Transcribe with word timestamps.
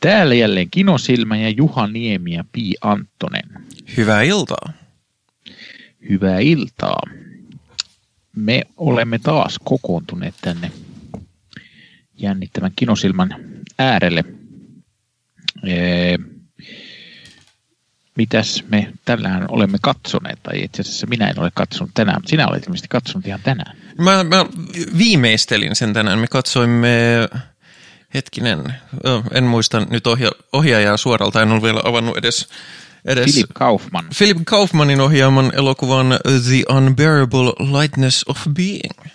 Täällä 0.00 0.34
jälleen 0.34 0.70
Kinosilmä 0.70 1.36
ja 1.36 1.48
Juha 1.48 1.86
Niemi 1.86 2.32
ja 2.34 2.44
Pi 2.52 2.74
Anttonen. 2.80 3.44
Hyvää 3.96 4.22
iltaa. 4.22 4.72
Hyvää 6.08 6.38
iltaa. 6.38 7.02
Me 8.36 8.62
olemme 8.76 9.18
taas 9.18 9.58
kokoontuneet 9.64 10.34
tänne 10.40 10.70
jännittävän 12.18 12.72
Kinosilman 12.76 13.34
äärelle. 13.78 14.24
Ee, 15.66 16.18
mitäs 18.16 18.64
me 18.68 18.92
tällään 19.04 19.44
olemme 19.48 19.78
katsoneet, 19.82 20.42
tai 20.42 20.64
itse 20.64 20.82
asiassa 20.82 21.06
minä 21.06 21.28
en 21.28 21.40
ole 21.40 21.50
katsonut 21.54 21.90
tänään, 21.94 22.16
mutta 22.16 22.30
sinä 22.30 22.48
olet 22.48 22.64
ilmeisesti 22.64 22.88
katsonut 22.88 23.26
ihan 23.26 23.40
tänään. 23.42 23.76
Mä, 23.98 24.24
mä 24.24 24.46
viimeistelin 24.98 25.76
sen 25.76 25.92
tänään. 25.92 26.18
Me 26.18 26.26
katsoimme, 26.26 26.88
hetkinen, 28.14 28.74
en 29.32 29.44
muista 29.44 29.80
nyt 29.90 30.06
ohja, 30.06 30.30
ohjaajaa 30.52 30.96
suoralta, 30.96 31.42
en 31.42 31.52
ole 31.52 31.62
vielä 31.62 31.80
avannut 31.84 32.16
edes 32.16 32.48
edes 33.04 33.32
Philip 33.32 33.50
Kaufman. 33.54 34.04
Philip 34.18 34.38
Kaufmanin 34.44 35.00
ohjaaman 35.00 35.52
elokuvan 35.54 36.06
The 36.22 36.76
Unbearable 36.76 37.80
Lightness 37.80 38.24
of 38.28 38.46
Being. 38.54 39.12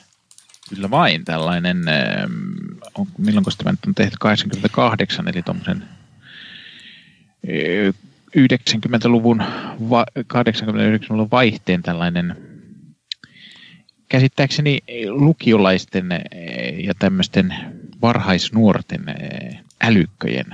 Kyllä 0.70 0.90
vain 0.90 1.26
tällainen, 1.26 1.78
on, 2.96 3.08
milloin 3.18 3.46
tämä 3.58 3.72
nyt 3.72 3.86
on 3.88 3.96
tehty 3.96 4.18
88, 4.20 5.28
eli 5.28 5.44
tuommoisen 5.44 5.84
90-luvun, 8.38 9.44
80-90-luvun 10.20 11.32
vaihteen 11.32 11.84
tällainen 11.84 12.38
käsittääkseni 14.10 14.80
lukiolaisten 15.10 16.10
ja 16.84 16.94
tämmöisten 17.00 17.56
varhaisnuorten 18.04 19.06
älykköjen 19.82 20.46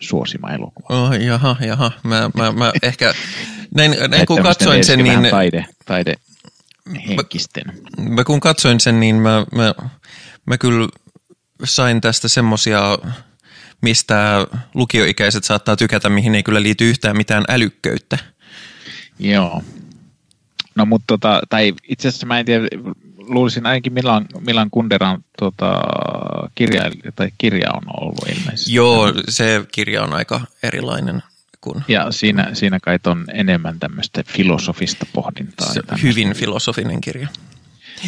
suosima 0.00 0.50
elokuva. 0.50 0.86
Oh, 0.88 1.12
jaha, 1.12 1.56
jaha. 1.66 1.92
Mä, 2.02 2.30
mä, 2.36 2.52
mä 2.52 2.72
ehkä, 2.82 3.14
näin, 3.74 3.96
näin 4.08 4.26
kun 4.26 4.42
katsoin 4.42 4.84
sen, 4.84 4.98
niin... 4.98 5.30
Taide, 5.30 5.66
taide 5.86 6.14
henkisten. 7.08 7.64
Mä, 7.98 8.08
mä 8.08 8.24
kun 8.24 8.40
katsoin 8.40 8.80
sen, 8.80 9.00
niin 9.00 9.16
mä, 9.16 9.46
mä, 9.54 9.74
mä 10.46 10.58
kyllä 10.58 10.88
sain 11.64 12.00
tästä 12.00 12.28
semmosia 12.28 12.98
mistä 13.82 14.46
lukioikäiset 14.74 15.44
saattaa 15.44 15.76
tykätä, 15.76 16.08
mihin 16.08 16.34
ei 16.34 16.42
kyllä 16.42 16.62
liity 16.62 16.90
yhtään 16.90 17.16
mitään 17.16 17.44
älykköyttä. 17.48 18.18
Joo. 19.18 19.62
No 20.74 20.86
mutta 20.86 21.04
tota, 21.06 21.42
tai 21.48 21.72
itse 21.88 22.08
asiassa 22.08 22.26
mä 22.26 22.38
en 22.38 22.46
tiedä, 22.46 22.68
luulisin 23.30 23.66
ainakin 23.66 23.92
Milan, 23.92 24.26
Milan 24.40 24.70
Kunderan 24.70 25.24
tota, 25.38 25.80
kirja, 26.54 26.82
tai 27.16 27.30
kirja 27.38 27.70
on 27.72 27.82
ollut 28.00 28.28
ilmeisesti. 28.28 28.74
Joo, 28.74 29.12
se 29.28 29.64
kirja 29.72 30.02
on 30.02 30.12
aika 30.12 30.40
erilainen. 30.62 31.22
Kuin... 31.60 31.84
Ja 31.88 32.12
siinä, 32.12 32.50
siinä 32.52 32.78
kai 32.82 32.98
on 33.06 33.24
enemmän 33.32 33.80
tämmöistä 33.80 34.22
filosofista 34.26 35.06
pohdintaa. 35.12 35.72
Se, 35.72 35.82
hyvin 36.02 36.34
filosofinen 36.34 37.00
kirja. 37.00 37.28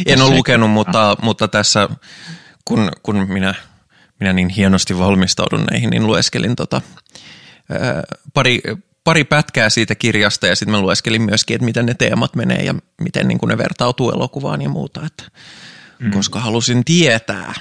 En 0.06 0.22
ole 0.22 0.34
lukenut, 0.34 0.70
mutta, 0.70 1.16
mutta 1.22 1.48
tässä 1.48 1.88
kun, 2.64 2.90
kun 3.02 3.26
minä 3.28 3.54
minä 4.22 4.32
niin 4.32 4.48
hienosti 4.48 4.98
valmistaudun 4.98 5.64
näihin, 5.70 5.90
niin 5.90 6.06
lueskelin 6.06 6.56
tota, 6.56 6.82
ää, 7.70 8.02
pari, 8.34 8.60
pari 9.04 9.24
pätkää 9.24 9.70
siitä 9.70 9.94
kirjasta 9.94 10.46
ja 10.46 10.56
sitten 10.56 10.72
mä 10.72 10.80
lueskelin 10.80 11.22
myöskin, 11.22 11.54
että 11.54 11.64
miten 11.64 11.86
ne 11.86 11.94
teemat 11.94 12.36
menee 12.36 12.64
ja 12.64 12.74
miten 13.00 13.28
niin 13.28 13.38
ne 13.48 13.58
vertautuu 13.58 14.10
elokuvaan 14.10 14.62
ja 14.62 14.68
muuta, 14.68 15.06
että, 15.06 15.24
mm. 15.98 16.10
koska 16.10 16.40
halusin 16.40 16.84
tietää. 16.84 17.54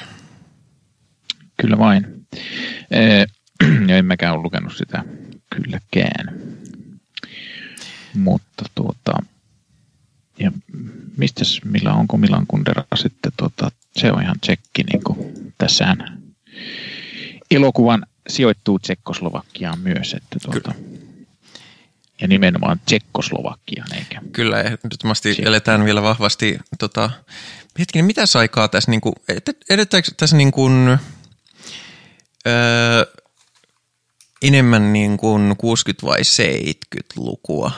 Kyllä 1.62 1.78
vain. 1.78 2.28
ja 3.88 3.98
en 3.98 4.06
mäkään 4.06 4.34
ole 4.34 4.44
lukenut 4.44 4.74
sitä 4.78 5.04
kylläkään. 5.56 6.42
Mutta 8.14 8.66
tuota, 8.76 9.14
ja 10.40 10.52
mistäs, 11.18 11.62
millä 11.66 11.94
onko 11.94 12.18
Milan 12.18 12.48
Kundera 12.48 12.84
sitten, 12.96 13.32
tuota, 13.38 13.72
se 13.98 14.12
on 14.12 14.22
ihan 14.22 14.40
tsekki, 14.40 14.84
niin 14.84 15.04
kuin 15.04 15.54
tässähän 15.58 16.22
elokuvan 17.52 18.06
sijoittuu 18.30 18.80
Tsekkoslovakiaan 18.80 19.80
myös. 19.80 20.14
Että 20.14 20.40
tuota, 20.44 20.74
ja 22.22 22.28
nimenomaan 22.28 22.80
Tsekkoslovakiaan, 22.86 23.94
eikä? 23.94 24.22
Kyllä, 24.32 24.62
ehdottomasti 24.62 25.34
Sieltä. 25.34 25.50
eletään 25.50 25.86
vielä 25.86 26.02
vahvasti. 26.02 26.60
Tota, 26.80 27.10
hetkinen, 27.80 28.06
mitä 28.06 28.24
aikaa 28.40 28.68
tässä, 28.68 28.92
niin 28.92 29.02
kuin, 29.02 29.16
edetäänkö 29.70 30.12
tässä 30.18 30.38
niin 30.38 30.52
kuin, 30.52 30.98
öö, 32.48 33.06
enemmän 34.42 34.94
niin 34.94 35.18
kuin 35.18 35.52
60- 35.52 35.56
vai 36.04 36.20
70-lukua? 36.22 37.72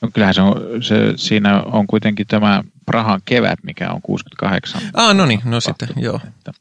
No 0.00 0.10
kyllähän 0.14 0.34
se 0.34 0.40
on, 0.40 0.60
se, 0.82 0.96
siinä 1.16 1.62
on 1.62 1.86
kuitenkin 1.86 2.26
tämä 2.26 2.64
Prahan 2.86 3.20
kevät, 3.24 3.58
mikä 3.62 3.90
on 3.90 4.02
68. 4.02 4.82
Ah, 4.94 5.14
no 5.14 5.26
niin, 5.26 5.40
no 5.44 5.60
sitten, 5.60 5.88
joo. 5.96 6.20
Että, 6.28 6.52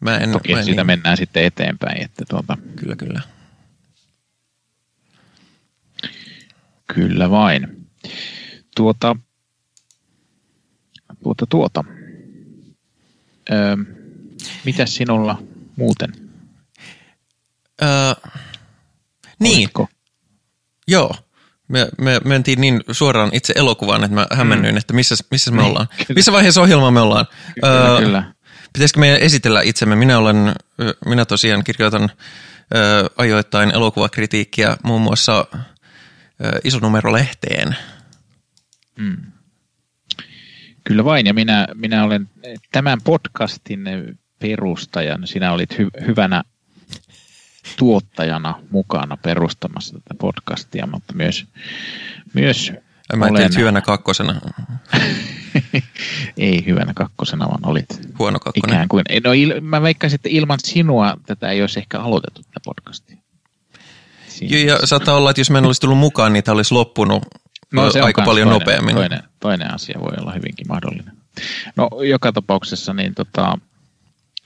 Mä 0.00 0.16
en, 0.16 0.32
Toki 0.32 0.52
mä 0.52 0.58
en 0.58 0.64
siitä 0.64 0.80
niin. 0.80 0.86
mennään 0.86 1.16
sitten 1.16 1.44
eteenpäin. 1.44 2.02
Että 2.04 2.24
tuota. 2.28 2.58
Kyllä, 2.76 2.96
kyllä. 2.96 3.20
Kyllä 6.94 7.30
vain. 7.30 7.86
Tuota, 8.76 9.16
tuota, 11.22 11.46
tuota. 11.46 11.84
Öö, 13.50 13.76
mitäs 14.64 14.96
sinulla 14.96 15.42
muuten? 15.76 16.12
Öö, 17.82 17.88
niin. 19.40 19.68
Joo. 20.88 21.14
Me, 21.68 21.88
me 21.98 22.20
mentiin 22.24 22.60
niin 22.60 22.80
suoraan 22.90 23.30
itse 23.32 23.52
elokuvaan, 23.56 24.04
että 24.04 24.14
mä 24.14 24.26
hämmennyin, 24.32 24.74
mm. 24.74 24.78
että 24.78 24.92
missä, 24.92 25.14
missä 25.30 25.50
me 25.50 25.56
niin, 25.56 25.70
ollaan. 25.70 25.88
Missä 26.14 26.32
vaiheessa 26.32 26.62
ohjelmaa 26.62 26.90
me 26.90 27.00
ollaan? 27.00 27.26
Kyllä, 27.54 27.90
öö, 27.90 28.00
kyllä. 28.00 28.32
Pitäisikö 28.72 29.00
meidän 29.00 29.20
esitellä 29.20 29.62
itsemme? 29.62 29.96
Minä 29.96 30.18
olen, 30.18 30.54
minä 31.06 31.24
tosiaan 31.24 31.64
kirjoitan 31.64 32.10
ö, 32.74 33.10
ajoittain 33.16 33.70
elokuvakritiikkiä 33.70 34.76
muun 34.82 35.02
muassa 35.02 35.46
isonumerolehteen. 36.64 37.76
Mm. 38.98 39.16
Kyllä 40.84 41.04
vain, 41.04 41.26
ja 41.26 41.34
minä, 41.34 41.66
minä 41.74 42.04
olen 42.04 42.28
tämän 42.72 42.98
podcastin 43.04 43.84
perustajan. 44.38 45.26
Sinä 45.26 45.52
olit 45.52 45.74
hy- 45.74 46.06
hyvänä 46.06 46.42
tuottajana 47.76 48.54
mukana 48.70 49.16
perustamassa 49.16 49.94
tätä 49.94 50.14
podcastia, 50.20 50.86
mutta 50.86 51.12
myös, 51.14 51.46
myös 52.34 52.72
Mä 53.16 53.26
olen... 53.26 53.50
hyvänä 53.56 53.80
kakkosena. 53.80 54.40
ei 56.36 56.66
hyvänä 56.66 56.92
kakkosena, 56.94 57.48
vaan 57.48 57.66
olit 57.66 57.86
huono 58.18 58.38
kakkonen. 58.38 58.74
Ikään 58.74 58.88
kuin. 58.88 59.04
No, 59.24 59.32
il, 59.32 59.60
mä 59.60 59.82
veikkaisin, 59.82 60.14
että 60.14 60.28
ilman 60.28 60.58
sinua 60.64 61.16
tätä 61.26 61.50
ei 61.50 61.60
olisi 61.60 61.78
ehkä 61.78 62.00
aloitettu 62.00 62.42
tätä 62.42 62.60
podcastia. 62.64 63.15
Joo, 64.40 64.62
ja 64.62 64.86
saattaa 64.86 65.14
olla, 65.14 65.30
että 65.30 65.40
jos 65.40 65.50
mä 65.50 65.58
en 65.58 65.66
olisi 65.66 65.80
tullut 65.80 65.98
mukaan, 65.98 66.32
niin 66.32 66.44
tämä 66.44 66.56
olisi 66.56 66.74
loppunut 66.74 67.22
no, 67.72 67.90
se 67.90 68.00
aika 68.00 68.22
paljon 68.22 68.48
toinen, 68.48 68.60
nopeammin. 68.60 68.94
Toinen, 68.94 69.22
toinen 69.40 69.74
asia 69.74 70.00
voi 70.00 70.12
olla 70.20 70.32
hyvinkin 70.32 70.66
mahdollinen. 70.68 71.12
No 71.76 71.90
joka 72.02 72.32
tapauksessa 72.32 72.94
niin 72.94 73.14
tota, 73.14 73.58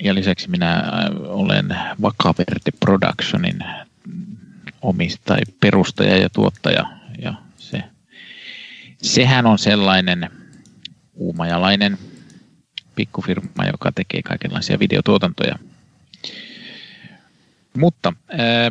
ja 0.02 0.14
lisäksi 0.14 0.50
minä 0.50 0.74
äh, 0.74 0.82
olen 1.22 1.76
Vakaverde 2.02 2.70
Productionin 2.80 3.58
omistaja, 4.82 5.42
perustaja 5.60 6.16
ja 6.16 6.30
tuottaja 6.30 6.86
ja 7.22 7.34
se, 7.56 7.82
sehän 9.02 9.46
on 9.46 9.58
sellainen 9.58 10.30
uumajalainen 11.14 11.98
pikkufirma, 12.94 13.66
joka 13.66 13.92
tekee 13.92 14.22
kaikenlaisia 14.22 14.78
videotuotantoja. 14.78 15.58
Mutta 17.76 18.12
ää, 18.28 18.70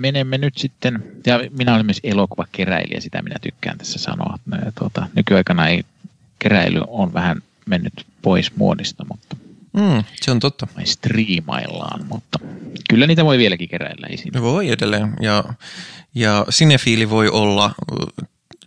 menemme 0.00 0.38
nyt 0.38 0.58
sitten, 0.58 1.04
ja 1.26 1.40
minä 1.58 1.74
olen 1.74 1.86
myös 1.86 2.00
elokuvakeräilijä, 2.02 3.00
sitä 3.00 3.22
minä 3.22 3.36
tykkään 3.42 3.78
tässä 3.78 3.98
sanoa. 3.98 4.38
Tuota, 4.78 5.06
nykyaikana 5.14 5.68
ei 5.68 5.84
keräily 6.38 6.80
on 6.86 7.12
vähän 7.12 7.42
mennyt 7.66 8.06
pois 8.22 8.56
muodista, 8.56 9.06
mutta 9.08 9.36
Mm, 9.72 10.04
se 10.14 10.30
on 10.30 10.40
totta. 10.40 10.66
Me 10.76 10.86
striimaillaan, 10.86 12.06
mutta 12.06 12.38
kyllä 12.90 13.06
niitä 13.06 13.24
voi 13.24 13.38
vieläkin 13.38 13.68
keräillä. 13.68 14.06
Siinä. 14.16 14.42
Voi 14.42 14.70
edelleen, 14.70 15.14
ja, 15.20 15.44
ja 16.14 16.46
sinefiili 16.50 17.10
voi 17.10 17.28
olla 17.28 17.74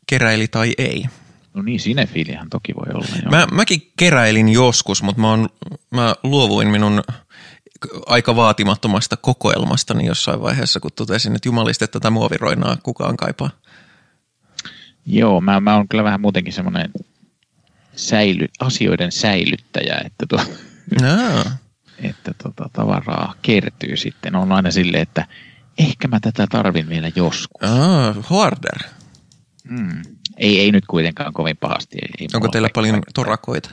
keräili 0.07 0.47
tai 0.47 0.73
ei. 0.77 1.05
No 1.53 1.61
niin, 1.61 1.79
sinefiilihän 1.79 2.49
toki 2.49 2.75
voi 2.75 2.93
olla. 2.93 3.07
Joo. 3.21 3.31
Mä, 3.31 3.47
mäkin 3.51 3.91
keräilin 3.97 4.49
joskus, 4.49 5.03
mutta 5.03 5.21
mä, 5.21 5.31
on, 5.31 5.49
mä 5.91 6.15
luovuin 6.23 6.67
minun 6.67 7.03
aika 8.05 8.35
vaatimattomasta 8.35 9.17
kokoelmastani 9.17 10.05
jossain 10.05 10.41
vaiheessa, 10.41 10.79
kun 10.79 10.91
totesin, 10.95 11.35
että 11.35 11.47
jumalista, 11.47 11.85
että 11.85 11.99
tätä 11.99 12.09
muoviroinaa 12.09 12.77
kukaan 12.83 13.17
kaipaa. 13.17 13.49
Joo, 15.05 15.41
mä, 15.41 15.59
mä 15.59 15.75
oon 15.75 15.87
kyllä 15.87 16.03
vähän 16.03 16.21
muutenkin 16.21 16.53
semmoinen 16.53 16.91
säily, 17.95 18.47
asioiden 18.59 19.11
säilyttäjä, 19.11 20.01
että 20.05 20.25
tuo, 20.29 20.43
no. 21.01 21.43
että 22.09 22.33
tota, 22.43 22.69
tavaraa 22.73 23.33
kertyy 23.41 23.97
sitten. 23.97 24.35
On 24.35 24.51
aina 24.51 24.71
silleen, 24.71 25.03
että 25.03 25.27
ehkä 25.77 26.07
mä 26.07 26.19
tätä 26.19 26.47
tarvin 26.47 26.89
vielä 26.89 27.11
joskus. 27.15 27.69
Ah, 27.69 28.29
hoarder. 28.29 28.79
Mm. 29.63 30.01
Ei, 30.37 30.59
ei 30.59 30.71
nyt 30.71 30.85
kuitenkaan 30.85 31.33
kovin 31.33 31.57
pahasti. 31.57 31.97
Ei, 32.01 32.09
ei 32.19 32.27
Onko 32.33 32.47
teillä 32.47 32.69
paljon 32.73 33.01
torakoita? 33.13 33.69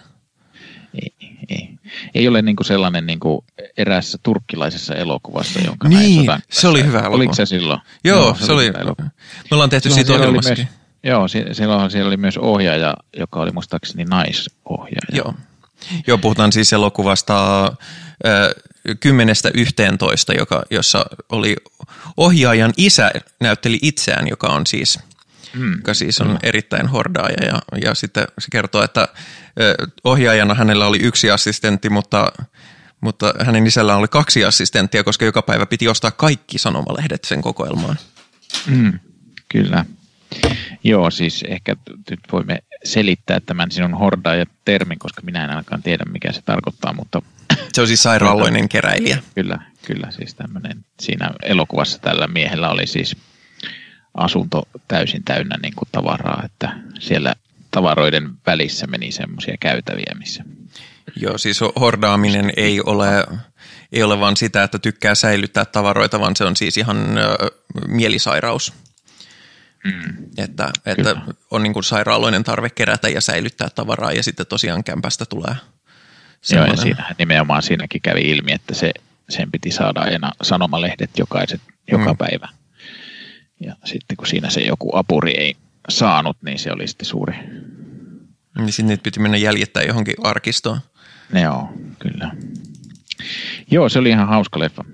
Ei, 0.94 1.12
ei. 1.49 1.69
ei 2.14 2.29
ole 2.29 2.43
niinku 2.43 2.64
sellainen 2.64 3.06
niinku 3.06 3.44
eräässä 3.76 4.19
turkkilaisessa 4.23 4.94
elokuvassa, 4.94 5.61
jonka 5.61 5.88
Niin, 5.88 6.26
näin 6.26 6.43
se 6.50 6.69
oli 6.69 6.85
hyvä 6.85 6.99
elokuva. 6.99 7.17
Oliko 7.17 7.35
se 7.35 7.46
silloin? 7.46 7.81
Joo, 8.05 8.37
se 8.40 8.52
oli, 8.52 8.67
hyvä 8.67 8.79
elokuva. 8.79 9.08
me 9.50 9.55
ollaan 9.55 9.70
tehty 9.70 9.88
Silloin 9.88 10.06
siitä 10.06 10.12
oli 10.12 10.20
ohjelmassakin. 10.20 10.69
Joo, 11.02 11.29
si- 11.29 11.44
silloinhan 11.52 11.90
siellä 11.90 12.08
oli 12.08 12.17
myös 12.17 12.38
ohjaaja, 12.38 12.94
joka 13.17 13.40
oli 13.40 13.50
muistaakseni 13.50 14.05
naisohjaaja. 14.05 15.12
Joo. 15.12 15.35
Joo, 16.06 16.19
puhutaan 16.19 16.52
siis 16.52 16.73
elokuvasta 16.73 17.64
äh, 17.64 17.73
kymmenestä 19.00 19.50
yhteentoista, 19.55 20.32
joka, 20.32 20.62
jossa 20.70 21.06
oli 21.29 21.56
ohjaajan 22.17 22.73
isä 22.76 23.11
näytteli 23.41 23.79
itseään, 23.82 24.29
joka 24.29 24.46
on 24.46 24.67
siis, 24.67 24.99
Mm, 25.54 25.72
joka 25.72 25.94
siis 25.94 26.20
on 26.20 26.38
erittäin 26.42 26.86
hordaaja. 26.86 27.44
Ja, 27.46 27.58
ja 27.82 27.94
sitten 27.94 28.24
se 28.38 28.48
kertoo, 28.52 28.82
että 28.82 29.08
ohjaajana 30.04 30.54
hänellä 30.54 30.86
oli 30.86 30.98
yksi 31.02 31.30
assistentti, 31.30 31.90
mutta, 31.90 32.32
mutta 33.00 33.34
hänen 33.40 33.66
isällään 33.66 33.98
oli 33.98 34.08
kaksi 34.08 34.44
assistenttia, 34.44 35.04
koska 35.04 35.24
joka 35.24 35.42
päivä 35.42 35.66
piti 35.66 35.88
ostaa 35.88 36.10
kaikki 36.10 36.58
sanomalehdet 36.58 37.24
sen 37.24 37.42
kokoelmaan. 37.42 37.96
Mm, 38.66 38.98
kyllä. 39.48 39.84
Joo, 40.84 41.10
siis 41.10 41.44
ehkä 41.48 41.76
nyt 42.10 42.20
voimme 42.32 42.58
selittää 42.84 43.40
tämän 43.40 43.70
sinun 43.70 43.94
hordaaja-termin, 43.94 44.98
koska 44.98 45.22
minä 45.22 45.44
en 45.44 45.50
ainakaan 45.50 45.82
tiedä, 45.82 46.04
mikä 46.12 46.32
se 46.32 46.42
tarkoittaa, 46.42 46.92
mutta 46.92 47.22
Se 47.72 47.80
on 47.80 47.86
siis 47.86 48.02
sairaaloinen 48.02 48.68
keräilijä. 48.68 49.18
Kyllä, 49.34 49.58
kyllä 49.86 50.10
siis 50.10 50.34
tämmöinen, 50.34 50.84
siinä 51.00 51.30
elokuvassa 51.42 51.98
tällä 51.98 52.26
miehellä 52.26 52.70
oli 52.70 52.86
siis 52.86 53.16
asunto 54.19 54.69
täysin 54.88 55.25
täynnä 55.25 55.56
niin 55.62 55.75
kuin 55.75 55.88
tavaraa, 55.93 56.43
että 56.44 56.79
siellä 57.00 57.35
tavaroiden 57.70 58.31
välissä 58.47 58.87
meni 58.87 59.12
semmoisia 59.12 59.56
käytäviä, 59.61 60.12
missä 60.19 60.44
Joo, 61.17 61.38
siis 61.38 61.61
hordaaminen 61.81 62.53
ei 62.56 62.81
ole, 62.81 63.06
ei 63.93 64.03
ole 64.03 64.20
vaan 64.20 64.37
sitä, 64.37 64.62
että 64.62 64.79
tykkää 64.79 65.15
säilyttää 65.15 65.65
tavaroita, 65.65 66.20
vaan 66.20 66.37
se 66.37 66.44
on 66.44 66.56
siis 66.56 66.76
ihan 66.76 67.19
ö, 67.19 67.37
mielisairaus. 67.88 68.73
mm, 69.85 70.17
Että, 70.38 70.70
että 70.87 71.03
Kyllä. 71.15 71.23
on 71.50 71.62
niin 71.62 71.73
kuin 71.73 71.85
sairaaloinen 71.85 72.44
tarve 72.44 72.70
kerätä 72.70 73.09
ja 73.09 73.20
säilyttää 73.20 73.69
tavaraa 73.75 74.12
ja 74.12 74.23
sitten 74.23 74.47
tosiaan 74.47 74.85
kämpästä 74.85 75.25
tulee 75.26 75.55
Joo, 75.55 75.56
ja 75.56 76.38
semmoinen. 76.43 76.79
siinähän 76.79 77.15
nimenomaan 77.19 77.62
siinäkin 77.62 78.03
kävi 78.03 78.20
ilmi, 78.20 78.53
että 78.53 78.75
se, 78.75 78.91
sen 79.29 79.50
piti 79.50 79.70
saada 79.70 80.00
aina 80.00 80.32
sanomalehdet 80.43 81.11
jokaiset, 81.19 81.61
joka 81.91 82.12
Mm. 82.12 82.17
päivä. 82.19 82.49
Ja 83.60 83.75
sitten 83.84 84.16
kun 84.16 84.26
siinä 84.26 84.50
se 84.50 84.60
joku 84.60 84.96
apuri 84.96 85.32
ei 85.37 85.55
saanut, 85.88 86.37
niin 86.44 86.58
se 86.58 86.72
oli 86.72 86.88
sitten 86.88 87.06
suuri. 87.06 87.34
Niin 88.58 88.72
sitten 88.72 88.87
niitä 88.87 89.02
piti 89.02 89.20
mennä 89.20 89.37
jäljittää 89.37 89.82
johonkin 89.82 90.14
arkistoon, 90.25 90.81
Ne 91.32 91.40
joo, 91.40 91.69
kyllä. 91.99 92.31
Joo, 93.70 93.88
se 93.88 93.99
oli 93.99 94.08
ihan 94.10 94.28
hauska 94.28 94.58
leffa. 94.58 94.84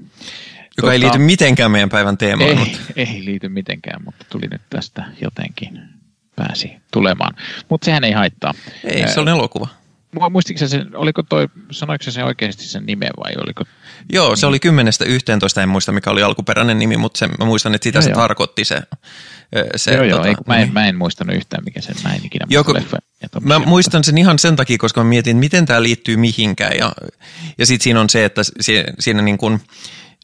joka 0.76 0.92
ei 0.92 0.98
Tota- 0.98 1.02
liity 1.02 1.18
mitenkään 1.18 1.70
meidän 1.70 1.88
päivän 1.88 2.18
teemaan. 2.18 2.50
Ei, 2.50 2.56
Mutta 2.56 2.78
ei 2.96 3.24
liity 3.24 3.48
mitenkään, 3.48 4.04
mutta 4.04 4.24
tuli 4.32 4.46
nyt 4.50 4.62
tästä 4.70 5.04
jotenkin 5.22 5.80
pääsi 6.36 6.72
tulemaan. 6.92 7.34
Mutta 7.68 7.84
sehän 7.84 8.04
ei 8.04 8.12
haittaa. 8.12 8.54
ei, 8.84 9.08
se 9.08 9.20
on 9.20 9.28
elokuva. 9.28 9.68
Mua 10.14 10.30
Muistitko 10.30 10.66
sen, 10.68 10.96
oliko 10.96 11.22
toi, 11.22 11.48
sanoiko 11.70 12.04
sen 12.10 12.24
oikeasti 12.24 12.64
sen 12.64 12.86
nimen 12.86 13.10
vai 13.24 13.32
oliko? 13.44 13.64
Joo, 14.12 14.36
se 14.36 14.46
oli 14.46 14.60
kymmenestä 14.60 15.04
yhteentoista, 15.04 15.62
en 15.62 15.68
muista 15.68 15.92
mikä 15.92 16.10
oli 16.10 16.22
alkuperäinen 16.22 16.78
nimi, 16.78 16.96
mutta 16.96 17.18
se, 17.18 17.26
mä 17.26 17.44
muistan, 17.44 17.74
että 17.74 17.84
sitä 17.84 17.98
Joo, 17.98 18.02
se 18.02 18.10
joo. 18.10 18.20
tarkoitti 18.20 18.64
se. 18.64 18.82
se 19.76 19.94
joo, 19.94 20.04
joo, 20.04 20.16
tota, 20.16 20.28
ei, 20.28 20.34
kun 20.34 20.44
mä, 20.46 20.54
en, 20.56 20.60
nimi. 20.60 20.72
mä 20.72 20.86
en 20.86 20.96
muistanut 20.96 21.36
yhtään, 21.36 21.64
mikä 21.64 21.80
sen, 21.80 21.94
mä 22.04 22.14
en 22.14 22.20
ikinä 22.24 22.46
Joku- 22.50 22.72
muista 22.72 22.96
leffa. 23.22 23.40
Mä 23.40 23.58
muistan 23.58 24.04
sen 24.04 24.18
ihan 24.18 24.38
sen 24.38 24.56
takia, 24.56 24.78
koska 24.78 25.00
mä 25.04 25.08
mietin, 25.08 25.36
miten 25.36 25.66
tämä 25.66 25.82
liittyy 25.82 26.16
mihinkään. 26.16 26.72
Ja, 26.78 26.92
ja 27.58 27.66
sitten 27.66 27.84
siinä 27.84 28.00
on 28.00 28.10
se, 28.10 28.24
että 28.24 28.42
si- 28.60 28.84
siinä 28.98 29.22
niin 29.22 29.38
kun, 29.38 29.60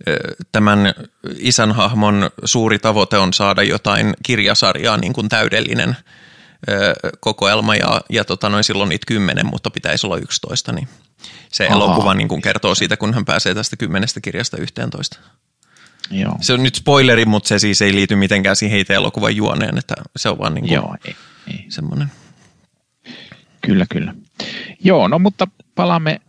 ö, 0.09 0.17
tämän 0.53 0.95
isän 1.39 1.73
hahmon 1.73 2.31
suuri 2.45 2.79
tavoite 2.79 3.19
on 3.19 3.33
saada 3.33 3.63
jotain 3.63 4.15
kirjasarjaa 4.23 4.97
niin 4.97 5.13
kuin 5.13 5.29
täydellinen 5.29 5.97
kokoelma. 7.21 7.77
Ja, 7.77 8.01
ja 8.11 8.25
tota, 8.25 8.49
noin 8.49 8.65
silloin 8.65 8.89
niitä 8.89 9.07
kymmenen, 9.07 9.47
mutta 9.47 9.71
pitäisi 9.71 10.07
olla 10.07 10.17
yksitoista. 10.17 10.73
Niin 10.73 10.89
se 11.53 11.67
Ahaa. 11.67 11.77
elokuva 11.77 12.15
niin 12.15 12.29
kun 12.29 12.43
kertoo 12.43 12.75
siitä, 12.75 12.97
kun 12.97 13.15
hän 13.15 13.25
pääsee 13.25 13.55
tästä 13.55 13.77
kymmenestä 13.77 14.21
kirjasta 14.21 14.57
yhteentoista. 14.57 15.19
Joo, 16.11 16.37
Se 16.41 16.53
on 16.53 16.63
nyt 16.63 16.75
spoileri, 16.75 17.25
mutta 17.25 17.49
se 17.49 17.59
siis 17.59 17.83
ei 17.83 17.95
liity 17.95 18.17
mitenkään 18.17 18.57
siihen 18.57 18.79
itse 18.79 18.95
elokuvan 18.95 19.37
juoneen, 19.37 19.79
että 19.79 19.95
se 20.17 20.29
on 20.29 20.39
vaan 20.39 20.55
niin 20.55 20.63
kuin 20.63 20.75
joo 20.75 20.97
ei, 21.05 21.17
ei. 21.49 21.65
semmoinen. 21.69 22.09
Kyllä, 23.61 23.87
kyllä. 23.91 24.15
Joo, 24.85 25.09
no 25.09 25.19
mutta 25.19 25.49
palaamme, 25.75 26.21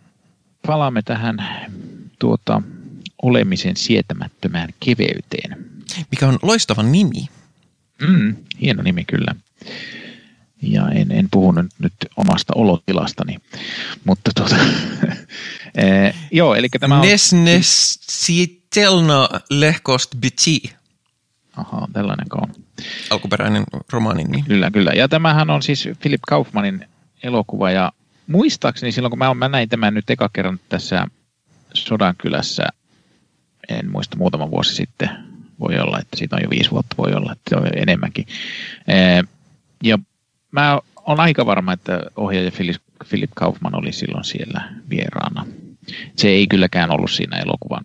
palaamme 0.68 1.01
tähän 1.01 1.38
tuota, 2.19 2.62
olemisen 3.22 3.77
sietämättömään 3.77 4.69
keveyteen. 4.86 5.66
Mikä 6.12 6.27
on 6.27 6.39
loistava 6.42 6.84
nimi. 6.84 7.27
Mm, 8.07 8.36
hieno 8.62 8.84
nimi 8.84 9.06
kyllä. 9.06 9.36
Ja 10.62 10.90
en, 10.90 11.12
en 11.12 11.28
puhu 11.31 11.52
nyt, 11.52 11.72
omasta 12.18 12.54
olotilastani, 12.56 13.38
mutta 14.06 14.31
tuota, 14.36 14.56
eh, 15.78 16.16
joo, 16.31 16.56
eli 16.56 16.68
tämä 16.80 16.96
on... 17.00 17.08
Nesnesitelna 17.08 19.30
lehkost 19.50 20.16
biti, 20.16 20.62
Aha, 21.58 21.88
tällainen 21.94 22.28
on. 22.42 22.48
alkuperäinen 23.10 23.63
romaanin 23.92 24.28
nimi. 24.31 24.44
Kyllä, 24.48 24.72
kyllä. 24.72 24.92
Ja 24.92 25.08
tämähän 25.08 25.50
on 25.50 25.63
siis 25.63 25.90
Philip 26.02 26.22
Kaufmanin 26.28 26.86
elokuva 27.24 27.72
ja 27.72 27.92
muistaakseni 28.28 28.92
silloin, 28.92 29.10
kun 29.12 29.19
mä, 29.19 29.34
mä 29.34 29.50
näin 29.50 29.69
tämän 29.69 29.94
nyt 29.94 30.10
eka 30.10 30.30
kerran 30.34 30.60
tässä 30.69 31.08
Sodankylässä, 31.74 32.63
en 33.69 33.92
muista 33.92 34.18
muutama 34.18 34.52
vuosi 34.52 34.75
sitten, 34.75 35.10
voi 35.60 35.80
olla, 35.80 36.00
että 36.00 36.18
siitä 36.18 36.36
on 36.36 36.42
jo 36.44 36.50
viisi 36.50 36.72
vuotta, 36.72 36.96
voi 36.98 37.13
olla, 37.13 37.31
että 37.31 37.58
on 37.58 37.68
enemmänkin. 37.75 38.25
Eh, 38.88 39.24
Ja 39.84 39.98
mä 40.51 40.80
on 41.06 41.19
aika 41.19 41.45
varma, 41.45 41.74
että 41.74 42.01
ohjaaja 42.15 42.51
Philip, 43.09 43.31
Kaufman 43.36 43.75
oli 43.75 43.92
silloin 43.92 44.24
siellä 44.24 44.71
vieraana. 44.89 45.45
Se 46.15 46.27
ei 46.27 46.48
kylläkään 46.48 46.92
ollut 46.92 47.12
siinä 47.12 47.38
elokuvan. 47.38 47.83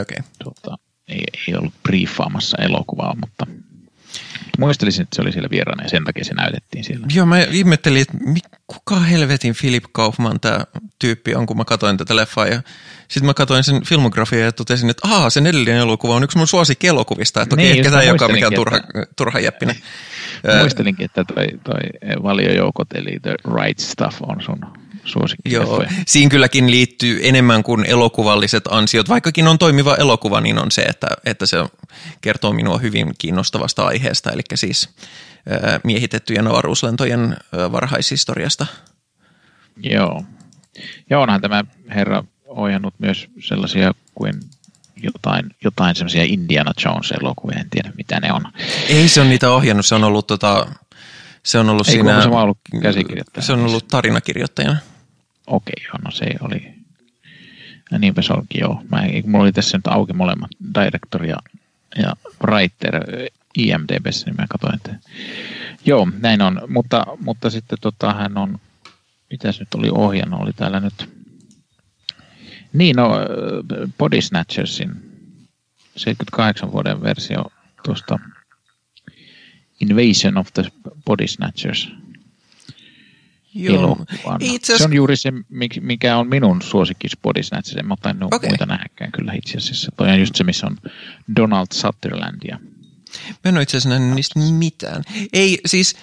Okay. 0.00 0.16
tuota, 0.44 0.78
ei, 1.08 1.24
ei 1.48 1.54
ollut 1.54 1.74
briefaamassa 1.82 2.56
elokuvaa, 2.62 3.16
mutta 3.20 3.46
muistelisin, 4.58 5.02
että 5.02 5.16
se 5.16 5.22
oli 5.22 5.32
siellä 5.32 5.50
vieraana 5.50 5.82
ja 5.82 5.88
sen 5.88 6.04
takia 6.04 6.24
se 6.24 6.34
näytettiin 6.34 6.84
siellä. 6.84 7.06
Joo, 7.14 7.26
mä 7.26 7.40
ihmettelin, 7.40 8.02
että 8.02 8.18
kuka 8.66 9.00
helvetin 9.00 9.54
Philip 9.60 9.84
Kaufman 9.92 10.40
tämä 10.40 10.64
tyyppi 10.98 11.34
on, 11.34 11.46
kun 11.46 11.56
mä 11.56 11.64
katsoin 11.64 11.96
tätä 11.96 12.16
leffaa. 12.16 12.46
Ja 12.46 12.62
sitten 13.08 13.26
mä 13.26 13.34
katsoin 13.34 13.64
sen 13.64 13.82
filmografiaa 13.82 14.44
ja 14.44 14.52
totesin, 14.52 14.90
että 14.90 15.08
aah, 15.08 15.32
sen 15.32 15.46
edellinen 15.46 15.76
elokuva 15.76 16.14
on 16.14 16.24
yksi 16.24 16.38
mun 16.38 16.46
suosikkielokuvista. 16.46 17.42
Että 17.42 17.54
okei, 17.54 17.64
Niin, 17.64 17.70
ehkä 17.70 17.88
just 17.88 17.90
tämä 17.90 18.02
ei 18.02 18.10
olekaan 18.10 18.32
mikään 18.32 18.54
turha, 18.54 18.80
turha 19.16 19.40
jäppinen. 19.40 19.76
Muistelinkin, 20.60 21.04
että 21.04 21.24
toi, 21.24 21.46
toi 21.64 21.80
valiojoukot, 22.22 22.92
eli 22.94 23.20
The 23.22 23.34
Right 23.62 23.78
Stuff 23.78 24.22
on 24.22 24.42
sun 24.42 24.58
suosikki. 25.08 25.52
Joo, 25.52 25.84
siinä 26.06 26.30
kylläkin 26.30 26.70
liittyy 26.70 27.20
enemmän 27.22 27.62
kuin 27.62 27.84
elokuvalliset 27.84 28.64
ansiot. 28.70 29.08
Vaikkakin 29.08 29.48
on 29.48 29.58
toimiva 29.58 29.94
elokuva, 29.94 30.40
niin 30.40 30.58
on 30.58 30.70
se, 30.70 30.82
että, 30.82 31.06
että 31.24 31.46
se 31.46 31.56
kertoo 32.20 32.52
minua 32.52 32.78
hyvin 32.78 33.14
kiinnostavasta 33.18 33.86
aiheesta, 33.86 34.30
eli 34.32 34.42
siis 34.54 34.88
miehitettyjen 35.84 36.46
avaruuslentojen 36.46 37.36
varhaishistoriasta. 37.72 38.66
Joo. 39.82 40.24
Ja 41.10 41.18
onhan 41.18 41.40
tämä 41.40 41.64
herra 41.94 42.24
ohjannut 42.46 42.94
myös 42.98 43.28
sellaisia 43.40 43.94
kuin 44.14 44.34
jotain, 45.02 45.50
jotain 45.64 45.96
semmoisia 45.96 46.24
Indiana 46.24 46.72
Jones-elokuvia, 46.84 47.58
en 47.58 47.70
tiedä 47.70 47.92
mitä 47.96 48.20
ne 48.20 48.32
on. 48.32 48.42
Ei 48.88 49.08
se 49.08 49.20
on 49.20 49.28
niitä 49.28 49.50
ohjannut, 49.50 49.86
se 49.86 49.94
on 49.94 50.04
ollut, 50.04 50.26
tota, 50.26 50.66
se 51.42 51.58
on 51.58 51.70
ollut 51.70 51.88
Ei, 51.88 51.94
siinä... 51.94 52.22
se 52.22 52.28
ollut. 52.28 52.58
Se 53.40 53.52
on 53.52 53.60
ollut 53.60 53.88
tarinakirjoittajana. 53.88 54.76
Okei, 55.48 55.84
joo, 55.84 55.98
no 56.04 56.10
se 56.10 56.26
oli. 56.40 56.74
Ja 57.90 57.98
niinpä 57.98 58.22
se 58.22 58.32
olikin, 58.32 58.60
joo. 58.60 58.82
Mä, 58.90 59.02
mulla 59.26 59.44
oli 59.44 59.52
tässä 59.52 59.78
nyt 59.78 59.86
auki 59.86 60.12
molemmat, 60.12 60.50
director 60.74 61.24
ja, 61.24 61.36
ja 61.96 62.12
writer 62.44 63.04
IMDBssä, 63.58 64.26
niin 64.26 64.36
mä 64.38 64.46
katsoin, 64.48 64.74
että 64.74 64.94
joo, 65.84 66.08
näin 66.20 66.42
on. 66.42 66.60
Mutta, 66.68 67.06
mutta 67.20 67.50
sitten 67.50 67.78
tota, 67.80 68.12
hän 68.12 68.38
on, 68.38 68.60
mitäs 69.30 69.60
nyt 69.60 69.74
oli 69.74 69.90
ohjannut, 69.90 70.40
oli 70.40 70.52
täällä 70.52 70.80
nyt, 70.80 71.10
niin 72.72 72.96
no, 72.96 73.10
Body 73.98 74.22
Snatchersin 74.22 74.90
78 75.96 76.72
vuoden 76.72 77.02
versio 77.02 77.44
tuosta 77.84 78.18
Invasion 79.80 80.38
of 80.38 80.48
the 80.54 80.64
Body 81.04 81.28
Snatchers. 81.28 81.88
Elokuvana. 83.66 84.38
Se 84.62 84.84
on 84.84 84.92
juuri 84.92 85.16
se, 85.16 85.32
mikä 85.80 86.16
on 86.16 86.28
minun 86.28 86.62
suosikkispodissa 86.62 87.56
näitä. 87.56 87.70
En 87.80 87.86
mä 87.86 87.94
otan 87.94 88.24
okay. 88.24 88.48
muita 88.48 88.66
nähäkään 88.66 89.12
kyllä 89.12 89.32
itse 89.32 89.58
asiassa. 89.58 89.92
Toi 89.96 90.10
on 90.10 90.20
just 90.20 90.36
se, 90.36 90.44
missä 90.44 90.66
on 90.66 90.76
Donald 91.36 91.66
Sutherland. 91.72 92.42
Ja... 92.48 92.58
Mä 93.28 93.48
en 93.48 93.54
ole 93.54 93.62
itse 93.62 93.76
asiassa 93.76 93.98
niistä 93.98 94.38
mitään. 94.38 95.02
Ei, 95.32 95.58
siis 95.66 95.96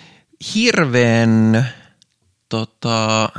hirveän 0.56 1.66
tota, 2.50 3.30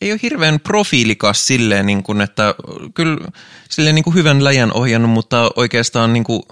ei 0.00 0.12
ole 0.12 0.20
hirveän 0.22 0.60
profiilikas 0.60 1.46
silleen, 1.46 1.86
niin 1.86 2.02
kuin, 2.02 2.20
että 2.20 2.54
kyllä 2.94 3.18
silleen 3.70 3.94
niin 3.94 4.04
kuin 4.04 4.14
hyvän 4.14 4.44
läjän 4.44 4.72
ohjannut, 4.72 5.10
mutta 5.10 5.50
oikeastaan 5.56 6.12
niin 6.12 6.24
kuin, 6.24 6.42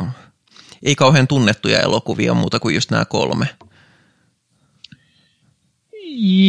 ei 0.83 0.95
kauhean 0.95 1.29
tunnettuja 1.29 1.81
elokuvia 1.81 2.35
muuta 2.35 2.61
kuin 2.61 2.75
just 2.75 2.91
nämä 2.91 3.05
kolme. 3.05 3.47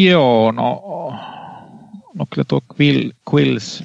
Joo, 0.06 0.52
no, 0.52 0.82
no 2.14 2.26
kyllä 2.30 2.46
tuo 2.48 2.62
Quill, 2.80 3.12
Quills 3.34 3.84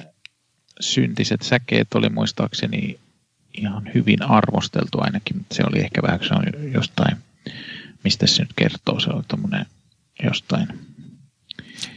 syntiset 0.81 1.43
säkeet 1.43 1.95
oli 1.95 2.09
muistaakseni 2.09 2.99
ihan 3.55 3.91
hyvin 3.95 4.23
arvosteltu 4.23 4.99
ainakin, 5.01 5.37
mutta 5.37 5.55
se 5.55 5.63
oli 5.71 5.81
ehkä 5.81 6.03
vähän, 6.03 6.21
se 6.29 6.35
on 6.35 6.73
jostain, 6.73 7.17
mistä 8.05 8.27
se 8.27 8.43
nyt 8.43 8.53
kertoo, 8.57 9.01
se 9.01 9.11
oli 9.11 9.23
tuommoinen 9.29 9.67
jostain. 10.25 10.69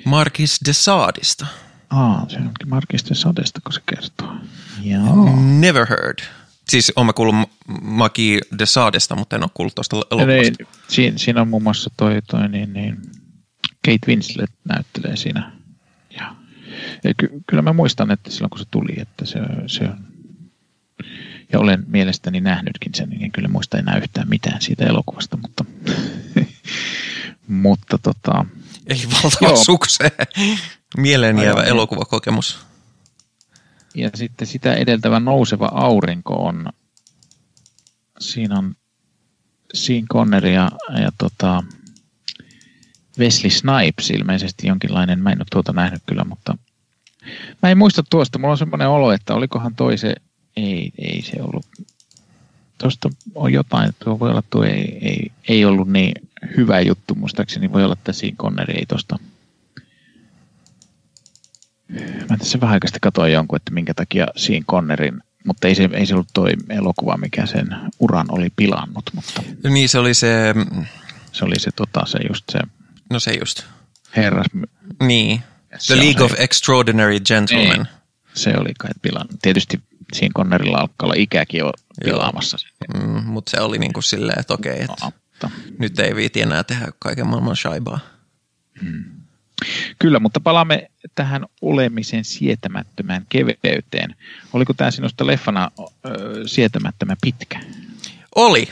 Markis 0.05 0.59
de 0.65 0.73
Saadista. 0.73 1.47
Aa, 1.89 2.25
se 2.29 2.37
onkin 2.37 2.69
Markis 2.69 3.09
de 3.09 3.15
Sadesta, 3.15 3.61
kun 3.63 3.73
se 3.73 3.81
kertoo. 3.85 4.35
Joo. 4.83 5.39
Never 5.59 5.87
heard. 5.89 6.19
Siis 6.69 6.91
olen 6.95 7.13
kuullut 7.13 7.35
Maki 7.81 8.39
de 8.59 8.65
Saadesta, 8.65 9.15
mutta 9.15 9.35
en 9.35 9.43
ole 9.43 9.51
kuullut 9.53 9.75
tuosta 9.75 9.95
elokuvasta. 10.11 10.63
Siinä, 10.87 11.17
siinä 11.17 11.41
on 11.41 11.47
muun 11.47 11.63
muassa 11.63 11.89
toi, 11.97 12.21
toi 12.21 12.49
niin, 12.49 12.73
niin, 12.73 12.97
Kate 13.85 14.07
Winslet 14.07 14.51
näyttelee 14.63 15.15
siinä. 15.15 15.51
Ja, 16.17 16.35
ja 17.03 17.13
ky, 17.17 17.29
kyllä 17.47 17.61
mä 17.61 17.73
muistan, 17.73 18.11
että 18.11 18.31
silloin 18.31 18.49
kun 18.49 18.59
se 18.59 18.65
tuli, 18.71 18.93
että 18.97 19.25
se, 19.25 19.39
se 19.67 19.83
on 19.83 20.11
ja 21.51 21.59
olen 21.59 21.83
mielestäni 21.87 22.41
nähnytkin 22.41 22.95
sen, 22.95 23.09
niin 23.09 23.23
en 23.23 23.31
kyllä 23.31 23.47
muista 23.47 23.77
enää 23.77 23.97
yhtään 23.97 24.29
mitään 24.29 24.61
siitä 24.61 24.85
elokuvasta, 24.85 25.37
mutta, 25.37 25.65
mutta 27.47 27.97
tota, 27.97 28.45
Eli 28.87 29.03
valtava 29.23 29.63
sukseen. 29.63 30.11
Mieleen 30.97 31.39
jäävä 31.39 31.63
elokuvakokemus. 31.63 32.59
Ja 33.95 34.09
sitten 34.15 34.47
sitä 34.47 34.73
edeltävä 34.73 35.19
nouseva 35.19 35.69
aurinko 35.73 36.33
on, 36.33 36.69
siinä 38.19 38.57
on 38.57 38.75
Sean 39.73 40.07
Connery 40.13 40.51
ja, 40.51 40.71
ja 41.01 41.11
tota, 41.17 41.63
Wesley 43.19 43.49
Snipes 43.49 44.09
ilmeisesti 44.09 44.67
jonkinlainen, 44.67 45.19
mä 45.19 45.31
en 45.31 45.39
ole 45.39 45.45
tuota 45.51 45.73
nähnyt 45.73 46.03
kyllä, 46.05 46.23
mutta 46.23 46.57
mä 47.63 47.69
en 47.69 47.77
muista 47.77 48.03
tuosta, 48.09 48.39
mulla 48.39 48.51
on 48.51 48.57
semmoinen 48.57 48.89
olo, 48.89 49.11
että 49.11 49.33
olikohan 49.33 49.75
toi 49.75 49.97
se, 49.97 50.15
ei, 50.55 50.91
ei 50.97 51.21
se 51.21 51.41
ollut, 51.41 51.65
tuosta 52.77 53.09
on 53.35 53.53
jotain, 53.53 53.89
tuo 54.03 54.19
voi 54.19 54.29
olla 54.29 54.43
tuo 54.49 54.63
ei, 54.63 54.97
ei, 55.01 55.31
ei 55.47 55.65
ollut 55.65 55.89
niin 55.89 56.13
hyvä 56.57 56.79
juttu 56.79 57.15
muistaakseni, 57.15 57.73
voi 57.73 57.83
olla, 57.83 57.93
että 57.93 58.13
siinä 58.13 58.37
Conneri 58.37 58.73
ei 58.77 58.85
tuosta 58.85 59.19
Mä 62.29 62.37
tässä 62.37 62.61
vähän 62.61 62.73
aikaa 62.73 62.89
katsoin 63.01 63.33
jonkun, 63.33 63.57
että 63.57 63.71
minkä 63.71 63.93
takia 63.93 64.27
siinä 64.35 64.65
Connerin, 64.69 65.23
mutta 65.45 65.67
ei 65.67 65.75
se, 65.75 65.89
ei 65.93 66.05
se 66.05 66.13
ollut 66.13 66.27
toi 66.33 66.51
elokuva, 66.69 67.17
mikä 67.17 67.45
sen 67.45 67.75
uran 67.99 68.25
oli 68.29 68.49
pilannut. 68.55 69.09
Mutta 69.13 69.41
niin 69.69 69.89
se 69.89 69.99
oli 69.99 70.13
se... 70.13 70.55
Se 71.31 71.45
oli 71.45 71.59
se, 71.59 71.71
tota, 71.71 72.05
se 72.05 72.19
just 72.29 72.43
se... 72.51 72.59
No 73.11 73.19
se 73.19 73.33
just. 73.39 73.63
Herras. 74.15 74.45
Niin. 75.03 75.43
The 75.87 75.95
League 75.95 76.25
of 76.25 76.33
Extraordinary 76.37 77.19
Gentlemen. 77.19 77.69
Niin. 77.69 77.87
Se 78.33 78.53
oli 78.57 78.73
kai 78.79 78.91
pilannut. 79.01 79.39
Tietysti 79.41 79.81
siinä 80.13 80.33
Connerilla 80.35 80.77
alkaa 80.77 80.95
olla 81.01 81.13
ikäkin 81.17 81.59
jo 81.59 81.73
pilaamassa. 82.03 82.57
Mm, 82.93 83.23
mutta 83.23 83.49
se 83.51 83.61
oli 83.61 83.79
niin 83.79 83.93
kuin 83.93 84.03
silleen, 84.03 84.39
että 84.39 84.53
okei, 84.53 84.81
että 84.81 85.11
no, 85.43 85.51
nyt 85.79 85.99
ei 85.99 86.15
viiti 86.15 86.41
enää 86.41 86.63
tehdä 86.63 86.87
kaiken 86.99 87.27
maailman 87.27 87.55
shaibaa. 87.55 87.99
Hmm. 88.81 89.03
Kyllä, 89.99 90.19
mutta 90.19 90.39
palaamme 90.39 90.91
tähän 91.15 91.45
olemisen 91.61 92.25
sietämättömään 92.25 93.25
keveyteen. 93.29 94.15
Oliko 94.53 94.73
tämä 94.73 94.91
sinusta 94.91 95.27
leffana 95.27 95.71
ö, 95.79 96.47
sietämättömän 96.47 97.17
pitkä? 97.21 97.59
Oli. 98.35 98.69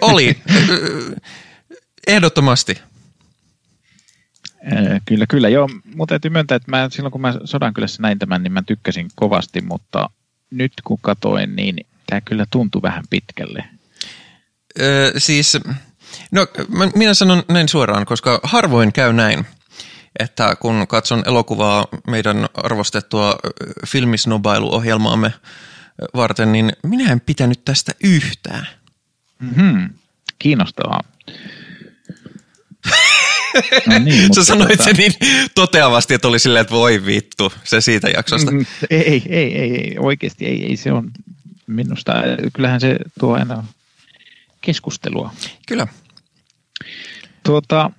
Oli. 0.00 0.42
Ehdottomasti. 2.06 2.78
Kyllä, 5.04 5.26
kyllä. 5.26 5.48
Joo, 5.48 5.68
mutta 5.94 6.12
täytyy 6.12 6.30
myöntää, 6.30 6.56
että 6.56 6.70
mä, 6.70 6.88
silloin 6.90 7.12
kun 7.12 7.20
mä 7.20 7.34
Sodankylässä 7.44 8.02
näin 8.02 8.18
tämän, 8.18 8.42
niin 8.42 8.52
mä 8.52 8.62
tykkäsin 8.62 9.08
kovasti, 9.14 9.60
mutta 9.60 10.10
nyt 10.50 10.72
kun 10.84 10.98
katoin, 11.02 11.56
niin 11.56 11.86
tämä 12.06 12.20
kyllä 12.20 12.46
tuntui 12.50 12.82
vähän 12.82 13.04
pitkälle. 13.10 13.64
Öö, 14.80 15.12
siis, 15.18 15.58
no 16.32 16.46
minä 16.94 17.14
sanon 17.14 17.42
näin 17.48 17.68
suoraan, 17.68 18.06
koska 18.06 18.40
harvoin 18.42 18.92
käy 18.92 19.12
näin, 19.12 19.46
että 20.18 20.56
kun 20.60 20.86
katson 20.88 21.22
elokuvaa 21.26 21.86
meidän 22.06 22.46
arvostettua 22.54 23.36
filmisnobailuohjelmaamme 23.86 25.32
varten, 26.14 26.52
niin 26.52 26.72
minä 26.82 27.12
en 27.12 27.20
pitänyt 27.20 27.64
tästä 27.64 27.92
yhtään. 28.04 28.66
Mm-hmm. 29.38 29.90
Kiinnostavaa. 30.38 31.04
No 33.86 33.98
niin, 33.98 34.28
Sä 34.34 34.44
sanoit 34.44 34.68
tota... 34.68 34.84
sen 34.84 34.96
niin 34.96 35.12
toteavasti, 35.54 36.14
että 36.14 36.28
oli 36.28 36.38
silleen, 36.38 36.60
että 36.60 36.74
voi 36.74 37.06
vittu, 37.06 37.52
se 37.64 37.80
siitä 37.80 38.08
jaksosta. 38.08 38.50
Mm, 38.50 38.66
ei, 38.90 39.00
ei, 39.00 39.22
ei, 39.28 39.60
ei, 39.60 39.96
oikeasti 39.98 40.46
ei, 40.46 40.66
ei 40.66 40.76
se 40.76 40.92
on 40.92 41.10
minusta, 41.66 42.12
kyllähän 42.52 42.80
se 42.80 42.96
tuo 43.20 43.34
aina 43.34 43.64
keskustelua. 44.60 45.32
Kyllä. 45.68 45.86
Tuota, 47.42 47.90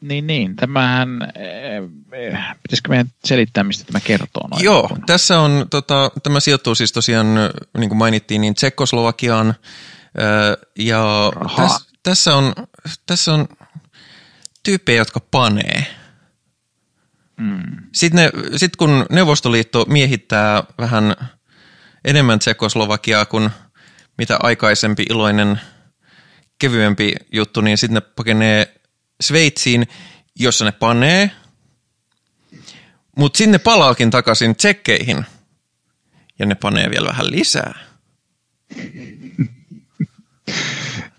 niin, 0.00 0.26
niin. 0.26 0.56
Tämähän, 0.56 1.22
eh, 1.22 2.32
pitäisikö 2.62 2.88
meidän 2.88 3.12
selittää, 3.24 3.64
mistä 3.64 3.84
tämä 3.84 4.00
kertoo? 4.00 4.48
Noin 4.48 4.64
Joo, 4.64 4.88
kun... 4.88 5.02
tässä 5.06 5.40
on, 5.40 5.66
tota, 5.70 6.10
tämä 6.22 6.40
sijoittuu 6.40 6.74
siis 6.74 6.92
tosiaan, 6.92 7.26
niin 7.78 7.88
kuin 7.88 7.98
mainittiin, 7.98 8.40
niin 8.40 8.54
Tsekkoslovakiaan. 8.54 9.48
Eh, 9.48 10.66
ja 10.78 11.32
täs, 11.56 11.86
tässä, 12.02 12.36
on, 12.36 12.52
tässä 13.06 13.34
on 13.34 13.48
tyyppejä, 14.62 15.00
jotka 15.00 15.20
panee. 15.20 15.86
Mm. 17.36 17.62
Sitten, 17.92 18.24
ne, 18.24 18.58
sit 18.58 18.76
kun 18.76 19.06
Neuvostoliitto 19.10 19.84
miehittää 19.88 20.64
vähän 20.78 21.16
enemmän 22.04 22.38
Tsekoslovakiaa 22.38 23.26
kuin 23.26 23.50
mitä 24.18 24.38
aikaisempi 24.42 25.02
iloinen 25.10 25.60
kevyempi 26.58 27.14
juttu, 27.32 27.60
niin 27.60 27.78
sitten 27.78 27.94
ne 27.94 28.00
pakenee 28.00 28.74
Sveitsiin, 29.20 29.88
jossa 30.38 30.64
ne 30.64 30.72
panee, 30.72 31.30
mutta 33.16 33.38
sinne 33.38 33.58
palaakin 33.58 34.10
takaisin 34.10 34.56
tsekkeihin 34.56 35.24
ja 36.38 36.46
ne 36.46 36.54
panee 36.54 36.90
vielä 36.90 37.08
vähän 37.08 37.30
lisää. 37.30 37.78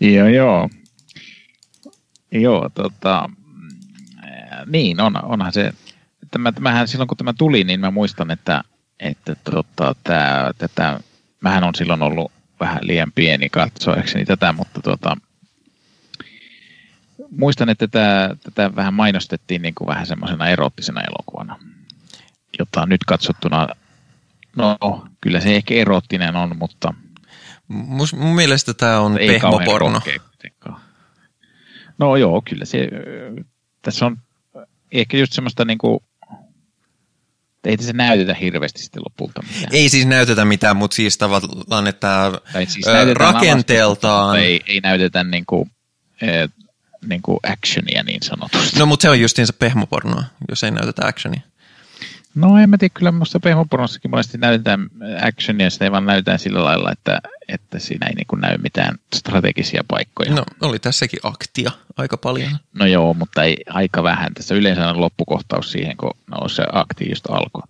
joo, 0.00 0.28
joo. 0.28 0.68
Joo, 2.32 2.70
tota, 2.74 3.30
niin, 4.66 5.00
on, 5.00 5.24
onhan 5.24 5.52
se, 5.52 5.72
tämä, 6.30 6.52
tämähän 6.52 6.88
silloin 6.88 7.08
kun 7.08 7.16
tämä 7.16 7.32
tuli, 7.32 7.64
niin 7.64 7.80
mä 7.80 7.90
muistan, 7.90 8.30
että, 8.30 8.64
että 9.00 9.34
tota, 9.34 9.94
tämä, 10.04 10.50
tätä, 10.58 11.00
mähän 11.40 11.64
on 11.64 11.74
silloin 11.74 12.02
ollut 12.02 12.32
vähän 12.60 12.78
liian 12.82 13.12
pieni 13.14 13.48
katsoakseni 13.48 14.24
tätä, 14.24 14.52
mutta 14.52 14.80
tota, 14.80 15.16
muistan, 17.30 17.68
että 17.68 17.88
tätä, 17.88 18.36
tätä 18.42 18.76
vähän 18.76 18.94
mainostettiin 18.94 19.62
niin 19.62 19.74
kuin 19.74 19.88
vähän 19.88 20.06
semmoisena 20.06 20.48
erottisena 20.48 21.00
elokuvana, 21.00 21.58
jota 22.58 22.86
nyt 22.86 23.04
katsottuna, 23.04 23.68
no 24.56 24.78
kyllä 25.20 25.40
se 25.40 25.56
ehkä 25.56 25.74
erottinen 25.74 26.36
on, 26.36 26.56
mutta... 26.58 26.94
Mun 27.68 28.34
mielestä 28.34 28.74
tämä 28.74 29.00
on 29.00 29.18
pehmoporno. 29.26 30.00
No 31.98 32.16
joo, 32.16 32.42
kyllä 32.48 32.64
se, 32.64 32.88
tässä 33.82 34.06
on 34.06 34.18
ehkä 34.92 35.16
just 35.16 35.32
semmoista 35.32 35.64
niin 35.64 35.78
kuin, 35.78 36.00
ei 37.64 37.82
se 37.82 37.92
näytetä 37.92 38.34
hirveästi 38.34 38.82
sitten 38.82 39.02
lopulta 39.02 39.42
mitään. 39.42 39.74
Ei 39.74 39.88
siis 39.88 40.06
näytetä 40.06 40.44
mitään, 40.44 40.76
mutta 40.76 40.94
siis 40.94 41.18
tavallaan, 41.18 41.86
että 41.86 42.32
siis 42.68 42.86
rakenteeltaan... 43.14 44.38
Ei, 44.38 44.60
ei 44.66 44.80
näytetä 44.80 45.24
niin 45.24 45.44
kuin, 45.46 45.70
niin 47.08 47.22
kuin 47.22 47.38
actionia 47.52 48.02
niin 48.02 48.22
sanotusti. 48.22 48.78
No 48.78 48.86
mutta 48.86 49.02
se 49.02 49.10
on 49.10 49.20
justiinsa 49.20 49.52
pehmopornoa, 49.52 50.24
jos 50.48 50.64
ei 50.64 50.70
näytetä 50.70 51.06
actionia. 51.06 51.40
No 52.34 52.58
en 52.58 52.70
mä 52.70 52.78
tiedä, 52.78 52.94
kyllä 52.94 53.12
minusta 53.12 53.40
pehmopornossakin 53.40 54.10
monesti 54.10 54.38
näytetään 54.38 54.88
actionia, 55.22 55.70
sitä 55.70 55.84
ei 55.84 55.92
vaan 55.92 56.06
näytetään 56.06 56.38
sillä 56.38 56.64
lailla, 56.64 56.92
että, 56.92 57.20
että 57.48 57.78
siinä 57.78 58.06
ei 58.06 58.14
niin 58.14 58.40
näy 58.40 58.58
mitään 58.58 58.94
strategisia 59.14 59.84
paikkoja. 59.88 60.34
No 60.34 60.44
oli 60.60 60.78
tässäkin 60.78 61.20
aktia 61.22 61.70
aika 61.96 62.16
paljon. 62.16 62.58
No 62.74 62.86
joo, 62.86 63.14
mutta 63.14 63.42
ei 63.42 63.56
aika 63.68 64.02
vähän. 64.02 64.34
Tässä 64.34 64.54
yleensä 64.54 64.88
on 64.88 65.00
loppukohtaus 65.00 65.72
siihen, 65.72 65.96
kun 65.96 66.10
no, 66.26 66.48
se 66.48 66.62
akti 66.72 67.08
just 67.08 67.30
alkoi. 67.30 67.62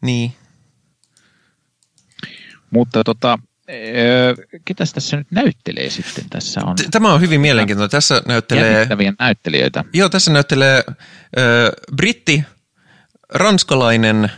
Niin. 0.00 0.32
Mutta 2.70 3.04
tota, 3.04 3.38
öö, 3.70 4.34
ketäs 4.64 4.92
tässä 4.92 5.16
nyt 5.16 5.26
näyttelee 5.30 5.90
sitten? 5.90 6.24
Tässä 6.30 6.60
on 6.64 6.76
Tämä 6.90 7.12
on 7.12 7.20
hyvin 7.20 7.40
mielenkiintoinen. 7.40 7.90
Tässä 7.90 8.22
näyttelee... 8.28 8.72
jännittäviä 8.72 9.12
näyttelijöitä. 9.18 9.84
Joo, 9.92 10.08
tässä 10.08 10.32
näyttelee 10.32 10.84
ö, 11.38 11.72
britti, 11.96 12.44
ranskalainen, 13.34 14.30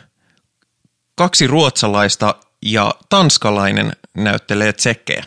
kaksi 1.14 1.46
ruotsalaista 1.46 2.34
ja 2.62 2.94
tanskalainen 3.08 3.92
näyttelee 4.14 4.72
tsekkejä. 4.72 5.24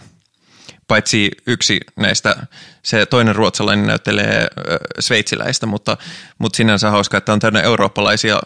Paitsi 0.87 1.31
yksi 1.47 1.79
näistä, 1.95 2.47
se 2.83 3.05
toinen 3.05 3.35
ruotsalainen 3.35 3.87
näyttelee 3.87 4.47
ö, 4.57 4.79
sveitsiläistä, 4.99 5.65
mutta, 5.65 5.97
mutta 6.37 6.57
sinänsä 6.57 6.91
hauska, 6.91 7.17
että 7.17 7.33
on 7.33 7.39
täynnä 7.39 7.61
eurooppalaisia, 7.61 8.39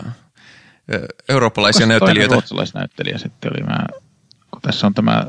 ö, 0.94 1.06
eurooppalaisia 1.30 1.86
näyttelijöitä. 1.86 2.28
Toinen 2.28 2.42
ruotsalaisnäyttelijä 2.42 3.18
sitten 3.18 3.52
oli. 3.54 3.64
Mä, 3.64 3.86
kun 4.52 4.62
tässä 4.62 4.88
on 4.88 4.94
tämä, 4.94 5.26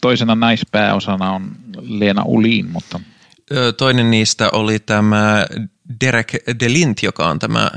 toisena 0.00 0.34
naispääosana 0.34 1.32
on 1.32 1.50
Leena 1.80 2.22
Ulin, 2.24 2.70
mutta 2.70 3.00
Ö, 3.52 3.72
Toinen 3.72 4.10
niistä 4.10 4.48
oli 4.52 4.78
tämä 4.78 5.46
Derek 6.00 6.32
Delint, 6.60 7.02
joka 7.02 7.28
on 7.28 7.38
tämä, 7.38 7.70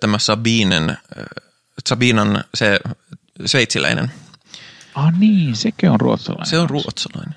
tämä 0.00 0.18
Sabinen, 0.18 0.98
Sabinan 1.88 2.44
se 2.54 2.78
sveitsiläinen. 3.46 4.10
ah 4.94 5.18
niin, 5.18 5.56
sekin 5.56 5.90
on 5.90 6.00
ruotsalainen. 6.00 6.46
Se 6.46 6.58
on 6.58 6.70
ruotsalainen. 6.70 7.34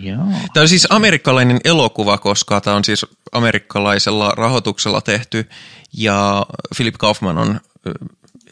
Joo. 0.00 0.26
Tämä 0.54 0.62
on 0.62 0.68
siis 0.68 0.86
amerikkalainen 0.90 1.60
elokuva, 1.64 2.18
koska 2.18 2.60
tämä 2.60 2.76
on 2.76 2.84
siis 2.84 3.06
amerikkalaisella 3.32 4.30
rahoituksella 4.36 5.00
tehty 5.00 5.48
ja 5.92 6.46
Philip 6.76 6.94
Kaufman 6.98 7.38
on 7.38 7.60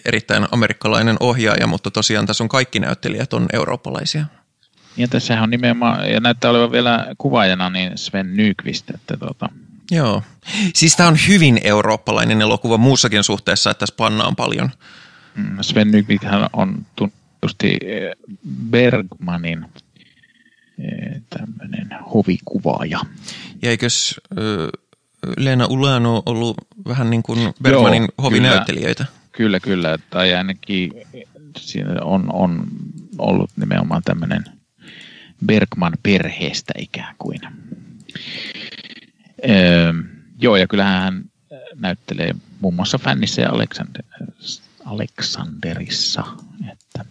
erittäin 0.05 0.47
amerikkalainen 0.53 1.17
ohjaaja, 1.21 1.67
mutta 1.67 1.91
tosiaan 1.91 2.27
tässä 2.27 2.45
on 2.45 2.49
kaikki 2.49 2.81
näyttelijät 2.81 3.33
on 3.33 3.47
eurooppalaisia. 3.53 4.25
Ja 4.97 5.09
tässä 5.09 5.43
on 5.43 5.51
nimenomaan, 5.51 6.11
ja 6.11 6.21
näyttää 6.21 6.51
olevan 6.51 6.73
vielä 6.73 7.07
kuvaajana 7.19 7.71
niin 7.71 7.99
Sven 7.99 8.37
Nykvist, 8.37 8.91
että 8.91 9.17
tota, 9.17 9.49
Joo. 9.91 10.23
Siis 10.75 10.97
tämä 10.97 11.09
on 11.09 11.19
hyvin 11.29 11.61
eurooppalainen 11.65 12.43
elokuva 12.43 12.79
muussakin 12.79 13.25
suhteessa, 13.25 13.71
että 13.71 13.79
tässä 13.79 13.95
pannaan 13.97 14.37
paljon. 14.37 14.71
mm, 15.35 15.57
Sven 15.61 15.91
Nykvist 15.91 16.25
on 16.53 16.87
tunnetusti 16.97 17.77
eh, 17.83 18.11
Bergmanin 18.71 19.67
tämmöinen 21.31 21.89
hovikuvaaja. 22.15 23.01
Ja 23.63 23.71
eikös 23.71 24.21
Leena 25.37 25.67
Ulano 25.67 26.23
ollut 26.27 26.57
vähän 26.89 27.11
niin 27.11 27.23
kuin 27.23 27.55
Bergmanin 27.63 28.03
Joo, 28.03 28.23
hovinäyttelijöitä? 28.23 29.07
Kyllä, 29.33 29.61
kyllä. 29.61 29.99
Tai 30.11 30.35
ainakin 30.35 30.93
siinä 31.57 31.91
on, 32.03 32.33
on 32.33 32.67
ollut 33.19 33.51
nimenomaan 33.57 34.03
tämmöinen 34.03 34.45
Bergman 35.47 35.93
perheestä 36.03 36.73
ikään 36.79 37.15
kuin. 37.19 37.41
Öö, 39.51 39.93
joo, 40.41 40.57
ja 40.57 40.67
kyllähän 40.67 41.03
hän 41.03 41.25
näyttelee 41.75 42.35
muun 42.61 42.75
muassa 42.75 42.99
Fännissä 42.99 43.43
ja 43.43 43.51
Alexander, 43.51 44.03
Alexanderissa. 44.85 46.25
Että, 46.73 47.05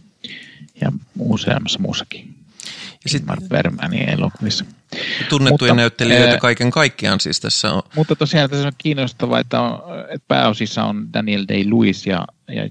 ja 0.81 0.91
useammassa 1.19 1.79
muussakin. 1.79 2.36
Ja 3.03 3.10
sit- 3.10 3.22
Ingmar 3.22 3.39
Bergmanin 3.50 4.10
elokuvissa. 4.10 4.65
Tunnettuja 5.29 5.74
Mutta, 5.74 5.81
näyttelijöitä 5.81 6.31
ää, 6.31 6.38
kaiken 6.38 6.72
kaikkiaan 6.72 7.19
siis 7.19 7.39
tässä 7.39 7.72
on. 7.74 7.81
Mutta 7.96 8.15
tosiaan 8.15 8.50
tässä 8.50 8.67
on 8.67 8.74
kiinnostavaa, 8.77 9.39
että, 9.39 9.62
on, 9.62 9.81
että 10.10 10.25
pääosissa 10.27 10.84
on 10.84 11.13
Daniel 11.13 11.46
Day-Lewis 11.48 12.05
ja, 12.07 12.27
ja 12.48 12.69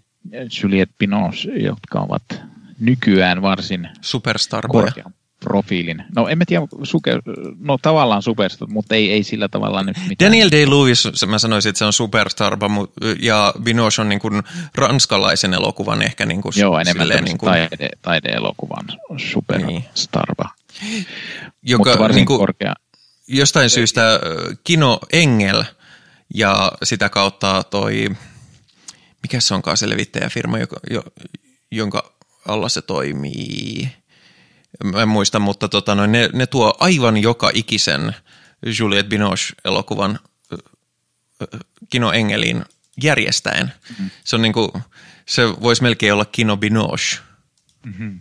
Juliette 0.62 0.94
Binoche, 0.98 1.50
jotka 1.52 2.00
ovat 2.00 2.42
nykyään 2.80 3.42
varsin 3.42 3.88
Superstarboja. 4.00 4.84
korkean 4.84 5.14
profiilin. 5.40 6.05
No 6.16 6.28
en 6.28 6.38
mä 6.38 6.45
tiedä, 6.47 6.66
suke, 6.83 7.12
no 7.58 7.78
tavallaan 7.82 8.23
superstar, 8.23 8.69
mutta 8.69 8.95
ei, 8.95 9.13
ei 9.13 9.23
sillä 9.23 9.49
tavalla 9.49 9.82
nyt 9.82 9.97
mitään. 10.08 10.30
Daniel 10.30 10.49
Day-Lewis, 10.49 11.26
mä 11.26 11.39
sanoisin, 11.39 11.71
että 11.71 11.78
se 11.78 11.84
on 11.84 11.93
superstarba, 11.93 12.67
mu- 12.69 13.17
ja 13.21 13.54
Binoche 13.63 14.02
on 14.02 14.08
niin 14.08 14.21
kuin 14.21 14.43
ranskalaisen 14.75 15.54
elokuvan 15.54 16.02
ehkä 16.02 16.26
niin 16.26 16.43
kuin 16.43 16.52
Joo, 16.56 16.78
enemmän 16.78 17.06
silleen 17.06 17.25
niin 17.25 17.39
kuin, 17.39 17.50
taide, 17.50 17.89
taideelokuvan 18.02 18.87
superstarva. 19.17 20.50
Niin. 20.82 21.06
joka 21.63 21.91
mutta 21.91 22.02
varsin 22.02 22.17
niin 22.17 22.26
kuin, 22.26 22.39
korkea. 22.39 22.75
jostain 23.28 23.71
syystä 23.71 24.21
Kino 24.65 24.99
Engel 25.13 25.65
ja 26.34 26.73
sitä 26.82 27.08
kautta 27.08 27.63
toi, 27.63 28.08
mikä 29.23 29.41
se 29.41 29.54
onkaan 29.54 29.76
se 29.76 29.91
levittäjäfirma, 29.91 30.58
joka, 30.58 30.76
jo, 30.91 31.02
jonka 31.71 32.13
alla 32.49 32.69
se 32.69 32.82
toimii. 32.82 33.89
Mä 34.84 35.02
en 35.02 35.08
muista, 35.08 35.39
mutta 35.39 35.69
tota, 35.69 35.95
noin, 35.95 36.12
ne, 36.12 36.28
ne 36.32 36.47
tuo 36.47 36.75
aivan 36.80 37.17
joka 37.17 37.50
ikisen 37.54 38.15
Juliette 38.78 39.08
Binoche-elokuvan 39.08 40.19
ö, 40.52 40.56
ö, 41.43 41.47
Kino 41.91 42.12
Engelin 42.12 42.65
järjestäen. 43.02 43.73
Mm-hmm. 43.91 44.10
Se 44.25 44.36
on 44.36 44.43
niinku, 44.43 44.73
se 45.26 45.43
voisi 45.60 45.82
melkein 45.82 46.12
olla 46.12 46.25
Kino 46.25 46.56
Binoche. 46.56 47.19
Mm-hmm. 47.86 48.21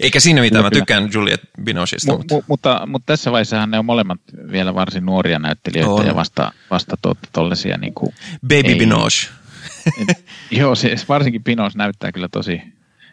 Eikä 0.00 0.20
siinä 0.20 0.40
mitään, 0.40 0.64
mä 0.64 0.70
tykkään 0.70 1.10
Juliette 1.12 1.48
Binocheista. 1.62 2.12
Mu, 2.12 2.18
mutta- 2.18 2.34
mu, 2.34 2.42
mutta, 2.48 2.86
mutta 2.86 3.06
tässä 3.06 3.32
vaiheessahan 3.32 3.70
ne 3.70 3.78
on 3.78 3.84
molemmat 3.84 4.20
vielä 4.52 4.74
varsin 4.74 5.06
nuoria 5.06 5.38
näyttelijöitä 5.38 5.90
On. 5.90 6.06
ja 6.06 6.14
vasta, 6.14 6.52
vasta 6.70 6.96
tuollaisia 7.32 7.76
niin 7.76 7.94
kuin, 7.94 8.14
Baby 8.42 8.68
ei- 8.68 8.78
Binoche. 8.78 9.28
Joo, 10.50 10.74
se, 10.74 10.94
varsinkin 11.08 11.44
Pinos 11.44 11.76
näyttää 11.76 12.12
kyllä 12.12 12.28
tosi, 12.28 12.62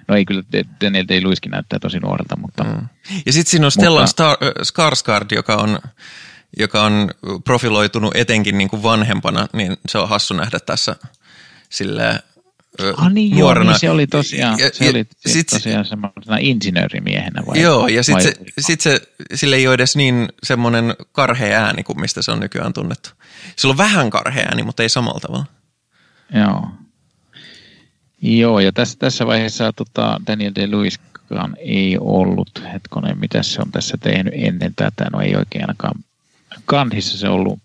no 0.09 0.15
ei 0.15 0.25
kyllä 0.25 0.43
Daniel 0.83 1.05
Day-Lewiskin 1.05 1.51
näyttää 1.51 1.79
tosi 1.79 1.99
nuorelta, 1.99 2.35
mutta 2.37 2.63
mm. 2.63 2.87
Ja 3.25 3.33
sitten 3.33 3.51
siinä 3.51 3.65
on 3.65 3.71
Stellan 3.71 4.07
Star, 4.07 4.37
äh, 4.43 4.49
Skarsgård, 4.49 5.27
joka 5.35 5.55
on, 5.55 5.79
joka 6.57 6.83
on 6.83 7.09
profiloitunut 7.43 8.15
etenkin 8.15 8.57
niin 8.57 8.69
kuin 8.69 8.83
vanhempana, 8.83 9.47
niin 9.53 9.77
se 9.89 9.97
on 9.97 10.09
hassu 10.09 10.33
nähdä 10.33 10.59
tässä 10.59 10.95
sille 11.69 12.19
ah, 12.97 13.11
niin, 13.11 13.31
joo, 13.31 13.39
nuorena. 13.41 13.71
niin 13.71 13.79
se 13.79 13.89
oli 13.89 14.07
tosiaan, 14.07 14.59
Ja- 14.59 14.69
se 14.73 14.85
ja 14.85 14.91
oli 14.91 15.05
sit- 15.27 15.47
tosiaan 15.47 15.85
semmoisena 15.85 16.37
insinöörimiehenä 16.39 17.43
vai? 17.45 17.61
Joo, 17.61 17.87
ja 17.87 18.03
sitten 18.03 18.23
se, 18.23 18.35
sit 18.59 18.81
se, 18.81 19.01
sille 19.35 19.55
ei 19.55 19.67
ole 19.67 19.73
edes 19.73 19.95
niin 19.95 20.27
semmoinen 20.43 20.95
karhea 21.11 21.63
ääni 21.65 21.83
kuin 21.83 22.01
mistä 22.01 22.21
se 22.21 22.31
on 22.31 22.39
nykyään 22.39 22.73
tunnettu. 22.73 23.09
Sillä 23.55 23.71
on 23.71 23.77
vähän 23.77 24.09
karhea 24.09 24.45
ääni, 24.45 24.63
mutta 24.63 24.83
ei 24.83 24.89
samalla 24.89 25.19
tavalla. 25.19 25.45
Joo. 26.35 26.67
Joo, 28.21 28.59
ja 28.59 28.71
tässä, 28.71 28.97
tässä 28.99 29.27
vaiheessa 29.27 29.73
tota, 29.73 30.21
Daniel 30.27 30.53
Day-Lewiskaan 30.55 31.55
ei 31.57 31.97
ollut, 31.99 32.63
hetkonen, 32.73 33.19
mitä 33.19 33.43
se 33.43 33.61
on 33.61 33.71
tässä 33.71 33.97
tehnyt 33.97 34.33
ennen 34.35 34.73
tätä, 34.75 35.07
no 35.13 35.21
ei 35.21 35.35
oikein 35.35 35.63
ainakaan 35.63 36.03
Kandhissa 36.65 37.17
se 37.17 37.29
ollut 37.29 37.59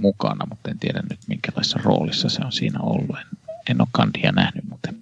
mukana, 0.00 0.46
mutta 0.48 0.70
en 0.70 0.78
tiedä 0.78 1.02
nyt 1.10 1.18
minkälaisessa 1.26 1.80
roolissa 1.82 2.28
se 2.28 2.44
on 2.44 2.52
siinä 2.52 2.78
ollut. 2.80 3.16
En, 3.16 3.26
en 3.70 3.80
ole 3.80 3.88
Kandhia 3.92 4.32
nähnyt, 4.32 4.64
mutta 4.68 4.92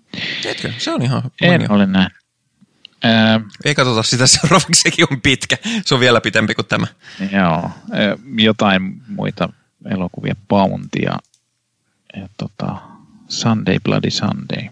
Tiedätkö, 0.42 0.72
se 0.78 0.90
on 0.90 1.02
ihan 1.02 1.22
en 1.42 1.70
ole 1.72 1.86
nähnyt. 1.86 2.20
Ää, 3.02 3.40
Ei 3.64 3.74
katsota 3.74 4.02
sitä 4.02 4.26
seuraavaksi, 4.26 4.80
sekin 4.82 5.06
on 5.10 5.20
pitkä. 5.20 5.56
Se 5.84 5.94
on 5.94 6.00
vielä 6.00 6.20
pitempi 6.20 6.54
kuin 6.54 6.66
tämä. 6.66 6.86
joo, 7.32 7.70
ää, 7.92 8.16
jotain 8.38 9.02
muita 9.08 9.48
elokuvia, 9.90 10.36
Bounty 10.48 10.98
ja, 10.98 11.18
ja 12.16 12.28
tota, 12.36 12.76
Sunday 13.30 13.78
Bloody 13.84 14.10
Sunday. 14.10 14.68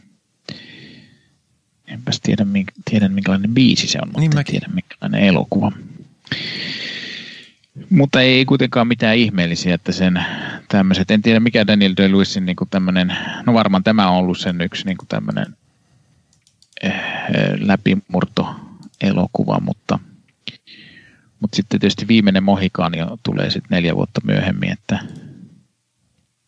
Enpäs 1.87 2.21
tiedä, 2.21 2.45
mink, 2.45 2.69
tiedän 2.91 3.13
minkälainen 3.13 3.55
biisi 3.55 3.87
se 3.87 3.99
on, 4.03 4.09
mutta 4.09 4.21
Niin 4.21 4.33
en 4.33 4.39
mäkin. 4.39 4.53
tiedä 4.53 4.67
minkälainen 4.75 5.21
elokuva. 5.29 5.73
Mutta 7.91 8.21
ei 8.21 8.45
kuitenkaan 8.45 8.89
mitään 8.89 9.17
ihmeellisiä, 9.17 9.75
että 9.75 9.93
sen 9.93 10.25
tämmöiset, 10.69 11.11
en 11.11 11.23
tiedä 11.23 11.41
mikä 11.41 11.67
Daniel 11.67 11.95
Day-Lewisin 11.97 12.47
niin 12.47 12.57
tämmöinen, 12.71 13.17
no 13.47 13.55
varmaan 13.55 13.85
tämä 13.85 14.11
on 14.11 14.17
ollut 14.17 14.39
sen 14.39 14.61
yksi 14.61 14.85
niin 14.85 14.97
tämmöinen 15.09 15.47
eh, 16.83 16.93
läpimurto 17.61 18.55
elokuva, 19.01 19.61
mutta, 19.61 19.99
mutta 21.41 21.57
sitten 21.57 21.81
tietysti 21.81 22.09
viimeinen 22.09 22.43
Mohikaani 22.43 22.99
tulee 23.23 23.51
sitten 23.51 23.77
neljä 23.77 23.97
vuotta 23.97 24.21
myöhemmin, 24.25 24.73
että 24.73 24.99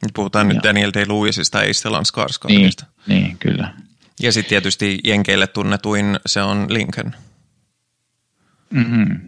Nyt 0.02 0.10
puhutaan 0.14 0.48
nyt 0.48 0.54
Joo. 0.54 0.62
Daniel 0.64 0.90
Day-Lewisista, 0.94 1.62
ei 1.62 1.74
Stellan 1.74 2.00
niin, 2.00 2.06
Skarsgårdista. 2.06 2.84
niin 3.06 3.36
kyllä. 3.38 3.74
Ja 4.20 4.32
sitten 4.32 4.48
tietysti 4.48 4.98
Jenkeille 5.04 5.46
tunnetuin 5.46 6.20
se 6.26 6.42
on 6.42 6.66
Lincoln. 6.68 7.14
Mm-hmm. 8.70 9.20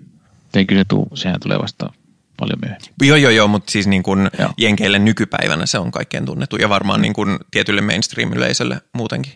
Eikö 0.55 0.75
se 0.75 0.85
tuu, 0.85 1.09
sehän 1.15 1.41
tulee 1.41 1.59
vasta 1.59 1.93
paljon 2.37 2.59
myöhemmin. 2.61 2.91
Joo, 3.03 3.17
joo, 3.17 3.31
joo, 3.31 3.49
mutta 3.49 3.73
siis 3.73 3.87
niin 3.87 4.03
kuin 4.03 4.31
Joo. 4.39 4.53
Jenkeille 4.59 4.99
nykypäivänä 4.99 5.67
se 5.67 5.79
on 5.79 5.91
kaikkein 5.91 6.27
tunnettu 6.27 6.57
ja 6.57 6.69
varmaan 6.69 7.03
niin 7.03 7.13
kuin 7.13 7.39
tietylle 7.51 7.81
mainstream-yleisölle 7.81 8.81
muutenkin. 8.93 9.33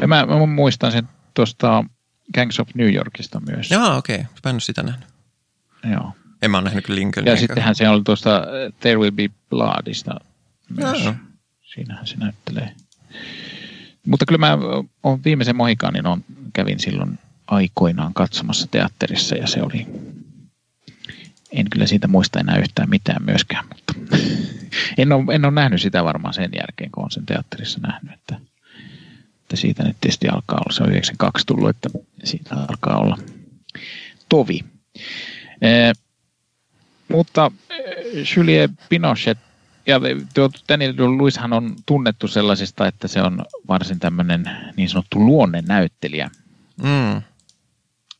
Ja 0.00 0.08
mä, 0.08 0.26
mä 0.26 0.46
muistan 0.46 0.92
sen 0.92 1.08
tuosta 1.34 1.84
Gangs 2.34 2.60
of 2.60 2.68
New 2.74 2.94
Yorkista 2.94 3.40
myös. 3.40 3.70
Joo, 3.70 3.96
okei. 3.96 4.16
Okay. 4.16 4.26
Mä 4.44 4.50
en 4.50 4.54
ole 4.54 4.60
sitä 4.60 4.82
nähnyt. 4.82 5.08
Joo. 5.92 6.12
En 6.42 6.50
mä 6.50 6.56
ole 6.56 6.64
nähnyt 6.64 6.86
kyllä 6.86 7.00
Lincoln. 7.00 7.26
Ja 7.26 7.36
sittenhän 7.36 7.74
se 7.74 7.88
oli 7.88 8.02
tuosta 8.02 8.42
There 8.80 8.96
Will 8.96 9.10
Be 9.10 9.28
Bloodista 9.50 10.14
myös. 10.76 11.04
Joo. 11.04 11.14
Siinähän 11.62 12.06
se 12.06 12.16
näyttelee. 12.16 12.72
Mutta 14.06 14.26
kyllä 14.26 14.38
mä 14.38 14.58
on 15.02 15.24
viimeisen 15.24 15.56
mohikaanin 15.56 16.06
on, 16.06 16.24
kävin 16.52 16.80
silloin 16.80 17.18
aikoinaan 17.46 18.14
katsomassa 18.14 18.66
teatterissa 18.70 19.36
ja 19.36 19.46
se 19.46 19.62
oli, 19.62 19.86
en 21.52 21.70
kyllä 21.70 21.86
siitä 21.86 22.08
muista 22.08 22.40
enää 22.40 22.58
yhtään 22.58 22.90
mitään 22.90 23.24
myöskään, 23.24 23.64
mutta 23.68 23.94
en 24.98 25.12
ole, 25.12 25.34
en 25.34 25.44
ole 25.44 25.54
nähnyt 25.54 25.82
sitä 25.82 26.04
varmaan 26.04 26.34
sen 26.34 26.50
jälkeen, 26.56 26.90
kun 26.90 27.04
on 27.04 27.10
sen 27.10 27.26
teatterissa 27.26 27.80
nähnyt, 27.82 28.14
että, 28.14 28.40
että 29.42 29.56
siitä 29.56 29.82
nyt 29.82 29.96
tietysti 30.00 30.28
alkaa 30.28 30.58
olla, 30.58 30.76
se 30.76 30.82
on 30.82 30.90
92 30.90 31.46
tullut, 31.46 31.70
että 31.70 31.88
siitä 32.24 32.54
alkaa 32.54 32.98
olla 32.98 33.18
tovi. 34.28 34.64
Eh, 35.62 35.92
mutta 37.08 37.50
eh, 37.70 38.36
Julie 38.36 38.68
Pinochet 38.88 39.38
ja 39.86 40.00
tuo 40.34 40.50
Daniel 40.68 40.94
Luishan 40.96 41.52
on 41.52 41.76
tunnettu 41.86 42.28
sellaisista, 42.28 42.86
että 42.86 43.08
se 43.08 43.22
on 43.22 43.44
varsin 43.68 43.98
tämmöinen 43.98 44.50
niin 44.76 44.88
sanottu 44.88 45.26
luonnennäyttelijä. 45.26 46.30
Mm. 46.82 47.22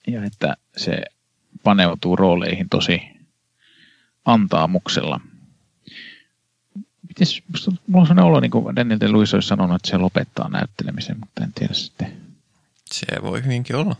Ja 0.06 0.24
että 0.24 0.56
se 0.76 1.02
paneutuu 1.62 2.16
rooleihin 2.16 2.68
tosi 2.68 3.02
antaamuksella. 4.24 5.20
Mites, 7.08 7.42
musta, 7.52 7.70
mulla 7.86 8.00
on 8.00 8.06
sellainen 8.06 8.30
olo, 8.30 8.40
niin 8.40 8.50
kuin 8.50 8.76
Daniel 8.76 9.00
de 9.00 9.08
Luis 9.08 9.34
olisi 9.34 9.48
sanonut, 9.48 9.76
että 9.76 9.90
se 9.90 9.98
lopettaa 9.98 10.48
näyttelemisen, 10.48 11.20
mutta 11.20 11.44
en 11.44 11.52
tiedä 11.52 11.74
sitten. 11.74 12.16
Se 12.90 13.06
voi 13.22 13.44
hyvinkin 13.44 13.76
olla. 13.76 13.96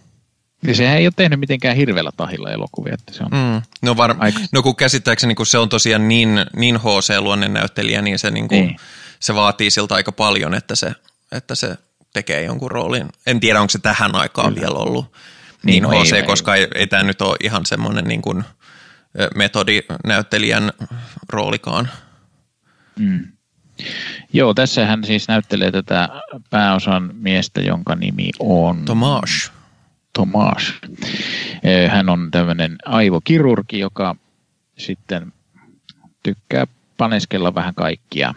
Ja 0.62 0.74
sehän 0.74 0.98
ei 0.98 1.06
ole 1.06 1.12
tehnyt 1.16 1.40
mitenkään 1.40 1.76
hirveällä 1.76 2.10
tahilla 2.16 2.50
elokuvia, 2.50 2.94
että 2.94 3.12
se 3.12 3.22
on 3.22 3.30
Mm. 3.32 3.62
No, 3.82 3.96
var... 3.96 4.14
Aika- 4.18 4.40
no 4.52 4.62
kun 4.62 4.76
käsittääkseni, 4.76 5.34
kun 5.34 5.46
se 5.46 5.58
on 5.58 5.68
tosiaan 5.68 6.08
niin, 6.08 6.40
niin 6.56 6.76
HC-luonnennäyttelijä, 6.76 8.02
niin 8.02 8.18
se, 8.18 8.30
niin 8.30 8.48
kuin, 8.48 8.66
Niin. 8.66 8.76
se 9.20 9.34
vaatii 9.34 9.70
siltä 9.70 9.94
aika 9.94 10.12
paljon, 10.12 10.54
että 10.54 10.74
se, 10.76 10.92
että 11.32 11.54
se 11.54 11.76
tekee 12.12 12.42
jonkun 12.44 12.70
roolin. 12.70 13.08
En 13.26 13.40
tiedä, 13.40 13.60
onko 13.60 13.70
se 13.70 13.78
tähän 13.78 14.14
aikaan 14.14 14.54
Kyllä. 14.54 14.60
vielä 14.66 14.78
ollut 14.78 15.04
Niin, 15.62 15.72
niin, 15.72 15.82
no 15.82 15.90
niin 15.90 16.02
HC, 16.06 16.12
ei- 16.12 16.22
koska 16.22 16.54
ei, 16.54 16.68
ei 16.74 16.86
tämä 16.86 17.02
nyt 17.02 17.22
ole 17.22 17.36
ihan 17.42 17.66
semmoinen 17.66 18.04
niin 18.04 18.22
kuin, 18.22 18.44
metodinäyttelijän 19.34 20.72
roolikaan. 21.28 21.88
Mm. 22.98 23.26
Joo, 24.32 24.54
tässä 24.54 24.86
hän 24.86 25.04
siis 25.04 25.28
näyttelee 25.28 25.70
tätä 25.72 26.08
pääosan 26.50 27.10
miestä, 27.14 27.60
jonka 27.60 27.94
nimi 27.94 28.30
on 28.38 28.84
Tomash. 28.84 29.50
Tomas. 30.16 30.74
Eh, 31.62 31.90
Hän 31.90 32.08
on 32.08 32.30
tämmöinen 32.30 32.76
aivokirurgi, 32.84 33.78
joka 33.78 34.16
sitten 34.78 35.32
tykkää 36.22 36.66
paneskella 36.96 37.54
vähän 37.54 37.74
kaikkia 37.74 38.34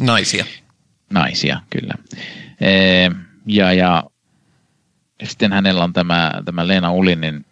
Naisia. 0.00 0.44
naisia, 1.10 1.60
kyllä. 1.70 1.94
Eh, 2.60 3.10
Ja, 3.46 3.72
ja 3.72 4.04
sitten 5.24 5.52
hänellä 5.52 5.84
on 5.84 5.92
tämä, 5.92 6.32
tämä 6.44 6.68
Leena 6.68 6.92
Ulinin 6.92 7.46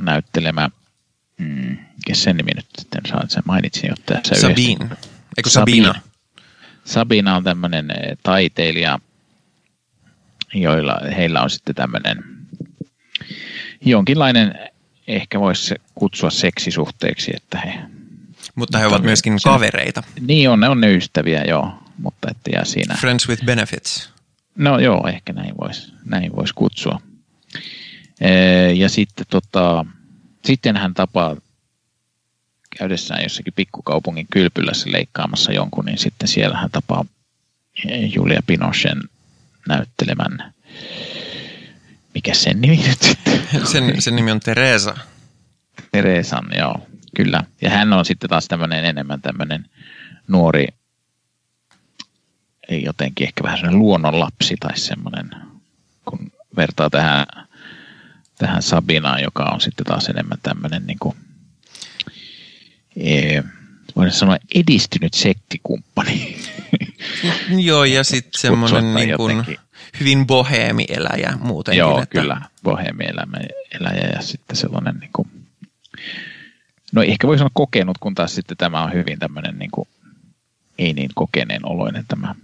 näyttelemä, 0.00 0.70
mm, 1.38 1.76
sen 2.12 2.36
nimi 2.36 2.50
nyt 2.56 2.66
sitten 2.78 3.00
saa, 3.08 3.24
sen 3.28 3.42
mainitsin 3.46 3.88
jo 3.88 3.94
tässä 4.06 4.18
yhdessä. 4.36 4.48
Sabine. 4.48 4.96
Eikö 5.36 5.50
Sabina? 5.50 5.94
Sabina 6.84 7.36
on 7.36 7.44
tämmöinen 7.44 7.90
eh, 7.90 8.16
taiteilija, 8.22 8.98
joilla 10.54 10.98
heillä 11.16 11.42
on 11.42 11.50
sitten 11.50 11.74
tämmöinen 11.74 12.33
jonkinlainen, 13.84 14.54
ehkä 15.08 15.40
voisi 15.40 15.74
kutsua 15.94 16.30
seksisuhteeksi, 16.30 17.30
että 17.36 17.58
he, 17.58 17.78
Mutta 18.54 18.78
he 18.78 18.86
ovat 18.86 19.02
myöskin 19.02 19.40
se- 19.40 19.44
kavereita. 19.48 20.02
niin 20.20 20.50
on, 20.50 20.60
ne 20.60 20.68
on 20.68 20.80
ne 20.80 20.94
ystäviä, 20.94 21.44
joo, 21.48 21.72
mutta 21.98 22.28
että 22.30 22.50
ja 22.54 22.64
siinä, 22.64 22.94
Friends 23.00 23.28
with 23.28 23.44
benefits. 23.44 24.10
no 24.58 24.78
joo, 24.78 25.08
ehkä 25.08 25.32
näin 25.32 25.54
voisi 25.60 25.92
näin 26.04 26.36
vois 26.36 26.52
kutsua. 26.52 27.00
Ee, 28.20 28.72
Ja 28.72 28.88
sitten 28.88 29.26
tota, 29.30 29.84
sitten 30.44 30.76
hän 30.76 30.94
tapaa 30.94 31.36
käydessään 32.78 33.22
jossakin 33.22 33.52
pikkukaupungin 33.56 34.26
kylpylässä 34.32 34.92
leikkaamassa 34.92 35.52
jonkun, 35.52 35.84
niin 35.84 35.98
sitten 35.98 36.28
siellä 36.28 36.58
hän 36.58 36.70
tapaa 36.70 37.04
Julia 38.14 38.40
Pinochen 38.46 38.98
näyttelemän, 39.68 40.52
mikä 42.14 42.34
sen 42.34 42.60
nimi 42.60 42.76
nyt 42.76 43.02
sitten? 43.02 43.42
Sen, 43.72 44.02
sen 44.02 44.16
nimi 44.16 44.30
on 44.30 44.40
Teresa. 44.40 44.94
Teresan, 45.92 46.46
joo, 46.58 46.86
kyllä. 47.16 47.44
Ja 47.62 47.70
hän 47.70 47.92
on 47.92 48.04
sitten 48.04 48.30
taas 48.30 48.48
tämmöinen 48.48 48.84
enemmän 48.84 49.22
tämmöinen 49.22 49.66
nuori, 50.28 50.66
ei 52.68 52.82
jotenkin 52.82 53.26
ehkä 53.26 53.42
vähän 53.42 53.58
semmoinen 53.58 53.78
luonnonlapsi 53.78 54.56
tai 54.60 54.78
semmoinen, 54.78 55.30
kun 56.04 56.32
vertaa 56.56 56.90
tähän, 56.90 57.26
tähän 58.38 58.62
Sabinaan, 58.62 59.22
joka 59.22 59.44
on 59.44 59.60
sitten 59.60 59.86
taas 59.86 60.08
enemmän 60.08 60.38
tämmöinen 60.42 60.86
niin 60.86 60.98
kuin, 60.98 61.16
ee, 62.96 63.44
voidaan 63.96 64.12
sanoa 64.12 64.36
edistynyt 64.54 65.14
sektikumppani. 65.14 66.36
Joo, 67.58 67.84
ja 67.84 68.04
sitten 68.14 68.40
semmoinen 68.40 68.94
niin 68.94 69.16
kuin 69.16 69.36
jotenkin. 69.36 69.63
Hyvin 70.00 70.26
boheemieläjä 70.26 71.38
muutenkin. 71.40 71.78
Joo, 71.78 72.02
että 72.02 72.20
kyllä. 72.20 72.40
Bohemielämä 72.62 73.36
eläjä 73.80 74.08
ja 74.14 74.22
sitten 74.22 74.56
sellainen, 74.56 74.96
niin 74.96 75.10
kuin, 75.12 75.28
no 76.92 77.02
ehkä 77.02 77.26
voi 77.26 77.38
sanoa 77.38 77.50
kokenut, 77.54 77.98
kun 77.98 78.14
taas 78.14 78.34
sitten 78.34 78.56
tämä 78.56 78.82
on 78.82 78.92
hyvin 78.92 79.18
tämmöinen 79.18 79.58
niin 79.58 79.70
kuin, 79.70 79.88
ei 80.78 80.92
niin 80.92 81.10
kokeneen 81.14 81.66
oloinen 81.66 82.04
tämä. 82.08 82.34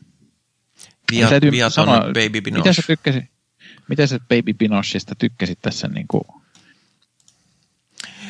Via, 1.12 1.28
Täytyy 1.28 1.52
viaton 1.52 1.70
sanoa, 1.70 2.00
baby 2.00 2.50
Mitä 2.50 2.72
sä 2.72 2.82
tykkäsit, 2.86 3.24
mitä 3.88 4.06
sä 4.06 4.18
Baby 4.18 4.52
Binochista 4.52 5.14
tykkäsit 5.14 5.58
tässä 5.62 5.88
niin 5.88 6.06
kuin, 6.08 6.22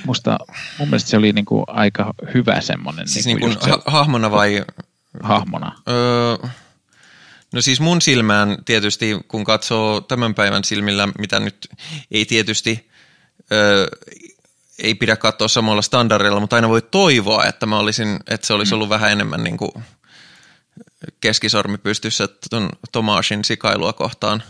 musta, 0.06 0.38
mun 0.78 0.88
mielestä 0.88 1.10
se 1.10 1.16
oli 1.16 1.32
niin 1.32 1.44
kuin 1.44 1.64
aika 1.66 2.14
hyvä 2.34 2.60
semmoinen 2.60 3.08
Siis 3.08 3.26
niin 3.26 3.36
niin 3.36 3.40
kuin 3.40 3.50
kuin 3.50 3.56
just 3.56 3.64
se 3.64 3.70
ha- 3.70 3.98
hahmona 3.98 4.30
vai... 4.30 4.64
hahmona. 5.22 5.72
Öö, 5.88 6.48
no 7.52 7.60
siis 7.60 7.80
mun 7.80 8.02
silmään 8.02 8.64
tietysti, 8.64 9.16
kun 9.28 9.44
katsoo 9.44 10.00
tämän 10.00 10.34
päivän 10.34 10.64
silmillä, 10.64 11.08
mitä 11.18 11.40
nyt 11.40 11.68
ei 12.10 12.24
tietysti... 12.24 12.90
Öö, 13.52 13.86
ei 14.82 14.94
pidä 14.94 15.16
katsoa 15.16 15.48
samalla 15.48 15.82
standardilla, 15.82 16.40
mutta 16.40 16.56
aina 16.56 16.68
voi 16.68 16.82
toivoa, 16.82 17.44
että 17.44 17.66
mä 17.66 17.78
olisin, 17.78 18.18
että 18.26 18.46
se 18.46 18.52
olisi 18.52 18.74
ollut 18.74 18.88
vähän 18.88 19.12
enemmän 19.12 19.44
niin 19.44 19.56
kuin 19.56 19.72
keskisormi 21.20 21.78
pystyssä 21.78 22.28
ton 22.50 22.68
Tomasin 22.92 23.44
sikailua 23.44 23.92
kohtaan. 23.92 24.42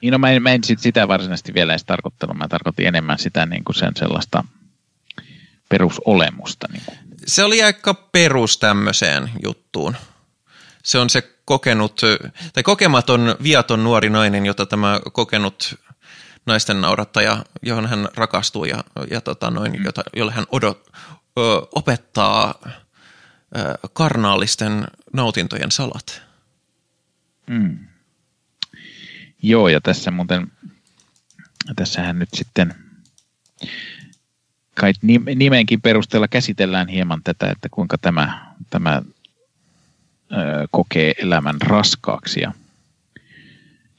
Niin 0.00 0.12
no 0.12 0.18
mä 0.18 0.30
en, 0.30 0.42
mä 0.42 0.50
en 0.50 0.64
sit 0.64 0.78
sitä 0.80 1.08
varsinaisesti 1.08 1.54
vielä 1.54 1.72
edes 1.72 1.84
tarkoittanut, 1.84 2.36
mä 2.36 2.48
tarkoitin 2.48 2.86
enemmän 2.86 3.18
sitä 3.18 3.46
niin 3.46 3.64
kuin 3.64 3.76
sen 3.76 3.92
sellaista 3.96 4.44
perusolemusta. 5.68 6.66
Niin 6.72 6.82
kuin. 6.84 6.98
Se 7.26 7.44
oli 7.44 7.62
aika 7.62 7.94
perus 7.94 8.58
tämmöiseen 8.58 9.30
juttuun. 9.42 9.96
Se 10.84 10.98
on 10.98 11.10
se 11.10 11.34
kokenut, 11.44 12.00
tai 12.52 12.62
kokematon 12.62 13.36
viaton 13.42 13.84
nuori 13.84 14.10
nainen, 14.10 14.46
jota 14.46 14.66
tämä 14.66 15.00
kokenut 15.12 15.74
naisten 16.46 16.80
naurattaja, 16.80 17.44
johon 17.62 17.86
hän 17.88 18.08
rakastuu 18.14 18.64
ja, 18.64 18.84
ja 19.10 19.20
tota 19.20 19.50
noin, 19.50 19.84
jota, 19.84 20.02
jolle 20.16 20.32
hän 20.32 20.46
odot, 20.52 20.92
ö, 21.38 21.42
opettaa 21.74 22.54
ö, 22.64 22.68
karnaalisten 23.92 24.84
nautintojen 25.12 25.70
salat. 25.70 26.22
Mm. 27.46 27.78
Joo, 29.42 29.68
ja 29.68 29.80
tässä 29.80 30.10
muuten, 30.10 30.52
tässähän 31.76 32.18
nyt 32.18 32.28
sitten 32.32 32.74
kai 34.74 34.92
nim- 35.02 35.34
nimenkin 35.34 35.82
perusteella 35.82 36.28
käsitellään 36.28 36.88
hieman 36.88 37.20
tätä, 37.24 37.50
että 37.50 37.68
kuinka 37.68 37.98
tämä, 37.98 38.54
tämä 38.70 39.02
kokee 40.70 41.14
elämän 41.18 41.60
raskaaksi 41.60 42.40
ja, 42.40 42.52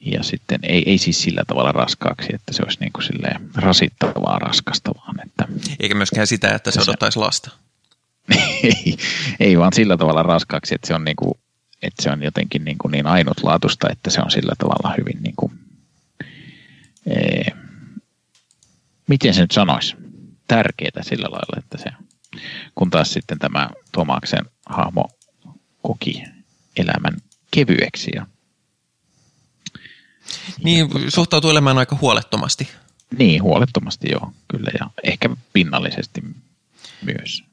ja 0.01 0.23
sitten 0.23 0.59
ei, 0.63 0.83
ei 0.89 0.97
siis 0.97 1.21
sillä 1.21 1.43
tavalla 1.47 1.71
raskaaksi, 1.71 2.35
että 2.35 2.53
se 2.53 2.63
olisi 2.63 2.79
niin 2.79 2.93
kuin 2.93 3.03
silleen 3.03 3.49
rasittavaa 3.55 4.39
raskasta, 4.39 4.91
vaan 4.95 5.27
että 5.27 5.47
Eikä 5.79 5.95
myöskään 5.95 6.27
sitä, 6.27 6.55
että 6.55 6.71
se 6.71 6.81
odottaisi 6.81 7.19
lasta. 7.19 7.51
ei, 8.63 8.97
ei 9.39 9.57
vaan 9.57 9.73
sillä 9.73 9.97
tavalla 9.97 10.23
raskaaksi, 10.23 10.75
että 10.75 10.87
se 10.87 10.95
on, 10.95 11.03
niin 11.03 11.15
kuin, 11.15 11.33
että 11.81 12.03
se 12.03 12.11
on 12.11 12.23
jotenkin 12.23 12.65
niin, 12.65 12.77
kuin 12.77 12.91
niin 12.91 13.07
ainutlaatuista, 13.07 13.89
että 13.91 14.09
se 14.09 14.21
on 14.21 14.31
sillä 14.31 14.53
tavalla 14.57 14.95
hyvin 14.97 15.23
niin 15.23 15.35
kuin, 15.35 15.51
ee, 17.07 17.51
miten 19.07 19.33
se 19.33 19.41
nyt 19.41 19.51
sanoisi, 19.51 19.95
tärkeää 20.47 21.01
sillä 21.01 21.27
lailla, 21.31 21.57
että 21.57 21.77
se, 21.77 21.91
kun 22.75 22.89
taas 22.89 23.13
sitten 23.13 23.39
tämä 23.39 23.69
Tomaksen 23.91 24.45
hahmo 24.69 25.09
koki 26.05 26.23
elämän 26.77 27.17
kevyeksi 27.51 28.11
ja 28.15 28.27
Niin, 30.63 30.89
suhtautuu 31.11 31.49
elämään 31.49 31.77
aika 31.77 31.97
huolettomasti. 32.01 32.67
Niin, 33.17 33.43
huolettomasti 33.43 34.07
joo, 34.11 34.31
kyllä, 34.47 34.71
ja 34.79 34.89
ehkä 35.03 35.29
pinnallisesti 35.53 36.23
myös. 37.01 37.43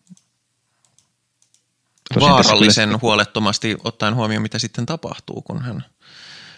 Tosin 2.14 2.30
Vaarallisen 2.30 2.88
kyllä... 2.88 2.98
huolettomasti 3.02 3.76
ottaen 3.84 4.14
huomioon, 4.14 4.42
mitä 4.42 4.58
sitten 4.58 4.86
tapahtuu, 4.86 5.42
kun 5.42 5.62
hän, 5.62 5.84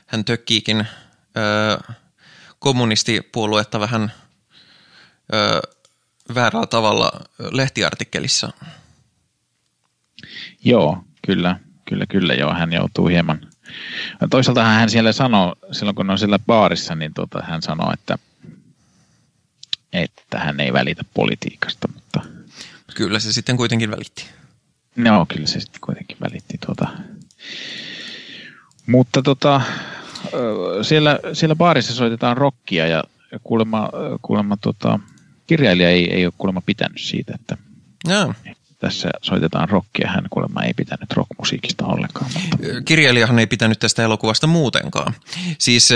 hän 0.06 0.24
tökkiikin 0.24 0.86
ö, 1.36 1.94
kommunistipuoluetta 2.58 3.80
vähän 3.80 4.12
ö, 5.34 5.60
väärällä 6.34 6.66
tavalla 6.66 7.12
lehtiartikkelissa. 7.38 8.52
Joo, 10.64 11.04
kyllä, 11.26 11.60
kyllä, 11.84 12.06
kyllä 12.06 12.34
joo. 12.34 12.54
Hän 12.54 12.72
joutuu 12.72 13.06
hieman. 13.06 13.40
Toisaalta 14.30 14.64
hän 14.64 14.90
siellä 14.90 15.12
sanoo, 15.12 15.54
silloin 15.72 15.94
kun 15.94 16.10
on 16.10 16.18
siellä 16.18 16.38
baarissa, 16.38 16.94
niin 16.94 17.14
tota, 17.14 17.42
hän 17.42 17.62
sanoo, 17.62 17.92
että, 17.92 18.18
että 19.92 20.38
hän 20.38 20.60
ei 20.60 20.72
välitä 20.72 21.04
politiikasta, 21.14 21.88
mutta... 21.94 22.20
Kyllä 22.94 23.18
se 23.18 23.32
sitten 23.32 23.56
kuitenkin 23.56 23.90
välitti. 23.90 24.26
No, 24.96 25.26
kyllä 25.26 25.46
se 25.46 25.60
sitten 25.60 25.80
kuitenkin 25.80 26.16
välitti. 26.20 26.58
Tuota. 26.66 26.88
Mutta 28.86 29.22
tota, 29.22 29.60
siellä, 30.82 31.18
siellä 31.32 31.54
baarissa 31.56 31.94
soitetaan 31.94 32.36
rockia 32.36 32.86
ja 32.86 33.04
kuulemma, 33.44 33.90
kuulemma 34.22 34.56
tota, 34.56 34.98
kirjailija 35.46 35.90
ei, 35.90 36.14
ei 36.14 36.26
ole 36.26 36.32
kuulemma 36.38 36.62
pitänyt 36.66 37.00
siitä, 37.00 37.32
että 37.34 37.56
no. 38.08 38.34
Tässä 38.84 39.10
soitetaan 39.22 39.68
rockia. 39.68 40.10
Hän 40.10 40.24
kuulemma 40.30 40.62
ei 40.62 40.74
pitänyt 40.74 41.12
rockmusiikista 41.12 41.86
ollenkaan. 41.86 42.30
Mutta... 42.34 42.56
Kirjailijahan 42.84 43.38
ei 43.38 43.46
pitänyt 43.46 43.78
tästä 43.78 44.02
elokuvasta 44.02 44.46
muutenkaan. 44.46 45.14
Siis 45.58 45.90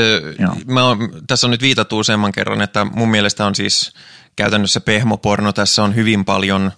mä 0.67 0.85
oon, 0.85 0.99
tässä 1.27 1.47
on 1.47 1.51
nyt 1.51 1.63
viitattu 1.63 1.99
useamman 1.99 2.33
kerran, 2.33 2.63
että 2.63 2.85
mun 2.85 3.11
mielestä 3.11 3.47
on 3.47 3.55
siis 3.55 3.95
käytännössä 4.37 4.81
pehmoporno. 4.81 5.53
Tässä 5.53 5.83
on 5.83 5.95
hyvin 5.95 6.25
paljon 6.25 6.73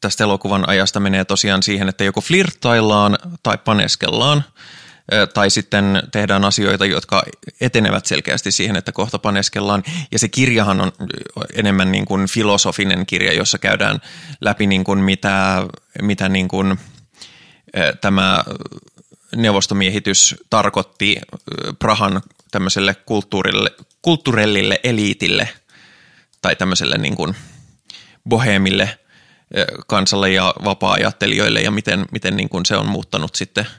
tästä 0.00 0.24
elokuvan 0.24 0.68
ajasta 0.68 1.00
menee 1.00 1.24
tosiaan 1.24 1.62
siihen, 1.62 1.88
että 1.88 2.04
joko 2.04 2.20
flirttaillaan 2.20 3.18
tai 3.42 3.58
paneskellaan– 3.58 4.44
tai 5.34 5.50
sitten 5.50 6.02
tehdään 6.12 6.44
asioita, 6.44 6.86
jotka 6.86 7.22
etenevät 7.60 8.06
selkeästi 8.06 8.52
siihen, 8.52 8.76
että 8.76 8.92
kohta 8.92 9.18
paneskellaan. 9.18 9.82
Ja 10.12 10.18
se 10.18 10.28
kirjahan 10.28 10.80
on 10.80 10.92
enemmän 11.54 11.92
niin 11.92 12.04
kuin 12.04 12.26
filosofinen 12.28 13.06
kirja, 13.06 13.32
jossa 13.32 13.58
käydään 13.58 14.00
läpi 14.40 14.66
niin 14.66 14.84
kuin 14.84 14.98
mitä, 14.98 15.66
mitä 16.02 16.28
niin 16.28 16.48
kuin 16.48 16.78
tämä 18.00 18.44
neuvostomiehitys 19.36 20.36
tarkoitti 20.50 21.16
Prahan 21.78 22.22
tämmöiselle 22.50 22.94
kulttuurille, 22.94 23.70
kulttuurellille 24.02 24.80
eliitille 24.84 25.48
tai 26.42 26.56
tämmöiselle 26.56 26.98
niin 26.98 27.16
kuin 27.16 27.34
bohemille 28.28 28.98
kansalle 29.86 30.30
ja 30.30 30.54
vapaa-ajattelijoille 30.64 31.60
ja 31.60 31.70
miten, 31.70 32.06
miten 32.12 32.36
niin 32.36 32.48
kuin 32.48 32.66
se 32.66 32.76
on 32.76 32.88
muuttanut 32.88 33.34
sitten– 33.34 33.66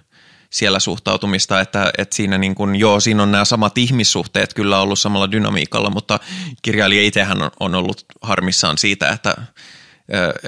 siellä 0.50 0.80
suhtautumista, 0.80 1.62
että, 1.62 1.92
että 1.98 2.16
siinä 2.16 2.38
niin 2.38 2.56
kuin, 2.56 2.76
joo, 2.76 3.00
siinä 3.00 3.24
on 3.24 3.32
nämä 3.32 3.46
samat 3.46 3.78
ihmissuhteet 3.78 4.54
kyllä 4.54 4.82
ollut 4.82 5.00
samalla 5.00 5.32
dynamiikalla, 5.32 5.90
mutta 5.90 6.20
kirjailija 6.62 7.04
itsehän 7.04 7.38
on 7.60 7.76
ollut 7.76 8.06
harmissaan 8.22 8.78
siitä, 8.78 9.10
että 9.10 9.36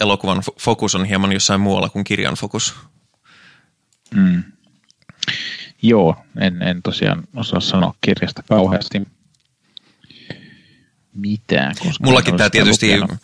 elokuvan 0.01 0.41
fokus 0.59 0.95
on 0.95 1.05
hieman 1.05 1.31
jossain 1.31 1.61
muualla 1.61 1.89
kuin 1.89 2.03
kirjan 2.03 2.35
fokus. 2.35 2.75
Mm. 4.15 4.43
Joo, 5.81 6.15
en, 6.39 6.61
en 6.61 6.81
tosiaan 6.81 7.23
osaa 7.35 7.59
sanoa 7.59 7.95
kirjasta 8.01 8.43
kauheasti 8.43 9.01
mitään. 11.13 11.75
Koska 11.83 12.05
Mullakin 12.05 12.37
tämä 12.37 12.49
tietysti 12.49 12.99
lukenut, 12.99 13.21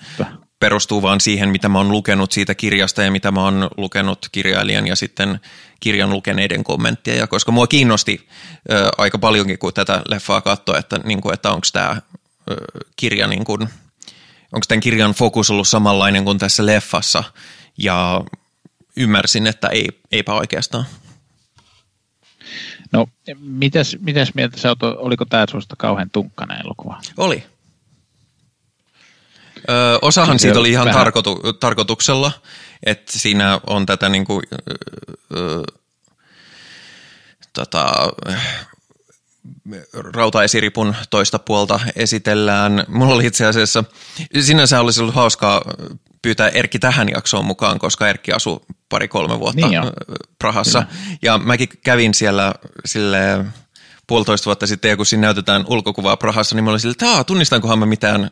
perustuu 0.59 1.01
vaan 1.01 1.21
siihen, 1.21 1.49
mitä 1.49 1.69
mä 1.69 1.77
oon 1.77 1.91
lukenut 1.91 2.31
siitä 2.31 2.55
kirjasta 2.55 3.03
ja 3.03 3.11
mitä 3.11 3.31
mä 3.31 3.43
oon 3.43 3.69
lukenut 3.77 4.29
kirjailijan 4.31 4.87
ja 4.87 4.95
sitten 4.95 5.39
kirjan 5.79 6.09
lukeneiden 6.09 6.63
kommenttia. 6.63 7.15
Ja 7.15 7.27
koska 7.27 7.51
mua 7.51 7.67
kiinnosti 7.67 8.27
ö, 8.71 8.89
aika 8.97 9.19
paljonkin, 9.19 9.59
kun 9.59 9.73
tätä 9.73 10.01
leffaa 10.07 10.41
katsoi, 10.41 10.79
että, 10.79 10.99
niin 11.03 11.21
kuin, 11.21 11.33
että 11.33 11.51
onko 11.51 11.67
tämä 11.73 12.01
kirja, 12.95 13.27
niin 13.27 13.43
kuin, 13.43 13.61
onko 14.51 14.65
tämän 14.67 14.79
kirjan 14.79 15.11
fokus 15.11 15.49
ollut 15.49 15.67
samanlainen 15.67 16.25
kuin 16.25 16.37
tässä 16.37 16.65
leffassa. 16.65 17.23
Ja 17.77 18.23
ymmärsin, 18.95 19.47
että 19.47 19.67
ei, 19.67 19.87
eipä 20.11 20.33
oikeastaan. 20.33 20.85
No, 22.91 23.07
mitäs, 23.39 23.97
mitäs 23.99 24.33
mieltä 24.33 24.57
sä 24.57 24.69
oot, 24.69 24.83
oliko 24.83 25.25
tämä 25.25 25.45
sinusta 25.49 25.75
kauhean 25.75 26.09
tunkkainen 26.09 26.61
elokuva? 26.65 27.01
Oli. 27.17 27.43
Ö, 29.69 29.99
osahan 30.01 30.39
siitä 30.39 30.59
oli 30.59 30.71
ihan 30.71 30.89
tarkoitu, 30.91 31.53
tarkoituksella, 31.59 32.31
että 32.85 33.19
siinä 33.19 33.59
on 33.67 33.85
tätä 33.85 34.09
niin 34.09 34.25
kuin, 34.25 34.43
ö, 35.35 35.63
tota, 37.53 37.91
rautaesiripun 39.93 40.95
toista 41.09 41.39
puolta 41.39 41.79
esitellään. 41.95 42.83
Mulla 42.87 43.15
oli 43.15 43.25
itse 43.25 43.45
asiassa, 43.45 43.83
sinänsä 44.41 44.79
olisi 44.79 45.01
ollut 45.01 45.15
hauskaa 45.15 45.61
pyytää 46.21 46.49
Erkki 46.49 46.79
tähän 46.79 47.09
jaksoon 47.09 47.45
mukaan, 47.45 47.79
koska 47.79 48.09
Erkki 48.09 48.31
asui 48.31 48.59
pari-kolme 48.89 49.39
vuotta 49.39 49.67
niin 49.67 49.81
Prahassa. 50.39 50.83
Kyllä. 50.83 51.17
Ja 51.21 51.37
mäkin 51.37 51.69
kävin 51.83 52.13
siellä 52.13 52.53
sille 52.85 53.45
puolitoista 54.07 54.45
vuotta 54.45 54.67
sitten, 54.67 54.89
ja 54.89 54.97
kun 54.97 55.05
siinä 55.05 55.27
näytetään 55.27 55.65
ulkokuvaa 55.67 56.17
Prahassa, 56.17 56.55
niin 56.55 56.63
mä 56.63 56.69
olin 56.69 56.79
sille, 56.79 56.91
että 56.91 57.23
tunnistankohan 57.23 57.79
mä 57.79 57.85
mitään 57.85 58.31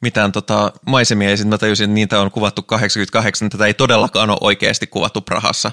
mitään 0.00 0.32
tota 0.32 0.72
maisemia 0.86 1.30
ja 1.30 1.36
sitten 1.36 1.48
mä 1.48 1.58
tajusin, 1.58 1.84
että 1.84 1.94
niitä 1.94 2.20
on 2.20 2.30
kuvattu 2.30 2.62
88, 2.62 3.50
tätä 3.50 3.66
ei 3.66 3.74
todellakaan 3.74 4.30
ole 4.30 4.38
oikeasti 4.40 4.86
kuvattu 4.86 5.20
Prahassa, 5.20 5.72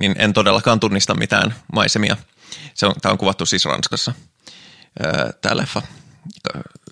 niin 0.00 0.14
en 0.18 0.32
todellakaan 0.32 0.80
tunnista 0.80 1.14
mitään 1.14 1.54
maisemia. 1.72 2.16
Se 2.74 2.86
on, 2.86 2.92
tämä 3.02 3.12
on 3.12 3.18
kuvattu 3.18 3.46
siis 3.46 3.64
Ranskassa, 3.64 4.12
tämä 5.40 5.56
leffa. 5.56 5.82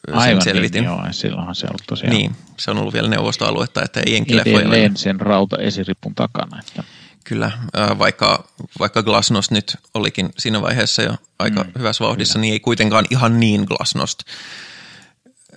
Sen 0.07 0.19
Aivan 0.19 0.43
selvitin. 0.43 0.85
Niin, 0.85 0.93
joo, 0.93 1.07
silloinhan 1.11 1.55
se 1.55 1.67
on 1.67 1.71
ollut 1.71 1.87
tosiaan. 1.87 2.17
Niin, 2.17 2.37
se 2.59 2.71
on 2.71 2.79
ollut 2.79 2.95
vielä 2.95 3.09
neuvostoaluetta, 3.09 3.83
että 3.83 4.01
ei 4.07 4.13
jenkileffoja 4.13 4.61
Edelleen 4.61 4.97
sen 4.97 5.21
rauta 5.21 5.57
esiripun 5.57 6.15
takana. 6.15 6.61
Että. 6.61 6.85
Kyllä, 7.25 7.51
vaikka, 7.99 8.45
vaikka 8.79 9.03
Glasnost 9.03 9.51
nyt 9.51 9.77
olikin 9.95 10.31
siinä 10.39 10.63
vaiheessa 10.63 11.03
jo 11.03 11.17
aika 11.39 11.65
mm, 11.65 11.73
hyvässä 11.79 12.05
vauhdissa, 12.05 12.33
kyllä. 12.33 12.43
niin 12.43 12.53
ei 12.53 12.61
kuitenkaan 12.61 13.05
ihan 13.11 13.41
niin 13.41 13.65
Glasnost 13.65 14.19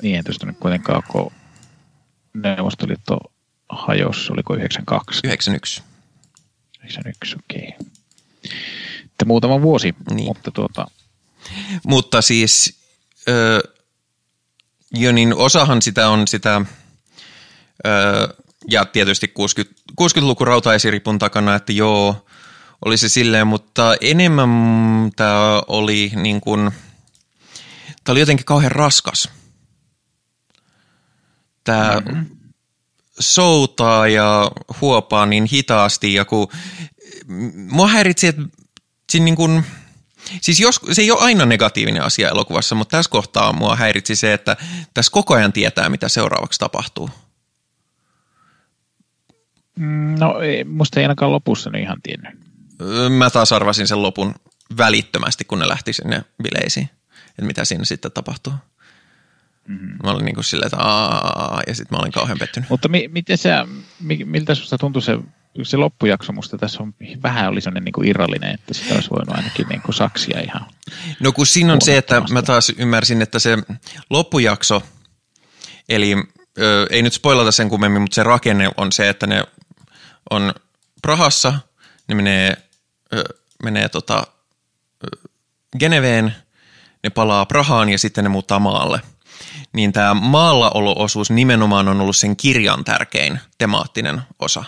niin 0.01 0.15
ei 0.15 0.23
pystynyt 0.23 0.57
kuitenkaan, 0.59 1.03
kun 1.07 1.31
Neuvostoliitto 2.33 3.17
hajosi, 3.69 4.33
oliko 4.33 4.55
92? 4.55 5.21
91. 5.23 5.83
91, 6.79 7.35
okei. 7.35 7.75
Okay. 7.79 7.87
Että 9.05 9.25
muutama 9.25 9.61
vuosi, 9.61 9.95
niin. 10.11 10.25
mutta 10.25 10.51
tuota... 10.51 10.85
Mutta 11.85 12.21
siis, 12.21 12.79
öö, 13.29 13.59
jo 14.91 15.11
niin 15.11 15.33
osahan 15.33 15.81
sitä 15.81 16.09
on 16.09 16.27
sitä, 16.27 16.61
öö, 17.85 18.27
ja 18.69 18.85
tietysti 18.85 19.27
60, 19.27 19.81
60-luku 20.01 20.45
rautaesiripun 20.45 21.19
takana, 21.19 21.55
että 21.55 21.71
joo, 21.73 22.25
oli 22.85 22.97
se 22.97 23.09
silleen, 23.09 23.47
mutta 23.47 23.95
enemmän 24.01 24.49
tämä 25.15 25.61
oli 25.67 26.11
niin 26.15 26.41
kuin, 26.41 26.71
tämä 28.03 28.13
oli 28.13 28.19
jotenkin 28.19 28.45
kauhean 28.45 28.71
raskas– 28.71 29.29
tämä 31.63 32.01
mm-hmm. 32.05 32.25
soutaa 33.19 34.07
ja 34.07 34.51
huopaa 34.81 35.25
niin 35.25 35.45
hitaasti 35.45 36.13
ja 36.13 36.25
kun 36.25 36.47
mua 37.55 37.87
häiritsi, 37.87 38.27
että 38.27 38.41
siinä 39.11 39.23
niin 39.23 39.35
kuin, 39.35 39.65
siis 40.41 40.59
jos, 40.59 40.79
se 40.91 41.01
ei 41.01 41.11
ole 41.11 41.21
aina 41.21 41.45
negatiivinen 41.45 42.03
asia 42.03 42.29
elokuvassa, 42.29 42.75
mutta 42.75 42.97
tässä 42.97 43.11
kohtaa 43.11 43.53
mua 43.53 43.75
häiritsi 43.75 44.15
se, 44.15 44.33
että 44.33 44.57
tässä 44.93 45.11
koko 45.11 45.33
ajan 45.33 45.53
tietää, 45.53 45.89
mitä 45.89 46.09
seuraavaksi 46.09 46.59
tapahtuu. 46.59 47.09
No 50.19 50.35
musta 50.65 50.99
ei 50.99 51.03
ainakaan 51.03 51.31
lopussa 51.31 51.69
nyt 51.69 51.81
ihan 51.81 52.01
tiennyt. 52.03 52.33
Mä 53.17 53.29
taas 53.29 53.51
arvasin 53.51 53.87
sen 53.87 54.01
lopun 54.01 54.35
välittömästi, 54.77 55.45
kun 55.45 55.59
ne 55.59 55.67
lähti 55.67 55.93
sinne 55.93 56.23
bileisiin, 56.43 56.89
että 57.29 57.45
mitä 57.45 57.65
siinä 57.65 57.85
sitten 57.85 58.11
tapahtuu. 58.11 58.53
Mm-hmm. 59.67 59.97
Mä 60.03 60.11
olin 60.11 60.25
niin 60.25 60.35
kuin 60.35 60.45
silleen, 60.45 60.67
että 60.67 60.77
aah, 60.77 61.61
ja 61.67 61.75
sitten 61.75 61.97
mä 61.97 62.01
olin 62.01 62.11
kauhean 62.11 62.37
pettynyt. 62.39 62.69
Mutta 62.69 62.87
mi- 62.87 63.07
miten 63.07 63.37
se, 63.37 63.51
mi- 63.99 64.25
miltä 64.25 64.55
susta 64.55 64.77
tuntui 64.77 65.01
se, 65.01 65.17
se 65.63 65.77
loppujakso? 65.77 66.33
Musta 66.33 66.57
tässä 66.57 66.83
on 66.83 66.93
vähän 67.23 67.49
oli 67.49 67.61
sellainen 67.61 67.83
niin 67.83 67.93
kuin 67.93 68.07
irrallinen, 68.07 68.53
että 68.53 68.73
sitä 68.73 68.93
olisi 68.95 69.09
voinut 69.09 69.37
ainakin 69.37 69.67
niin 69.69 69.81
kuin 69.81 69.95
saksia 69.95 70.39
ihan. 70.39 70.65
No 71.19 71.31
kun 71.31 71.45
siinä 71.47 71.73
on 71.73 71.81
se, 71.81 71.97
että 71.97 72.21
mä 72.31 72.41
taas 72.41 72.71
ymmärsin, 72.77 73.21
että 73.21 73.39
se 73.39 73.57
loppujakso, 74.09 74.83
eli 75.89 76.15
ö, 76.59 76.87
ei 76.89 77.01
nyt 77.01 77.13
spoilata 77.13 77.51
sen 77.51 77.69
kummemmin, 77.69 78.01
mutta 78.01 78.15
se 78.15 78.23
rakenne 78.23 78.69
on 78.77 78.91
se, 78.91 79.09
että 79.09 79.27
ne 79.27 79.43
on 80.29 80.53
Prahassa, 81.01 81.53
ne 82.07 82.15
menee, 82.15 82.57
ö, 83.13 83.23
menee 83.63 83.89
tota, 83.89 84.27
Geneveen, 85.79 86.35
ne 87.03 87.09
palaa 87.09 87.45
Prahaan 87.45 87.89
ja 87.89 87.99
sitten 87.99 88.23
ne 88.23 88.29
muuttaa 88.29 88.59
maalle. 88.59 89.01
Niin 89.73 89.93
tämä 89.93 90.13
maallaolo-osuus 90.13 91.31
nimenomaan 91.31 91.87
on 91.87 92.01
ollut 92.01 92.17
sen 92.17 92.37
kirjan 92.37 92.83
tärkein 92.83 93.39
temaattinen 93.57 94.21
osa. 94.39 94.63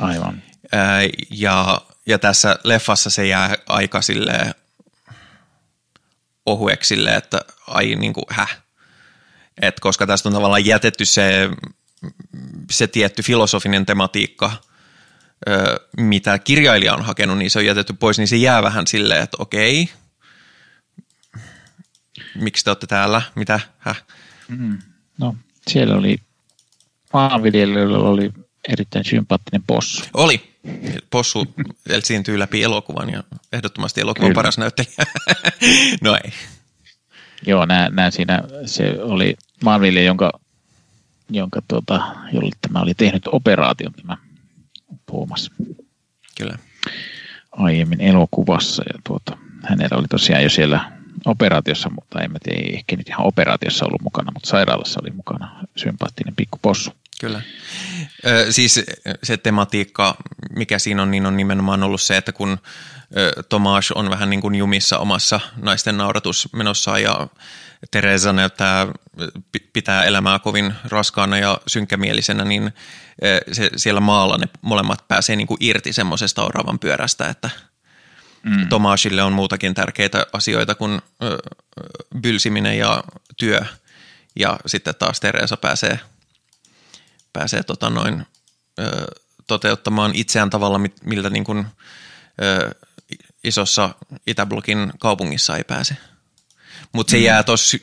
Aivan. 0.00 0.42
Ää, 0.72 1.00
ja, 1.30 1.80
ja 2.06 2.18
tässä 2.18 2.58
leffassa 2.64 3.10
se 3.10 3.26
jää 3.26 3.54
aika 3.66 4.02
silleen 4.02 4.54
ohueksi 6.46 6.88
silleen, 6.88 7.16
että 7.16 7.40
ai 7.66 7.94
niin 7.94 8.12
kuin 8.12 8.24
häh. 8.30 8.56
Et 9.62 9.80
koska 9.80 10.06
tästä 10.06 10.28
on 10.28 10.32
tavallaan 10.32 10.66
jätetty 10.66 11.04
se, 11.04 11.50
se 12.70 12.86
tietty 12.86 13.22
filosofinen 13.22 13.86
tematiikka, 13.86 14.52
ö, 15.48 15.80
mitä 15.96 16.38
kirjailija 16.38 16.94
on 16.94 17.04
hakenut, 17.04 17.38
niin 17.38 17.50
se 17.50 17.58
on 17.58 17.66
jätetty 17.66 17.92
pois, 17.92 18.18
niin 18.18 18.28
se 18.28 18.36
jää 18.36 18.62
vähän 18.62 18.86
silleen, 18.86 19.22
että 19.22 19.36
okei, 19.40 19.88
miksi 22.34 22.64
te 22.64 22.70
olette 22.70 22.86
täällä, 22.86 23.22
mitä, 23.34 23.60
häh? 23.78 24.02
Mm. 24.48 24.78
No, 25.18 25.36
siellä 25.68 25.96
oli 25.96 26.18
maanviljelijöillä 27.12 27.98
oli 27.98 28.32
erittäin 28.68 29.04
sympaattinen 29.04 29.62
possu. 29.66 30.04
Oli. 30.14 30.54
Possu 31.10 31.54
esiintyy 31.88 32.38
läpi 32.38 32.62
elokuvan 32.62 33.10
ja 33.10 33.24
ehdottomasti 33.52 34.00
elokuvan 34.00 34.28
Kyllä. 34.28 34.34
paras 34.34 34.58
näyttelijä. 34.58 34.96
no 36.04 36.14
ei. 36.24 36.32
Joo, 37.46 37.66
nää, 37.66 37.88
nää 37.90 38.10
siinä 38.10 38.42
se 38.66 38.96
oli 39.00 39.36
maanviljelijä, 39.64 40.06
jonka, 40.06 40.32
jonka 41.30 41.62
tuota, 41.68 42.14
jolle 42.32 42.50
tämä 42.60 42.80
oli 42.80 42.94
tehnyt 42.94 43.22
operaation, 43.26 43.92
tämä 43.92 44.16
Puumas. 45.06 45.50
Kyllä. 46.38 46.58
Aiemmin 47.52 48.00
elokuvassa 48.00 48.82
ja 48.92 48.98
tuota, 49.06 49.36
hänellä 49.62 49.98
oli 49.98 50.08
tosiaan 50.08 50.42
jo 50.42 50.50
siellä 50.50 50.92
operaatiossa, 51.26 51.90
mutta 51.90 52.20
en 52.20 52.32
mä 52.32 52.38
tiedä, 52.42 52.60
ei 52.60 52.74
ehkä 52.74 52.96
nyt 52.96 53.08
ihan 53.08 53.26
operaatiossa 53.26 53.86
ollut 53.86 54.02
mukana, 54.02 54.32
mutta 54.34 54.48
sairaalassa 54.48 55.00
oli 55.02 55.10
mukana 55.10 55.60
sympaattinen 55.76 56.36
pikku 56.36 56.58
possu. 56.62 56.90
Kyllä. 57.20 57.42
Ö, 58.26 58.52
siis 58.52 58.80
se 59.22 59.36
tematiikka, 59.36 60.16
mikä 60.56 60.78
siinä 60.78 61.02
on, 61.02 61.10
niin 61.10 61.26
on 61.26 61.36
nimenomaan 61.36 61.82
ollut 61.82 62.02
se, 62.02 62.16
että 62.16 62.32
kun 62.32 62.58
Tomas 63.48 63.92
on 63.92 64.10
vähän 64.10 64.30
niin 64.30 64.40
kuin 64.40 64.54
jumissa 64.54 64.98
omassa 64.98 65.40
naisten 65.56 65.96
nauratusmenossa 65.96 66.98
ja 66.98 67.28
Teresa 67.90 68.32
näyttää, 68.32 68.86
pitää 69.72 70.04
elämää 70.04 70.38
kovin 70.38 70.74
raskaana 70.84 71.38
ja 71.38 71.58
synkkämielisenä, 71.66 72.44
niin 72.44 72.72
se, 73.52 73.70
siellä 73.76 74.00
maalla 74.00 74.38
ne 74.38 74.46
molemmat 74.62 75.08
pääsee 75.08 75.36
niin 75.36 75.46
kuin 75.46 75.58
irti 75.60 75.92
semmoisesta 75.92 76.44
oravan 76.44 76.78
pyörästä, 76.78 77.28
että 77.28 77.50
mm. 78.44 78.68
Tomasille 78.68 79.22
on 79.22 79.32
muutakin 79.32 79.74
tärkeitä 79.74 80.26
asioita 80.32 80.74
kuin 80.74 81.02
ö, 81.22 81.38
bylsiminen 82.20 82.78
ja 82.78 83.04
työ. 83.36 83.60
Ja 84.36 84.58
sitten 84.66 84.94
taas 84.94 85.20
Teresa 85.20 85.56
pääsee, 85.56 86.00
pääsee 87.32 87.62
tota 87.62 87.90
noin, 87.90 88.26
ö, 88.78 89.06
toteuttamaan 89.46 90.10
itseään 90.14 90.50
tavalla, 90.50 90.80
miltä 91.04 91.30
niin 91.30 91.44
kuin, 91.44 91.66
ö, 92.42 92.74
isossa 93.44 93.94
Itäblokin 94.26 94.92
kaupungissa 94.98 95.56
ei 95.56 95.64
pääse. 95.64 95.96
Mutta 96.92 97.10
se 97.10 97.16
mm. 97.16 97.22
jää 97.22 97.42
tossa, 97.42 97.78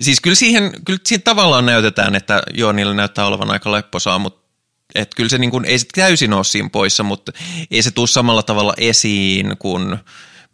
siis 0.00 0.20
kyllä 0.20 0.34
siihen, 0.34 0.72
kyllä 0.84 1.00
siihen 1.04 1.22
tavallaan 1.22 1.66
näytetään, 1.66 2.14
että 2.14 2.42
joo, 2.54 2.72
niillä 2.72 2.94
näyttää 2.94 3.26
olevan 3.26 3.50
aika 3.50 3.72
lepposaa, 3.72 4.18
mutta 4.18 4.45
et 4.96 5.14
kyllä 5.14 5.28
se 5.28 5.38
niin 5.38 5.50
kuin, 5.50 5.64
ei 5.64 5.78
se 5.78 5.86
täysin 5.94 6.32
ole 6.32 6.44
siinä 6.44 6.68
poissa, 6.72 7.02
mutta 7.02 7.32
ei 7.70 7.82
se 7.82 7.90
tule 7.90 8.06
samalla 8.06 8.42
tavalla 8.42 8.74
esiin 8.76 9.56
kuin 9.58 9.96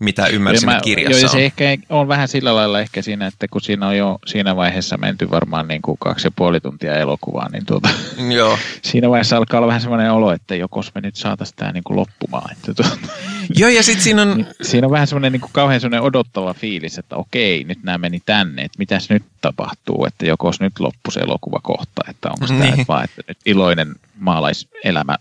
mitä 0.02 0.26
ymmärsin 0.26 0.68
mä, 0.68 0.80
kirjassa 0.82 1.20
joo, 1.20 1.32
se 1.32 1.44
ehkä 1.44 1.64
on 1.88 2.08
vähän 2.08 2.28
sillä 2.28 2.54
lailla 2.54 2.80
ehkä 2.80 3.02
siinä, 3.02 3.26
että 3.26 3.48
kun 3.48 3.60
siinä 3.60 3.88
on 3.88 3.96
jo 3.96 4.18
siinä 4.26 4.56
vaiheessa 4.56 4.96
menty 4.96 5.30
varmaan 5.30 5.68
niin 5.68 5.82
kuin 5.82 5.98
kaksi 6.00 6.26
ja 6.26 6.30
puoli 6.36 6.60
tuntia 6.60 6.94
elokuvaa, 6.94 7.48
niin 7.48 7.66
tuota, 7.66 7.88
joo. 8.34 8.58
siinä 8.82 9.10
vaiheessa 9.10 9.36
alkaa 9.36 9.58
olla 9.58 9.66
vähän 9.66 9.80
semmoinen 9.80 10.12
olo, 10.12 10.32
että 10.32 10.54
jokos 10.54 10.94
me 10.94 11.00
nyt 11.00 11.16
saataisiin 11.16 11.56
tämä 11.56 11.72
niin 11.72 11.84
kuin 11.84 11.96
loppumaan. 11.96 12.52
Että 12.52 12.74
tuota, 12.74 12.96
joo, 13.58 13.70
ja 13.70 13.82
sitten 13.82 14.04
siinä 14.04 14.22
on... 14.22 14.46
siinä 14.62 14.86
on 14.86 14.90
vähän 14.90 15.06
semmoinen 15.06 15.32
niin 15.32 15.40
kuin 15.40 15.52
kauhean 15.52 15.80
semmoinen 15.80 16.06
odottava 16.06 16.54
fiilis, 16.54 16.98
että 16.98 17.16
okei, 17.16 17.64
nyt 17.64 17.82
nämä 17.82 17.98
meni 17.98 18.22
tänne, 18.26 18.62
että 18.62 18.78
mitäs 18.78 19.10
nyt 19.10 19.24
tapahtuu, 19.40 20.04
että 20.06 20.26
jokos 20.26 20.60
nyt 20.60 20.80
loppu 20.80 21.10
se 21.10 21.20
elokuva 21.20 21.60
kohta, 21.62 22.02
että 22.10 22.28
onko 22.28 22.46
tämä 22.46 22.64
niin. 22.76 22.84
vaan, 22.88 23.04
että 23.04 23.22
nyt 23.28 23.38
iloinen 23.46 23.94
maalaiselämä 24.18 25.16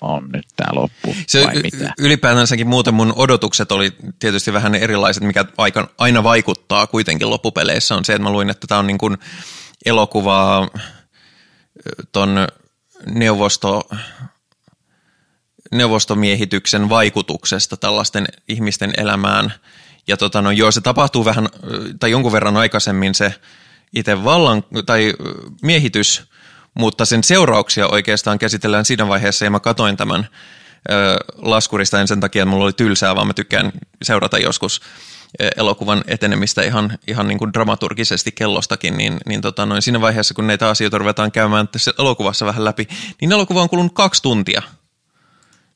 on 0.00 0.28
nyt 0.32 0.44
tämä 0.56 0.74
loppu 0.74 1.16
se 1.26 1.46
vai 1.46 1.62
mitä? 1.62 1.94
Ylipäätänsäkin 1.98 2.68
muuten 2.68 2.94
mun 2.94 3.12
odotukset 3.16 3.72
oli 3.72 3.92
tietysti 4.18 4.52
vähän 4.52 4.74
erilaiset, 4.74 5.22
mikä 5.22 5.44
aika, 5.56 5.88
aina 5.98 6.24
vaikuttaa 6.24 6.86
kuitenkin 6.86 7.30
loppupeleissä 7.30 7.94
on 7.94 8.04
se, 8.04 8.12
että 8.12 8.22
mä 8.22 8.32
luin, 8.32 8.50
että 8.50 8.66
tämä 8.66 8.78
on 8.78 8.86
niin 8.86 8.98
kuin 8.98 9.18
elokuvaa 9.86 10.68
ton 12.12 12.48
neuvosto, 13.06 13.88
neuvostomiehityksen 15.72 16.88
vaikutuksesta 16.88 17.76
tällaisten 17.76 18.26
ihmisten 18.48 18.92
elämään. 18.96 19.52
Ja 20.08 20.16
tota, 20.16 20.42
no 20.42 20.50
joo, 20.50 20.70
se 20.70 20.80
tapahtuu 20.80 21.24
vähän 21.24 21.48
tai 22.00 22.10
jonkun 22.10 22.32
verran 22.32 22.56
aikaisemmin 22.56 23.14
se 23.14 23.34
itse 23.94 24.24
vallan 24.24 24.62
tai 24.86 25.14
miehitys– 25.62 26.22
mutta 26.76 27.04
sen 27.04 27.24
seurauksia 27.24 27.88
oikeastaan 27.88 28.38
käsitellään 28.38 28.84
siinä 28.84 29.08
vaiheessa, 29.08 29.44
ja 29.44 29.50
mä 29.50 29.60
katoin 29.60 29.96
tämän 29.96 30.28
ö, 30.90 31.16
laskurista 31.36 32.00
en 32.00 32.08
sen 32.08 32.20
takia, 32.20 32.42
että 32.42 32.50
mulla 32.50 32.64
oli 32.64 32.72
tylsää, 32.72 33.16
vaan 33.16 33.26
mä 33.26 33.34
tykkään 33.34 33.72
seurata 34.02 34.38
joskus 34.38 34.80
elokuvan 35.56 36.04
etenemistä 36.06 36.62
ihan, 36.62 36.98
ihan 37.06 37.28
niin 37.28 37.38
kuin 37.38 37.52
dramaturgisesti 37.52 38.32
kellostakin, 38.32 38.96
niin, 38.96 39.16
niin 39.26 39.40
tota 39.40 39.66
noin, 39.66 39.82
siinä 39.82 40.00
vaiheessa, 40.00 40.34
kun 40.34 40.46
näitä 40.46 40.68
asioita 40.68 40.98
ruvetaan 40.98 41.32
käymään 41.32 41.68
tässä 41.68 41.92
elokuvassa 41.98 42.46
vähän 42.46 42.64
läpi, 42.64 42.88
niin 43.20 43.32
elokuva 43.32 43.62
on 43.62 43.68
kulunut 43.68 43.92
kaksi 43.94 44.22
tuntia. 44.22 44.62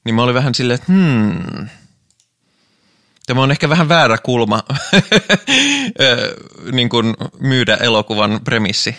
Niin 0.05 0.15
mä 0.15 0.23
olin 0.23 0.35
vähän 0.35 0.55
silleen, 0.55 0.75
että 0.75 0.93
hmm, 0.93 1.69
tämä 3.27 3.43
on 3.43 3.51
ehkä 3.51 3.69
vähän 3.69 3.89
väärä 3.89 4.19
kulma 4.19 4.63
niin 6.73 6.89
kuin 6.89 7.15
myydä 7.41 7.77
elokuvan 7.77 8.41
premissi. 8.45 8.97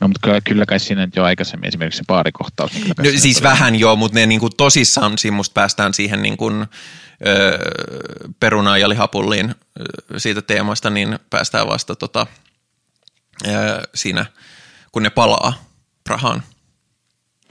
No, 0.00 0.08
mutta 0.08 0.20
kyllä, 0.22 0.40
kyllä 0.40 0.66
kai 0.66 0.80
siinä 0.80 1.08
jo 1.16 1.24
aikaisemmin 1.24 1.68
esimerkiksi 1.68 1.98
se 1.98 2.04
baarikohtaus. 2.06 2.72
Niin 2.72 2.88
no, 2.98 3.04
siis 3.16 3.42
vähän 3.42 3.74
joo, 3.74 3.96
mutta 3.96 4.18
ne 4.18 4.26
niin 4.26 4.40
kuin 4.40 4.52
tosissaan 4.56 5.18
siinä 5.18 5.36
musta 5.36 5.54
päästään 5.54 5.94
siihen 5.94 6.22
niin 6.22 6.36
kuin, 6.36 6.66
ö, 7.26 7.58
perunaan 8.40 8.80
ja 8.80 8.88
lihapulliin 8.88 9.54
siitä 10.16 10.42
teemasta, 10.42 10.90
niin 10.90 11.18
päästään 11.30 11.66
vasta 11.66 11.96
tota, 11.96 12.26
ö, 13.46 13.50
siinä, 13.94 14.26
kun 14.92 15.02
ne 15.02 15.10
palaa 15.10 15.64
Prahaan. 16.04 16.42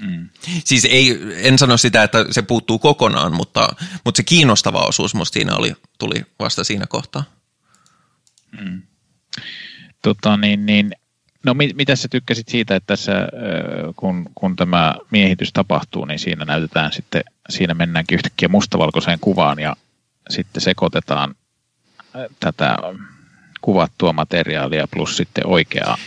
Mm. 0.01 0.29
Siis 0.65 0.85
ei, 0.85 1.19
en 1.35 1.59
sano 1.59 1.77
sitä, 1.77 2.03
että 2.03 2.25
se 2.31 2.41
puuttuu 2.41 2.79
kokonaan, 2.79 3.33
mutta, 3.33 3.69
mutta 4.05 4.17
se 4.17 4.23
kiinnostava 4.23 4.79
osuus 4.79 5.15
musta 5.15 5.33
siinä 5.33 5.55
oli, 5.55 5.73
tuli 5.99 6.25
vasta 6.39 6.63
siinä 6.63 6.87
kohtaa. 6.87 7.23
Mm. 8.61 8.81
Tota, 10.01 10.37
niin, 10.37 10.65
niin, 10.65 10.91
No 11.47 11.53
mit, 11.53 11.75
mitä 11.75 11.95
sä 11.95 12.07
tykkäsit 12.07 12.47
siitä, 12.47 12.75
että 12.75 12.87
tässä 12.87 13.13
kun, 13.95 14.29
kun 14.35 14.55
tämä 14.55 14.95
miehitys 15.11 15.53
tapahtuu, 15.53 16.05
niin 16.05 16.19
siinä 16.19 16.45
näytetään 16.45 16.91
sitten, 16.93 17.23
siinä 17.49 17.73
mennäänkin 17.73 18.15
yhtäkkiä 18.15 18.47
mustavalkoiseen 18.47 19.19
kuvaan 19.19 19.59
ja 19.59 19.75
sitten 20.29 20.61
sekoitetaan 20.61 21.35
tätä 22.39 22.77
kuvattua 23.61 24.13
materiaalia 24.13 24.87
plus 24.87 25.17
sitten 25.17 25.47
oikeaa 25.47 25.97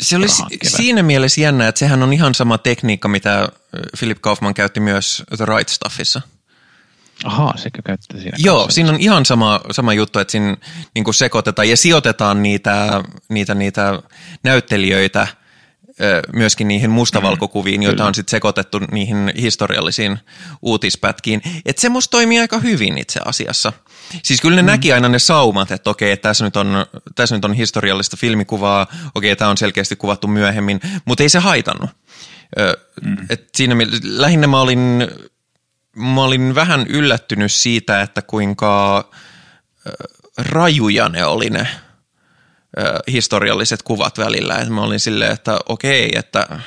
se 0.00 0.16
oli 0.16 0.26
siinä 0.62 1.02
mielessä 1.02 1.40
jännä, 1.40 1.68
että 1.68 1.78
sehän 1.78 2.02
on 2.02 2.12
ihan 2.12 2.34
sama 2.34 2.58
tekniikka, 2.58 3.08
mitä 3.08 3.48
Philip 3.98 4.18
Kaufman 4.20 4.54
käytti 4.54 4.80
myös 4.80 5.22
The 5.36 5.44
Right 5.44 5.68
Stuffissa– 5.68 6.22
Ahaa, 7.24 7.56
sekä 7.56 7.82
käyttää 7.82 8.20
siinä. 8.20 8.36
Joo, 8.40 8.58
kanssa. 8.58 8.74
siinä 8.74 8.90
on 8.90 9.00
ihan 9.00 9.24
sama, 9.24 9.60
sama 9.70 9.92
juttu, 9.92 10.18
että 10.18 10.32
siinä 10.32 10.56
niin 10.94 11.04
kuin 11.04 11.14
sekoitetaan 11.14 11.68
ja 11.68 11.76
sijoitetaan 11.76 12.42
niitä, 12.42 13.04
niitä, 13.28 13.54
niitä 13.54 14.02
näyttelijöitä 14.42 15.26
myöskin 16.32 16.68
niihin 16.68 16.90
mustavalkokuviin, 16.90 17.80
mm, 17.80 17.82
joita 17.82 18.06
on 18.06 18.14
sitten 18.14 18.30
sekoitettu 18.30 18.78
niihin 18.78 19.32
historiallisiin 19.40 20.18
uutispätkiin. 20.62 21.42
Että 21.66 21.82
se 21.82 21.88
musta 21.88 22.10
toimii 22.10 22.38
aika 22.38 22.58
hyvin 22.58 22.98
itse 22.98 23.20
asiassa. 23.24 23.72
Siis 24.22 24.40
kyllä 24.40 24.56
ne 24.56 24.62
mm. 24.62 24.66
näki 24.66 24.92
aina 24.92 25.08
ne 25.08 25.18
saumat, 25.18 25.70
että 25.70 25.90
okei, 25.90 26.16
tässä 26.16 26.44
nyt 26.44 26.56
on, 26.56 26.86
tässä 27.14 27.34
nyt 27.34 27.44
on 27.44 27.52
historiallista 27.52 28.16
filmikuvaa, 28.16 28.86
okei, 29.14 29.36
tämä 29.36 29.50
on 29.50 29.56
selkeästi 29.56 29.96
kuvattu 29.96 30.28
myöhemmin, 30.28 30.80
mutta 31.04 31.22
ei 31.22 31.28
se 31.28 31.38
haitannut. 31.38 31.90
mm. 33.02 33.16
et 33.30 33.48
siinä 33.56 33.76
lähinnä 34.02 34.46
mä 34.46 34.60
olin 34.60 35.08
mä 35.98 36.22
olin 36.22 36.54
vähän 36.54 36.86
yllättynyt 36.88 37.52
siitä, 37.52 38.02
että 38.02 38.22
kuinka 38.22 39.04
rajuja 40.38 41.08
ne 41.08 41.24
oli 41.24 41.50
ne 41.50 41.68
historialliset 43.12 43.82
kuvat 43.82 44.18
välillä. 44.18 44.56
Et 44.56 44.68
mä 44.68 44.82
olin 44.82 45.00
silleen, 45.00 45.32
että 45.32 45.58
okei, 45.68 46.10
että, 46.14 46.60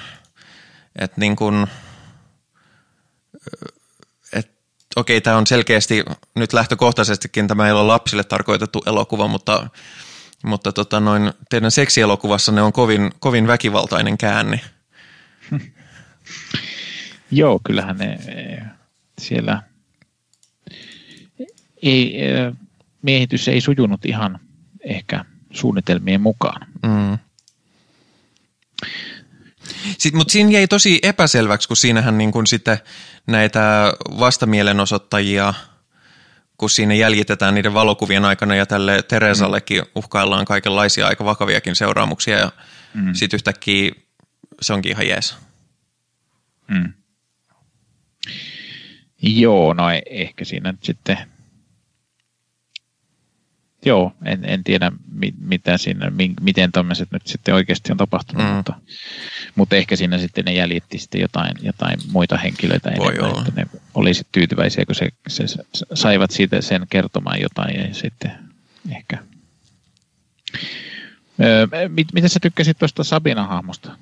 että 0.99 1.19
niin 1.19 1.35
kuin, 1.35 1.67
että 4.33 4.53
okei, 4.95 5.21
tämä 5.21 5.37
on 5.37 5.47
selkeästi 5.47 6.03
nyt 6.35 6.53
lähtökohtaisestikin 6.53 7.47
tämä 7.47 7.65
ei 7.65 7.71
ole 7.71 7.83
lapsille 7.83 8.23
tarkoitettu 8.23 8.83
elokuva, 8.85 9.27
mutta, 9.27 9.69
mutta 10.43 10.71
tota 10.71 10.99
noin, 10.99 11.33
teidän 11.49 11.71
seksielokuvassanne 11.71 12.61
on 12.61 12.73
kovin, 12.73 13.11
kovin 13.19 13.47
väkivaltainen 13.47 14.17
käänne. 14.17 14.59
Joo, 17.31 17.59
kyllähän 17.63 17.97
ne 17.97 18.19
siellä 19.21 19.63
ei, 21.81 22.17
miehitys 23.01 23.47
ei 23.47 23.61
sujunut 23.61 24.05
ihan 24.05 24.39
ehkä 24.83 25.25
suunnitelmien 25.51 26.21
mukaan. 26.21 26.67
Mm. 26.83 27.17
Mutta 30.13 30.31
siinä 30.31 30.51
jäi 30.51 30.67
tosi 30.67 30.99
epäselväksi, 31.03 31.67
kun 31.67 31.77
siinähän 31.77 32.17
niin 32.17 32.31
kun 32.31 32.47
sitten 32.47 32.77
näitä 33.27 33.93
vastamielenosoittajia, 34.19 35.53
kun 36.57 36.69
siinä 36.69 36.93
jäljitetään 36.93 37.55
niiden 37.55 37.73
valokuvien 37.73 38.25
aikana 38.25 38.55
ja 38.55 38.65
tälle 38.65 39.03
Teresallekin 39.03 39.83
uhkaillaan 39.95 40.45
kaikenlaisia 40.45 41.07
aika 41.07 41.25
vakaviakin 41.25 41.75
seuraamuksia 41.75 42.37
ja 42.37 42.51
mm. 42.93 43.13
sitten 43.13 43.37
yhtäkkiä 43.37 43.91
se 44.61 44.73
onkin 44.73 44.91
ihan 44.91 45.07
jees. 45.07 45.35
Mm. 46.67 46.93
Joo, 49.21 49.73
no 49.73 49.89
e- 49.89 50.01
ehkä 50.09 50.45
siinä 50.45 50.71
nyt 50.71 50.83
sitten 50.83 51.17
Joo, 53.85 54.13
en, 54.25 54.45
en 54.45 54.63
tiedä 54.63 54.91
mit, 55.11 55.35
mitä 55.39 55.77
siinä, 55.77 56.11
miten 56.41 56.71
tämmöiset 56.71 57.11
nyt 57.11 57.27
sitten 57.27 57.53
oikeasti 57.53 57.91
on 57.91 57.97
tapahtunut, 57.97 58.47
mm. 58.47 58.53
mutta, 58.53 58.73
mutta 59.55 59.75
ehkä 59.75 59.95
siinä 59.95 60.17
sitten 60.17 60.45
ne 60.45 60.53
jäljitti 60.53 60.97
sitten 60.97 61.21
jotain, 61.21 61.55
jotain 61.61 61.99
muita 62.11 62.37
henkilöitä 62.37 62.91
Voi 62.97 63.07
enemmän, 63.07 63.31
olla. 63.31 63.43
että 63.47 63.61
ne 63.61 63.67
olisivat 63.93 64.27
tyytyväisiä, 64.31 64.85
kun 64.85 64.95
se, 64.95 65.09
se, 65.27 65.45
saivat 65.93 66.31
siitä 66.31 66.61
sen 66.61 66.85
kertomaan 66.89 67.41
jotain 67.41 67.79
ja 67.79 67.93
sitten 67.93 68.31
ehkä. 68.91 69.17
Öö, 71.43 71.67
mit, 71.87 72.07
miten 72.13 72.29
sä 72.29 72.39
tykkäsit 72.39 72.77
tuosta 72.77 73.03
Sabinan 73.03 73.47
hahmosta? 73.47 73.97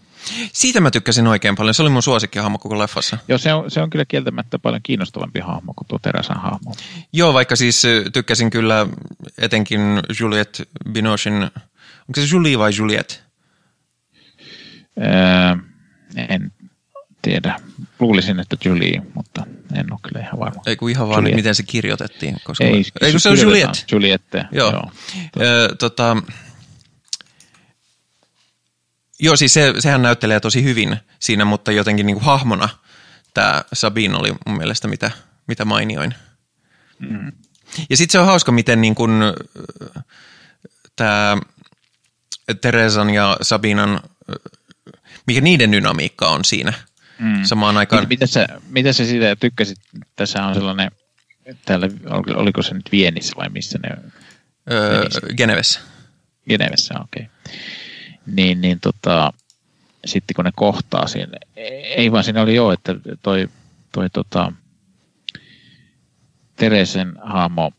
Siitä 0.53 0.79
mä 0.79 0.91
tykkäsin 0.91 1.27
oikein 1.27 1.55
paljon. 1.55 1.73
Se 1.73 1.81
oli 1.81 1.89
mun 1.89 2.03
suosikkihahmo 2.03 2.57
koko 2.57 2.79
leffassa. 2.79 3.17
Joo, 3.27 3.37
se 3.37 3.53
on, 3.53 3.71
se 3.71 3.81
on 3.81 3.89
kyllä 3.89 4.05
kieltämättä 4.05 4.59
paljon 4.59 4.81
kiinnostavampi 4.83 5.39
hahmo 5.39 5.73
kuin 5.73 5.87
tuo 5.87 5.99
Teräsan 5.99 6.41
hahmo. 6.41 6.75
Joo, 7.13 7.33
vaikka 7.33 7.55
siis 7.55 7.83
tykkäsin 8.13 8.49
kyllä 8.49 8.87
etenkin 9.37 9.81
Juliette 10.19 10.63
Binochin, 10.91 11.33
onko 11.33 12.15
se 12.15 12.27
Julie 12.31 12.59
vai 12.59 12.71
Juliette? 12.77 13.15
Öö, 14.97 15.55
en 16.29 16.51
tiedä. 17.21 17.59
Luulisin, 17.99 18.39
että 18.39 18.57
Julie, 18.65 19.01
mutta 19.13 19.45
en 19.75 19.91
ole 19.91 19.99
kyllä 20.03 20.19
ihan 20.25 20.39
varma. 20.39 20.61
Ei 20.65 20.75
kun 20.75 20.89
ihan 20.89 21.09
vaan, 21.09 21.23
miten 21.23 21.55
se 21.55 21.63
kirjoitettiin. 21.63 22.37
Koska 22.43 22.63
ei, 22.63 22.85
ei 23.01 23.11
kun 23.11 23.19
se 23.19 23.29
on 23.29 23.41
Juliette. 23.41 23.79
Juliette, 23.91 24.45
joo. 24.51 24.71
joo. 24.71 24.91
Öö, 25.41 25.75
tota, 25.75 26.17
Joo, 29.19 29.35
siis 29.35 29.53
se, 29.53 29.73
sehän 29.79 30.01
näyttelee 30.01 30.39
tosi 30.39 30.63
hyvin 30.63 30.97
siinä, 31.19 31.45
mutta 31.45 31.71
jotenkin 31.71 32.05
niin 32.05 32.15
kuin 32.15 32.25
hahmona 32.25 32.69
tämä 33.33 33.63
Sabine 33.73 34.15
oli 34.15 34.31
mun 34.47 34.57
mielestä 34.57 34.87
mitä, 34.87 35.11
mitä 35.47 35.65
mainioin. 35.65 36.13
Mm. 36.99 37.31
Ja 37.89 37.97
sitten 37.97 38.11
se 38.11 38.19
on 38.19 38.25
hauska, 38.25 38.51
miten 38.51 38.81
niin 38.81 38.95
kuin, 38.95 39.11
tämä 40.95 41.37
Teresan 42.61 43.09
ja 43.09 43.37
Sabinan, 43.41 43.99
mikä 45.27 45.41
niiden 45.41 45.71
dynamiikka 45.71 46.29
on 46.29 46.45
siinä 46.45 46.73
mm. 47.19 47.43
samaan 47.43 47.77
aikaan. 47.77 48.07
Miten 48.09 48.27
sä, 48.27 48.47
miten 48.69 48.93
sä 48.93 49.05
siitä 49.05 49.35
tykkäsit? 49.35 49.77
Tässä 50.15 50.45
on 50.45 50.53
sellainen, 50.53 50.91
täällä, 51.65 51.89
oliko 52.35 52.61
se 52.61 52.73
nyt 52.73 52.91
Vienissä 52.91 53.33
vai 53.37 53.49
missä 53.49 53.79
ne? 53.83 54.11
Öö, 54.71 55.05
Genevessä. 55.37 55.79
Genevessä, 56.49 56.93
okei. 56.99 57.23
Okay 57.23 57.55
niin, 58.35 58.61
niin 58.61 58.79
tota, 58.79 59.33
sitten 60.05 60.35
kun 60.35 60.45
ne 60.45 60.51
kohtaa 60.55 61.07
siinä, 61.07 61.37
ei 61.95 62.11
vaan 62.11 62.23
siinä 62.23 62.41
oli 62.41 62.55
jo, 62.55 62.71
että 62.71 62.95
toi, 63.21 63.49
toi 63.91 64.09
tota, 64.09 64.53
Teresen 66.55 67.13
hahmo, 67.23 67.71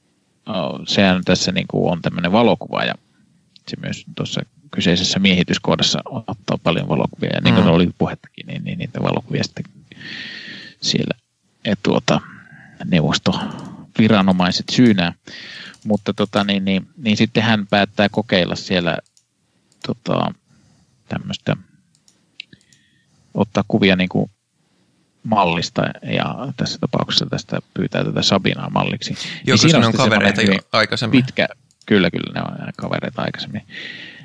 sehän 0.86 1.24
tässä 1.24 1.52
niin 1.52 1.66
kuin 1.68 1.92
on 1.92 2.02
tämmöinen 2.02 2.32
valokuva 2.32 2.84
ja 2.84 2.94
se 3.68 3.76
myös 3.80 4.04
tuossa 4.16 4.40
kyseisessä 4.70 5.18
miehityskohdassa 5.18 5.98
ottaa 6.04 6.58
paljon 6.62 6.88
valokuvia 6.88 7.30
ja 7.34 7.40
niin 7.40 7.54
kuin 7.54 7.66
mm. 7.66 7.72
oli 7.72 7.90
puhettakin, 7.98 8.46
niin, 8.46 8.64
niin 8.64 8.78
niitä 8.78 9.02
valokuvia 9.02 9.44
sitten 9.44 9.64
siellä 10.80 11.14
et, 11.64 11.78
tuota, 11.82 12.20
neuvostoviranomaiset 12.84 14.66
syynää. 14.70 15.12
Mutta 15.84 16.14
tota, 16.14 16.44
niin, 16.44 16.64
niin, 16.64 16.88
niin 16.96 17.16
sitten 17.16 17.42
hän 17.42 17.66
päättää 17.66 18.08
kokeilla 18.08 18.56
siellä 18.56 18.98
tota, 19.86 20.34
tämmöistä 21.08 21.56
ottaa 23.34 23.64
kuvia 23.68 23.96
niin 23.96 24.08
kuin 24.08 24.30
mallista 25.22 25.82
ja 26.02 26.34
tässä 26.56 26.78
tapauksessa 26.78 27.26
tästä 27.30 27.58
pyytää 27.74 28.04
tätä 28.04 28.22
Sabinaa 28.22 28.70
malliksi. 28.70 29.14
Joo, 29.46 29.56
niin 29.56 29.62
koska 29.62 29.78
ne 29.78 29.86
on 29.86 29.92
kavereita 29.92 30.42
jo 30.42 30.58
aikaisemmin. 30.72 31.24
Pitkä, 31.24 31.48
kyllä, 31.86 32.10
kyllä 32.10 32.32
ne 32.34 32.40
on 32.40 32.72
kavereita 32.76 33.22
aikaisemmin. 33.22 33.62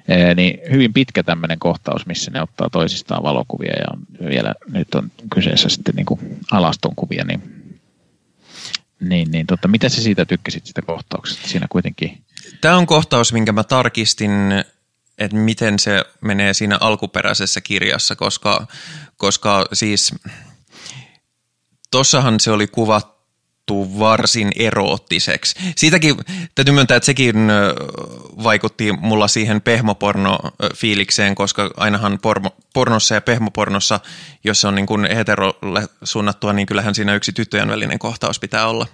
Ee, 0.07 0.33
niin 0.33 0.59
hyvin 0.71 0.93
pitkä 0.93 1.23
tämmöinen 1.23 1.59
kohtaus, 1.59 2.05
missä 2.05 2.31
ne 2.31 2.41
ottaa 2.41 2.69
toisistaan 2.69 3.23
valokuvia 3.23 3.73
ja 3.73 4.25
vielä 4.29 4.53
nyt 4.67 4.95
on 4.95 5.11
kyseessä 5.33 5.69
sitten 5.69 5.95
niin 5.95 6.05
kuin 6.05 6.39
alaston 6.51 6.95
kuvia, 6.95 7.23
niin, 7.25 7.41
niin, 8.99 9.31
niin 9.31 9.47
tota, 9.47 9.67
mitä 9.67 9.89
sä 9.89 10.01
siitä 10.01 10.25
tykkäsit 10.25 10.65
sitä 10.65 10.81
kohtauksesta? 10.81 11.47
Siinä 11.47 11.65
kuitenkin... 11.69 12.17
Tämä 12.61 12.77
on 12.77 12.85
kohtaus, 12.85 13.33
minkä 13.33 13.51
mä 13.51 13.63
tarkistin 13.63 14.31
että 15.17 15.37
miten 15.37 15.79
se 15.79 16.05
menee 16.21 16.53
siinä 16.53 16.77
alkuperäisessä 16.81 17.61
kirjassa, 17.61 18.15
koska, 18.15 18.67
koska 19.17 19.65
siis 19.73 20.15
tossahan 21.91 22.39
se 22.39 22.51
oli 22.51 22.67
kuvattu 22.67 23.99
varsin 23.99 24.51
eroottiseksi. 24.55 25.55
Siitäkin 25.75 26.15
täytyy 26.55 26.73
myöntää, 26.73 26.97
että 26.97 27.05
sekin 27.05 27.35
vaikutti 28.43 28.91
mulla 28.91 29.27
siihen 29.27 29.61
pehmoporno-fiilikseen, 29.61 31.35
koska 31.35 31.71
ainahan 31.77 32.19
porno, 32.21 32.49
pornossa 32.73 33.15
ja 33.15 33.21
pehmopornossa, 33.21 33.99
jos 34.43 34.61
se 34.61 34.67
on 34.67 34.75
niin 34.75 34.85
kuin 34.85 35.15
heterolle 35.15 35.87
suunnattua, 36.03 36.53
niin 36.53 36.65
kyllähän 36.65 36.95
siinä 36.95 37.15
yksi 37.15 37.33
tyttöjen 37.33 37.67
välinen 37.69 37.99
kohtaus 37.99 38.39
pitää 38.39 38.67
olla. 38.67 38.87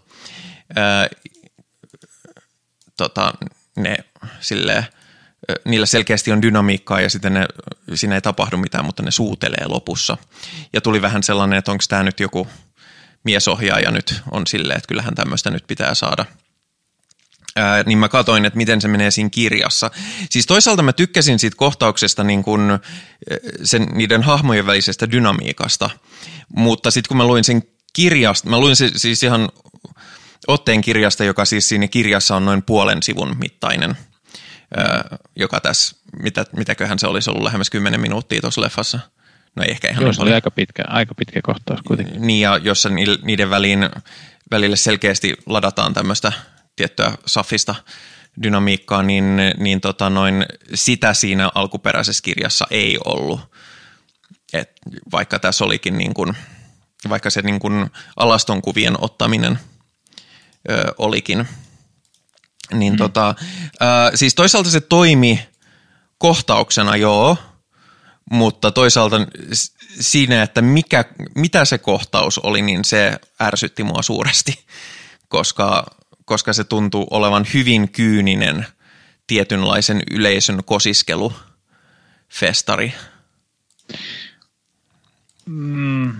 Ää, 0.75 1.07
tota, 2.97 3.33
ne 3.75 3.97
silleen– 4.39 4.85
niillä 5.65 5.85
selkeästi 5.85 6.31
on 6.31 6.41
dynamiikkaa 6.41 7.01
ja 7.01 7.09
sitten 7.09 7.33
ne, 7.33 7.45
siinä 7.93 8.15
ei 8.15 8.21
tapahdu 8.21 8.57
mitään, 8.57 8.85
mutta 8.85 9.03
ne 9.03 9.11
suutelee 9.11 9.65
lopussa. 9.67 10.17
Ja 10.73 10.81
tuli 10.81 11.01
vähän 11.01 11.23
sellainen, 11.23 11.59
että 11.59 11.71
onko 11.71 11.83
tämä 11.89 12.03
nyt 12.03 12.19
joku 12.19 12.47
miesohjaaja 13.23 13.91
nyt 13.91 14.21
on 14.31 14.47
silleen, 14.47 14.77
että 14.77 14.87
kyllähän 14.87 15.15
tämmöistä 15.15 15.49
nyt 15.49 15.67
pitää 15.67 15.93
saada. 15.93 16.25
Ää, 17.55 17.83
niin 17.83 17.97
mä 17.97 18.09
katoin, 18.09 18.45
että 18.45 18.57
miten 18.57 18.81
se 18.81 18.87
menee 18.87 19.11
siinä 19.11 19.29
kirjassa. 19.29 19.91
Siis 20.29 20.45
toisaalta 20.45 20.83
mä 20.83 20.93
tykkäsin 20.93 21.39
siitä 21.39 21.57
kohtauksesta 21.57 22.23
niin 22.23 22.43
kun, 22.43 22.79
sen, 23.63 23.87
niiden 23.93 24.23
hahmojen 24.23 24.65
välisestä 24.65 25.11
dynamiikasta, 25.11 25.89
mutta 26.55 26.91
sitten 26.91 27.07
kun 27.07 27.17
mä 27.17 27.27
luin 27.27 27.43
sen 27.43 27.63
kirjasta, 27.93 28.49
mä 28.49 28.59
luin 28.59 28.75
se, 28.75 28.91
siis 28.95 29.23
ihan 29.23 29.49
otteen 30.47 30.81
kirjasta, 30.81 31.23
joka 31.23 31.45
siis 31.45 31.69
siinä 31.69 31.87
kirjassa 31.87 32.35
on 32.35 32.45
noin 32.45 32.63
puolen 32.63 33.03
sivun 33.03 33.37
mittainen– 33.39 33.97
joka 35.35 35.59
tässä, 35.59 35.95
mitä, 36.23 36.45
mitäköhän 36.55 36.99
se 36.99 37.07
olisi 37.07 37.29
ollut 37.29 37.43
lähemmäs 37.43 37.69
10 37.69 38.01
minuuttia 38.01 38.41
tuossa 38.41 38.61
leffassa. 38.61 38.99
No 39.55 39.63
ei 39.63 39.71
ehkä 39.71 39.89
ihan 39.91 40.03
Joo, 40.03 40.13
se 40.13 40.21
oli 40.21 40.33
aika 40.33 40.51
pitkä, 40.51 40.83
aika 40.87 41.15
pitkä 41.15 41.39
kohtaus 41.43 41.81
kuitenkin. 41.87 42.27
Niin, 42.27 42.41
ja 42.41 42.57
jossa 42.57 42.89
niiden 43.23 43.49
väliin, 43.49 43.89
välille 44.51 44.75
selkeästi 44.75 45.33
ladataan 45.45 45.93
tämmöistä 45.93 46.31
tiettyä 46.75 47.11
safista 47.25 47.75
dynamiikkaa, 48.43 49.03
niin, 49.03 49.37
niin 49.57 49.81
tota 49.81 50.09
noin, 50.09 50.45
sitä 50.73 51.13
siinä 51.13 51.51
alkuperäisessä 51.55 52.23
kirjassa 52.23 52.67
ei 52.69 52.97
ollut. 53.05 53.39
Et 54.53 54.71
vaikka 55.11 55.39
tässä 55.39 55.65
olikin 55.65 55.97
niin 55.97 56.13
kuin, 56.13 56.33
vaikka 57.09 57.29
se 57.29 57.41
niin 57.41 57.59
kuin 57.59 57.89
alaston 58.17 58.61
kuvien 58.61 59.03
ottaminen 59.03 59.59
ö, 60.69 60.93
olikin 60.97 61.47
niin 62.73 62.93
mm. 62.93 62.97
tota, 62.97 63.29
äh, 63.81 64.11
siis 64.15 64.35
toisaalta 64.35 64.69
se 64.69 64.81
toimi 64.81 65.39
kohtauksena 66.17 66.95
joo, 66.95 67.37
mutta 68.31 68.71
toisaalta 68.71 69.17
siinä, 69.99 70.43
että 70.43 70.61
mikä, 70.61 71.05
mitä 71.35 71.65
se 71.65 71.77
kohtaus 71.77 72.37
oli, 72.37 72.61
niin 72.61 72.85
se 72.85 73.19
ärsytti 73.41 73.83
mua 73.83 74.01
suuresti, 74.01 74.65
koska, 75.27 75.85
koska 76.25 76.53
se 76.53 76.63
tuntuu 76.63 77.07
olevan 77.11 77.45
hyvin 77.53 77.91
kyyninen 77.91 78.65
tietynlaisen 79.27 80.01
yleisön 80.11 80.63
kosiskelu 80.65 81.33
festari. 82.29 82.93
Mm, 85.45 86.13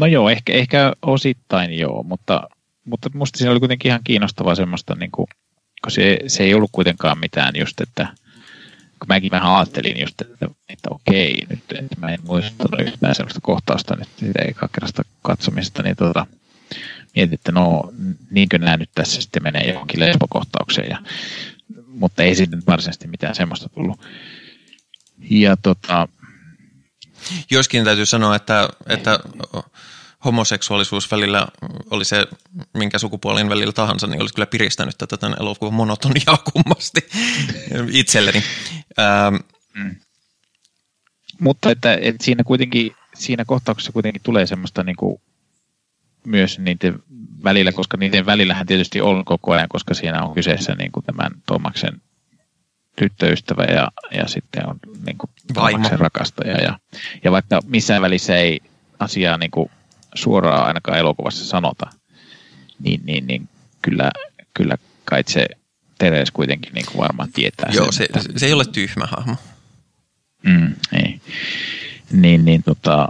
no 0.00 0.06
joo, 0.06 0.30
ehkä, 0.30 0.52
ehkä 0.52 0.92
osittain 1.02 1.78
joo, 1.78 2.02
mutta 2.02 2.48
mutta 2.84 3.10
musta 3.14 3.38
siinä 3.38 3.50
oli 3.50 3.60
kuitenkin 3.60 3.88
ihan 3.88 4.04
kiinnostavaa 4.04 4.54
semmoista, 4.54 4.94
niin 4.94 5.10
kuin, 5.10 5.26
kun 5.84 5.90
se, 5.90 6.18
se 6.26 6.42
ei 6.42 6.54
ollut 6.54 6.70
kuitenkaan 6.72 7.18
mitään 7.18 7.54
just, 7.56 7.80
että 7.80 8.06
kun 8.98 9.08
mäkin 9.08 9.30
vähän 9.30 9.54
ajattelin 9.54 10.00
just, 10.00 10.20
että, 10.20 10.48
että 10.68 10.88
okei, 10.90 11.42
nyt 11.50 11.64
että 11.72 11.96
mä 12.00 12.08
en 12.08 12.18
muista 12.26 12.68
yhtään 12.78 13.14
sellaista 13.14 13.40
kohtausta 13.42 13.96
nyt 13.96 14.08
siitä 14.16 14.42
ekakerrasta 14.42 15.02
katsomista, 15.22 15.82
niin 15.82 15.96
tota, 15.96 16.26
mietin, 17.16 17.34
että 17.34 17.52
no 17.52 17.92
niinkö 18.30 18.58
nämä 18.58 18.76
nyt 18.76 18.90
tässä 18.94 19.22
sitten 19.22 19.42
menee 19.42 19.68
johonkin 19.68 20.00
lesbokohtaukseen, 20.00 20.90
ja, 20.90 20.98
mutta 21.88 22.22
ei 22.22 22.34
sitten 22.34 22.62
varsinaisesti 22.66 23.08
mitään 23.08 23.34
semmoista 23.34 23.68
tullut. 23.68 24.00
Ja 25.30 25.56
tota, 25.56 26.08
Joskin 27.50 27.84
täytyy 27.84 28.06
sanoa, 28.06 28.36
että, 28.36 28.68
että 28.86 29.18
homoseksuaalisuus 30.24 31.10
välillä 31.10 31.46
oli 31.90 32.04
se, 32.04 32.26
minkä 32.74 32.98
sukupuolin 32.98 33.48
välillä 33.48 33.72
tahansa, 33.72 34.06
niin 34.06 34.20
olisi 34.20 34.34
kyllä 34.34 34.46
piristänyt 34.46 34.98
tätä 34.98 35.16
tämän 35.16 35.36
elokuvan 35.40 35.74
monotoniaa 35.74 36.38
kummasti 36.52 37.00
itselleni. 37.92 38.42
Ähm. 38.98 39.34
Mm. 39.74 39.96
Mutta 41.40 41.70
että, 41.70 41.98
että 42.00 42.24
siinä 42.24 42.44
kuitenkin, 42.44 42.92
siinä 43.14 43.44
kohtauksessa 43.44 43.92
kuitenkin 43.92 44.22
tulee 44.22 44.46
semmoista 44.46 44.82
niin 44.82 44.96
kuin 44.96 45.20
myös 46.26 46.58
niiden 46.58 47.02
välillä, 47.44 47.72
koska 47.72 47.96
niiden 47.96 48.26
välillähän 48.26 48.66
tietysti 48.66 49.00
on 49.00 49.24
koko 49.24 49.52
ajan, 49.52 49.68
koska 49.68 49.94
siinä 49.94 50.22
on 50.22 50.34
kyseessä 50.34 50.74
niin 50.74 50.92
kuin 50.92 51.04
tämän 51.04 51.30
Tomaksen 51.46 52.02
tyttöystävä 52.96 53.64
ja, 53.64 53.88
ja 54.10 54.28
sitten 54.28 54.68
on 54.68 54.76
niin 55.06 55.18
kuin 55.18 55.30
Tomaksen 55.54 56.00
rakastaja. 56.00 56.56
Ja, 56.56 56.78
ja 57.24 57.32
vaikka 57.32 57.60
missään 57.66 58.02
välissä 58.02 58.36
ei 58.36 58.60
asiaa 58.98 59.38
niin 59.38 59.50
kuin 59.50 59.70
suoraan 60.14 60.66
ainakaan 60.66 60.98
elokuvassa 60.98 61.44
sanota, 61.44 61.86
niin, 62.78 63.00
niin, 63.04 63.26
niin 63.26 63.48
kyllä, 63.82 64.10
kyllä 64.54 64.76
kai 65.04 65.24
se 65.26 65.46
Teres 65.98 66.30
kuitenkin 66.30 66.72
niin 66.74 66.86
kuin 66.86 66.98
varmaan 66.98 67.32
tietää 67.32 67.70
Joo, 67.72 67.92
sen, 67.92 67.92
se, 67.92 68.04
että, 68.04 68.38
se 68.38 68.46
ei 68.46 68.52
ole 68.52 68.64
tyhmä 68.64 69.06
hahmo. 69.06 69.36
Mm, 70.42 70.74
ei. 70.92 71.20
Niin, 72.12 72.44
niin 72.44 72.62
tota, 72.62 73.08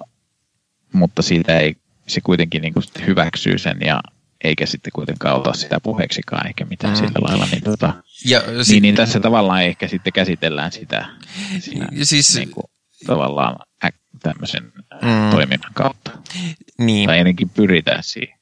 mutta 0.93 1.23
siitä 1.23 1.59
ei, 1.59 1.77
se 2.07 2.21
kuitenkin 2.21 2.63
niin 2.63 2.75
kuin 2.75 2.85
hyväksyy 3.07 3.59
sen 3.59 3.77
ja 3.81 4.01
eikä 4.45 4.67
sitten 4.67 4.93
kuitenkaan 4.95 5.37
ota 5.37 5.53
sitä 5.53 5.81
puheeksikaan 5.81 6.47
eikä 6.47 6.65
mitään 6.65 6.95
mm. 6.95 6.97
sillä 6.97 7.19
lailla. 7.21 7.47
Niin, 7.51 7.63
tota, 7.63 7.95
ja, 8.25 8.43
niin, 8.47 8.65
si- 8.65 8.81
niin 8.81 8.95
tässä 8.95 9.21
tavallaan 9.21 9.63
ehkä 9.63 9.89
sitten 9.89 10.13
käsitellään 10.13 10.73
sitä 10.73 11.07
siinä, 11.59 11.89
siis, 12.03 12.37
niin 12.37 12.51
kuin, 12.51 12.65
tavallaan 13.07 13.57
tämmöisen 14.23 14.73
mm. 15.03 15.31
toiminnan 15.31 15.75
kautta. 15.75 16.11
Niin. 16.79 17.07
Tai 17.07 17.19
ennenkin 17.19 17.49
pyritään 17.49 18.03
siihen. 18.03 18.39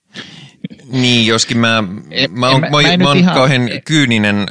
Niin, 0.93 1.27
joskin 1.27 1.59
mä, 1.59 1.85
en, 2.11 2.33
mä 2.33 2.49
oon, 2.49 2.61
mä, 2.61 2.69
mä, 2.69 2.97
mä 2.97 3.09
oon 3.09 3.17
ihan... 3.17 3.35
kauhean 3.35 3.69
kyyninen 3.85 4.47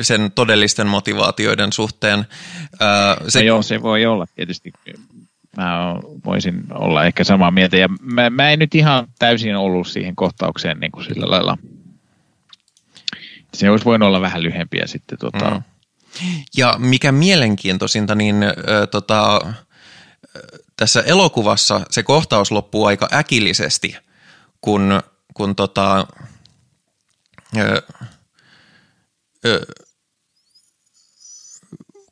sen 0.00 0.32
todellisten 0.34 0.86
motivaatioiden 0.86 1.72
suhteen. 1.72 2.18
Uh, 2.18 3.28
se... 3.28 3.38
No 3.38 3.46
joo, 3.46 3.62
se 3.62 3.82
voi 3.82 4.06
olla 4.06 4.26
tietysti. 4.34 4.72
Mä 5.56 5.94
voisin 6.24 6.64
olla 6.70 7.04
ehkä 7.04 7.24
samaa 7.24 7.50
mieltä. 7.50 7.76
Ja 7.76 7.88
mä, 8.00 8.30
mä 8.30 8.50
en 8.50 8.58
nyt 8.58 8.74
ihan 8.74 9.08
täysin 9.18 9.56
ollut 9.56 9.88
siihen 9.88 10.16
kohtaukseen 10.16 10.80
niin 10.80 10.92
kuin 10.92 11.04
sillä 11.04 11.30
lailla. 11.30 11.58
Se 13.54 13.70
olisi 13.70 13.84
voinut 13.84 14.06
olla 14.06 14.20
vähän 14.20 14.42
lyhempiä 14.42 14.86
sitten. 14.86 15.18
Tota... 15.18 15.50
Mm. 15.50 15.62
Ja 16.56 16.74
mikä 16.78 17.12
mielenkiintoisinta, 17.12 18.14
niin 18.14 18.42
äh, 18.42 18.52
tota, 18.90 19.40
tässä 20.76 21.00
elokuvassa 21.00 21.80
se 21.90 22.02
kohtaus 22.02 22.50
loppuu 22.50 22.84
aika 22.84 23.08
äkillisesti, 23.12 23.96
kun, 24.60 25.02
kun 25.34 25.56
tota, 25.56 26.06
ö, 27.58 27.82
ö, 29.46 29.66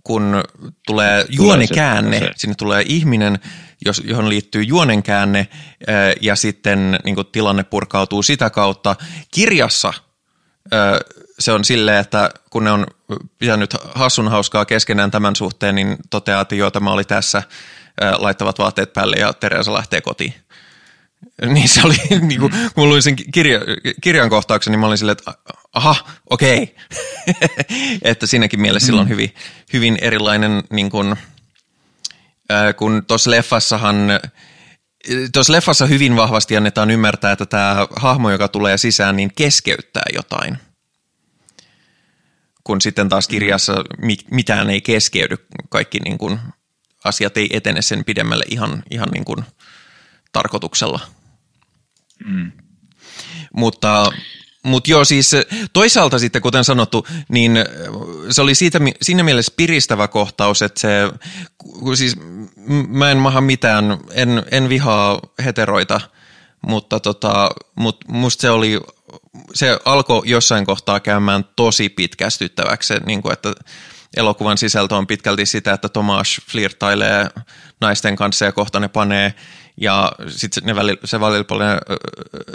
kun 0.04 0.42
tulee 0.86 1.26
juonekäänne, 1.28 2.18
se, 2.18 2.30
sinne 2.36 2.54
tulee 2.54 2.84
ihminen, 2.86 3.38
jos, 3.84 4.02
johon 4.04 4.28
liittyy 4.28 4.62
juonenkäänne 4.62 5.48
ja 6.20 6.36
sitten 6.36 6.98
niin 7.04 7.14
kuin, 7.14 7.26
tilanne 7.32 7.64
purkautuu 7.64 8.22
sitä 8.22 8.50
kautta. 8.50 8.96
Kirjassa 9.34 9.92
se 11.38 11.52
on 11.52 11.64
silleen, 11.64 11.98
että 11.98 12.30
kun 12.50 12.64
ne 12.64 12.70
on 12.70 12.86
pitänyt 13.38 13.74
hassun 13.94 14.28
hauskaa 14.28 14.64
keskenään 14.64 15.10
tämän 15.10 15.36
suhteen, 15.36 15.74
niin 15.74 15.96
toteaa, 16.10 16.40
että 16.40 16.54
joo, 16.54 16.70
tämä 16.70 16.92
oli 16.92 17.04
tässä– 17.04 17.42
laittavat 18.01 18.59
vaatteet 18.59 18.93
päälle 18.93 19.16
ja 19.16 19.32
Teresa 19.32 19.74
lähtee 19.74 20.01
kotiin. 20.01 20.34
Niin 21.55 21.68
se 21.68 21.80
oli, 21.84 21.97
niin 22.28 22.40
kuin, 22.40 22.53
kun 22.74 22.88
luin 22.88 23.03
sen 23.03 23.16
kirja, 23.16 23.61
kirjan 24.01 24.30
kohtauksen, 24.30 24.70
niin 24.70 24.80
mä 24.80 24.86
olin 24.86 24.99
silleen, 24.99 25.16
että 25.18 25.34
aha, 25.72 25.97
okei. 26.30 26.62
Okay. 26.62 27.49
että 28.03 28.26
siinäkin 28.26 28.61
mielessä 28.61 28.84
mm. 28.84 28.86
sillä 28.86 29.01
on 29.01 29.09
hyvin, 29.09 29.34
hyvin 29.72 29.99
erilainen, 30.01 30.62
niin 30.70 30.90
kuin, 30.90 31.12
äh, 32.53 32.76
kun 32.76 33.05
tuossa 33.07 33.30
leffassahan, 33.30 33.97
tuossa 35.32 35.53
leffassa 35.53 35.86
hyvin 35.86 36.16
vahvasti 36.16 36.57
annetaan 36.57 36.90
ymmärtää, 36.90 37.32
että 37.32 37.47
tämä 37.47 37.86
hahmo, 37.97 38.30
joka 38.30 38.49
tulee 38.49 38.78
sisään, 38.78 39.16
niin 39.16 39.32
keskeyttää 39.36 40.05
jotain. 40.14 40.59
Kun 42.64 42.80
sitten 42.80 43.09
taas 43.09 43.28
kirjassa 43.28 43.84
mitään 44.30 44.70
ei 44.70 44.80
keskeydy, 44.80 45.36
kaikki 45.68 45.99
niin 45.99 46.18
kuin 46.18 46.38
asiat 47.05 47.36
ei 47.36 47.48
etene 47.53 47.82
sen 47.82 48.05
pidemmälle 48.05 48.44
ihan, 48.48 48.82
ihan 48.90 49.09
niin 49.12 49.24
kuin 49.24 49.44
tarkoituksella. 50.32 51.00
Mm. 52.24 52.53
Mutta, 53.53 54.12
mutta 54.62 54.90
joo, 54.90 55.05
siis 55.05 55.30
toisaalta 55.72 56.18
sitten, 56.18 56.42
kuten 56.42 56.64
sanottu, 56.64 57.07
niin 57.28 57.53
se 58.30 58.42
oli 58.42 58.55
siitä, 58.55 58.80
siinä 59.03 59.22
mielessä 59.22 59.53
piristävä 59.57 60.09
kohtaus, 60.09 60.62
että 60.62 60.80
se, 60.80 61.12
siis 61.94 62.16
mä 62.88 63.11
en 63.11 63.18
maha 63.18 63.40
mitään, 63.40 63.98
en, 64.11 64.42
en 64.50 64.68
vihaa 64.68 65.20
heteroita, 65.44 66.00
mutta 66.66 67.00
tota, 67.00 67.50
mut 67.74 67.96
musta 68.09 68.40
se 68.40 68.50
oli, 68.50 68.80
se 69.55 69.78
alkoi 69.84 70.22
jossain 70.24 70.66
kohtaa 70.66 71.00
käymään 71.00 71.44
tosi 71.57 71.88
pitkästyttäväksi, 71.88 72.94
niin 73.07 73.22
kuin, 73.22 73.32
että 73.32 73.53
elokuvan 74.16 74.58
sisältö 74.58 74.94
on 74.94 75.06
pitkälti 75.06 75.46
sitä, 75.46 75.72
että 75.72 75.88
Tomas 75.88 76.40
flirtailee 76.50 77.28
naisten 77.80 78.16
kanssa 78.16 78.44
ja 78.44 78.52
kohta 78.52 78.80
ne 78.80 78.88
panee 78.88 79.34
ja 79.76 80.12
sitten 80.28 80.62
ne 80.64 80.74
välillä, 80.74 81.00
se 81.04 81.20
välillä 81.20 81.44
paljon 81.44 81.78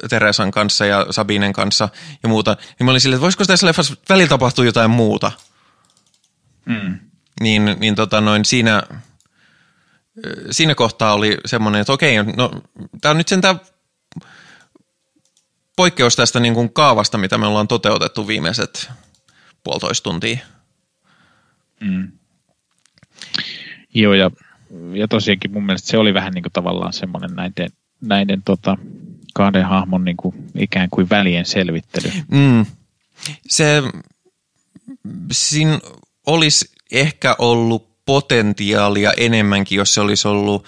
Teresan 0.09 0.51
kanssa 0.51 0.85
ja 0.85 1.05
Sabinen 1.09 1.53
kanssa 1.53 1.89
ja 2.23 2.29
muuta. 2.29 2.57
Niin 2.79 2.85
mä 2.85 2.91
olin 2.91 3.01
silleen, 3.01 3.17
että 3.17 3.23
voisiko 3.23 3.45
tässä 3.45 3.67
leffassa 3.67 3.95
välillä 4.09 4.29
tapahtua 4.29 4.65
jotain 4.65 4.91
muuta? 4.91 5.31
Mm. 6.65 6.99
Niin, 7.41 7.75
niin 7.79 7.95
tota 7.95 8.21
noin 8.21 8.45
siinä, 8.45 8.83
siinä 10.51 10.75
kohtaa 10.75 11.13
oli 11.13 11.37
semmoinen, 11.45 11.81
että 11.81 11.93
okei, 11.93 12.23
no 12.23 12.51
tämä 13.01 13.11
on 13.11 13.17
nyt 13.17 13.27
sentään 13.27 13.61
poikkeus 15.75 16.15
tästä 16.15 16.39
niin 16.39 16.53
kuin 16.53 16.73
kaavasta, 16.73 17.17
mitä 17.17 17.37
me 17.37 17.47
ollaan 17.47 17.67
toteutettu 17.67 18.27
viimeiset 18.27 18.89
puolitoista 19.63 20.03
tuntia. 20.03 20.37
Mm. 21.81 22.11
Joo, 23.93 24.13
ja, 24.13 24.31
ja 24.93 25.07
tosiaankin 25.07 25.51
mun 25.51 25.65
mielestä 25.65 25.87
se 25.87 25.97
oli 25.97 26.13
vähän 26.13 26.33
niin 26.33 26.43
kuin 26.43 26.53
tavallaan 26.53 26.93
semmoinen 26.93 27.35
näiden, 27.35 27.69
näiden 28.01 28.41
tota, 28.45 28.77
kahden 29.33 29.65
hahmon 29.65 30.05
niin 30.05 30.17
kuin 30.17 30.35
ikään 30.55 30.89
kuin 30.89 31.09
välien 31.09 31.45
selvittely. 31.45 32.11
Mm. 32.31 32.65
Se, 33.47 33.83
siinä 35.31 35.79
olisi 36.25 36.71
ehkä 36.91 37.35
ollut 37.39 37.87
potentiaalia 38.05 39.11
enemmänkin, 39.17 39.75
jos 39.75 39.93
se 39.93 40.01
olisi 40.01 40.27
ollut, 40.27 40.65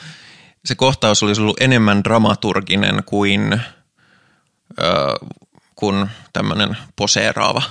se 0.65 0.75
kohtaus 0.75 1.23
olisi 1.23 1.41
ollut 1.41 1.61
enemmän 1.61 2.03
dramaturginen 2.03 3.03
kuin, 3.05 3.53
äh, 3.53 5.29
kuin 5.75 6.09
tämmöinen 6.33 6.77
poseeraava 6.95 7.61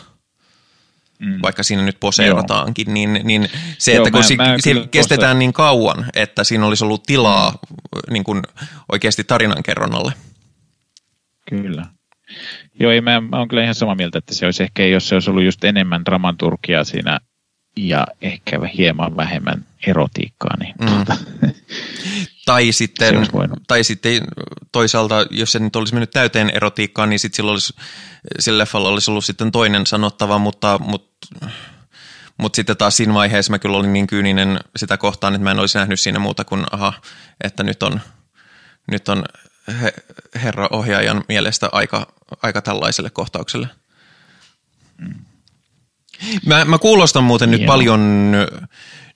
mm. 1.18 1.38
vaikka 1.42 1.62
siinä 1.62 1.82
nyt 1.82 2.00
poseerataankin, 2.00 2.94
niin, 2.94 3.20
niin 3.24 3.48
se, 3.78 3.92
Joo, 3.92 4.02
että 4.02 4.10
kun 4.10 4.20
mä, 4.36 4.58
si- 4.60 4.74
mä 4.74 4.86
kestetään 4.90 5.36
pose- 5.36 5.38
niin 5.38 5.52
kauan, 5.52 6.06
että 6.16 6.44
siinä 6.44 6.66
olisi 6.66 6.84
ollut 6.84 7.02
tilaa 7.02 7.50
mm. 7.50 8.12
niin 8.12 8.24
kuin 8.24 8.42
oikeasti 8.92 9.24
tarinankerronnalle. 9.24 10.12
Kyllä. 11.48 11.86
Joo, 12.80 12.92
ei, 12.92 13.00
mä, 13.00 13.20
mä 13.20 13.36
olen 13.36 13.48
kyllä 13.48 13.62
ihan 13.62 13.74
samaa 13.74 13.94
mieltä, 13.94 14.18
että 14.18 14.34
se 14.34 14.44
olisi 14.44 14.62
ehkä, 14.62 14.86
jos 14.86 15.08
se 15.08 15.14
olisi 15.14 15.30
ollut 15.30 15.44
just 15.44 15.64
enemmän 15.64 16.04
dramaturgiaa 16.04 16.84
siinä 16.84 17.20
ja 17.86 18.06
ehkä 18.22 18.58
hieman 18.76 19.16
vähemmän 19.16 19.64
erotiikkaa, 19.86 20.56
niin 20.58 20.74
mm. 20.80 20.86
tuota, 20.86 21.16
Tai 22.48 22.72
sitten, 22.72 23.26
tai 23.66 23.84
sitten 23.84 24.22
toisaalta, 24.72 25.26
jos 25.30 25.52
se 25.52 25.58
nyt 25.58 25.76
olisi 25.76 25.94
mennyt 25.94 26.10
täyteen 26.10 26.50
erotiikkaan, 26.50 27.10
niin 27.10 27.18
sitten 27.18 27.36
sillä, 27.36 27.50
olisi, 27.50 27.74
sillä 28.38 28.58
leffalla 28.58 28.88
olisi 28.88 29.10
ollut 29.10 29.24
sitten 29.24 29.52
toinen 29.52 29.86
sanottava, 29.86 30.38
mutta, 30.38 30.78
mutta, 30.78 31.26
mutta 32.38 32.56
sitten 32.56 32.76
taas 32.76 32.96
siinä 32.96 33.14
vaiheessa 33.14 33.50
mä 33.50 33.58
kyllä 33.58 33.76
olin 33.76 33.92
niin 33.92 34.06
kyyninen 34.06 34.58
sitä 34.76 34.96
kohtaan, 34.96 35.34
että 35.34 35.44
mä 35.44 35.50
en 35.50 35.58
olisi 35.58 35.78
nähnyt 35.78 36.00
siinä 36.00 36.18
muuta 36.18 36.44
kuin, 36.44 36.64
aha, 36.70 36.92
että 37.44 37.62
nyt 37.62 37.82
on, 37.82 38.00
nyt 38.90 39.08
on 39.08 39.24
he, 39.82 39.92
herra 40.42 40.68
ohjaajan 40.70 41.24
mielestä 41.28 41.68
aika, 41.72 42.12
aika 42.42 42.62
tällaiselle 42.62 43.10
kohtaukselle. 43.10 43.68
Mä, 46.46 46.64
mä 46.64 46.78
kuulostan 46.78 47.24
muuten 47.24 47.50
nyt 47.50 47.60
Joo. 47.60 47.66
paljon 47.66 48.34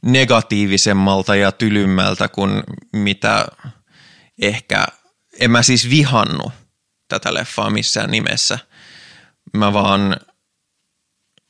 negatiivisemmalta 0.02 1.36
ja 1.36 1.52
tylymmältä 1.52 2.28
kuin 2.28 2.62
mitä 2.92 3.46
ehkä, 4.42 4.86
en 5.40 5.50
mä 5.50 5.62
siis 5.62 5.90
vihannu 5.90 6.52
tätä 7.08 7.34
leffaa 7.34 7.70
missään 7.70 8.10
nimessä. 8.10 8.58
Mä 9.56 9.72
vaan, 9.72 10.16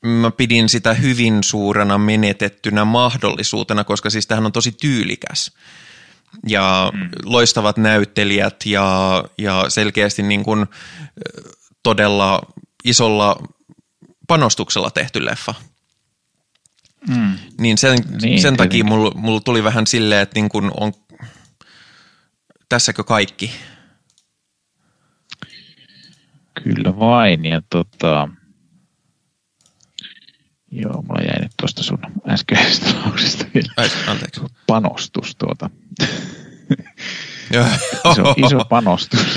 mä 0.04 0.30
pidin 0.30 0.68
sitä 0.68 0.94
hyvin 0.94 1.44
suurena 1.44 1.98
menetettynä 1.98 2.84
mahdollisuutena, 2.84 3.84
koska 3.84 4.10
siis 4.10 4.26
tämähän 4.26 4.46
on 4.46 4.52
tosi 4.52 4.72
tyylikäs. 4.72 5.52
Ja 6.48 6.90
mm. 6.94 7.08
loistavat 7.24 7.76
näyttelijät 7.76 8.66
ja, 8.66 9.24
ja 9.38 9.64
selkeästi 9.68 10.22
niin 10.22 10.44
kuin 10.44 10.66
todella 11.82 12.40
isolla 12.84 13.36
panostuksella 14.28 14.90
tehty 14.90 15.24
leffa. 15.24 15.54
Mm. 17.08 17.38
Niin 17.58 17.78
sen, 17.78 17.98
Niin, 18.22 18.42
sen 18.42 18.56
takia 18.56 18.84
mulla 18.84 19.12
mul 19.14 19.38
tuli 19.38 19.64
vähän 19.64 19.86
silleen, 19.86 20.20
että 20.22 20.34
niin 20.40 20.48
kun 20.48 20.72
on 20.80 20.92
tässäkö 22.68 23.04
kaikki. 23.04 23.50
Kyllä 26.62 26.98
vain, 26.98 27.44
ja 27.44 27.62
tota... 27.70 28.28
Joo, 30.70 31.02
mulla 31.02 31.20
jäi 31.22 31.42
nyt 31.42 31.52
tuosta 31.60 31.82
sun 31.82 31.98
äskeisestä 32.28 32.86
lauseesta 33.04 33.44
vielä 33.54 33.72
Ai, 33.76 33.90
anteeksi. 34.06 34.40
panostus 34.66 35.36
tuota. 35.36 35.70
Iso, 38.10 38.34
iso 38.36 38.64
panostus. 38.68 39.20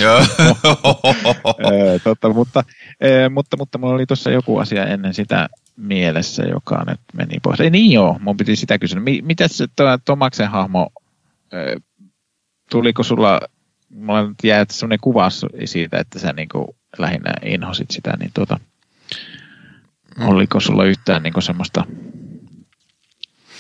Totta, 2.04 2.30
mutta, 2.30 2.64
mutta, 3.30 3.58
mutta 3.58 3.78
mulla 3.78 3.94
oli 3.94 4.06
tuossa 4.06 4.32
joku 4.32 4.58
asia 4.58 4.86
ennen 4.86 5.14
sitä 5.14 5.50
mielessä, 5.78 6.44
joka 6.44 6.84
nyt 6.88 7.00
meni 7.14 7.38
pois. 7.44 7.60
Ei 7.60 7.70
niin 7.70 7.92
joo, 7.92 8.18
mun 8.22 8.38
piti 8.38 8.56
sitä 8.56 8.80
kysyä. 8.80 9.00
Mi- 9.00 9.22
Mitäs 9.22 9.58
se 9.58 9.68
tuo 9.76 9.98
Tomaksen 10.06 10.50
hahmo, 10.50 10.90
tuliko 12.70 13.04
sulla, 13.04 13.40
mulla 13.90 14.28
nyt 14.28 14.38
jäi 14.44 14.66
sellainen 14.70 15.00
kuvaus 15.02 15.46
siitä, 15.66 15.98
että 16.00 16.20
sä 16.20 16.34
niinku 16.34 16.76
lähinnä 16.98 17.34
inhosit 17.46 17.92
sitä, 17.92 18.14
niin 18.20 18.32
tuota, 18.34 18.60
Mm. 20.20 20.28
oliko 20.28 20.60
sulla 20.60 20.86
yhtään 20.86 21.24
niinku 21.24 21.42
semmoista 21.42 21.84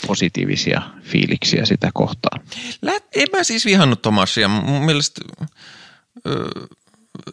positiivisia 0.07 0.81
fiiliksiä 1.01 1.65
sitä 1.65 1.89
kohtaan? 1.93 2.41
Lä- 2.81 2.99
en 3.15 3.27
mä 3.31 3.43
siis 3.43 3.65
vihannut 3.65 4.01
Tomasia. 4.01 4.47
Mun 4.47 4.85
mielestä 4.85 5.21
ö, 6.27 6.49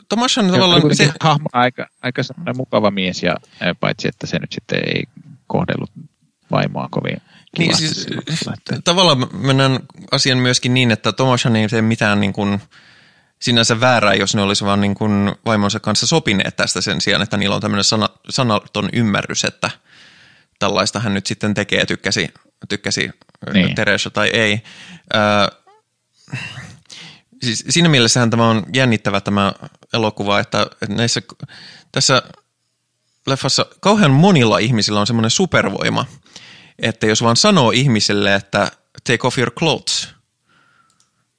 Tomas 0.08 0.38
on 0.38 0.50
tavallaan... 0.50 0.96
se... 0.96 1.12
Hahmo 1.20 1.48
aika, 1.52 1.86
aika 2.02 2.22
mukava 2.56 2.90
mies, 2.90 3.22
ja 3.22 3.36
paitsi 3.80 4.08
että 4.08 4.26
se 4.26 4.38
nyt 4.38 4.52
sitten 4.52 4.78
ei 4.86 5.04
kohdellut 5.46 5.90
vaimoa 6.50 6.88
kovin 6.90 7.16
niin 7.58 7.76
siis, 7.76 8.06
tavallaan 8.84 9.26
mä 9.32 9.52
näen 9.52 9.80
asian 10.10 10.38
myöskin 10.38 10.74
niin, 10.74 10.90
että 10.90 11.12
Tomashan 11.12 11.56
ei 11.56 11.68
tee 11.68 11.82
mitään 11.82 12.20
niin 12.20 12.32
kuin 12.32 12.60
sinänsä 13.40 13.80
väärää, 13.80 14.14
jos 14.14 14.34
ne 14.34 14.42
olisi 14.42 14.64
vaan 14.64 14.80
niin 14.80 14.94
kuin 14.94 15.32
vaimonsa 15.46 15.80
kanssa 15.80 16.06
sopineet 16.06 16.56
tästä 16.56 16.80
sen 16.80 17.00
sijaan, 17.00 17.22
että 17.22 17.36
niillä 17.36 17.54
on 17.54 17.60
tämmöinen 17.60 17.84
sana, 17.84 18.08
sanaton 18.30 18.88
ymmärrys, 18.92 19.44
että 19.44 19.70
tällaista 20.58 21.00
hän 21.00 21.14
nyt 21.14 21.26
sitten 21.26 21.54
tekee, 21.54 21.86
tykkäsi, 21.86 22.28
tykkäsi 22.68 23.10
Niin. 23.52 23.74
Teresa 23.74 24.10
tai 24.10 24.28
ei. 24.28 24.62
Ö, 25.14 25.18
siis 27.42 27.64
siinä 27.68 27.88
mielessähän 27.88 28.30
tämä 28.30 28.48
on 28.48 28.66
jännittävä 28.74 29.20
tämä 29.20 29.52
elokuva, 29.92 30.40
että, 30.40 30.62
että 30.62 30.94
näissä, 30.94 31.22
tässä 31.92 32.22
leffassa 33.26 33.66
kauhean 33.80 34.10
monilla 34.10 34.58
ihmisillä 34.58 35.00
on 35.00 35.06
semmoinen 35.06 35.30
supervoima, 35.30 36.06
että 36.78 37.06
jos 37.06 37.22
vaan 37.22 37.36
sanoo 37.36 37.70
ihmiselle, 37.70 38.34
että 38.34 38.70
take 39.04 39.26
off 39.26 39.38
your 39.38 39.50
clothes, 39.50 40.08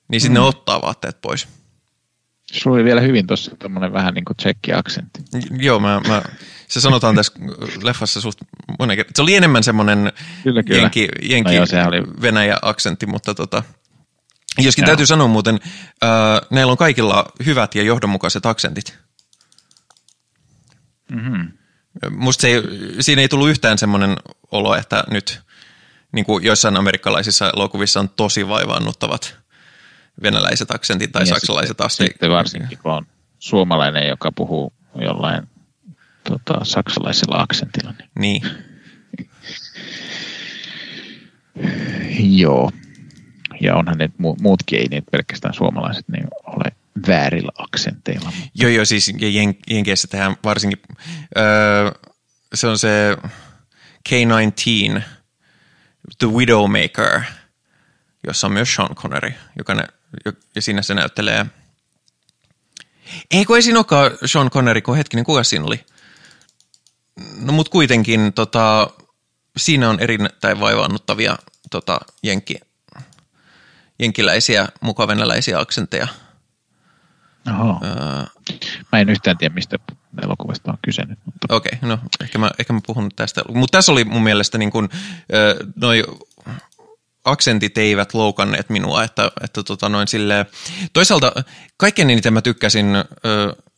niin 0.07 0.21
sitten 0.21 0.41
mm. 0.41 0.43
ne 0.43 0.47
ottaa 0.47 0.81
vaatteet 0.81 1.21
pois. 1.21 1.47
Sulla 2.53 2.75
oli 2.75 2.83
vielä 2.83 3.01
hyvin 3.01 3.27
tuossa 3.27 3.55
tämmöinen 3.59 3.93
vähän 3.93 4.13
niin 4.13 4.25
kuin 4.25 4.37
tsekki-aksentti. 4.37 5.21
Joo, 5.59 5.79
mä, 5.79 6.01
mä, 6.07 6.21
se 6.67 6.81
sanotaan 6.81 7.15
tässä 7.15 7.33
leffassa 7.83 8.21
suht 8.21 8.37
monen 8.79 8.97
kerran. 8.97 9.11
Se 9.15 9.21
oli 9.21 9.35
enemmän 9.35 9.63
semmoinen 9.63 10.11
Kyllä, 10.43 10.63
kyllä. 10.63 10.81
jenki, 10.81 11.07
jenki 11.21 11.49
No 11.51 11.55
joo, 11.55 11.87
oli- 11.87 12.21
Venäjä-aksentti, 12.21 13.05
mutta 13.05 13.33
tota, 13.35 13.63
joskin 14.57 14.81
Joo. 14.81 14.87
täytyy 14.87 15.05
sanoa 15.05 15.27
muuten, 15.27 15.59
äh, 16.03 16.09
näillä 16.49 16.71
on 16.71 16.77
kaikilla 16.77 17.25
hyvät 17.45 17.75
ja 17.75 17.83
johdonmukaiset 17.83 18.45
aksentit. 18.45 18.99
Mm-hmm. 21.11 21.51
Musta 22.09 22.41
se 22.41 22.47
ei, 22.47 22.61
siinä 22.99 23.21
ei 23.21 23.27
tullut 23.29 23.49
yhtään 23.49 23.77
semmoinen 23.77 24.17
olo, 24.51 24.75
että 24.75 25.03
nyt 25.11 25.41
niin 26.11 26.25
kuin 26.25 26.43
joissain 26.43 26.77
amerikkalaisissa 26.77 27.51
elokuvissa 27.55 27.99
on 27.99 28.09
tosi 28.09 28.47
vaivaannuttavat 28.47 29.42
venäläiset 30.21 30.71
aksentit 30.71 31.11
tai 31.11 31.27
saksalaiset 31.27 31.69
sitten, 31.69 31.85
asti. 31.85 32.05
Sitten 32.05 32.31
varsinkin, 32.31 32.77
kun 32.77 32.91
on 32.91 33.05
suomalainen, 33.39 34.07
joka 34.07 34.31
puhuu 34.31 34.73
jollain 34.95 35.47
tota, 36.23 36.59
saksalaisella 36.63 37.35
aksentilla. 37.35 37.93
Niin. 37.93 38.09
Niin, 38.19 38.41
Joo. 42.39 42.71
Ja 43.61 43.75
onhan 43.75 43.97
ne 43.97 44.05
mu- 44.05 44.41
muutkin, 44.41 44.79
ei 44.79 44.87
niitä 44.87 45.11
pelkästään 45.11 45.53
suomalaiset, 45.53 46.05
niin 46.07 46.27
ole 46.45 46.71
väärillä 47.07 47.51
aksenteilla. 47.57 48.31
Joo, 48.55 48.69
joo, 48.69 48.85
siis 48.85 49.13
jen, 49.19 49.55
Jenkeissä 49.69 50.07
tehdään 50.07 50.35
varsinkin, 50.43 50.79
öö, 51.37 51.91
se 52.53 52.67
on 52.67 52.77
se 52.77 53.17
K-19, 54.09 55.01
The 56.17 56.27
Widowmaker, 56.27 57.21
jossa 58.27 58.47
on 58.47 58.53
myös 58.53 58.75
Sean 58.75 58.95
Connery, 58.95 59.33
joka 59.57 59.73
ne, 59.73 59.83
ja 60.55 60.61
siinä 60.61 60.81
se 60.81 60.93
näyttelee. 60.93 61.45
Ei 63.31 63.45
kun 63.45 63.55
ei 63.55 63.61
siinä 63.61 63.79
olekaan 63.79 64.11
Sean 64.25 64.49
Connery, 64.49 64.81
kun 64.81 64.97
hetkinen, 64.97 65.25
kuka 65.25 65.43
siinä 65.43 65.65
oli? 65.65 65.85
No 67.39 67.53
mut 67.53 67.69
kuitenkin 67.69 68.33
tota, 68.33 68.89
siinä 69.57 69.89
on 69.89 69.99
erittäin 69.99 70.59
vaivaannuttavia 70.59 71.37
tota, 71.71 71.99
jenki, 72.23 72.55
jenkiläisiä, 73.99 74.67
mukavenäläisiä 74.81 75.59
aksentteja. 75.59 76.07
Oho. 77.47 77.79
Öö, 77.83 78.23
Mä 78.91 78.99
en 78.99 79.09
yhtään 79.09 79.37
tiedä, 79.37 79.53
mistä 79.53 79.77
elokuvasta 80.23 80.71
on 80.71 80.77
kyse 80.81 81.05
nyt. 81.05 81.19
Okei, 81.49 81.71
okay, 81.77 81.89
no 81.89 81.99
ehkä 82.21 82.37
mä, 82.37 82.51
ehkä 82.59 82.73
mä 82.73 82.79
puhun 82.87 83.11
tästä. 83.15 83.41
Mutta 83.53 83.77
tässä 83.77 83.91
oli 83.91 84.03
mun 84.03 84.23
mielestä 84.23 84.57
niin 84.57 84.71
kuin, 84.71 84.89
noi 85.75 86.03
aksentit 87.25 87.77
eivät 87.77 88.13
loukanneet 88.13 88.69
minua, 88.69 89.03
että, 89.03 89.31
että 89.43 89.63
tota 89.63 89.89
noin 89.89 90.07
silleen. 90.07 90.45
Toisaalta 90.93 91.31
kaikkein 91.77 92.09
eniten 92.09 92.33
mä 92.33 92.41
tykkäsin, 92.41 92.95
ö, 92.95 93.03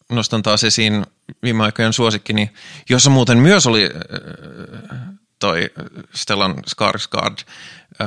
nostan 0.09 0.43
taas 0.43 0.63
esiin 0.63 1.05
viime 1.43 1.63
aikojen 1.63 1.93
suosikkini, 1.93 2.51
jossa 2.89 3.09
muuten 3.09 3.37
myös 3.37 3.67
oli 3.67 3.83
ö, 3.85 3.99
toi 5.39 5.69
Stellan 6.15 6.55
Skarsgård, 6.55 7.37
ö, 8.01 8.05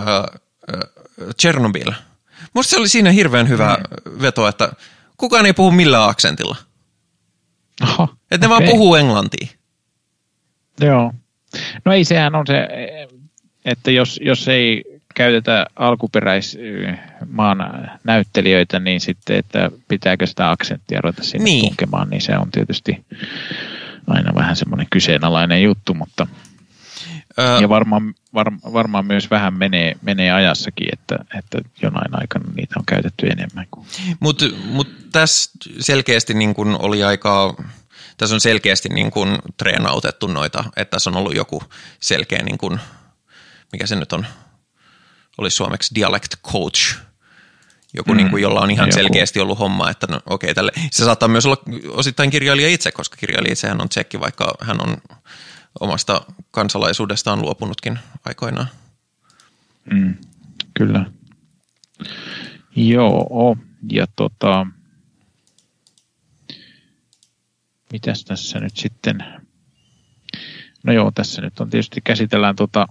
ö, 0.74 0.89
Chernobyl. 1.41 1.93
Musta 2.55 2.70
se 2.70 2.76
oli 2.76 2.89
siinä 2.89 3.11
hirveän 3.11 3.49
hyvä 3.49 3.78
veto, 4.22 4.49
että 4.49 4.72
kukaan 5.16 5.47
ei 5.47 5.53
puhu 5.53 5.70
millään 5.70 6.09
aksentilla. 6.09 6.57
Oho, 7.82 8.09
Että 8.30 8.47
ne 8.47 8.49
vaan 8.51 8.62
okei. 8.62 8.70
puhuu 8.70 8.95
englantia. 8.95 9.47
Joo. 10.80 11.12
No 11.84 11.93
ei, 11.93 12.05
sehän 12.05 12.34
on 12.34 12.47
se, 12.47 12.68
että 13.64 13.91
jos, 13.91 14.20
jos 14.22 14.49
ei 14.49 14.84
käytetä 15.19 15.66
alkuperäismaan 15.77 17.59
näyttelijöitä, 18.05 18.79
niin 18.79 19.01
sitten, 19.01 19.37
että 19.37 19.71
pitääkö 19.89 20.27
sitä 20.27 20.51
aksenttia 20.51 21.01
ruveta 21.01 21.23
sinne 21.23 21.45
Niin. 21.45 21.62
niin. 21.62 21.69
tunkemaan, 21.69 22.11
niin 22.11 22.23
se 22.23 22.39
on 22.39 22.51
tietysti 22.51 23.07
aina 24.07 24.35
vähän 24.35 24.57
semmoinen 24.57 24.87
kyseenalainen 24.91 25.62
juttu, 25.62 25.95
mutta 25.95 26.27
Ö, 27.39 27.43
ja 27.61 27.69
varmaan, 27.69 28.14
var, 28.35 28.53
varmaan 28.73 29.07
myös 29.07 29.31
vähän 29.31 29.55
menee, 29.55 29.97
menee 30.03 30.33
ajassakin, 30.33 30.89
että, 30.93 31.19
että 31.39 31.59
jonain 31.83 32.21
aikana 32.21 32.45
niitä 32.57 32.75
on 32.79 32.87
käytetty 32.87 33.27
enemmän 33.27 33.66
kuin 33.71 33.87
Mutta 34.21 34.45
mut 34.64 34.89
tässä 35.12 35.51
selkeästi 35.81 36.35
niin 36.35 36.55
kun 36.55 36.77
oli 36.79 37.05
aika, 37.05 37.57
tässä 38.16 38.35
on 38.35 38.41
selkeästi 38.41 38.89
niin 38.89 39.11
kun 39.11 39.39
treenautettu 39.57 40.27
noita, 40.27 40.64
että 40.77 40.91
tässä 40.91 41.11
on 41.11 41.16
ollut 41.16 41.37
joku 41.37 41.62
selkeä, 42.01 42.43
niin 42.43 42.59
kun, 42.59 42.81
mikä 43.73 43.87
se 43.87 43.97
nyt 43.97 44.12
on, 44.12 44.27
olisi 45.39 45.57
suomeksi 45.57 45.95
dialect 45.95 46.34
coach, 46.53 46.97
joku, 47.95 48.11
mm, 48.11 48.16
niin 48.16 48.30
kun, 48.30 48.43
jolla 48.43 48.61
on 48.61 48.70
ihan 48.70 48.89
joku. 48.89 48.95
selkeästi 48.95 49.41
ollut 49.41 49.59
homma, 49.59 49.91
että 49.91 50.07
no, 50.11 50.20
okei, 50.26 50.55
tälle. 50.55 50.72
se 50.91 51.05
saattaa 51.05 51.28
myös 51.28 51.47
olla 51.47 51.62
osittain 51.89 52.30
kirjailija 52.30 52.68
itse, 52.68 52.93
koska 52.93 53.16
kirjailija 53.16 53.53
itsehän 53.53 53.80
on 53.80 53.89
tsekki, 53.89 54.20
vaikka 54.20 54.55
hän 54.61 54.80
on 54.82 54.97
omasta 55.80 56.20
kansalaisuudestaan 56.51 57.43
luopunutkin 57.43 57.99
aikoinaan. 58.24 58.68
Mm, 59.93 60.14
kyllä. 60.74 61.07
Joo, 62.76 63.57
ja 63.93 64.07
tota, 64.16 64.66
mitäs 67.93 68.24
tässä 68.24 68.61
nyt 68.61 68.76
sitten, 68.76 69.24
no 70.84 70.93
joo, 70.93 71.11
tässä 71.11 71.43
nyt 71.43 71.61
on 71.61 71.70
tietysti 71.70 72.01
käsitellään 72.01 72.57
tota, 72.57 72.86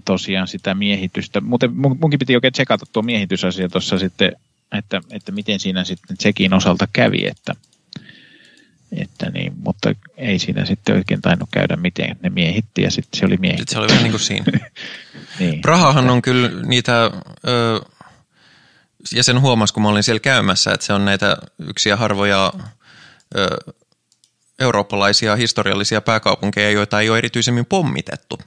tosiaan 0.00 0.48
sitä 0.48 0.74
miehitystä. 0.74 1.40
Muuten 1.40 1.70
munkin 1.74 2.18
piti 2.18 2.34
oikein 2.34 2.52
tsekata 2.52 2.86
tuo 2.92 3.02
miehitysasia 3.02 3.68
tuossa 3.68 3.98
sitten, 3.98 4.32
että, 4.72 5.00
että 5.10 5.32
miten 5.32 5.60
siinä 5.60 5.84
sitten 5.84 6.16
Tsekin 6.16 6.54
osalta 6.54 6.88
kävi, 6.92 7.26
että, 7.26 7.54
että 8.92 9.30
niin, 9.30 9.52
mutta 9.64 9.94
ei 10.16 10.38
siinä 10.38 10.64
sitten 10.64 10.96
oikein 10.96 11.22
tainnut 11.22 11.48
käydä 11.52 11.76
miten 11.76 12.16
ne 12.22 12.30
miehitti 12.30 12.82
ja 12.82 12.90
sitten 12.90 13.20
se 13.20 13.26
oli 13.26 13.36
miehitti. 13.36 13.60
Sitten 13.60 13.74
se 13.74 13.78
oli 13.78 13.88
vähän 13.88 14.02
niin 14.02 14.12
kuin 14.12 14.20
siinä. 14.20 14.44
niin, 15.38 15.60
Prahahan 15.60 16.10
on 16.10 16.22
kyllä 16.22 16.50
niitä, 16.66 17.10
ö, 17.46 17.80
ja 19.14 19.24
sen 19.24 19.40
huomasi 19.40 19.74
kun 19.74 19.82
mä 19.82 19.88
olin 19.88 20.02
siellä 20.02 20.20
käymässä, 20.20 20.72
että 20.72 20.86
se 20.86 20.92
on 20.92 21.04
näitä 21.04 21.36
yksiä 21.58 21.96
harvoja 21.96 22.52
ö, 23.36 23.72
eurooppalaisia 24.58 25.36
historiallisia 25.36 26.00
pääkaupunkeja, 26.00 26.70
joita 26.70 27.00
ei 27.00 27.10
ole 27.10 27.18
erityisemmin 27.18 27.66
pommitettu 27.66 28.38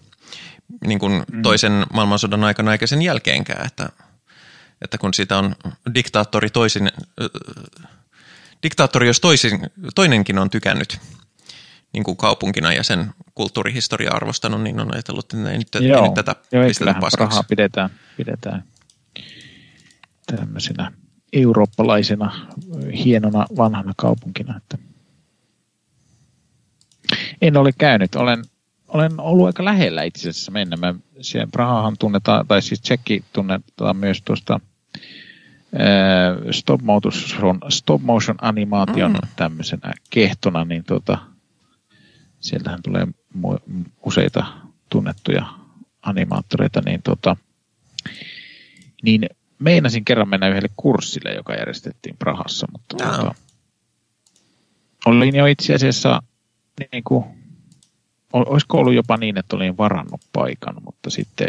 niin 0.87 0.99
kuin 0.99 1.23
mm. 1.33 1.41
toisen 1.41 1.85
maailmansodan 1.93 2.43
aikana 2.43 2.71
eikä 2.71 2.87
sen 2.87 3.01
jälkeenkään, 3.01 3.65
että, 3.65 3.89
että 4.81 4.97
kun 4.97 5.13
sitä 5.13 5.37
on 5.37 5.55
diktaattori 5.93 6.49
toisin, 6.49 6.91
äh, 7.21 7.29
diktaattori 8.63 9.07
jos 9.07 9.19
toisin, 9.19 9.59
toinenkin 9.95 10.39
on 10.39 10.49
tykännyt 10.49 10.99
niin 11.93 12.03
kuin 12.03 12.17
kaupunkina 12.17 12.73
ja 12.73 12.83
sen 12.83 13.11
kulttuurihistoria 13.35 14.11
arvostanut, 14.13 14.61
niin 14.61 14.79
on 14.79 14.93
ajatellut, 14.93 15.33
että 15.33 15.51
ei 15.51 15.57
nyt, 15.57 15.67
Joo. 15.79 15.97
ei 15.97 16.03
nyt 16.03 16.13
tätä 16.13 16.35
pistetä 16.67 16.93
paskaksi. 16.93 17.29
rahaa 17.29 17.43
pidetään, 17.43 17.89
pidetään 18.17 18.63
tämmöisenä 20.25 20.91
eurooppalaisena 21.33 22.47
hienona 22.93 23.45
vanhana 23.57 23.93
kaupunkina. 23.97 24.57
Että 24.57 24.77
en 27.41 27.57
ole 27.57 27.71
käynyt. 27.77 28.15
Olen 28.15 28.43
olen 28.95 29.19
ollut 29.19 29.45
aika 29.45 29.65
lähellä 29.65 30.03
itse 30.03 30.29
asiassa 30.29 30.51
mennä. 30.51 30.77
Mä, 30.77 30.95
siellä 31.21 31.47
Prahahan 31.51 31.95
tunnetaan, 31.99 32.47
tai 32.47 32.61
siis 32.61 32.81
Tsekki 32.81 33.23
tunnetaan 33.33 33.97
myös 33.97 34.21
tuosta 34.21 34.59
stop 36.51 36.81
motion, 36.81 37.59
stop 37.69 38.01
motion 38.01 38.37
animaation 38.41 39.11
mm. 39.11 39.29
tämmöisenä 39.35 39.93
kehtona, 40.09 40.65
niin 40.65 40.83
tota, 40.83 41.17
sieltähän 42.39 42.83
tulee 42.83 43.07
useita 44.05 44.45
tunnettuja 44.89 45.45
animaattoreita, 46.01 46.81
niin, 46.85 47.01
tota, 47.01 47.35
niin 49.03 49.29
meinasin 49.59 50.05
kerran 50.05 50.29
mennä 50.29 50.49
yhdelle 50.49 50.69
kurssille, 50.77 51.33
joka 51.33 51.53
järjestettiin 51.53 52.15
Prahassa, 52.19 52.67
mutta 52.71 53.05
no. 53.05 53.11
tota, 53.11 53.35
olin 55.05 55.35
jo 55.35 55.45
itse 55.45 55.73
asiassa 55.73 56.21
niin 56.91 57.03
kuin 57.03 57.25
olisiko 58.35 58.77
ollut 58.77 58.93
jopa 58.93 59.17
niin, 59.17 59.37
että 59.37 59.55
olin 59.55 59.77
varannut 59.77 60.21
paikan, 60.33 60.75
mutta 60.85 61.09
sitten, 61.09 61.47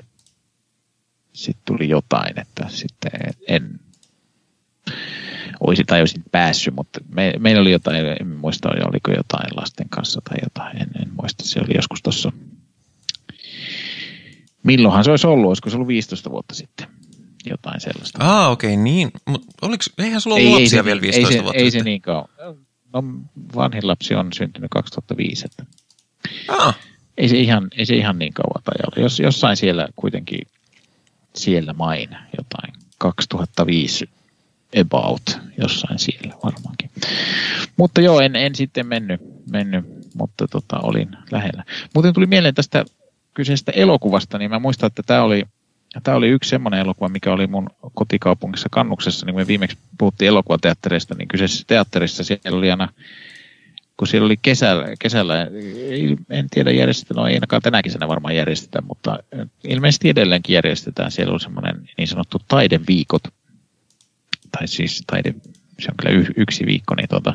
sitten 1.32 1.62
tuli 1.64 1.88
jotain, 1.88 2.40
että 2.40 2.66
sitten 2.68 3.12
en 3.48 3.80
olisi 5.60 5.84
tai 5.84 6.00
olisin 6.00 6.24
päässyt, 6.32 6.74
mutta 6.74 7.00
me, 7.14 7.32
meillä 7.38 7.60
oli 7.60 7.72
jotain, 7.72 8.06
en 8.20 8.28
muista, 8.28 8.68
oliko 8.68 9.10
jotain 9.10 9.56
lasten 9.56 9.88
kanssa 9.88 10.20
tai 10.28 10.38
jotain, 10.42 10.82
en, 10.82 10.90
en 11.02 11.08
muista, 11.20 11.44
se 11.44 11.60
oli 11.60 11.74
joskus 11.74 12.02
tuossa, 12.02 12.32
milloinhan 14.62 15.04
se 15.04 15.10
olisi 15.10 15.26
ollut, 15.26 15.48
olisiko 15.48 15.70
se 15.70 15.76
ollut 15.76 15.88
15 15.88 16.30
vuotta 16.30 16.54
sitten, 16.54 16.86
jotain 17.46 17.80
sellaista. 17.80 18.18
Ah, 18.20 18.50
okei, 18.50 18.72
okay, 18.72 18.82
niin, 18.82 19.10
mutta 19.26 19.56
eihän 19.98 20.20
sulla 20.20 20.36
ollut 20.36 20.48
ei, 20.48 20.60
lapsia 20.60 20.78
ei 20.78 20.82
se, 20.82 20.84
vielä 20.84 21.00
15 21.00 21.28
ei 21.28 21.36
se, 21.36 21.42
vuotta 21.42 21.58
Ei 21.58 21.70
sitten. 21.70 21.80
se 21.80 21.84
niin 21.84 22.02
kauan, 22.02 22.28
no 22.92 23.04
vanhin 23.54 23.86
lapsi 23.88 24.14
on 24.14 24.32
syntynyt 24.32 24.70
2005, 24.70 25.46
että 25.46 25.64
Ah. 26.48 26.78
Ei, 27.18 27.28
se 27.28 27.36
ihan, 27.36 27.68
ei 27.78 27.86
se 27.86 27.96
ihan 27.96 28.18
niin 28.18 28.32
kauan 28.32 28.62
tai. 28.64 29.02
Jos, 29.02 29.20
jossain 29.20 29.56
siellä 29.56 29.88
kuitenkin 29.96 30.40
siellä 31.34 31.72
main 31.72 32.08
jotain 32.38 32.72
2005 32.98 34.10
about, 34.80 35.38
jossain 35.58 35.98
siellä 35.98 36.34
varmaankin. 36.44 36.90
Mutta 37.76 38.00
joo, 38.00 38.20
en, 38.20 38.36
en 38.36 38.54
sitten 38.54 38.86
mennyt, 38.86 39.20
mennyt 39.50 39.84
mutta 40.14 40.48
tota, 40.48 40.78
olin 40.82 41.08
lähellä. 41.30 41.64
Muuten 41.94 42.12
tuli 42.12 42.26
mieleen 42.26 42.54
tästä 42.54 42.84
kyseisestä 43.34 43.72
elokuvasta, 43.72 44.38
niin 44.38 44.50
mä 44.50 44.58
muistan, 44.58 44.86
että 44.86 45.02
tämä 45.02 45.22
oli, 45.22 45.44
tämä 46.02 46.16
oli 46.16 46.28
yksi 46.28 46.50
semmoinen 46.50 46.80
elokuva, 46.80 47.08
mikä 47.08 47.32
oli 47.32 47.46
mun 47.46 47.70
kotikaupungissa 47.94 48.68
Kannuksessa, 48.72 49.26
niin 49.26 49.34
kun 49.34 49.42
me 49.42 49.46
viimeksi 49.46 49.78
puhuttiin 49.98 50.28
elokuvateattereista, 50.28 51.14
niin 51.14 51.28
kyseisessä 51.28 51.64
teatterissa 51.66 52.24
siellä 52.24 52.58
oli 52.58 52.70
aina 52.70 52.88
kun 53.96 54.08
siellä 54.08 54.26
oli 54.26 54.36
kesällä, 54.36 54.86
kesällä 54.98 55.46
en 56.30 56.46
tiedä 56.50 56.70
järjestetään, 56.70 57.16
no 57.16 57.26
ei 57.26 57.34
ainakaan 57.34 57.62
tänä 57.62 57.82
kesänä 57.82 58.08
varmaan 58.08 58.36
järjestetään, 58.36 58.86
mutta 58.86 59.18
ilmeisesti 59.64 60.08
edelleenkin 60.08 60.54
järjestetään. 60.54 61.10
Siellä 61.10 61.34
on 61.34 61.40
semmoinen 61.40 61.88
niin 61.98 62.08
sanottu 62.08 62.38
taideviikot, 62.48 63.22
tai 64.52 64.68
siis 64.68 65.02
taide, 65.06 65.34
se 65.78 65.90
on 65.90 65.96
kyllä 65.96 66.24
yksi 66.36 66.66
viikko, 66.66 66.94
niin, 66.94 67.08
tuota, 67.08 67.34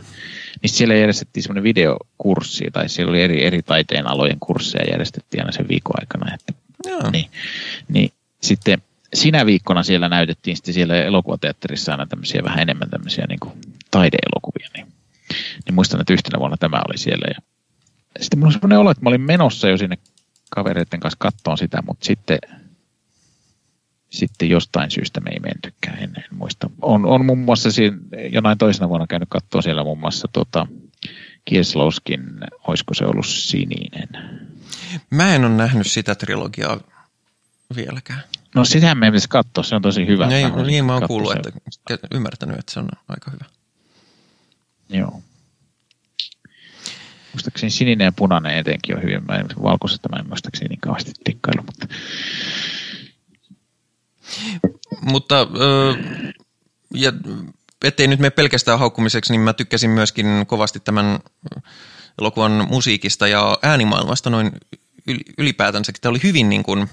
niin 0.61 0.69
siellä 0.69 0.95
järjestettiin 0.95 1.43
semmoinen 1.43 1.63
videokurssi, 1.63 2.65
tai 2.73 2.89
siellä 2.89 3.09
oli 3.09 3.21
eri, 3.21 3.45
eri 3.45 3.61
taiteen 3.61 4.07
alojen 4.07 4.39
kursseja 4.39 4.91
järjestettiin 4.91 5.41
aina 5.41 5.51
sen 5.51 5.67
viikon 5.67 5.95
aikana. 5.99 6.33
Että, 6.33 6.53
niin, 7.11 7.29
niin, 7.87 8.11
sitten 8.41 8.81
sinä 9.13 9.45
viikkona 9.45 9.83
siellä 9.83 10.09
näytettiin 10.09 10.57
sitten 10.57 10.73
siellä 10.73 11.03
elokuvateatterissa 11.03 11.91
aina 11.91 12.07
tämmöisiä 12.07 12.43
vähän 12.43 12.59
enemmän 12.59 12.89
tämmöisiä 12.89 13.25
niin 13.29 13.39
kuin 13.39 13.53
taideelokuvia, 13.91 14.69
niin 14.75 14.87
niin 15.65 15.75
muistan, 15.75 16.01
että 16.01 16.13
yhtenä 16.13 16.39
vuonna 16.39 16.57
tämä 16.57 16.81
oli 16.87 16.97
siellä. 16.97 17.25
Ja 17.35 17.41
sitten 18.19 18.39
mulla 18.39 18.47
on 18.47 18.53
sellainen 18.53 18.79
olo, 18.79 18.91
että 18.91 19.03
mä 19.03 19.09
olin 19.09 19.21
menossa 19.21 19.69
jo 19.69 19.77
sinne 19.77 19.97
kavereiden 20.49 20.99
kanssa 20.99 21.17
kattoon 21.19 21.57
sitä, 21.57 21.83
mutta 21.87 22.05
sitten, 22.05 22.39
sitten 24.09 24.49
jostain 24.49 24.91
syystä 24.91 25.21
me 25.21 25.29
ei 25.29 25.39
mentykään, 25.39 25.97
en, 25.97 26.13
en 26.17 26.37
muista. 26.37 26.69
On, 26.81 27.05
on 27.05 27.25
muun 27.25 27.39
muassa 27.39 27.71
siinä, 27.71 27.97
jonain 28.31 28.57
toisena 28.57 28.89
vuonna 28.89 29.07
käynyt 29.07 29.29
kattoon 29.29 29.63
siellä 29.63 29.83
muun 29.83 29.99
muassa 29.99 30.27
tota, 30.33 30.67
Kieslowskin, 31.45 32.21
olisiko 32.67 32.93
se 32.93 33.05
ollut 33.05 33.25
sininen? 33.25 34.09
Mä 35.09 35.35
en 35.35 35.45
ole 35.45 35.53
nähnyt 35.53 35.87
sitä 35.87 36.15
trilogiaa 36.15 36.79
vieläkään. 37.75 38.21
No 38.55 38.65
sitähän 38.65 38.97
me 38.97 39.05
pitäisi 39.05 39.29
katsoa, 39.29 39.63
se 39.63 39.75
on 39.75 39.81
tosi 39.81 40.07
hyvä. 40.07 40.27
Ei, 40.27 40.51
mä 40.51 40.63
niin 40.63 40.85
mä 40.85 40.93
oon 40.93 41.07
kuullut, 41.07 41.35
että 41.35 42.07
ymmärtänyt, 42.11 42.59
että 42.59 42.73
se 42.73 42.79
on 42.79 42.89
aika 43.07 43.31
hyvä. 43.31 43.45
Joo. 44.91 45.21
Muistaakseni 47.33 47.69
sininen 47.69 48.05
ja 48.05 48.11
punainen 48.11 48.57
etenkin 48.57 48.95
on 48.95 49.03
hyvin. 49.03 49.25
Mä 49.25 49.35
en, 49.35 49.47
valkoisesta 49.63 50.09
mä 50.09 50.19
en 50.19 50.27
muistaakseni 50.27 50.69
niin 50.69 50.79
kauheasti 50.79 51.11
tikkailu, 51.23 51.63
mutta... 51.65 51.87
Mutta, 55.01 55.47
ja 56.93 57.13
ettei 57.83 58.07
nyt 58.07 58.19
mene 58.19 58.29
pelkästään 58.29 58.79
haukkumiseksi, 58.79 59.33
niin 59.33 59.41
mä 59.41 59.53
tykkäsin 59.53 59.89
myöskin 59.89 60.25
kovasti 60.47 60.79
tämän 60.79 61.19
elokuvan 62.19 62.67
musiikista 62.69 63.27
ja 63.27 63.57
äänimaailmasta 63.61 64.29
noin 64.29 64.51
ylipäätänsä. 65.37 65.91
Tämä 66.01 66.09
oli 66.09 66.19
hyvin 66.23 66.49
niin 66.49 66.63
kuin 66.63 66.89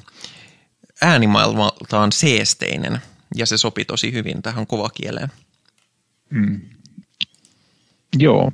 äänimaailmaltaan 1.03 2.13
seesteinen 2.13 2.99
ja 3.35 3.47
se 3.47 3.59
sopi 3.59 3.85
tosi 3.85 4.13
hyvin 4.13 4.43
tähän 4.43 4.67
kovakieleen. 4.67 5.29
Mm. 6.31 6.61
Joo, 8.17 8.53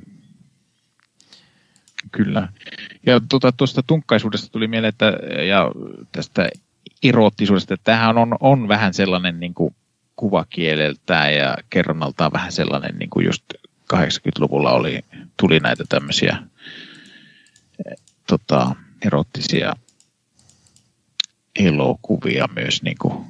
kyllä. 2.11 2.47
Ja 3.05 3.21
tuota, 3.29 3.51
tuosta 3.51 3.83
tunkkaisuudesta 3.83 4.51
tuli 4.51 4.67
mieleen, 4.67 4.89
että, 4.89 5.05
ja 5.47 5.71
tästä 6.11 6.49
eroottisuudesta, 7.03 7.73
että 7.73 7.83
tämähän 7.83 8.17
on, 8.17 8.37
on 8.39 8.67
vähän 8.67 8.93
sellainen 8.93 9.39
niin 9.39 9.53
kuin 9.53 9.75
kuvakieleltään 10.15 11.33
ja 11.33 11.57
kerronnaltaan 11.69 12.33
vähän 12.33 12.51
sellainen, 12.51 12.95
niin 12.99 13.09
kuin 13.09 13.25
just 13.25 13.43
80-luvulla 13.93 14.71
oli, 14.71 14.99
tuli 15.37 15.59
näitä 15.59 15.83
tämmöisiä 15.89 16.37
tota, 18.27 18.75
erottisia 19.05 19.73
elokuvia 21.55 22.49
myös, 22.55 22.83
niin 22.83 22.97
kuin 23.01 23.25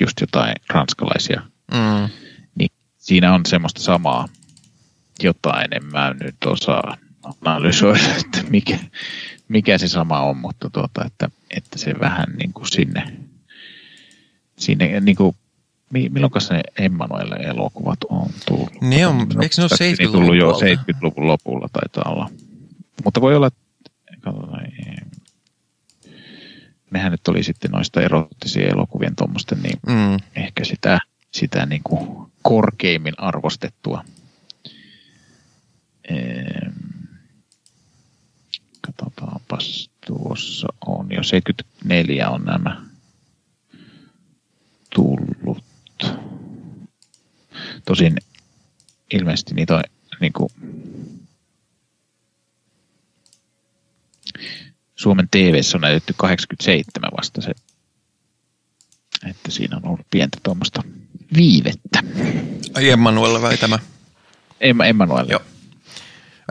just 0.00 0.20
jotain 0.20 0.54
ranskalaisia. 0.68 1.42
Mm. 1.72 2.08
Niin 2.54 2.70
siinä 2.98 3.34
on 3.34 3.46
semmoista 3.46 3.80
samaa 3.80 4.28
jotain, 5.22 5.74
en 5.74 5.84
mä 5.84 6.14
nyt 6.20 6.44
osaa 6.46 6.96
analysoida, 7.44 8.14
että 8.20 8.50
mikä, 8.50 8.78
mikä 9.48 9.78
se 9.78 9.88
sama 9.88 10.20
on, 10.20 10.36
mutta 10.36 10.70
tuota, 10.70 11.04
että, 11.04 11.30
että 11.50 11.78
se 11.78 11.94
vähän 12.00 12.26
niin 12.38 12.52
kuin 12.52 12.66
sinne, 12.68 13.16
sinne 14.58 15.00
niin 15.00 15.16
kuin, 15.16 15.36
milloin 15.90 16.32
ne 16.50 16.60
Emmanuelle 16.78 17.36
elokuvat 17.36 17.98
on 18.08 18.30
tullut? 18.48 18.80
Ne 18.80 19.06
on, 19.06 19.20
eikö 19.20 19.54
ne 19.58 19.62
ole 19.62 19.92
70-luvun 19.92 20.12
tullut 20.12 20.36
jo 20.36 20.52
70-luvun 20.52 21.26
lopulla 21.26 21.68
taitaa 21.72 22.12
olla. 22.12 22.30
Mutta 23.04 23.20
voi 23.20 23.36
olla, 23.36 23.50
katsotaan, 24.20 24.66
nehän 26.90 27.12
nyt 27.12 27.28
oli 27.28 27.42
sitten 27.42 27.70
noista 27.70 28.00
erottisia 28.00 28.68
elokuvien 28.68 29.16
tuommoisten, 29.16 29.62
niin 29.62 29.78
mm. 29.86 30.16
ehkä 30.36 30.64
sitä, 30.64 30.98
sitä 31.30 31.66
niin 31.66 31.82
kuin 31.84 32.32
korkeimmin 32.42 33.14
arvostettua 33.18 34.04
Katsotaanpas, 38.80 39.90
tuossa 40.06 40.68
on 40.86 41.12
jo 41.12 41.22
74 41.22 42.30
on 42.30 42.44
nämä 42.44 42.82
tullut. 44.94 45.64
Tosin 47.84 48.16
ilmeisesti 49.12 49.54
niitä 49.54 49.76
on 49.76 49.82
niin 50.20 50.32
kuin, 50.32 50.50
Suomen 54.96 55.28
tv 55.30 55.60
on 55.74 55.80
näytetty 55.80 56.14
87 56.16 57.10
vasta 57.18 57.40
se, 57.40 57.52
että 59.26 59.50
siinä 59.50 59.76
on 59.76 59.86
ollut 59.86 60.06
pientä 60.10 60.38
tuommoista 60.42 60.82
viivettä. 61.36 62.02
Ai 62.74 62.90
Emmanuel 62.90 63.42
vai 63.42 63.56
tämä? 63.56 63.78
Emma, 64.60 64.84
Emmanuel. 64.84 65.26
Joo. 65.28 65.40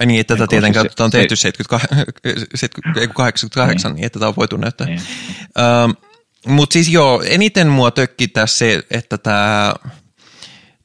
Ai 0.01 0.05
niin, 0.05 0.21
että 0.21 0.35
tätä 0.35 0.47
tietenkään 0.47 0.85
se, 0.97 1.03
on 1.03 1.11
tehty 1.11 1.35
88, 3.13 3.93
niin 3.95 4.05
että 4.05 4.19
tätä 4.19 4.27
on 4.27 4.33
voitu 4.37 4.57
näyttää. 4.57 4.87
Niin. 4.87 5.01
Mutta 6.47 6.73
siis 6.73 6.89
joo, 6.89 7.21
eniten 7.25 7.67
mua 7.67 7.91
tökki 7.91 8.27
tässä 8.27 8.57
se, 8.57 8.83
että 8.91 9.17
tämä 9.17 9.73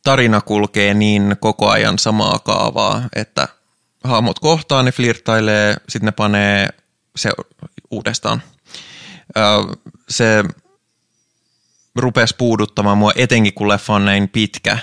tarina 0.04 0.40
kulkee 0.40 0.94
niin 0.94 1.36
koko 1.40 1.68
ajan 1.68 1.98
samaa 1.98 2.38
kaavaa, 2.38 3.08
että 3.14 3.48
hahmot 4.04 4.38
kohtaa, 4.38 4.82
ne 4.82 4.92
flirtailee, 4.92 5.76
sitten 5.88 6.06
ne 6.06 6.12
panee 6.12 6.68
se 7.16 7.30
uudestaan. 7.90 8.42
Se 10.08 10.44
rupesi 11.96 12.34
puuduttamaan 12.38 12.98
mua 12.98 13.12
etenkin, 13.16 13.54
kun 13.54 13.68
leffa 13.68 13.94
on 13.94 14.04
näin 14.04 14.28
pitkä, 14.28 14.78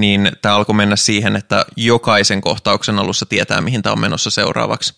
niin 0.00 0.32
tämä 0.42 0.54
alkoi 0.54 0.74
mennä 0.74 0.96
siihen, 0.96 1.36
että 1.36 1.66
jokaisen 1.76 2.40
kohtauksen 2.40 2.98
alussa 2.98 3.26
tietää, 3.26 3.60
mihin 3.60 3.82
tämä 3.82 3.92
on 3.92 4.00
menossa 4.00 4.30
seuraavaksi. 4.30 4.94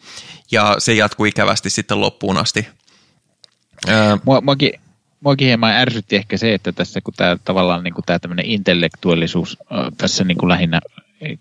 Ja 0.50 0.76
se 0.78 0.94
jatkuu 0.94 1.26
ikävästi 1.26 1.70
sitten 1.70 2.00
loppuun 2.00 2.38
asti. 2.38 2.68
Mua, 4.24 4.40
muakin, 4.40 4.72
muakin 5.20 5.46
hieman 5.46 5.72
ärsytti 5.72 6.16
ehkä 6.16 6.36
se, 6.36 6.54
että 6.54 6.72
tässä 6.72 7.00
kun 7.00 7.14
tämä 7.16 7.36
tavallaan 7.44 7.84
niin 7.84 7.94
kuin 7.94 8.04
tämä 8.04 8.18
tämmöinen 8.18 8.46
intellektuaalisuus 8.46 9.58
tässä 9.98 10.24
niin 10.24 10.38
kuin 10.38 10.48
lähinnä 10.48 10.80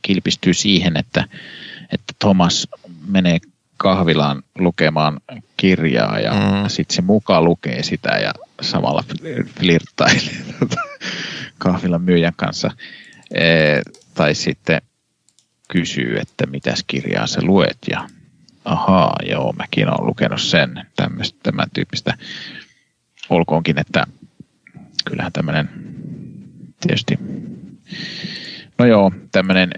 kilpistyy 0.02 0.54
siihen, 0.54 0.98
että, 0.98 1.28
että 1.92 2.14
Thomas 2.20 2.68
menee 3.08 3.40
kahvilaan 3.78 4.44
lukemaan 4.58 5.22
kirjaa 5.58 6.20
ja 6.20 6.32
mm. 6.34 6.70
sitten 6.70 6.96
se 6.96 7.02
muka 7.02 7.42
lukee 7.42 7.84
sitä 7.84 8.10
ja 8.10 8.34
samalla 8.62 9.04
flirttailee 9.60 10.38
kahvilan 11.58 12.02
myyjän 12.02 12.34
kanssa. 12.36 12.72
E, 13.34 13.82
tai 14.14 14.36
sitten 14.36 14.82
kysyy, 15.68 16.18
että 16.18 16.46
mitäs 16.46 16.84
kirjaa 16.88 17.28
sä 17.28 17.42
luet 17.44 17.78
ja 17.92 18.08
ahaa, 18.66 19.16
joo, 19.26 19.54
mäkin 19.54 19.88
olen 19.88 20.08
lukenut 20.08 20.42
sen, 20.42 20.86
tämmöistä, 20.96 21.40
tämän 21.44 21.68
tyyppistä. 21.74 22.18
Olkoonkin, 23.30 23.80
että 23.80 24.08
kyllähän 25.06 25.32
tämmöinen 25.32 25.70
tietysti 26.82 27.20
No 28.80 28.86
joo, 28.86 29.12
tämmöinen, 29.32 29.72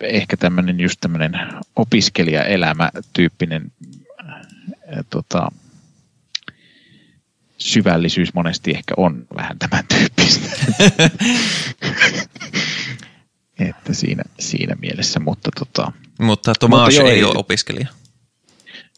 ehkä 0.00 0.36
tämmöinen 0.36 0.80
just 0.80 1.00
tämmöinen 1.00 1.32
opiskelijaelämä 1.76 2.90
tyyppinen 3.12 3.72
tota, 5.10 5.52
syvällisyys 7.60 8.34
monesti 8.34 8.70
ehkä 8.70 8.94
on 8.96 9.26
vähän 9.36 9.58
tämän 9.58 9.84
tyyppistä. 9.88 10.48
että 13.68 13.92
siinä, 13.94 14.22
siinä 14.40 14.74
mielessä, 14.80 15.20
mutta 15.20 15.50
tota... 15.58 15.92
Mutta 16.20 16.52
Tomas 16.60 16.94
ei, 16.94 17.10
ei 17.10 17.24
ole 17.24 17.34
opiskelija. 17.36 17.88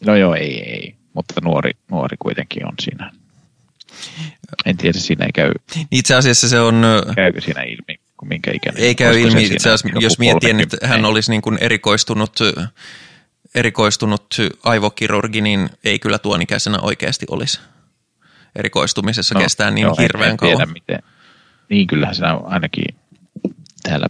No 0.07 0.17
joo, 0.17 0.35
ei, 0.35 0.61
ei. 0.71 0.95
Mutta 1.15 1.35
nuori, 1.45 1.71
nuori 1.91 2.17
kuitenkin 2.17 2.67
on 2.67 2.75
siinä. 2.81 3.13
En 4.67 4.77
tiedä, 4.77 4.99
siinä 4.99 5.25
ei 5.25 5.33
käy. 5.33 5.53
Itse 5.91 6.15
asiassa 6.15 6.49
se 6.49 6.61
on... 6.61 6.83
Käykö 7.15 7.41
siinä 7.41 7.63
ilmi? 7.63 8.03
minkä 8.25 8.51
ikäinen. 8.55 8.83
Ei 8.83 8.95
käy 8.95 9.21
ilmi, 9.21 9.45
itse 9.45 9.71
asiassa, 9.71 10.01
jos 10.01 10.19
miettii, 10.19 10.63
että 10.63 10.87
hän 10.87 11.05
olisi 11.05 11.31
niin 11.31 11.43
kuin 11.43 11.59
erikoistunut, 11.61 12.39
erikoistunut 13.55 14.37
aivokirurgi, 14.65 15.41
niin 15.41 15.71
ei 15.85 15.99
kyllä 15.99 16.19
tuon 16.19 16.43
ikäisenä 16.43 16.79
oikeasti 16.81 17.27
olisi. 17.31 17.61
Erikoistumisessa 18.57 19.35
no, 19.35 19.41
kestää 19.41 19.71
niin 19.71 19.83
joo, 19.83 19.95
hirveän 19.95 20.31
en, 20.31 20.37
kauan. 20.37 20.57
Tiedä, 20.57 20.73
miten. 20.73 21.03
Niin 21.69 21.87
kyllähän 21.87 22.15
se 22.15 22.25
ainakin 22.45 22.85
täällä 23.83 24.07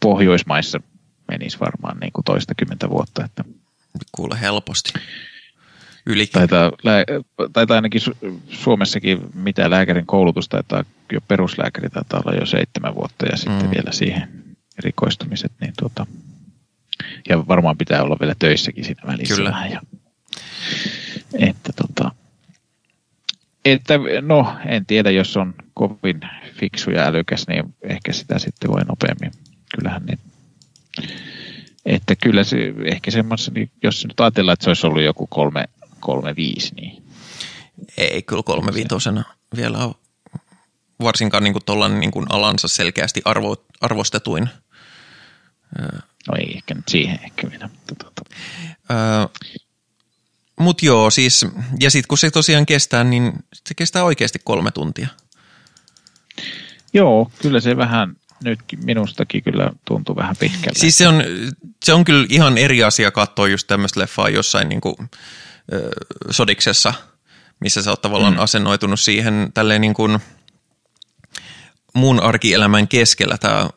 Pohjoismaissa 0.00 0.80
menisi 1.28 1.60
varmaan 1.60 2.00
niin 2.00 2.12
kuin 2.12 2.24
toistakymmentä 2.24 2.90
vuotta. 2.90 3.24
Että 3.24 3.44
Kuule 4.12 4.40
helposti. 4.40 4.92
Yli. 6.06 6.26
Taitaa, 6.26 6.72
taitaa 7.52 7.74
ainakin 7.74 8.00
Suomessakin 8.50 9.20
mitä 9.34 9.70
lääkärin 9.70 10.06
koulutus 10.06 10.48
taitaa 10.48 10.84
jo 11.12 11.20
peruslääkäri 11.20 11.90
taitaa 11.90 12.22
olla 12.24 12.38
jo 12.38 12.46
seitsemän 12.46 12.94
vuotta 12.94 13.26
ja 13.26 13.36
sitten 13.36 13.66
mm. 13.66 13.70
vielä 13.70 13.92
siihen 13.92 14.28
erikoistumiset, 14.78 15.52
niin 15.60 15.72
tuota, 15.78 16.06
ja 17.28 17.46
varmaan 17.48 17.78
pitää 17.78 18.02
olla 18.02 18.16
vielä 18.20 18.34
töissäkin 18.38 18.84
siinä 18.84 19.02
välissä. 19.06 19.34
Kyllä. 19.34 19.66
Ja, 19.70 19.80
että 21.38 21.72
tota, 21.76 22.10
että 23.64 23.94
no 24.20 24.56
en 24.66 24.86
tiedä, 24.86 25.10
jos 25.10 25.36
on 25.36 25.54
kovin 25.74 26.20
fiksu 26.54 26.90
ja 26.90 27.06
älykäs, 27.06 27.48
niin 27.48 27.74
ehkä 27.82 28.12
sitä 28.12 28.38
sitten 28.38 28.70
voi 28.70 28.84
nopeammin. 28.84 29.32
Kyllähän 29.76 30.02
niin, 30.06 30.18
että 31.86 32.16
kyllä 32.16 32.44
se, 32.44 32.74
ehkä 32.84 33.10
semmoisen, 33.10 33.54
niin 33.54 33.70
jos 33.82 34.06
nyt 34.06 34.20
ajatellaan, 34.20 34.52
että 34.52 34.64
se 34.64 34.70
olisi 34.70 34.86
ollut 34.86 35.02
joku 35.02 35.26
kolme, 35.26 35.68
kolme 36.00 36.36
viisi, 36.36 36.74
niin 36.74 37.02
ei 37.98 38.22
kyllä 38.22 38.42
kolme 38.42 38.74
viitosena 38.74 39.24
vielä 39.56 39.78
ole 39.78 39.94
varsinkaan 41.02 41.44
niin 41.44 41.54
kuin 41.54 41.90
niin 42.00 42.12
alansa 42.28 42.68
selkeästi 42.68 43.22
arvo, 43.24 43.56
arvostetuin. 43.80 44.48
No 46.28 46.34
ei 46.38 46.52
ehkä 46.56 46.74
nyt 46.74 46.88
siihen 46.88 47.18
ehkä 47.24 47.50
vielä. 47.50 47.68
Mutta 47.68 47.94
tuota. 47.94 48.22
öö, 48.90 48.96
mut 50.60 50.82
joo, 50.82 51.10
siis, 51.10 51.46
ja 51.80 51.90
sitten 51.90 52.08
kun 52.08 52.18
se 52.18 52.30
tosiaan 52.30 52.66
kestää, 52.66 53.04
niin 53.04 53.32
se 53.54 53.74
kestää 53.74 54.04
oikeasti 54.04 54.38
kolme 54.44 54.70
tuntia. 54.70 55.08
Joo, 56.92 57.30
kyllä 57.42 57.60
se 57.60 57.76
vähän 57.76 58.16
nyt 58.44 58.60
minustakin 58.84 59.42
kyllä 59.42 59.70
tuntuu 59.84 60.16
vähän 60.16 60.36
pitkälle. 60.36 60.78
Siis 60.78 60.98
se 60.98 61.08
on, 61.08 61.22
se 61.84 61.92
on 61.92 62.04
kyllä 62.04 62.26
ihan 62.28 62.58
eri 62.58 62.84
asia 62.84 63.10
katsoa 63.10 63.48
just 63.48 63.66
tämmöistä 63.66 64.00
leffaa 64.00 64.28
jossain 64.28 64.68
niin 64.68 64.80
kuin, 64.80 64.96
ö, 65.72 65.90
sodiksessa, 66.30 66.94
missä 67.60 67.82
sä 67.82 67.90
oot 67.90 68.02
tavallaan 68.02 68.34
mm. 68.34 68.40
asennoitunut 68.40 69.00
siihen 69.00 69.50
tälleen 69.54 69.80
niin 69.80 69.94
kuin– 69.94 70.18
mun 71.94 72.20
arkielämän 72.20 72.88
keskellä 72.88 73.38
tämä... 73.38 73.70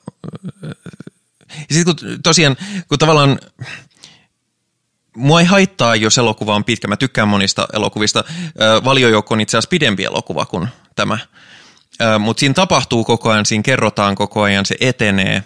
Ja 1.69 1.75
sitten 1.75 1.95
kun 1.95 2.21
tosiaan, 2.23 2.57
kun 2.87 2.99
tavallaan 2.99 3.39
mua 5.15 5.39
ei 5.39 5.45
haittaa, 5.45 5.95
jos 5.95 6.17
elokuva 6.17 6.55
on 6.55 6.63
pitkä. 6.63 6.87
Mä 6.87 6.97
tykkään 6.97 7.27
monista 7.27 7.67
elokuvista. 7.73 8.23
Valiojoukko 8.83 9.33
on 9.33 9.41
itse 9.41 9.57
asiassa 9.57 9.69
pidempi 9.69 10.03
elokuva 10.03 10.45
kuin 10.45 10.67
tämä. 10.95 11.17
Mutta 12.19 12.39
siinä 12.39 12.53
tapahtuu 12.53 13.03
koko 13.03 13.29
ajan, 13.29 13.45
siinä 13.45 13.63
kerrotaan 13.63 14.15
koko 14.15 14.41
ajan, 14.41 14.65
se 14.65 14.75
etenee. 14.79 15.43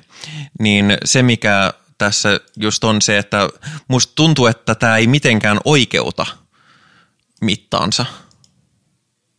Niin 0.60 0.98
se, 1.06 1.24
mikä 1.24 1.74
tässä 1.98 2.40
just 2.56 2.84
on 2.84 3.02
se, 3.02 3.18
että 3.18 3.50
musta 3.88 4.14
tuntuu, 4.16 4.46
että 4.46 4.76
tämä 4.76 4.98
ei 4.98 5.08
mitenkään 5.08 5.60
oikeuta 5.66 6.26
mittaansa. 7.42 8.06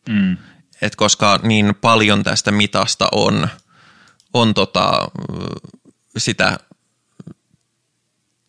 Mm 0.09 0.37
et 0.83 0.97
koska 0.97 1.41
niin 1.43 1.75
paljon 1.81 2.23
tästä 2.23 2.53
mitasta 2.53 3.09
on, 3.13 3.49
on 4.33 4.55
tota, 4.55 5.09
sitä 6.19 6.59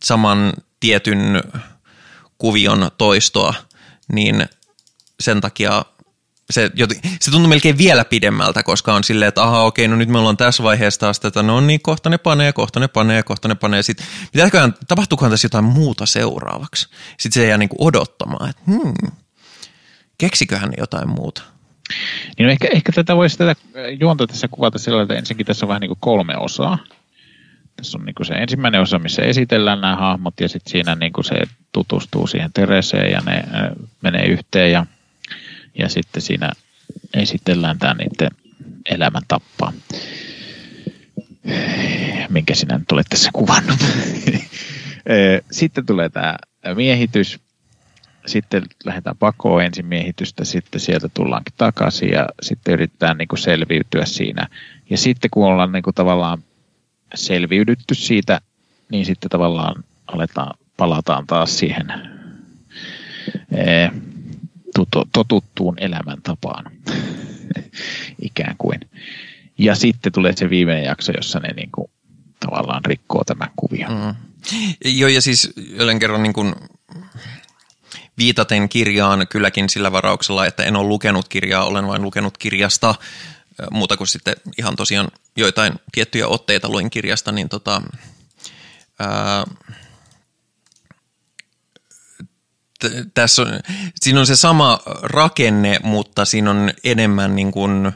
saman 0.03 0.53
tietyn 0.79 1.43
kuvion 2.37 2.91
toistoa, 2.97 3.53
niin 4.11 4.45
sen 5.19 5.41
takia 5.41 5.85
se, 6.49 6.71
se 7.21 7.31
tuntuu 7.31 7.49
melkein 7.49 7.77
vielä 7.77 8.05
pidemmältä, 8.05 8.63
koska 8.63 8.93
on 8.93 9.03
silleen, 9.03 9.29
että 9.29 9.43
aha 9.43 9.63
okei, 9.63 9.87
no 9.87 9.95
nyt 9.95 10.09
me 10.09 10.17
ollaan 10.17 10.37
tässä 10.37 10.63
vaiheessa 10.63 10.99
taas 10.99 11.19
tätä, 11.19 11.43
no 11.43 11.61
niin, 11.61 11.81
kohta 11.81 12.09
ne 12.09 12.17
panee, 12.17 12.53
kohta 12.53 12.79
ne 12.79 12.87
panee, 12.87 13.23
kohta 13.23 13.47
ne 13.47 13.55
panee. 13.55 13.83
Sitten 13.83 14.05
pitäisiköhän, 14.31 14.73
tapahtuukohan 14.87 15.31
tässä 15.31 15.45
jotain 15.45 15.65
muuta 15.65 16.05
seuraavaksi? 16.05 16.87
Sitten 17.19 17.41
se 17.41 17.47
jää 17.47 17.57
niin 17.57 17.69
kuin 17.69 17.87
odottamaan, 17.87 18.49
että 18.49 18.61
hmm, 18.67 18.93
keksiköhän 20.17 20.73
jotain 20.77 21.09
muuta. 21.09 21.41
Niin 22.37 22.45
no 22.45 22.51
ehkä, 22.51 22.67
ehkä 22.71 22.91
tätä 22.91 23.15
voisi 23.15 23.37
tätä 23.37 23.55
juonta 23.99 24.27
tässä 24.27 24.47
kuvata 24.47 24.77
sillä 24.79 25.01
että 25.01 25.15
ensinnäkin 25.15 25.45
tässä 25.45 25.65
on 25.65 25.67
vähän 25.67 25.81
niin 25.81 25.89
kuin 25.89 25.99
kolme 25.99 26.37
osaa. 26.37 26.77
Tässä 27.79 27.97
on 27.97 28.05
niin 28.05 28.15
kuin 28.15 28.27
se 28.27 28.33
ensimmäinen 28.33 28.81
osa, 28.81 28.99
missä 28.99 29.21
esitellään 29.21 29.81
nämä 29.81 29.95
hahmot 29.95 30.39
ja 30.39 30.49
sitten 30.49 30.71
siinä 30.71 30.95
niin 30.95 31.13
kuin 31.13 31.25
se 31.25 31.35
tutustuu 31.71 32.27
siihen 32.27 32.53
Tereseen 32.53 33.11
ja 33.11 33.21
ne 33.25 33.43
menee 34.01 34.25
yhteen 34.25 34.71
ja, 34.71 34.85
ja 35.77 35.89
sitten 35.89 36.21
siinä 36.21 36.51
esitellään 37.13 37.79
tämä 37.79 37.93
niiden 37.93 38.29
elämäntappa, 38.89 39.73
minkä 42.29 42.55
sinä 42.55 42.77
nyt 42.77 42.91
olet 42.91 43.07
tässä 43.09 43.29
kuvannut. 43.33 43.79
Sitten 45.51 45.85
tulee 45.85 46.09
tämä 46.09 46.35
miehitys, 46.75 47.39
sitten 48.25 48.63
lähdetään 48.85 49.17
pakoon 49.17 49.63
ensin 49.63 49.85
miehitystä, 49.85 50.45
sitten 50.45 50.81
sieltä 50.81 51.09
tullaankin 51.13 51.53
takaisin 51.57 52.09
ja 52.09 52.27
sitten 52.41 52.73
yritetään 52.73 53.17
niin 53.17 53.27
kuin 53.27 53.39
selviytyä 53.39 54.05
siinä. 54.05 54.47
Ja 54.89 54.97
sitten 54.97 55.29
kun 55.31 55.45
ollaan 55.45 55.71
niin 55.71 55.83
kuin 55.83 55.95
tavallaan 55.95 56.43
selviydytty 57.15 57.95
siitä, 57.95 58.41
niin 58.91 59.05
sitten 59.05 59.29
tavallaan 59.29 59.83
aletaan, 60.07 60.57
palataan 60.77 61.27
taas 61.27 61.57
siihen 61.59 61.87
totuttuun 65.13 65.75
elämäntapaan 65.79 66.71
ikään 68.21 68.55
kuin. 68.57 68.79
Ja 69.57 69.75
sitten 69.75 70.11
tulee 70.11 70.33
se 70.35 70.49
viimeinen 70.49 70.83
jakso, 70.83 71.11
jossa 71.11 71.39
ne 71.39 71.53
niin 71.53 71.69
kuin, 71.71 71.91
tavallaan 72.39 72.85
rikkoo 72.85 73.23
tämän 73.23 73.49
kuvion. 73.55 73.91
Mm. 73.91 74.15
Joo, 74.85 75.09
ja 75.09 75.21
siis 75.21 75.53
jälleen 75.77 75.99
kerran 75.99 76.23
niin 76.23 76.33
kuin 76.33 76.55
viitaten 78.17 78.69
kirjaan 78.69 79.27
kylläkin 79.27 79.69
sillä 79.69 79.91
varauksella, 79.91 80.45
että 80.45 80.63
en 80.63 80.75
ole 80.75 80.87
lukenut 80.87 81.27
kirjaa, 81.27 81.65
olen 81.65 81.87
vain 81.87 82.01
lukenut 82.01 82.37
kirjasta, 82.37 82.95
muuta 83.71 83.97
kuin 83.97 84.07
sitten 84.07 84.35
ihan 84.57 84.75
tosiaan 84.75 85.07
joitain 85.35 85.73
tiettyjä 85.91 86.27
otteita 86.27 86.69
luin 86.69 86.89
kirjasta, 86.89 87.31
niin 87.31 87.49
tota, 87.49 87.81
ää, 88.99 89.45
t- 92.79 93.13
tässä 93.13 93.41
on, 93.41 93.47
siinä 94.01 94.19
on 94.19 94.27
se 94.27 94.35
sama 94.35 94.79
rakenne, 95.01 95.79
mutta 95.83 96.25
siinä 96.25 96.51
on 96.51 96.71
enemmän 96.83 97.35
niin 97.35 97.51
kuin, 97.51 97.91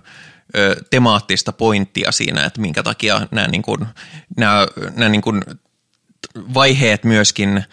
ö, 0.55 0.75
temaattista 0.89 1.51
pointtia 1.51 2.11
siinä, 2.11 2.45
että 2.45 2.61
minkä 2.61 2.83
takia 2.83 3.27
nämä, 3.31 3.47
niin 3.47 3.61
kuin, 3.61 3.85
nämä, 4.37 4.67
nämä 4.95 5.09
niin 5.09 5.21
kuin 5.21 5.41
vaiheet 6.53 7.03
myöskin 7.03 7.63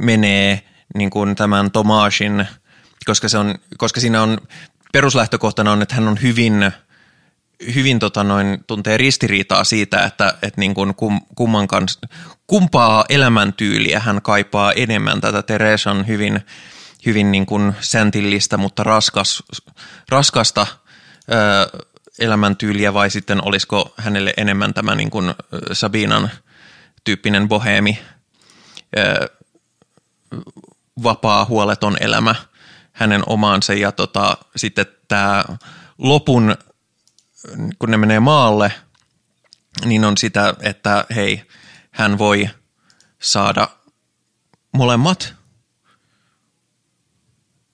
menee 0.00 0.62
niin 0.94 1.10
kuin 1.10 1.36
tämän 1.36 1.70
Tomasin, 1.70 2.46
koska, 3.04 3.28
se 3.28 3.38
on, 3.38 3.54
koska 3.78 4.00
siinä 4.00 4.22
on 4.22 4.38
peruslähtökohtana 4.92 5.72
on, 5.72 5.82
että 5.82 5.94
hän 5.94 6.08
on 6.08 6.22
hyvin, 6.22 6.72
hyvin 7.74 7.98
tota 7.98 8.24
noin, 8.24 8.64
tuntee 8.66 8.96
ristiriitaa 8.96 9.64
siitä, 9.64 10.04
että, 10.04 10.34
että 10.42 10.60
niin 10.60 10.74
kuin 10.74 10.94
kum, 10.94 11.20
kumman 11.34 11.68
kanssa, 11.68 12.00
kumpaa 12.46 13.04
elämäntyyliä 13.08 14.00
hän 14.00 14.22
kaipaa 14.22 14.72
enemmän. 14.72 15.20
Tätä 15.20 15.42
Teresan 15.42 16.06
hyvin, 16.06 16.40
hyvin 17.06 17.32
niin 17.32 17.46
kuin 17.46 17.74
säntillistä, 17.80 18.56
mutta 18.56 18.82
raskas, 18.82 19.42
raskasta 20.08 20.66
ö, 21.32 21.84
elämäntyyliä 22.18 22.94
vai 22.94 23.10
sitten 23.10 23.44
olisiko 23.44 23.94
hänelle 23.96 24.34
enemmän 24.36 24.74
tämä 24.74 24.94
niin 24.94 25.10
kuin 25.10 25.34
Sabinan 25.72 26.30
tyyppinen 27.04 27.48
boheemi, 27.48 27.98
ö, 28.98 29.28
vapaa, 31.02 31.44
huoleton 31.44 31.96
elämä 32.00 32.34
hänen 32.92 33.22
omaansa 33.26 33.74
ja 33.74 33.92
tota, 33.92 34.36
sitten 34.56 34.86
tämä 35.08 35.44
lopun, 35.98 36.56
kun 37.78 37.90
ne 37.90 37.96
menee 37.96 38.20
maalle, 38.20 38.72
niin 39.84 40.04
on 40.04 40.16
sitä, 40.16 40.54
että 40.60 41.04
hei, 41.14 41.42
hän 41.90 42.18
voi 42.18 42.48
saada 43.22 43.68
molemmat, 44.72 45.34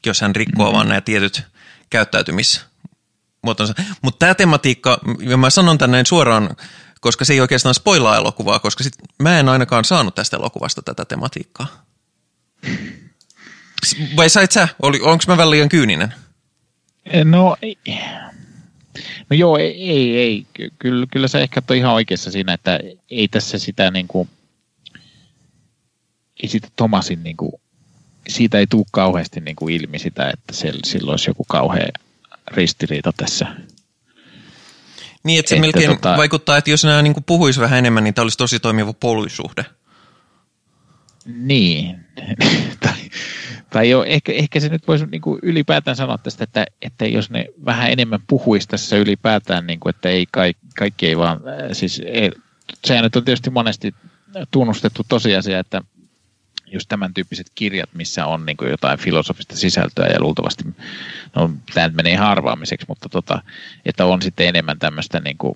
jos 0.06 0.20
hän 0.20 0.36
rikkoo 0.36 0.66
mm-hmm. 0.66 0.76
vaan 0.76 0.88
nämä 0.88 1.00
tietyt 1.00 1.42
käyttäytymismuotonsa. 1.90 3.74
Mutta 4.02 4.18
tämä 4.18 4.34
tematiikka, 4.34 5.00
ja 5.20 5.36
mä 5.36 5.50
sanon 5.50 5.78
näin 5.86 6.06
suoraan, 6.06 6.56
koska 7.00 7.24
se 7.24 7.32
ei 7.32 7.40
oikeastaan 7.40 7.74
spoilaa 7.74 8.16
elokuvaa, 8.16 8.58
koska 8.58 8.84
sit 8.84 8.94
mä 9.18 9.38
en 9.40 9.48
ainakaan 9.48 9.84
saanut 9.84 10.14
tästä 10.14 10.36
elokuvasta 10.36 10.82
tätä 10.82 11.04
tematiikkaa. 11.04 11.84
Vai 14.16 14.30
sait 14.30 14.52
sä? 14.52 14.68
Onko 14.82 15.24
mä 15.26 15.36
vähän 15.36 15.50
liian 15.50 15.68
kyyninen? 15.68 16.14
No 17.24 17.56
ei. 17.62 17.78
No 19.30 19.36
joo, 19.36 19.58
ei, 19.58 19.90
ei, 19.90 20.16
ei. 20.18 20.46
Kyllä, 20.78 21.06
kyllä 21.10 21.28
sä 21.28 21.40
ehkä 21.40 21.60
oot 21.60 21.76
ihan 21.76 21.92
oikeassa 21.92 22.30
siinä, 22.30 22.52
että 22.52 22.80
ei 23.10 23.28
tässä 23.28 23.58
sitä 23.58 23.90
niin 23.90 24.08
kuin, 24.08 24.28
ei 26.42 26.48
sitä 26.48 26.68
Tomasin 26.76 27.22
niin 27.22 27.36
kuin, 27.36 27.52
siitä 28.28 28.58
ei 28.58 28.66
tule 28.66 28.84
kauheasti 28.92 29.40
niin 29.40 29.56
kuin 29.56 29.74
ilmi 29.74 29.98
sitä, 29.98 30.30
että 30.30 30.52
sillä 30.84 31.10
olisi 31.10 31.30
joku 31.30 31.44
kauhea 31.44 31.88
ristiriita 32.50 33.12
tässä. 33.16 33.46
Niin, 35.24 35.38
että 35.38 35.48
se 35.48 35.54
että 35.54 35.60
melkein 35.60 35.90
tota, 35.90 36.16
vaikuttaa, 36.16 36.56
että 36.56 36.70
jos 36.70 36.84
nämä 36.84 37.02
niin 37.02 37.14
puhuisi 37.26 37.60
vähän 37.60 37.78
enemmän, 37.78 38.04
niin 38.04 38.14
tämä 38.14 38.22
olisi 38.22 38.38
tosi 38.38 38.60
toimiva 38.60 38.92
polysuhde. 38.92 39.64
Niin. 41.26 42.04
tai, 42.84 43.01
tai 43.72 43.90
jo, 43.90 44.04
ehkä, 44.04 44.32
ehkä 44.32 44.60
se 44.60 44.68
nyt 44.68 44.88
voisi 44.88 45.06
niin 45.06 45.20
kuin 45.20 45.38
ylipäätään 45.42 45.96
sanoa 45.96 46.18
tästä, 46.18 46.44
että, 46.44 46.66
että 46.82 47.06
jos 47.06 47.30
ne 47.30 47.46
vähän 47.64 47.90
enemmän 47.90 48.20
puhuisi 48.26 48.68
tässä 48.68 48.96
ylipäätään, 48.96 49.66
niin 49.66 49.80
kuin, 49.80 49.94
että 49.94 50.08
ei 50.08 50.26
kaikki, 50.32 50.66
kaikki 50.78 51.06
ei 51.06 51.18
vaan, 51.18 51.36
äh, 51.36 51.68
siis 51.72 52.02
ei, 52.06 52.30
sehän 52.84 53.04
nyt 53.04 53.16
on 53.16 53.24
tietysti 53.24 53.50
monesti 53.50 53.94
tunnustettu 54.50 55.02
tosiasia, 55.08 55.58
että 55.58 55.82
just 56.72 56.88
tämän 56.88 57.14
tyyppiset 57.14 57.46
kirjat, 57.54 57.90
missä 57.94 58.26
on 58.26 58.46
niin 58.46 58.56
jotain 58.70 58.98
filosofista 58.98 59.56
sisältöä 59.56 60.06
ja 60.06 60.20
luultavasti, 60.20 60.64
no 61.36 61.50
tämä 61.74 61.88
nyt 61.88 61.96
menee 61.96 62.16
harvaamiseksi, 62.16 62.86
mutta 62.88 63.08
tota, 63.08 63.42
että 63.84 64.06
on 64.06 64.22
sitten 64.22 64.48
enemmän 64.48 64.78
tämmöistä 64.78 65.20
niin 65.20 65.38
kuin 65.38 65.54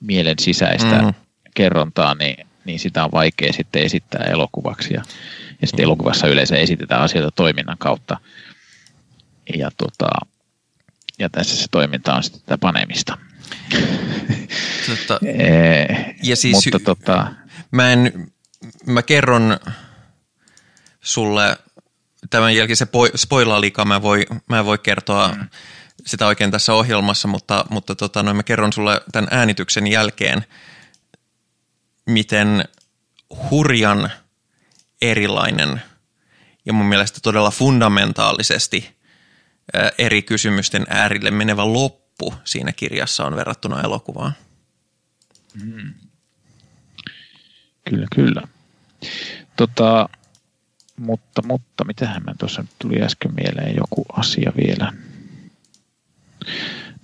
mielen 0.00 0.38
sisäistä 0.38 1.02
mm. 1.02 1.14
kerrontaa, 1.54 2.14
niin, 2.14 2.46
niin 2.64 2.78
sitä 2.78 3.04
on 3.04 3.12
vaikea 3.12 3.52
sitten 3.52 3.82
esittää 3.82 4.24
elokuvaksi. 4.24 4.94
Ja, 4.94 5.02
ja 5.60 5.66
sitten 5.66 5.84
elokuvassa 5.84 6.26
yleensä 6.26 6.56
esitetään 6.56 7.02
asioita 7.02 7.30
toiminnan 7.30 7.78
kautta. 7.78 8.16
Ja, 9.56 9.70
tota, 9.76 10.08
ja 11.18 11.30
tässä 11.30 11.56
se 11.56 11.66
toiminta 11.70 12.14
on 12.14 12.22
sitten 12.22 12.40
tätä 12.40 12.58
panemista. 12.58 13.18
Tota, 14.86 15.20
ja 16.22 16.36
siis, 16.36 16.54
mutta 16.54 16.78
tota, 16.84 17.26
mä, 17.70 17.92
en, 17.92 18.32
mä 18.86 19.02
kerron 19.02 19.56
sulle 21.00 21.58
tämän 22.30 22.56
jälkeen 22.56 22.76
se 22.76 22.86
spoilaa 23.16 23.60
liikaa, 23.60 23.84
mä, 23.84 24.02
voi, 24.02 24.26
mä 24.48 24.64
voi 24.64 24.78
kertoa 24.78 25.28
mm. 25.28 25.48
sitä 26.06 26.26
oikein 26.26 26.50
tässä 26.50 26.74
ohjelmassa, 26.74 27.28
mutta, 27.28 27.64
mutta 27.70 27.94
tota, 27.94 28.22
no, 28.22 28.34
mä 28.34 28.42
kerron 28.42 28.72
sulle 28.72 29.00
tämän 29.12 29.28
äänityksen 29.30 29.86
jälkeen, 29.86 30.44
miten 32.06 32.64
hurjan– 33.50 34.10
erilainen 35.04 35.82
ja 36.66 36.72
mun 36.72 36.86
mielestä 36.86 37.18
todella 37.22 37.50
fundamentaalisesti 37.50 38.96
eri 39.98 40.22
kysymysten 40.22 40.86
äärille 40.88 41.30
menevä 41.30 41.72
loppu 41.72 42.34
siinä 42.44 42.72
kirjassa 42.72 43.24
on 43.24 43.36
verrattuna 43.36 43.82
elokuvaan. 43.82 44.32
Mm. 45.64 45.94
Kyllä, 47.90 48.06
kyllä. 48.14 48.42
Tota, 49.56 50.08
mutta, 50.96 51.42
mutta 51.46 51.84
mitähän 51.84 52.24
mä 52.24 52.34
tuossa 52.38 52.62
nyt 52.62 52.70
tuli 52.78 53.02
äsken 53.02 53.34
mieleen 53.34 53.76
joku 53.76 54.04
asia 54.12 54.52
vielä. 54.56 54.92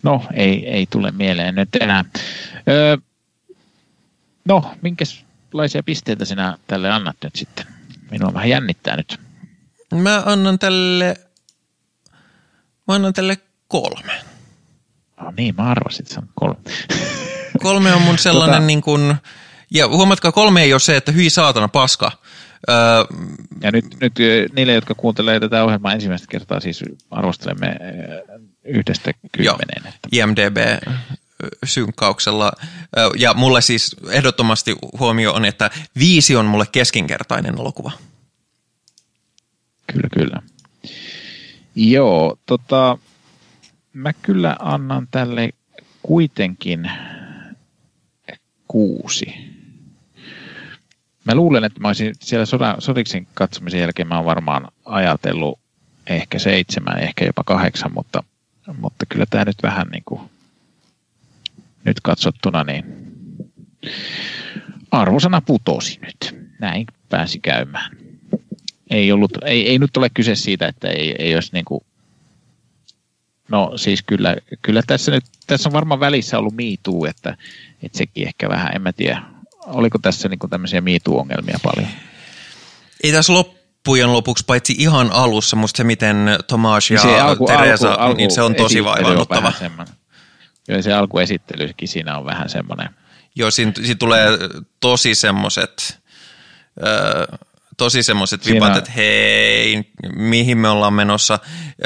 No, 0.03 0.25
ei, 0.35 0.69
ei 0.69 0.87
tule 0.87 1.11
mieleen 1.11 1.55
nyt 1.55 1.69
enää. 1.81 2.05
Öö, 2.69 2.97
no, 4.45 4.75
minkälaisia 4.83 5.83
pisteitä 5.83 6.25
sinä 6.25 6.59
tälle 6.67 6.91
annat 6.91 7.17
nyt 7.25 7.37
sitten? 7.37 7.67
Minua 8.11 8.35
vähän 8.35 8.49
jännittää 8.49 8.97
nyt. 8.97 9.21
Mä 9.95 10.23
annan 10.27 10.59
tälle, 10.59 11.17
mä 12.89 12.95
annan 12.95 13.13
tälle 13.13 13.39
kolme. 13.69 14.13
No 15.21 15.33
niin, 15.37 15.55
mä 15.57 15.63
arvasin, 15.63 16.03
että 16.03 16.15
se 16.15 16.21
on 16.21 16.29
kolme. 16.35 16.57
kolme 17.63 17.95
on 17.95 18.03
mun 18.03 18.19
sellainen 18.29 18.55
tota... 18.55 18.67
niin 18.67 18.83
kuin, 18.83 19.15
ja 19.71 19.89
huomatkaa, 19.89 20.33
kolme 20.33 20.63
ei 20.63 20.73
ole 20.73 20.81
se, 20.81 20.97
että 20.97 21.13
hyi 21.13 21.31
saatana 21.31 21.69
paska. 21.69 22.13
Öö, 22.71 22.77
ja 23.63 23.71
nyt, 23.71 23.85
nyt 24.01 24.13
niille, 24.57 24.73
jotka 24.73 24.95
kuuntelee 24.95 25.41
tätä 25.41 25.65
ohjelmaa 25.65 25.93
ensimmäistä 25.93 26.27
kertaa, 26.31 26.61
siis 26.61 26.85
arvostelemme 27.11 27.77
yhdestä 28.65 29.13
kymmeneen. 29.33 29.83
Joo, 29.85 29.93
IMDB 30.13 30.57
synkkauksella. 31.65 32.53
Ja 33.19 33.35
mulle 33.35 33.61
siis 33.61 33.97
ehdottomasti 34.11 34.77
huomio 34.99 35.33
on, 35.33 35.45
että 35.45 35.71
viisi 35.99 36.37
on 36.37 36.47
mulle 36.47 36.67
keskinkertainen 36.73 37.55
elokuva. 37.55 37.93
Kyllä, 39.93 40.09
kyllä. 40.15 40.43
Joo, 41.75 42.37
tota, 42.47 42.99
mä 43.93 44.13
kyllä 44.13 44.57
annan 44.59 45.09
tälle 45.11 45.51
kuitenkin 46.03 46.91
kuusi. 48.69 49.35
Mä 51.25 51.35
luulen, 51.35 51.65
että 51.65 51.81
mä 51.81 51.89
olisin 51.89 52.15
siellä 52.21 52.47
Sodiksen 52.79 53.27
katsomisen 53.35 53.81
jälkeen 53.81 54.09
mä 54.09 54.17
oon 54.17 54.25
varmaan 54.25 54.69
ajatellut 54.85 55.59
ehkä 56.07 56.39
seitsemän, 56.39 56.99
ehkä 56.99 57.25
jopa 57.25 57.45
kahdeksan, 57.45 57.93
mutta, 57.95 58.23
mutta 58.79 59.07
kyllä 59.07 59.27
tämä 59.31 59.45
nyt 59.45 59.63
vähän 59.63 59.87
niin 59.89 60.03
kuin 60.05 60.30
nyt 61.91 62.01
katsottuna, 62.01 62.65
niin 62.65 62.85
arvosana 64.91 65.41
putosi 65.41 65.99
nyt. 66.03 66.41
Näin 66.61 66.87
pääsi 67.09 67.41
käymään. 67.41 67.97
Ei, 68.91 69.13
ollut, 69.13 69.31
ei, 69.45 69.69
ei 69.69 69.79
nyt 69.79 69.97
ole 69.97 70.11
kyse 70.15 70.35
siitä, 70.35 70.69
että 70.69 70.89
ei, 70.89 71.15
ei 71.19 71.35
olisi 71.35 71.51
niin 71.53 71.65
kuin, 71.65 71.81
no 73.49 73.73
siis 73.77 74.03
kyllä, 74.03 74.37
kyllä 74.63 74.83
tässä, 74.87 75.11
nyt, 75.11 75.25
tässä 75.47 75.69
on 75.69 75.73
varmaan 75.73 76.01
välissä 76.01 76.39
ollut 76.39 76.55
miituu, 76.55 77.05
että, 77.05 77.37
että 77.83 77.99
sekin 77.99 78.27
ehkä 78.27 78.49
vähän, 78.49 78.73
en 78.75 78.83
mä 78.83 78.93
tiedä, 78.93 79.23
oliko 79.67 79.99
tässä 79.99 80.29
niin 80.29 80.39
kuin 80.39 80.51
tämmöisiä 80.51 80.81
miituu-ongelmia 80.81 81.59
paljon? 81.63 81.89
Ei 83.05 83.13
tässä 83.13 83.33
loppujen 83.33 84.13
lopuksi, 84.13 84.45
paitsi 84.47 84.75
ihan 84.79 85.11
alussa, 85.13 85.57
musta 85.57 85.77
se 85.77 85.85
miten 85.85 86.17
Tomas 86.47 86.91
ja 86.91 87.01
se 87.01 87.21
alku, 87.21 87.47
Teresa, 87.47 87.91
alku, 87.91 88.03
alku, 88.03 88.17
niin 88.17 88.31
se 88.31 88.43
on 88.43 88.55
tosi 88.55 88.85
vaivannuttava. 88.85 89.53
Joo, 90.69 90.83
se 90.83 90.93
alkuesittelyskin 90.93 91.89
siinä 91.89 92.19
on 92.19 92.25
vähän 92.25 92.49
semmoinen. 92.49 92.89
Joo, 93.35 93.51
siinä, 93.51 93.73
siinä 93.77 93.95
tulee 93.99 94.29
tosi 94.81 95.15
semmoiset, 95.15 96.01
äh, 96.87 97.39
tosi 97.77 98.03
semmoiset 98.03 98.47
vipat, 98.47 98.77
että 98.77 98.91
hei, 98.91 99.83
mihin 100.17 100.59
me 100.59 100.69
ollaan 100.69 100.95
menossa, 100.95 101.39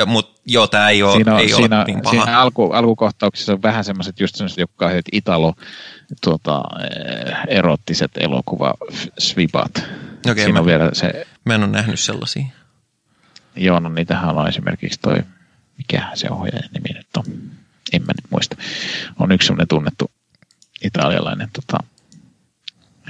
mutta 0.06 0.40
joo, 0.46 0.66
tämä 0.66 0.88
ei 0.88 1.02
ole, 1.02 1.14
siinä, 1.14 1.38
ei 1.38 1.48
siinä, 1.48 1.76
ole 1.76 1.84
niin 1.84 2.02
paha. 2.02 2.24
Siinä 2.24 2.40
alku, 2.40 2.70
alkukohtauksissa 2.70 3.52
on 3.52 3.62
vähän 3.62 3.84
semmoiset 3.84 4.20
just 4.20 4.34
semmoiset, 4.34 4.58
jotka 4.58 4.86
on 4.86 4.92
Italo 5.12 5.54
tuota, 6.22 6.62
erottiset 7.48 8.10
elokuva 8.16 8.74
svipat. 9.18 9.70
Okei, 10.30 10.44
Siinä 10.44 10.52
mä, 10.52 10.58
on 10.58 10.66
vielä 10.66 10.90
se... 10.92 11.26
Mä 11.44 11.54
en 11.54 11.62
ole 11.62 11.70
nähnyt 11.70 12.00
sellaisia. 12.00 12.46
Joo, 13.56 13.80
no 13.80 13.88
niitähän 13.88 14.38
on 14.38 14.48
esimerkiksi 14.48 15.00
toi, 15.00 15.16
mikä 15.78 16.10
se 16.14 16.28
ohjaajan 16.30 16.70
nimi 16.72 16.98
nyt 16.98 17.06
on, 17.16 17.24
en 17.92 18.02
mä 18.02 18.12
nyt 18.12 18.30
muista. 18.30 18.56
On 19.20 19.32
yksi 19.32 19.46
sellainen 19.46 19.68
tunnettu 19.68 20.10
italialainen, 20.84 21.48
tota, 21.52 21.78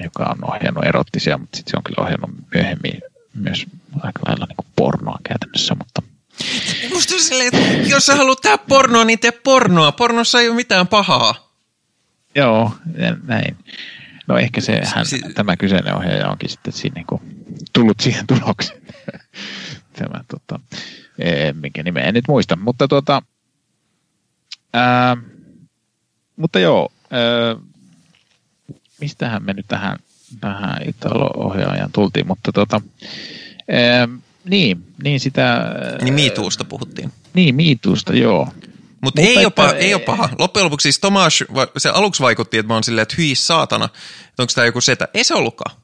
joka 0.03 0.25
on 0.25 0.51
ohjannut 0.51 0.85
erottisia, 0.85 1.39
mutta 1.39 1.57
sitten 1.57 1.71
se 1.71 1.77
on 1.77 1.85
kyllä 1.85 2.05
ohjannut 2.05 2.31
myöhemmin 2.55 3.03
myös 3.35 3.67
aika 4.03 4.21
lailla 4.27 4.47
niin 4.47 4.57
kuin 4.57 4.67
pornoa 4.77 5.19
käytännössä, 5.29 5.75
mutta 5.75 6.03
Musta 6.93 7.15
silleen, 7.19 7.51
että 7.55 7.89
jos 7.89 8.07
sä 8.07 8.17
haluat 8.17 8.41
tehdä 8.41 8.59
pornoa, 8.59 9.05
niin 9.05 9.19
tee 9.19 9.31
pornoa. 9.33 9.93
Pornossa 9.93 10.41
ei 10.41 10.49
ole 10.49 10.57
mitään 10.57 10.89
pahaa. 10.89 11.53
Joo, 12.35 12.73
näin. 13.23 13.57
No 14.27 14.39
ehkä 14.39 14.61
se, 14.61 14.81
hän, 14.95 15.07
si- 15.07 15.23
tämä 15.35 15.57
kyseinen 15.57 15.95
ohjaaja 15.95 16.29
onkin 16.29 16.51
sitten 16.51 16.73
siinä 16.73 16.95
niin 16.95 17.07
kuin 17.07 17.23
tullut 17.73 18.01
siihen 18.01 18.27
tulokseen. 18.27 18.83
tämä, 19.99 20.25
tota, 20.29 20.61
e, 21.19 21.53
minkä 21.53 21.83
nimeä 21.83 22.05
en 22.05 22.15
nyt 22.15 22.29
muista, 22.29 22.57
mutta 22.57 22.89
tuota, 22.89 23.23
ää, 24.75 25.17
mutta 26.37 26.59
joo, 26.59 26.93
ää, 27.11 27.57
mistähän 29.01 29.45
me 29.45 29.53
nyt 29.53 29.67
tähän, 29.69 29.99
tähän 30.41 30.83
Italo-ohjaajan 30.89 31.93
tultiin, 31.93 32.27
mutta 32.27 32.53
tuota, 32.53 32.81
ää, 33.71 34.09
niin, 34.45 34.87
niin 35.03 35.21
sitä... 35.21 35.75
Niin 36.03 36.15
miituusta 36.15 36.65
puhuttiin. 36.65 37.13
Niin, 37.35 37.55
miituusta, 37.55 38.15
joo. 38.15 38.45
Mut 38.45 38.63
Mutta 39.01 39.21
ei, 39.21 39.51
paha, 39.51 39.73
ei 39.73 39.95
ole 39.95 40.03
paha. 40.03 40.29
Loppujen 40.39 40.65
lopuksi 40.65 40.83
siis 40.83 40.99
Tomas, 40.99 41.45
se 41.79 41.89
aluksi 41.89 42.23
vaikutti, 42.23 42.59
että 42.59 42.69
mä 42.69 42.75
oon 42.75 42.85
silleen, 42.85 43.03
että 43.03 43.15
hyi 43.19 43.35
saatana, 43.35 43.85
että 43.85 44.43
onko 44.43 44.53
tämä 44.55 44.65
joku 44.65 44.81
setä. 44.81 45.09
Ei 45.15 45.25
se 45.25 45.35
ollutkaan. 45.35 45.77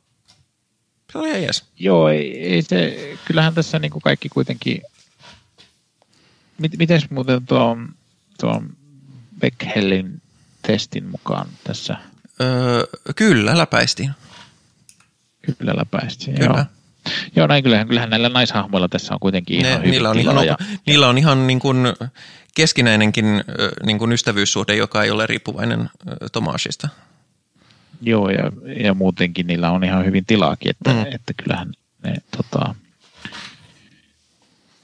Se 1.12 1.18
oli 1.18 1.28
ihan 1.28 1.42
jees. 1.42 1.64
Joo, 1.78 2.08
ei, 2.08 2.38
ei 2.40 2.62
se, 2.62 2.96
kyllähän 3.24 3.54
tässä 3.54 3.78
niinku 3.78 4.00
kaikki 4.00 4.28
kuitenkin, 4.28 4.82
miten 6.78 7.02
muuten 7.10 7.46
tuon, 7.46 7.88
tuon 8.40 8.76
Beckhellin 9.40 10.22
testin 10.62 11.10
mukaan 11.10 11.46
tässä? 11.64 11.96
Öö, 12.40 12.84
kyllä, 13.16 13.58
läpäistiin. 13.58 14.10
Kyllä 15.58 15.72
läpäistiin, 15.76 16.36
kyllä. 16.36 16.56
joo. 16.56 16.64
Joo, 17.36 17.46
näin 17.46 17.62
kyllähän, 17.62 17.88
kyllähän 17.88 18.10
näillä 18.10 18.28
naishahmoilla 18.28 18.88
tässä 18.88 19.14
on 19.14 19.20
kuitenkin 19.20 19.62
ne, 19.62 19.70
ihan 19.70 19.82
niillä 19.82 20.10
on 20.10 20.18
ihan, 20.18 20.46
ja, 20.46 20.56
niillä 20.86 21.08
on 21.08 21.18
ihan 21.18 21.46
niin 21.46 21.60
kuin 21.60 21.78
keskinäinenkin 22.54 23.24
niin 23.86 23.98
kuin 23.98 24.12
ystävyyssuhde, 24.12 24.76
joka 24.76 25.02
ei 25.02 25.10
ole 25.10 25.26
riippuvainen 25.26 25.90
Tomasista. 26.32 26.88
Joo, 28.02 28.30
ja, 28.30 28.52
ja 28.84 28.94
muutenkin 28.94 29.46
niillä 29.46 29.70
on 29.70 29.84
ihan 29.84 30.04
hyvin 30.04 30.26
tilaakin, 30.26 30.70
että, 30.70 30.90
mm. 30.92 31.14
että 31.14 31.32
kyllähän 31.36 31.72
ne 32.04 32.14
tota, 32.36 32.74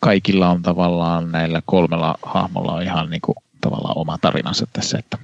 kaikilla 0.01 0.49
on 0.49 0.63
tavallaan 0.63 1.33
näillä 1.33 1.63
kolmella 1.67 2.19
hahmolla 2.23 2.73
on 2.73 2.83
ihan 2.83 3.11
niin 3.11 3.21
kuin, 3.21 3.37
tavallaan 3.67 3.99
oma 3.99 4.19
tarinansa 4.19 4.67
tässä, 4.73 4.99
että, 4.99 5.19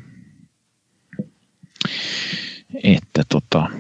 että 2.85 3.23
tota, 3.29 3.71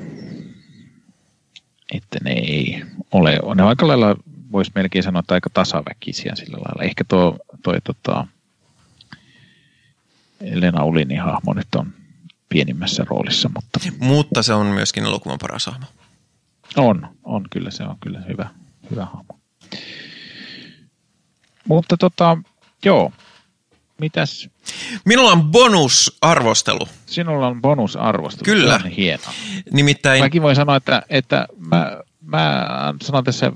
että 1.92 2.18
ne 2.24 2.32
ei 2.32 2.82
ole, 3.12 3.32
ne 3.32 3.62
on 3.62 3.68
aika 3.68 3.88
lailla, 3.88 4.16
voisi 4.52 4.72
melkein 4.74 5.02
sanoa, 5.02 5.20
että 5.20 5.34
aika 5.34 5.50
tasaväkisiä 5.50 6.32
sillä 6.34 6.56
lailla. 6.56 6.82
Ehkä 6.82 7.04
tuo, 7.08 7.38
toi, 7.62 7.80
tota, 7.84 8.26
Lena 10.40 10.84
Ulinin 10.84 11.20
hahmo 11.20 11.54
nyt 11.54 11.74
on 11.76 11.92
pienimmässä 12.48 13.04
roolissa. 13.10 13.50
Mutta, 13.54 13.80
mutta 13.98 14.42
se 14.42 14.54
on 14.54 14.66
myöskin 14.66 15.04
elokuvan 15.04 15.38
paras 15.38 15.66
hahmo. 15.66 15.86
On, 16.76 17.16
on 17.24 17.44
kyllä, 17.50 17.70
se 17.70 17.82
on 17.82 17.96
kyllä 18.00 18.20
hyvä, 18.28 18.50
hyvä 18.90 19.04
hahmo. 19.04 19.38
Mutta 21.68 21.96
tota, 21.96 22.38
joo, 22.84 23.12
mitäs? 24.00 24.48
Minulla 25.04 25.32
on 25.32 25.50
bonusarvostelu. 25.50 26.88
Sinulla 27.06 27.46
on 27.46 27.62
bonusarvostelu. 27.62 28.44
Kyllä. 28.44 28.78
Se 28.78 28.84
on 28.84 28.90
hienoa. 28.90 29.32
Nimittäin... 29.72 30.22
Mäkin 30.22 30.42
voin 30.42 30.56
sanoa, 30.56 30.76
että, 30.76 31.02
että 31.10 31.46
mä, 31.58 32.00
mä 32.20 32.64
sanon 33.02 33.24
tässä 33.24 33.52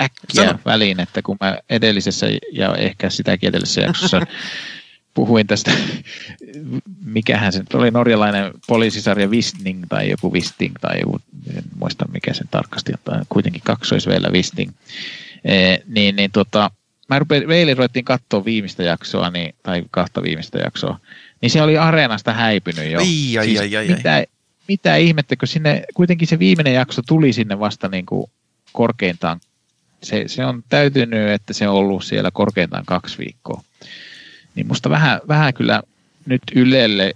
äkkiä 0.00 0.44
Sano. 0.44 0.58
väliin, 0.64 1.00
että 1.00 1.22
kun 1.22 1.36
mä 1.40 1.58
edellisessä 1.70 2.26
ja 2.52 2.74
ehkä 2.74 3.10
sitäkin 3.10 3.48
edellisessä 3.48 3.80
jaksossa 3.80 4.20
puhuin 5.14 5.46
tästä, 5.46 5.70
mikähän 7.04 7.52
se 7.52 7.62
oli 7.74 7.90
norjalainen 7.90 8.52
poliisisarja 8.66 9.28
Wisting 9.28 9.84
tai 9.88 10.10
joku 10.10 10.32
Wisting 10.32 10.74
tai 10.80 11.00
joku, 11.00 11.20
en 11.56 11.62
muista 11.78 12.04
mikä 12.12 12.34
sen 12.34 12.48
tarkasti, 12.50 12.92
mutta 12.92 13.26
kuitenkin 13.28 13.62
kaksoisveellä 13.64 14.28
Wisting. 14.28 14.72
E, 15.44 15.76
niin, 15.86 16.16
niin 16.16 16.30
tota, 16.30 16.70
mä 17.08 17.18
rupein, 17.18 17.48
Veili 17.48 17.74
ruvettiin 17.74 18.04
katsoa 18.04 18.44
viimeistä 18.44 18.82
jaksoa, 18.82 19.30
niin, 19.30 19.54
tai 19.62 19.84
kahta 19.90 20.22
viimeistä 20.22 20.58
jaksoa, 20.58 21.00
niin 21.42 21.50
se 21.50 21.62
oli 21.62 21.78
areenasta 21.78 22.32
häipynyt 22.32 22.90
jo. 22.90 22.98
Ai, 22.98 23.38
ai, 23.38 23.46
siis 23.46 23.60
ai, 23.60 23.76
ai, 23.76 23.88
mitä, 23.88 24.24
mitä 24.68 24.96
ihmettä, 24.96 25.36
kun 25.36 25.48
sinne, 25.48 25.84
kuitenkin 25.94 26.28
se 26.28 26.38
viimeinen 26.38 26.74
jakso 26.74 27.02
tuli 27.06 27.32
sinne 27.32 27.58
vasta 27.58 27.88
niin 27.88 28.06
kuin 28.06 28.30
korkeintaan, 28.72 29.40
se, 30.02 30.24
se 30.26 30.44
on 30.44 30.64
täytynyt, 30.68 31.28
että 31.28 31.52
se 31.52 31.68
on 31.68 31.74
ollut 31.74 32.04
siellä 32.04 32.30
korkeintaan 32.30 32.84
kaksi 32.86 33.18
viikkoa. 33.18 33.62
Niin 34.54 34.66
musta 34.66 34.90
vähän, 34.90 35.20
vähän 35.28 35.54
kyllä 35.54 35.82
nyt 36.26 36.42
Ylelle 36.54 37.14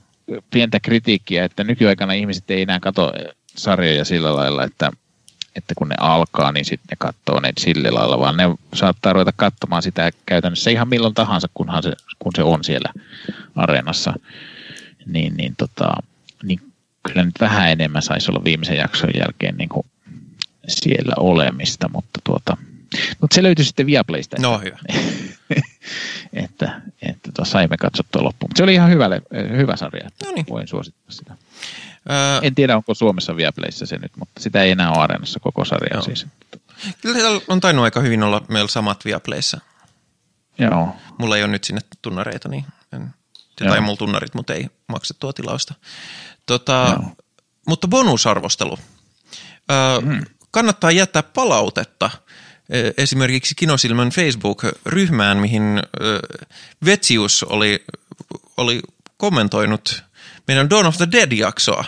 pientä 0.50 0.80
kritiikkiä, 0.80 1.44
että 1.44 1.64
nykyaikana 1.64 2.12
ihmiset 2.12 2.50
ei 2.50 2.62
enää 2.62 2.80
katso 2.80 3.12
sarjoja 3.56 4.04
sillä 4.04 4.36
lailla, 4.36 4.64
että 4.64 4.90
että 5.56 5.74
kun 5.76 5.88
ne 5.88 5.94
alkaa, 6.00 6.52
niin 6.52 6.64
sitten 6.64 6.86
ne 6.90 6.96
katsoo 6.98 7.40
ne 7.40 7.52
sillä 7.60 7.94
lailla, 7.94 8.18
vaan 8.18 8.36
ne 8.36 8.44
saattaa 8.74 9.12
ruveta 9.12 9.32
katsomaan 9.36 9.82
sitä 9.82 10.10
käytännössä 10.26 10.70
ihan 10.70 10.88
milloin 10.88 11.14
tahansa, 11.14 11.48
kunhan 11.54 11.82
se, 11.82 11.92
kun 12.18 12.32
se 12.36 12.42
on 12.42 12.64
siellä 12.64 12.92
areenassa. 13.56 14.14
Niin, 15.06 15.36
niin, 15.36 15.54
tota, 15.56 15.92
niin 16.42 16.60
kyllä 17.02 17.24
nyt 17.24 17.40
vähän 17.40 17.70
enemmän 17.70 18.02
saisi 18.02 18.30
olla 18.30 18.44
viimeisen 18.44 18.76
jakson 18.76 19.10
jälkeen 19.18 19.56
niin 19.56 19.68
kuin 19.68 19.86
siellä 20.68 21.14
olemista, 21.16 21.88
mutta 21.88 22.20
tuota, 22.24 22.56
mutta 23.20 23.34
se 23.34 23.42
löytyi 23.42 23.64
sitten 23.64 23.86
Viaplaysta. 23.86 24.36
No 24.40 24.58
hyvä. 24.58 24.78
että, 26.44 26.80
että 27.02 27.32
tuossa 27.36 27.52
saimme 27.52 27.76
katsottua 27.76 28.22
loppuun. 28.22 28.50
Mutta 28.50 28.56
se 28.56 28.62
oli 28.62 28.74
ihan 28.74 28.90
hyvä, 28.90 29.08
hyvä 29.56 29.76
sarja. 29.76 30.10
No 30.24 30.32
niin. 30.32 30.46
Voin 30.48 30.68
suosittaa 30.68 31.10
sitä. 31.10 31.36
Öö, 32.10 32.38
en 32.42 32.54
tiedä, 32.54 32.76
onko 32.76 32.94
Suomessa 32.94 33.36
Viaplayssä 33.36 33.86
se 33.86 33.98
nyt, 33.98 34.16
mutta 34.16 34.42
sitä 34.42 34.62
ei 34.62 34.70
enää 34.70 34.90
ole 34.90 34.98
areenassa 34.98 35.40
koko 35.40 35.64
sarja 35.64 35.94
joo. 35.96 36.02
siis. 36.02 36.26
Kyllä 37.00 37.40
on 37.48 37.60
tainnut 37.60 37.84
aika 37.84 38.00
hyvin 38.00 38.22
olla 38.22 38.44
meillä 38.48 38.68
samat 38.68 39.04
Viaplayssä. 39.04 39.60
Joo. 40.58 40.96
Mulla 41.18 41.36
ei 41.36 41.42
ole 41.42 41.52
nyt 41.52 41.64
sinne 41.64 41.80
tunnareita, 42.02 42.48
niin 42.48 42.64
en, 42.92 43.14
tai 43.58 43.80
mulla 43.80 43.96
tunnarit, 43.96 44.34
mutta 44.34 44.54
ei 44.54 44.66
maksettua 44.88 45.32
tilausta. 45.32 45.74
Tota, 46.46 47.00
mutta 47.68 47.88
bonusarvostelu. 47.88 48.78
Öö, 49.70 50.00
mm. 50.00 50.24
Kannattaa 50.50 50.90
jättää 50.90 51.22
palautetta 51.22 52.10
esimerkiksi 52.96 53.54
Kinosilmän 53.54 54.10
Facebook-ryhmään, 54.10 55.38
mihin 55.38 55.82
Vetsius 56.84 57.42
oli, 57.42 57.84
oli 58.56 58.80
kommentoinut 59.16 60.02
meidän 60.48 60.70
Dawn 60.70 60.86
of 60.86 60.96
the 60.96 61.08
Dead-jaksoa. 61.12 61.84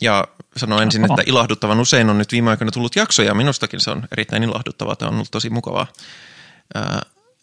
Ja 0.00 0.24
sanoin 0.56 0.82
ensin, 0.82 1.04
että 1.04 1.22
ilahduttavan 1.26 1.80
usein 1.80 2.10
on 2.10 2.18
nyt 2.18 2.32
viime 2.32 2.50
aikoina 2.50 2.70
tullut 2.70 2.96
jaksoja. 2.96 3.34
Minustakin 3.34 3.80
se 3.80 3.90
on 3.90 4.08
erittäin 4.12 4.42
ilahduttavaa. 4.42 4.96
Tämä 4.96 5.08
on 5.08 5.14
ollut 5.14 5.30
tosi 5.30 5.50
mukavaa. 5.50 5.86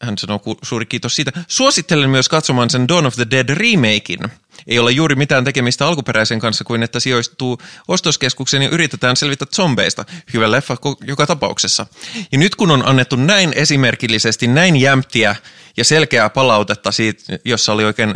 hän 0.02 0.18
sanoo 0.18 0.42
suuri 0.64 0.86
kiitos 0.86 1.16
siitä. 1.16 1.32
Suosittelen 1.48 2.10
myös 2.10 2.30
katsomaan 2.30 2.70
sen 2.70 2.88
Dawn 2.88 3.06
of 3.06 3.16
the 3.16 3.28
Dead 3.32 3.50
remakein. 3.50 4.20
Ei 4.68 4.80
ole 4.80 4.92
juuri 4.92 5.16
mitään 5.16 5.44
tekemistä 5.44 5.88
alkuperäisen 5.88 6.40
kanssa 6.40 6.64
kuin 6.64 6.84
että 6.84 7.00
sijoistuu 7.00 7.58
ostoskeskukseen 7.88 8.64
ja 8.64 8.70
yritetään 8.70 9.16
selvitä 9.16 9.46
zombeista. 9.46 10.06
Hyvä 10.34 10.52
leffa 10.52 10.78
joka 11.08 11.28
tapauksessa. 11.28 11.86
Ja 12.32 12.38
nyt 12.38 12.56
kun 12.56 12.72
on 12.72 12.88
annettu 12.88 13.16
näin 13.16 13.54
esimerkillisesti, 13.56 14.48
näin 14.48 14.76
jämptiä 14.76 15.36
ja 15.78 15.86
selkeää 15.86 16.30
palautetta 16.30 16.92
siitä, 16.92 17.24
jossa 17.46 17.74
oli 17.74 17.86
oikein 17.86 18.14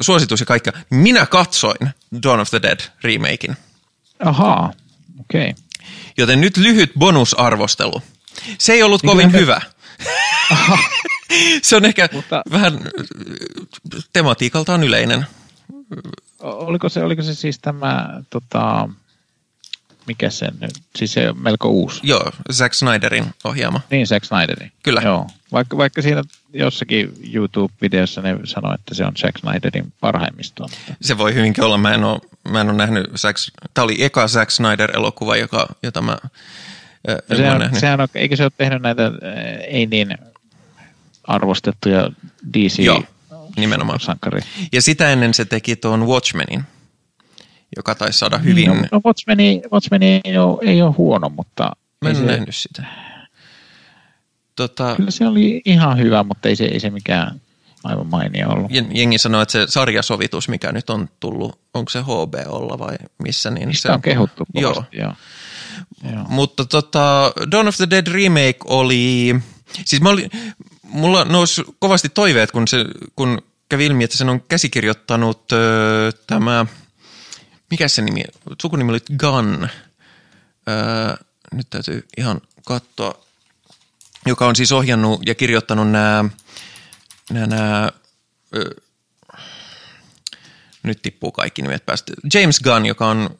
suositus 0.00 0.40
ja 0.40 0.46
kaikkea, 0.46 0.72
minä 0.90 1.26
katsoin 1.26 1.90
Dawn 2.22 2.40
of 2.40 2.50
the 2.50 2.62
Dead 2.62 2.80
remakein. 3.02 3.56
Ahaa, 4.24 4.72
okei. 5.20 5.50
Okay. 5.50 5.62
Joten 6.18 6.40
nyt 6.40 6.56
lyhyt 6.56 6.92
bonusarvostelu. 6.98 8.02
Se 8.58 8.72
ei 8.72 8.82
ollut 8.82 9.02
niin 9.02 9.10
kovin 9.10 9.32
hyvä. 9.32 9.60
se 11.62 11.76
on 11.76 11.84
ehkä 11.84 12.08
Mutta... 12.12 12.42
vähän 12.52 12.80
tematiikaltaan 14.12 14.84
yleinen. 14.84 15.26
Oliko 16.40 16.88
se, 16.88 17.04
oliko 17.04 17.22
se 17.22 17.34
siis 17.34 17.58
tämä, 17.58 18.22
tota, 18.30 18.88
mikä 20.06 20.30
se 20.30 20.46
nyt, 20.60 20.70
siis 20.96 21.12
se 21.12 21.30
on 21.30 21.42
melko 21.42 21.68
uusi. 21.68 22.00
Joo, 22.02 22.32
Zack 22.52 22.74
Snyderin 22.74 23.24
ohjaama. 23.44 23.80
Niin, 23.90 24.06
Zack 24.06 24.24
Snyderin. 24.24 24.72
Kyllä. 24.82 25.00
Joo, 25.00 25.26
vaikka, 25.52 25.76
vaikka 25.76 26.02
siinä 26.02 26.22
jossakin 26.52 27.12
YouTube-videossa 27.34 28.22
ne 28.22 28.38
sanoi, 28.44 28.74
että 28.74 28.94
se 28.94 29.04
on 29.04 29.16
Zack 29.16 29.38
Snyderin 29.38 29.92
parhaimmista. 30.00 30.66
Se 31.00 31.18
voi 31.18 31.34
hyvinkin 31.34 31.64
olla, 31.64 31.78
mä 31.78 31.94
en 31.94 32.04
ole, 32.04 32.20
mä 32.50 32.60
en 32.60 32.68
ole 32.68 32.76
nähnyt, 32.76 33.06
Zack, 33.16 33.38
tämä 33.74 33.84
oli 33.84 34.04
eka 34.04 34.28
Zack 34.28 34.50
Snyder-elokuva, 34.50 35.36
joka, 35.36 35.68
jota 35.82 36.02
mä 36.02 36.18
se 37.36 37.50
on, 37.50 37.80
sehän 37.80 38.00
on, 38.00 38.08
eikö 38.14 38.36
se 38.36 38.42
ole 38.42 38.52
tehnyt 38.58 38.82
näitä 38.82 39.12
ei 39.68 39.86
niin 39.86 40.18
arvostettuja 41.24 42.10
DC 42.58 42.78
Joo, 42.78 43.02
nimenomaan. 43.60 44.00
Sankari. 44.00 44.40
Ja 44.72 44.82
sitä 44.82 45.10
ennen 45.10 45.34
se 45.34 45.44
teki 45.44 45.76
tuon 45.76 46.06
Watchmenin, 46.06 46.64
joka 47.76 47.94
taisi 47.94 48.18
saada 48.18 48.38
hyvin... 48.38 48.66
No, 48.66 48.74
no 48.92 49.00
Watchmeni, 49.06 49.62
Watchmeni 49.72 50.20
ei, 50.24 50.38
ole, 50.38 50.58
ei 50.62 50.82
ole 50.82 50.94
huono, 50.98 51.28
mutta... 51.28 51.70
Mä 52.02 52.10
en 52.10 52.16
se... 52.16 52.22
nähnyt 52.22 52.56
sitä. 52.56 52.84
Tota... 54.56 54.94
Kyllä 54.96 55.10
se 55.10 55.26
oli 55.26 55.62
ihan 55.64 55.98
hyvä, 55.98 56.22
mutta 56.22 56.48
ei 56.48 56.56
se, 56.56 56.64
ei 56.64 56.80
se 56.80 56.90
mikään 56.90 57.40
aivan 57.84 58.06
mainio 58.06 58.48
ollut. 58.48 58.70
Jengi 58.94 59.18
sanoo, 59.18 59.42
että 59.42 59.52
se 59.52 59.64
sarjasovitus, 59.68 60.48
mikä 60.48 60.72
nyt 60.72 60.90
on 60.90 61.08
tullut, 61.20 61.60
onko 61.74 61.90
se 61.90 62.00
HBOlla 62.02 62.78
vai 62.78 62.96
missä? 63.18 63.50
Niin 63.50 63.76
se 63.76 63.90
on 63.90 64.02
kehuttu 64.02 64.44
kovasti, 64.54 64.96
joo. 64.96 65.04
joo. 65.04 65.12
Joo. 66.12 66.24
Mutta 66.28 66.64
tota, 66.64 67.32
Dawn 67.50 67.68
of 67.68 67.76
the 67.76 67.90
Dead 67.90 68.06
remake 68.06 68.58
oli, 68.64 69.34
siis 69.84 70.02
mä 70.02 70.08
olin, 70.08 70.30
mulla 70.82 71.24
nousi 71.24 71.62
kovasti 71.78 72.08
toiveet, 72.08 72.50
kun, 72.50 72.68
se, 72.68 72.84
kun 73.16 73.42
kävi 73.68 73.86
ilmi, 73.86 74.04
että 74.04 74.16
sen 74.16 74.28
on 74.28 74.40
käsikirjoittanut 74.40 75.52
öö, 75.52 76.12
tämä, 76.26 76.66
mikä 77.70 77.88
se 77.88 78.02
nimi, 78.02 78.24
sukunimi 78.62 78.90
oli 78.90 79.00
Gunn. 79.18 79.68
Öö, 80.68 81.16
nyt 81.52 81.70
täytyy 81.70 82.06
ihan 82.16 82.40
katsoa, 82.66 83.24
joka 84.26 84.46
on 84.46 84.56
siis 84.56 84.72
ohjannut 84.72 85.20
ja 85.26 85.34
kirjoittanut 85.34 85.90
nämä, 85.90 86.24
nämä, 87.30 87.46
nämä 87.46 87.92
öö, 88.56 88.70
nyt 90.82 91.02
tippuu 91.02 91.32
kaikki 91.32 91.62
nimet 91.62 91.86
päästä. 91.86 92.12
James 92.34 92.60
Gunn, 92.60 92.86
joka 92.86 93.06
on 93.08 93.30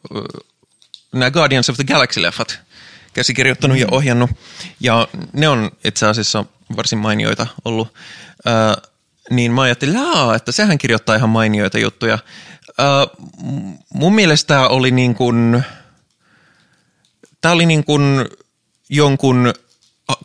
nämä 1.13 1.31
Guardians 1.31 1.71
of 1.71 1.77
the 1.77 1.85
Galaxy-leffat 1.85 2.59
käsikirjoittanut 3.13 3.77
mm. 3.77 3.81
ja 3.81 3.87
ohjannut. 3.91 4.31
Ja 4.81 5.09
ne 5.33 5.49
on 5.49 5.71
itse 5.85 6.07
asiassa 6.07 6.45
varsin 6.77 6.99
mainioita 6.99 7.47
ollut. 7.65 7.95
Ö, 8.47 8.89
niin 9.31 9.53
mä 9.53 9.63
ajattelin, 9.63 9.97
että 10.37 10.53
sehän 10.53 10.79
kirjoittaa 10.79 11.17
ihan 11.17 11.29
mainioita 11.29 11.79
juttuja. 11.79 12.19
Ö, 12.69 12.83
mun 13.95 14.15
mielestä 14.15 14.49
tämä 14.49 14.69
oli 14.69 14.91
niin 14.91 15.15
kuin, 15.15 15.63
tämä 17.41 17.55
oli 17.55 17.67
niin 17.67 17.85
kuin 17.85 18.27
jonkun 18.89 19.53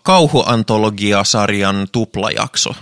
kauhuantologiasarjan 0.03 1.87
tuplajakso. 1.91 2.75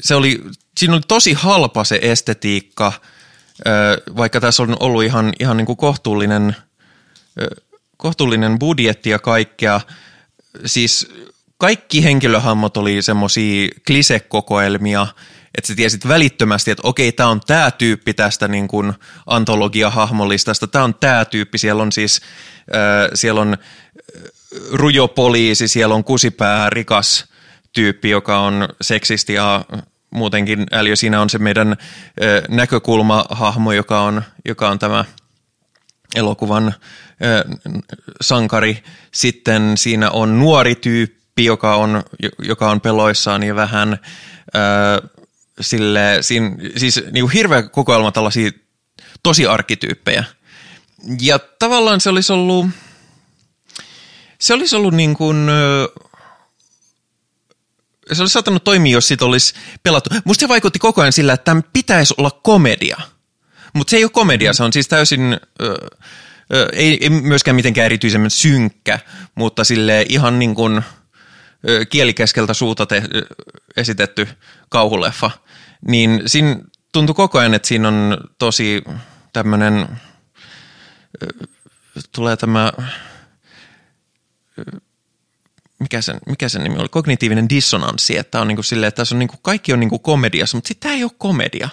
Se 0.00 0.14
oli, 0.14 0.42
siinä 0.78 0.94
oli 0.94 1.02
tosi 1.08 1.32
halpa 1.32 1.84
se 1.84 1.98
estetiikka– 2.02 2.92
vaikka 4.16 4.40
tässä 4.40 4.62
on 4.62 4.76
ollut 4.80 5.04
ihan, 5.04 5.32
ihan 5.40 5.56
niin 5.56 5.66
kuin 5.66 5.76
kohtuullinen, 5.76 6.56
kohtuullinen 7.96 8.58
budjetti 8.58 9.10
ja 9.10 9.18
kaikkea, 9.18 9.80
siis 10.66 11.12
kaikki 11.58 12.04
henkilöhammot 12.04 12.76
oli 12.76 13.02
semmoisia 13.02 13.68
klisekokoelmia, 13.86 15.06
että 15.58 15.68
sä 15.68 15.74
tiesit 15.74 16.08
välittömästi, 16.08 16.70
että 16.70 16.88
okei, 16.88 17.12
tämä 17.12 17.28
on 17.28 17.40
tämä 17.46 17.70
tyyppi 17.70 18.14
tästä 18.14 18.48
niin 18.48 18.68
kuin 18.68 18.92
antologia-hahmolistasta, 19.26 20.66
tämä 20.66 20.84
on 20.84 20.94
tämä 20.94 21.24
tyyppi, 21.24 21.58
siellä 21.58 21.82
on 21.82 21.92
siis, 21.92 22.20
äh, 22.74 23.10
siellä 23.14 23.40
on 23.40 23.56
rujo 24.72 25.08
poliisi, 25.08 25.68
siellä 25.68 25.94
on 25.94 26.04
kusipää 26.04 26.70
rikas 26.70 27.24
tyyppi, 27.72 28.10
joka 28.10 28.38
on 28.38 28.68
seksisti 28.80 29.34
ja 29.34 29.64
muutenkin 30.10 30.66
Äliö, 30.72 30.96
siinä 30.96 31.20
on 31.20 31.30
se 31.30 31.38
meidän 31.38 31.76
näkökulmahahmo, 32.48 33.72
joka 33.72 34.00
on, 34.00 34.22
joka 34.44 34.70
on 34.70 34.78
tämä 34.78 35.04
elokuvan 36.14 36.74
sankari. 38.20 38.82
Sitten 39.12 39.76
siinä 39.76 40.10
on 40.10 40.38
nuori 40.38 40.74
tyyppi, 40.74 41.23
joka 41.38 41.76
on, 41.76 42.02
joka 42.38 42.70
on 42.70 42.80
peloissaan 42.80 43.42
ja 43.42 43.54
vähän 43.54 43.98
sille, 45.60 46.18
siinä, 46.20 46.56
siis 46.76 46.96
niin 47.12 47.24
kuin 47.24 47.32
hirveä 47.32 47.62
kokoelma 47.62 48.12
tällaisia 48.12 48.50
tosi 49.22 49.46
arkkityyppejä. 49.46 50.24
Ja 51.20 51.38
tavallaan 51.38 52.00
se 52.00 52.10
olisi 52.10 52.32
ollut, 52.32 52.66
se 54.38 54.54
olisi 54.54 54.76
ollut 54.76 54.94
niin 54.94 55.16
kuin, 55.16 55.46
se 58.12 58.22
olisi 58.22 58.32
saattanut 58.32 58.64
toimia, 58.64 58.92
jos 58.92 59.08
siitä 59.08 59.24
olisi 59.24 59.54
pelattu. 59.82 60.10
Musta 60.24 60.40
se 60.40 60.48
vaikutti 60.48 60.78
koko 60.78 61.00
ajan 61.00 61.12
sillä, 61.12 61.32
että 61.32 61.44
tämän 61.44 61.64
pitäisi 61.72 62.14
olla 62.18 62.30
komedia. 62.30 62.96
Mutta 63.72 63.90
se 63.90 63.96
ei 63.96 64.04
ole 64.04 64.10
komedia, 64.10 64.52
se 64.52 64.62
on 64.62 64.72
siis 64.72 64.88
täysin, 64.88 65.40
ö, 65.62 65.88
ö, 66.54 66.68
ei, 66.72 66.98
ei 67.00 67.10
myöskään 67.10 67.54
mitenkään 67.54 67.86
erityisemmän 67.86 68.30
synkkä, 68.30 68.98
mutta 69.34 69.64
sille 69.64 70.06
ihan 70.08 70.38
niin 70.38 70.54
kuin 70.54 70.78
ö, 70.78 70.82
kielikeskeltä 71.90 72.54
suuta 72.54 72.86
te, 72.86 73.02
esitetty 73.76 74.28
kauhuleffa. 74.68 75.30
Niin 75.88 76.22
siinä 76.26 76.56
tuntui 76.92 77.14
koko 77.14 77.38
ajan, 77.38 77.54
että 77.54 77.68
siinä 77.68 77.88
on 77.88 78.18
tosi 78.38 78.82
tämmöinen, 79.32 79.88
tulee 82.12 82.36
tämä 82.36 82.72
mikä 85.78 86.00
sen, 86.00 86.18
mikä 86.26 86.48
sen 86.48 86.62
nimi 86.62 86.78
oli, 86.78 86.88
kognitiivinen 86.88 87.48
dissonanssi, 87.48 88.18
että 88.18 88.40
on 88.40 88.48
niin 88.48 88.56
kuin 88.56 88.64
silleen, 88.64 88.88
että 88.88 88.96
tässä 88.96 89.14
on 89.14 89.18
niin 89.18 89.28
kuin, 89.28 89.40
kaikki 89.42 89.72
on 89.72 89.80
niin 89.80 89.90
kuin 89.90 90.02
komediassa, 90.02 90.56
mutta 90.56 90.68
sitten 90.68 90.88
tämä 90.88 90.94
ei 90.94 91.04
ole 91.04 91.12
komedia. 91.18 91.68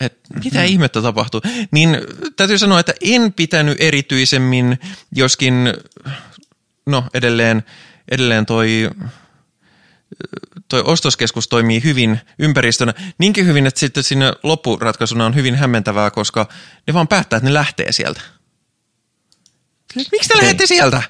Et 0.00 0.18
mitä 0.44 0.58
mm-hmm. 0.58 0.72
ihmettä 0.72 1.02
tapahtuu? 1.02 1.40
Niin 1.70 1.98
täytyy 2.36 2.58
sanoa, 2.58 2.80
että 2.80 2.94
en 3.00 3.32
pitänyt 3.32 3.76
erityisemmin, 3.80 4.78
joskin 5.12 5.54
no 6.86 7.04
edelleen, 7.14 7.62
edelleen 8.10 8.46
toi, 8.46 8.90
toi 10.68 10.82
ostoskeskus 10.84 11.48
toimii 11.48 11.84
hyvin 11.84 12.20
ympäristönä. 12.38 12.94
Niinkin 13.18 13.46
hyvin, 13.46 13.66
että 13.66 13.80
sitten 13.80 14.02
siinä 14.02 14.32
loppuratkaisuna 14.42 15.26
on 15.26 15.34
hyvin 15.34 15.54
hämmentävää, 15.54 16.10
koska 16.10 16.48
ne 16.86 16.94
vaan 16.94 17.08
päättää, 17.08 17.36
että 17.36 17.48
ne 17.48 17.54
lähtee 17.54 17.92
sieltä. 17.92 18.20
Miksi 20.12 20.28
te 20.28 20.36
lähdette 20.36 20.66
sieltä? 20.66 21.02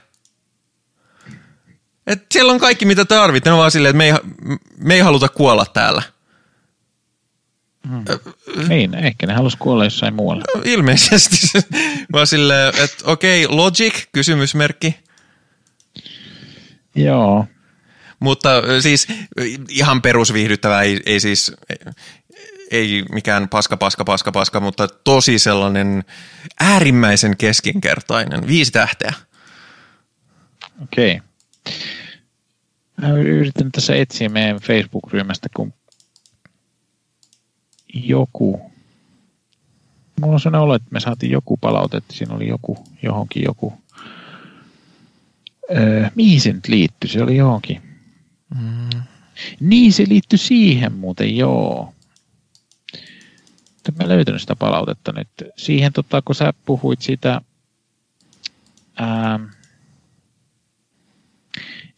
Et 2.07 2.27
siellä 2.33 2.53
on 2.53 2.61
kaikki, 2.61 2.85
mitä 2.85 3.05
tarvit. 3.05 3.45
Ne 3.45 3.53
on 3.53 3.59
vaan 3.59 3.71
silleen, 3.71 3.91
että 3.91 3.99
me 3.99 4.05
ei, 4.05 4.13
me 4.79 4.95
ei 4.95 5.01
haluta 5.01 5.29
kuolla 5.29 5.65
täällä. 5.65 6.03
Hmm. 7.89 8.05
Niin, 8.69 8.95
ehkä 8.95 9.27
ne 9.27 9.35
halus 9.35 9.57
kuolla 9.57 9.85
jossain 9.85 10.15
muualla. 10.15 10.45
No, 10.55 10.63
ilmeisesti. 10.65 11.37
vaan 12.13 12.27
silleen, 12.27 12.69
että 12.69 12.97
okei, 13.05 13.45
okay, 13.45 13.57
logic, 13.57 14.05
kysymysmerkki. 14.13 14.97
Joo. 16.97 17.47
Mutta 18.21 18.49
siis 18.81 19.09
ihan 19.69 20.03
perusviihdyttävää, 20.03 20.83
ei, 20.83 21.01
ei 21.07 21.21
siis, 21.21 21.53
ei 22.71 23.05
mikään 23.13 23.49
paska, 23.49 23.77
paska, 23.77 24.05
paska, 24.05 24.33
paska, 24.33 24.61
mutta 24.61 24.89
tosi 24.89 25.39
sellainen 25.39 26.05
äärimmäisen 26.61 27.37
keskinkertainen. 27.37 28.47
Viisi 28.47 28.73
tähteä. 28.73 29.13
Okei. 30.83 31.17
Okay. 31.17 31.27
Mä 32.97 33.09
yritän 33.09 33.73
tässä 33.73 33.95
etsiä 33.95 34.29
meidän 34.29 34.57
Facebook-ryhmästä, 34.57 35.49
kun 35.57 35.73
joku, 37.95 38.71
mulla 40.21 40.35
on 40.35 40.41
sellainen 40.41 40.65
olo, 40.65 40.75
että 40.75 40.89
me 40.91 41.01
saatiin 41.01 41.33
joku 41.33 41.57
palaute, 41.57 41.97
että 41.97 42.15
siinä 42.15 42.35
oli 42.35 42.49
joku, 42.49 42.85
johonkin 43.03 43.43
joku 43.45 43.73
Öö, 45.71 46.11
mihin 46.15 46.41
se 46.41 46.53
nyt 46.53 46.69
liittyi? 46.69 47.11
Se 47.11 47.23
oli 47.23 47.37
johonkin. 47.37 47.83
Mm. 48.55 49.03
Niin, 49.61 49.93
se 49.93 50.05
liittyi 50.09 50.39
siihen 50.39 50.93
muuten, 50.93 51.37
joo. 51.37 51.93
Mä 53.99 54.09
löytänyt 54.09 54.41
sitä 54.41 54.57
palautetta 54.57 55.13
nyt. 55.13 55.29
Siihen, 55.57 55.93
tota, 55.93 56.23
kun 56.23 56.35
sä 56.35 56.53
puhuit 56.67 57.03
siitä 57.03 57.41
ää, 58.97 59.41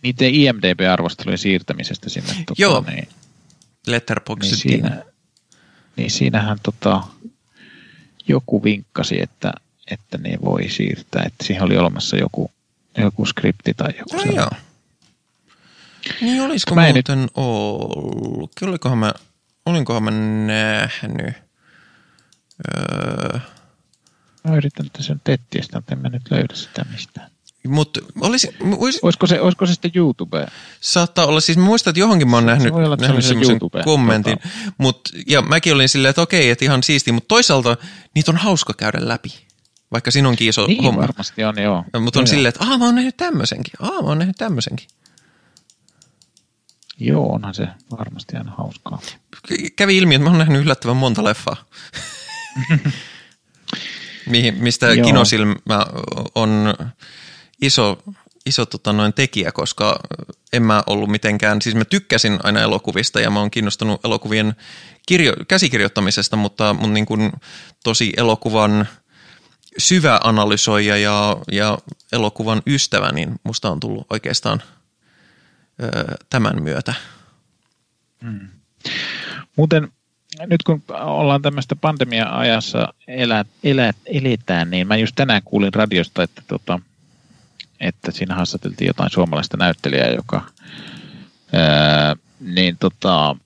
niiden 0.02 0.34
IMDB-arvostelujen 0.34 1.38
siirtämisestä 1.38 2.08
sinne. 2.10 2.28
Tota, 2.28 2.62
joo, 2.62 2.84
niin, 2.90 3.08
Letterboxdin. 3.86 4.50
Niin, 4.50 4.58
siinä, 4.58 5.02
niin 5.96 6.10
siinähän 6.10 6.58
tota, 6.62 7.02
joku 8.28 8.64
vinkkasi, 8.64 9.22
että, 9.22 9.52
että 9.90 10.18
ne 10.18 10.38
voi 10.44 10.68
siirtää, 10.68 11.22
että 11.26 11.44
siihen 11.44 11.62
oli 11.62 11.76
olemassa 11.76 12.16
joku, 12.16 12.50
joku 13.02 13.26
skripti 13.26 13.74
tai 13.74 13.88
joku 13.98 14.16
No 14.16 14.18
sellainen. 14.22 14.36
joo. 14.36 14.50
Niin 16.20 16.42
olisiko 16.42 16.74
Mä 16.74 16.80
mä 16.80 16.86
en 16.88 16.94
muuten 16.94 17.22
nyt... 17.22 17.30
ollut? 17.34 18.52
Olikohan 18.62 18.98
mä, 18.98 19.12
olinkohan 19.66 20.02
mä 20.02 20.10
nähnyt? 20.46 21.34
Öö, 22.78 23.38
Mä 24.48 24.56
yritän 24.56 24.86
tässä 24.92 25.12
nyt 25.14 25.28
etsiä 25.28 25.62
sitä, 25.62 25.78
mutta 25.78 25.94
en 25.94 25.98
mä 26.02 26.08
nyt 26.08 26.22
löydä 26.30 26.54
sitä 26.54 26.84
mistään. 26.92 27.30
mutta 27.68 28.00
olisi, 28.20 28.56
olisi, 28.78 28.98
Olisiko 29.02 29.26
se, 29.26 29.40
olisiko 29.40 29.66
se 29.66 29.72
sitten 29.72 29.90
YouTube? 29.94 30.46
saattaa 30.80 31.26
olla, 31.26 31.40
siis 31.40 31.58
muistan, 31.58 31.90
että 31.90 32.00
johonkin 32.00 32.28
mä 32.28 32.36
oon 32.36 32.42
Se- 32.42 32.46
nähnyt, 32.46 32.72
olla, 32.74 32.96
nähnyt 32.96 33.24
se 33.24 33.28
semmoisen 33.28 33.52
YouTube, 33.54 33.82
kommentin. 33.84 34.38
tota. 34.38 34.48
Mut, 34.78 35.00
ja 35.26 35.42
mäkin 35.42 35.74
olin 35.74 35.88
silleen, 35.88 36.10
että 36.10 36.22
okei, 36.22 36.50
että 36.50 36.64
ihan 36.64 36.82
siisti, 36.82 37.12
mutta 37.12 37.28
toisaalta 37.28 37.76
niitä 38.14 38.30
on 38.30 38.36
hauska 38.36 38.74
käydä 38.74 38.98
läpi. 39.08 39.47
Vaikka 39.92 40.10
siinä 40.10 40.28
onkin 40.28 40.48
iso 40.48 40.66
Niin 40.66 40.84
homma. 40.84 41.00
varmasti 41.00 41.44
on, 41.44 41.58
joo. 41.62 41.84
Mutta 42.00 42.18
on 42.18 42.22
joo. 42.22 42.26
silleen, 42.30 42.48
että 42.48 42.64
aah, 42.64 42.78
mä 42.78 42.84
oon 42.84 42.94
nähnyt 42.94 43.16
tämmöisenkin. 43.16 43.72
Aah, 43.80 44.02
mä 44.02 44.08
oon 44.08 44.18
nähnyt 44.18 44.36
tämmöisenkin. 44.36 44.86
Joo, 47.00 47.32
onhan 47.32 47.54
se 47.54 47.68
varmasti 47.98 48.36
aina 48.36 48.52
hauskaa. 48.58 48.98
kävi 49.76 49.96
ilmi, 49.96 50.14
että 50.14 50.24
mä 50.24 50.30
oon 50.30 50.38
nähnyt 50.38 50.62
yllättävän 50.62 50.96
monta 50.96 51.24
leffaa. 51.24 51.56
Mihin, 54.26 54.54
mistä 54.54 54.94
Joo. 54.94 55.06
Kinosilmä 55.06 55.86
on 56.34 56.74
iso, 57.62 58.02
iso 58.46 58.66
tota, 58.66 58.92
noin 58.92 59.12
tekijä, 59.12 59.52
koska 59.52 60.00
en 60.52 60.62
mä 60.62 60.82
ollut 60.86 61.10
mitenkään, 61.10 61.62
siis 61.62 61.74
mä 61.74 61.84
tykkäsin 61.84 62.38
aina 62.42 62.60
elokuvista 62.60 63.20
ja 63.20 63.30
mä 63.30 63.40
oon 63.40 63.50
kiinnostunut 63.50 64.04
elokuvien 64.04 64.54
kirjo, 65.06 65.32
käsikirjoittamisesta, 65.48 66.36
mutta 66.36 66.74
mun 66.74 66.94
niin 66.94 67.06
kuin, 67.06 67.32
tosi 67.84 68.12
elokuvan 68.16 68.88
syvä 69.78 70.20
analysoija 70.24 70.96
ja, 70.96 71.36
ja 71.52 71.78
elokuvan 72.12 72.62
ystävä, 72.66 73.12
niin 73.12 73.34
musta 73.44 73.70
on 73.70 73.80
tullut 73.80 74.06
oikeastaan 74.10 74.62
ö, 75.82 76.14
tämän 76.30 76.62
myötä. 76.62 76.94
Muuten 79.56 79.92
nyt 80.46 80.62
kun 80.62 80.82
ollaan 80.90 81.42
tämmöistä 81.42 81.76
pandemia-ajassa 81.76 82.94
elä, 83.06 83.44
elä, 83.64 83.92
eletään, 84.06 84.70
niin 84.70 84.86
mä 84.86 84.96
just 84.96 85.14
tänään 85.14 85.42
kuulin 85.44 85.74
radiosta, 85.74 86.22
että, 86.22 86.42
tota, 86.48 86.80
että 87.80 88.10
siinä 88.10 88.34
haastateltiin 88.34 88.86
jotain 88.86 89.10
suomalaista 89.10 89.56
näyttelijää, 89.56 90.10
joka 90.10 90.46
ää, 91.52 92.16
niin 92.40 92.76
tota, 92.80 93.36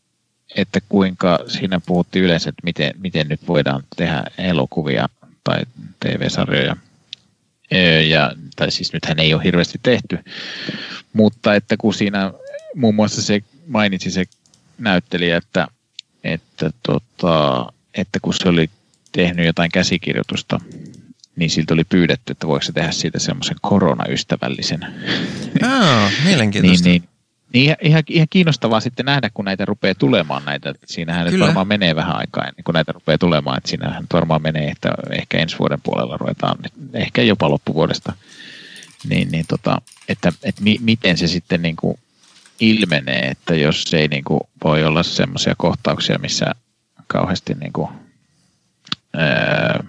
että 0.57 0.81
kuinka 0.89 1.39
siinä 1.47 1.81
puhuttiin 1.87 2.25
yleensä, 2.25 2.49
että 2.49 2.63
miten, 2.65 2.95
miten 2.99 3.29
nyt 3.29 3.49
voidaan 3.49 3.83
tehdä 3.97 4.25
elokuvia 4.39 5.09
tai 5.45 5.63
TV-sarjoja. 6.01 6.77
Ja, 8.09 8.33
tai 8.57 8.71
siis 8.71 8.93
nythän 8.93 9.19
ei 9.19 9.35
ole 9.35 9.45
hirveästi 9.45 9.81
tehty, 9.83 10.19
mutta 11.13 11.55
että 11.55 11.77
kun 11.77 11.95
siinä 11.95 12.33
muun 12.75 12.95
muassa 12.95 13.23
se 13.23 13.41
mainitsi 13.67 14.11
se 14.11 14.25
näyttelijä, 14.79 15.37
että, 15.37 15.69
että, 16.25 16.71
tota, 16.83 17.67
että 17.95 18.19
kun 18.23 18.35
se 18.35 18.49
oli 18.49 18.71
tehnyt 19.13 19.47
jotain 19.47 19.71
käsikirjoitusta, 19.71 20.61
niin 21.37 21.51
siltä 21.51 21.75
oli 21.75 21.85
pyydetty, 21.85 22.33
että 22.33 22.47
voiko 22.47 22.63
se 22.63 22.73
tehdä 22.73 22.93
siitä 22.93 23.19
semmoisen 23.19 23.57
koronaystävällisen. 23.61 24.87
Aa, 25.63 26.11
mielenkiintoista. 26.25 26.89
niin, 26.89 27.03
niin 27.03 27.12
ihan- 27.55 27.77
ihan, 27.83 28.03
ihan 28.09 28.27
kiinnostavaa 28.31 28.81
sitten 28.81 29.07
nähdä, 29.07 29.31
kun 29.35 29.45
näitä 29.45 29.65
rupeaa 29.65 29.95
tulemaan 29.95 30.45
näitä. 30.45 30.75
Siinähän 30.87 31.25
nyt 31.25 31.33
Kyllä. 31.33 31.47
varmaan 31.47 31.69
menee 31.69 31.97
vähän 31.97 32.17
aikaa 32.17 32.45
ennen 32.45 32.65
kuin 32.65 32.75
näitä 32.75 32.93
rupeaa 32.93 33.19
tulemaan. 33.19 33.57
Että 33.59 33.71
siinähän 33.71 34.03
nyt 34.03 34.13
varmaan 34.13 34.43
menee, 34.43 34.69
että 34.69 34.89
ehkä 35.11 35.39
ensi 35.39 35.59
vuoden 35.59 35.81
puolella 35.83 36.17
ruvetaan, 36.17 36.59
nyt, 36.63 36.73
ehkä 36.95 37.23
jopa 37.23 37.51
loppuvuodesta. 37.51 38.13
Niin, 39.09 39.31
niin 39.33 39.45
tota, 39.49 39.81
että, 40.09 40.33
että 40.43 40.63
mi, 40.63 40.79
miten 40.81 41.19
se 41.19 41.27
sitten 41.27 41.63
niin 41.63 41.77
kuin 41.77 41.99
ilmenee, 42.61 43.29
että 43.29 43.55
jos 43.55 43.95
ei 43.95 44.09
niin 44.09 44.25
kuin 44.25 44.41
voi 44.65 44.85
olla 44.85 45.03
semmoisia 45.03 45.55
kohtauksia, 45.59 46.19
missä 46.19 46.47
kauheasti 47.07 47.55
niin 47.55 47.73
kuin, 47.73 47.89
ää, 49.15 49.85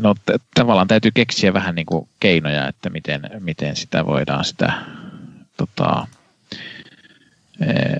no 0.00 0.14
t- 0.14 0.42
tavallaan 0.54 0.88
täytyy 0.88 1.10
keksiä 1.14 1.52
vähän 1.52 1.74
niin 1.74 1.86
kuin 1.86 2.08
keinoja, 2.20 2.68
että 2.68 2.90
miten, 2.90 3.20
miten 3.40 3.76
sitä 3.76 4.06
voidaan 4.06 4.44
sitä 4.44 4.72
tota, 5.56 6.06
ää, 7.60 7.96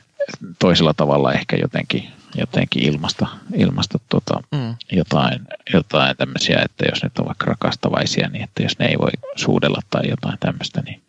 toisella 0.58 0.94
tavalla 0.94 1.32
ehkä 1.32 1.56
jotenkin, 1.56 2.08
jotenkin 2.34 2.82
ilmasta, 2.82 3.26
ilmasta 3.54 3.98
tota, 4.08 4.42
Mm. 4.52 4.74
jotain, 4.92 5.40
jotain 5.72 6.16
tämmöisiä, 6.16 6.58
että 6.64 6.84
jos 6.92 7.02
nyt 7.02 7.18
on 7.18 7.26
vaikka 7.26 7.46
rakastavaisia, 7.46 8.28
niin 8.28 8.44
että 8.44 8.62
jos 8.62 8.78
ne 8.78 8.86
ei 8.86 8.98
voi 8.98 9.10
suudella 9.36 9.80
tai 9.90 10.08
jotain 10.10 10.38
tämmöistä, 10.40 10.82
niin 10.82 11.02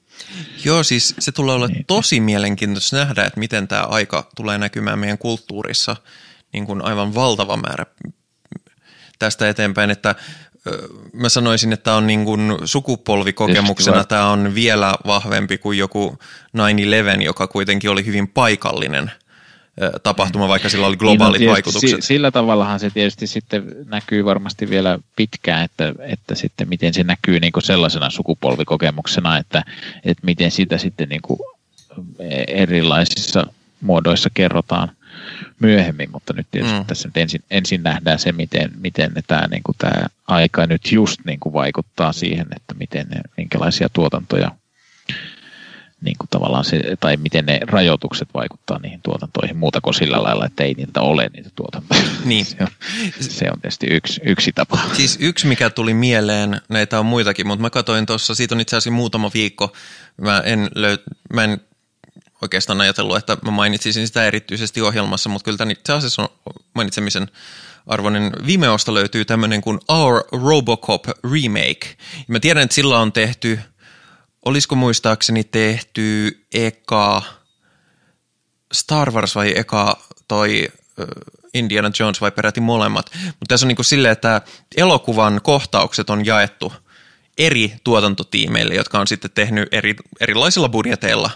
Joo, 0.65 0.83
siis 0.83 1.15
se 1.19 1.31
tulee 1.31 1.55
olla 1.55 1.67
Niin. 1.67 1.85
tosi 1.87 2.19
mielenkiintoista 2.19 2.95
nähdä, 2.97 3.23
että 3.25 3.39
miten 3.39 3.67
tämä 3.67 3.81
aika 3.83 4.29
tulee 4.35 4.57
näkymään 4.57 4.99
meidän 4.99 5.17
kulttuurissa 5.17 5.95
niin 6.53 6.65
kuin 6.65 6.81
aivan 6.81 7.15
valtava 7.15 7.57
määrä 7.57 7.85
tästä 9.19 9.49
eteenpäin, 9.49 9.89
että 9.89 10.15
mä 11.13 11.29
sanoisin, 11.29 11.73
että 11.73 11.93
on 11.93 12.07
niin 12.07 12.25
kuin 12.25 12.57
sukupolvikokemuksena 12.65 14.03
tämä 14.03 14.29
on 14.29 14.55
vielä 14.55 14.93
vahvempi 15.07 15.57
kuin 15.57 15.77
joku 15.77 16.17
9-11, 16.57 17.21
joka 17.21 17.47
kuitenkin 17.47 17.89
oli 17.89 18.05
hyvin 18.05 18.27
paikallinen 18.27 19.11
tapahtuma, 20.03 20.47
vaikka 20.47 20.69
sillä 20.69 20.87
oli 20.87 20.97
globaalit 20.97 21.39
Niin, 21.39 21.47
no, 21.47 21.53
vaikutukset. 21.53 21.89
Si- 21.89 22.07
sillä 22.07 22.31
tavallahan 22.31 22.79
se 22.79 22.89
tietysti 22.89 23.27
sitten 23.27 23.75
näkyy 23.85 24.25
varmasti 24.25 24.69
vielä 24.69 24.99
pitkään, 25.15 25.63
että, 25.63 25.93
että 25.99 26.35
sitten 26.35 26.69
miten 26.69 26.93
se 26.93 27.03
näkyy 27.03 27.39
niin 27.39 27.51
kuin 27.51 27.63
sellaisena 27.63 28.09
sukupolvikokemuksena, 28.09 29.37
että, 29.37 29.63
että 30.05 30.25
miten 30.25 30.51
sitä 30.51 30.77
sitten 30.77 31.09
niin 31.09 31.21
kuin 31.21 31.39
erilaisissa 32.47 33.47
muodoissa 33.81 34.29
kerrotaan 34.33 34.91
myöhemmin, 35.59 36.11
mutta 36.11 36.33
nyt 36.33 36.47
tietysti 36.51 36.79
Mm. 36.79 36.85
tässä 36.85 37.07
nyt 37.07 37.17
ensin, 37.17 37.43
ensin 37.49 37.83
nähdään 37.83 38.19
se, 38.19 38.31
miten, 38.31 38.71
miten 38.79 39.11
tämä, 39.27 39.47
niin 39.51 39.63
kuin 39.63 39.75
tämä 39.77 40.07
aika 40.27 40.65
nyt 40.65 40.91
just 40.91 41.19
niin 41.25 41.39
kuin 41.39 41.53
vaikuttaa 41.53 42.13
siihen, 42.13 42.47
että 42.55 42.73
miten 42.73 43.07
ne, 43.09 43.21
minkälaisia 43.37 43.89
tuotantoja 43.93 44.51
niin 46.01 46.17
kuin 46.17 46.27
tavallaan 46.29 46.65
se, 46.65 46.81
tai 46.99 47.17
miten 47.17 47.45
ne 47.45 47.59
rajoitukset 47.67 48.29
vaikuttaa 48.33 48.79
niihin 48.79 49.01
tuotantoihin 49.03 49.57
muuta 49.57 49.81
kuin 49.81 49.93
sillä 49.93 50.23
lailla, 50.23 50.45
että 50.45 50.63
ei 50.63 50.73
niitä 50.73 51.01
ole 51.01 51.29
niitä 51.33 51.49
tuotantoja. 51.55 52.01
Niin. 52.25 52.45
Se 52.51 52.57
on, 52.61 52.67
se 53.19 53.45
on 53.51 53.61
tietysti 53.61 53.87
yksi, 53.87 54.21
yksi 54.23 54.51
tapa. 54.51 54.79
Siis 54.93 55.17
yksi, 55.21 55.47
mikä 55.47 55.69
tuli 55.69 55.93
mieleen, 55.93 56.61
näitä 56.69 56.99
on 56.99 57.05
muitakin, 57.05 57.47
mutta 57.47 57.61
mä 57.61 57.69
katsoin 57.69 58.05
tuossa, 58.05 58.35
siitä 58.35 58.55
on 58.55 58.61
itse 58.61 58.75
asiassa 58.75 58.91
muutama 58.95 59.31
viikko, 59.33 59.73
mä 60.21 60.39
en, 60.45 60.69
löy, 60.75 60.97
mä 61.33 61.43
en 61.43 61.61
oikeastaan 62.41 62.81
ajatellut, 62.81 63.17
että 63.17 63.37
mä 63.45 63.51
mainitsisin 63.51 64.07
sitä 64.07 64.25
erityisesti 64.25 64.81
ohjelmassa, 64.81 65.29
mutta 65.29 65.51
kyllä 65.51 65.71
itse 65.71 65.93
asiassa 65.93 66.21
on 66.21 66.29
mainitsemisen 66.75 67.27
arvoinen. 67.87 68.31
Vimeosta 68.45 68.93
löytyy 68.93 69.25
tämmöinen 69.25 69.61
kuin 69.61 69.79
Our 69.87 70.23
Robocop 70.31 71.05
Remake. 71.33 71.97
Ja 72.13 72.25
mä 72.27 72.39
tiedän, 72.39 72.63
että 72.63 72.75
sillä 72.75 72.99
on 72.99 73.13
tehty, 73.13 73.59
olisiko 74.45 74.75
muistaakseni 74.75 75.43
tehty 75.43 76.39
eka 76.53 77.21
Star 78.73 79.11
Wars 79.11 79.35
vai 79.35 79.53
eka 79.55 79.97
toi 80.27 80.67
Indiana 81.53 81.91
Jones 81.99 82.21
vai 82.21 82.31
peräti 82.31 82.61
molemmat. 82.61 83.11
Mutta 83.25 83.45
tässä 83.47 83.65
on 83.65 83.67
niinku 83.67 83.83
silleen, 83.83 84.11
että 84.11 84.41
elokuvan 84.77 85.41
kohtaukset 85.43 86.09
on 86.09 86.25
jaettu 86.25 86.73
eri 87.37 87.73
tuotantotiimeille, 87.83 88.75
jotka 88.75 88.99
on 88.99 89.07
sitten 89.07 89.31
tehnyt 89.31 89.67
eri, 89.71 89.95
erilaisilla 90.19 90.69
budjeteilla 90.69 91.29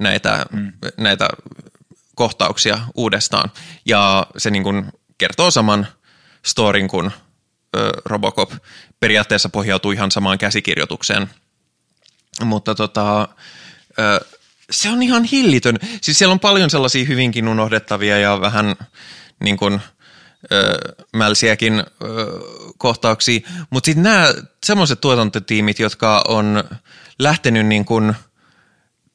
näitä, 0.00 0.46
mm. 0.52 0.72
näitä 0.96 1.28
kohtauksia 2.14 2.78
uudestaan. 2.94 3.50
Ja 3.86 4.26
se 4.38 4.50
niin 4.50 4.62
kuin 4.62 4.92
kertoo 5.18 5.50
saman 5.50 5.86
storin 6.46 6.88
kuin 6.88 7.10
ö, 7.76 7.90
Robocop. 8.04 8.52
Periaatteessa 9.00 9.48
pohjautuu 9.48 9.92
ihan 9.92 10.10
samaan 10.10 10.38
käsikirjoitukseen. 10.38 11.30
Mutta 12.44 12.74
tota, 12.74 13.28
ö, 13.98 14.26
se 14.70 14.90
on 14.90 15.02
ihan 15.02 15.24
hillitön. 15.24 15.78
Siis 16.00 16.18
siellä 16.18 16.32
on 16.32 16.40
paljon 16.40 16.70
sellaisia 16.70 17.04
hyvinkin 17.04 17.48
unohdettavia 17.48 18.18
ja 18.18 18.40
vähän 18.40 18.74
niin 19.40 19.56
kuin, 19.56 19.80
mälsiäkin 21.12 21.78
ö, 21.78 21.84
kohtauksia. 22.78 23.40
Mutta 23.70 23.86
sitten 23.86 24.02
nämä 24.02 24.34
semmoiset 24.64 25.00
tuotantotiimit, 25.00 25.78
jotka 25.78 26.24
on 26.28 26.64
lähtenyt 27.18 27.66
niin 27.66 27.84
kuin 27.84 28.14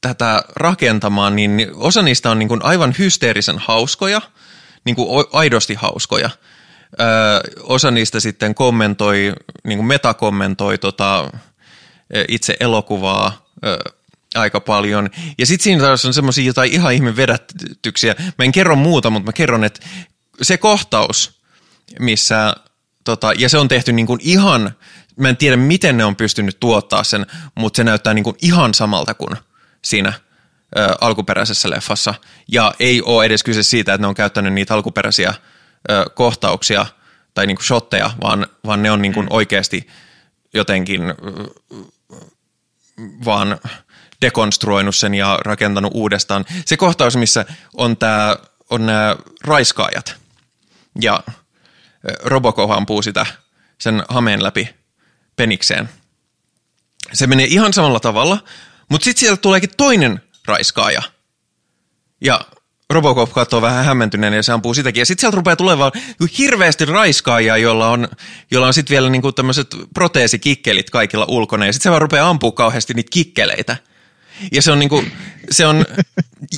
tätä 0.01 0.43
rakentamaan, 0.55 1.35
niin 1.35 1.71
osa 1.75 2.01
niistä 2.01 2.31
on 2.31 2.39
niin 2.39 2.49
kuin 2.49 2.65
aivan 2.65 2.95
hysteerisen 2.99 3.57
hauskoja, 3.59 4.21
niin 4.85 4.95
kuin 4.95 5.25
aidosti 5.33 5.73
hauskoja. 5.73 6.29
Ö, 6.99 7.03
osa 7.63 7.91
niistä 7.91 8.19
sitten 8.19 8.55
kommentoi, 8.55 9.33
niin 9.63 9.77
kuin 9.77 9.87
metakommentoi 9.87 10.77
tota, 10.77 11.29
itse 12.27 12.57
elokuvaa 12.59 13.47
ö, 13.65 13.77
aika 14.35 14.59
paljon. 14.59 15.09
Ja 15.37 15.45
sitten 15.45 15.63
siinä 15.63 15.81
taas 15.81 16.05
on 16.05 16.13
semmoisia 16.13 16.45
jotain 16.45 16.71
ihan 16.71 16.93
ihme 16.93 17.15
vedätyksiä. 17.15 18.15
Mä 18.37 18.45
en 18.45 18.51
kerro 18.51 18.75
muuta, 18.75 19.09
mutta 19.09 19.25
mä 19.25 19.33
kerron, 19.33 19.63
että 19.63 19.79
se 20.41 20.57
kohtaus, 20.57 21.41
missä, 21.99 22.55
tota, 23.03 23.33
ja 23.37 23.49
se 23.49 23.57
on 23.57 23.67
tehty 23.67 23.91
niin 23.91 24.07
kuin 24.07 24.19
ihan, 24.23 24.71
mä 25.15 25.29
en 25.29 25.37
tiedä 25.37 25.57
miten 25.57 25.97
ne 25.97 26.05
on 26.05 26.15
pystynyt 26.15 26.59
tuottaa 26.59 27.03
sen, 27.03 27.25
mutta 27.55 27.77
se 27.77 27.83
näyttää 27.83 28.13
niin 28.13 28.23
kuin 28.23 28.35
ihan 28.41 28.73
samalta 28.73 29.13
kuin 29.13 29.37
siinä 29.87 30.13
ö, 30.77 30.95
alkuperäisessä 31.01 31.69
leffassa. 31.69 32.13
Ja 32.47 32.73
ei 32.79 33.01
ole 33.01 33.25
edes 33.25 33.43
kyse 33.43 33.63
siitä, 33.63 33.93
että 33.93 34.03
ne 34.03 34.07
on 34.07 34.15
käyttänyt 34.15 34.53
niitä 34.53 34.73
alkuperäisiä 34.73 35.33
ö, 35.89 36.05
kohtauksia 36.15 36.85
tai 37.33 37.47
niin 37.47 37.57
kuin 37.57 37.65
shotteja, 37.65 38.11
vaan, 38.21 38.47
vaan 38.65 38.83
ne 38.83 38.91
on 38.91 39.01
niin 39.01 39.13
kuin 39.13 39.25
mm. 39.25 39.31
oikeasti 39.31 39.87
jotenkin 40.53 41.01
ö, 41.01 41.13
vaan 43.25 43.59
dekonstruoinut 44.21 44.95
sen 44.95 45.13
ja 45.13 45.39
rakentanut 45.45 45.91
uudestaan. 45.95 46.45
Se 46.65 46.77
kohtaus, 46.77 47.15
missä 47.15 47.45
on, 47.73 47.97
tää, 47.97 48.35
on 48.69 48.85
nämä 48.85 49.15
raiskaajat 49.43 50.15
ja 51.01 51.23
Robocop 52.23 52.71
ampuu 52.71 53.01
sitä 53.01 53.25
sen 53.77 54.03
hameen 54.09 54.43
läpi 54.43 54.75
penikseen. 55.35 55.89
Se 57.13 57.27
menee 57.27 57.45
ihan 57.45 57.73
samalla 57.73 57.99
tavalla, 57.99 58.43
mutta 58.89 59.05
sitten 59.05 59.19
sieltä 59.19 59.41
tuleekin 59.41 59.69
toinen 59.77 60.21
raiskaaja. 60.47 61.01
Ja 62.21 62.41
Robocop 62.89 63.31
katsoo 63.31 63.61
vähän 63.61 63.85
hämmentyneen 63.85 64.33
ja 64.33 64.43
se 64.43 64.51
ampuu 64.51 64.73
sitäkin. 64.73 65.01
Ja 65.01 65.05
sitten 65.05 65.21
sieltä 65.21 65.35
rupeaa 65.35 65.55
tulemaan 65.55 65.91
hirveästi 66.37 66.85
raiskaajia, 66.85 67.57
jolla 67.57 67.89
on, 67.89 68.07
jolla 68.51 68.67
on 68.67 68.73
sitten 68.73 68.93
vielä 68.93 69.09
niinku 69.09 69.31
tämmöiset 69.31 69.67
proteesikikkelit 69.93 70.89
kaikilla 70.89 71.25
ulkona. 71.27 71.65
Ja 71.65 71.73
sitten 71.73 71.83
se 71.83 71.89
vaan 71.89 72.01
rupeaa 72.01 72.29
ampua 72.29 72.51
kauheasti 72.51 72.93
niitä 72.93 73.09
kikkeleitä. 73.13 73.77
Ja 74.51 74.61
se 74.61 74.71
on 74.71 74.79
niinku, 74.79 75.03
se 75.51 75.65
on, 75.65 75.85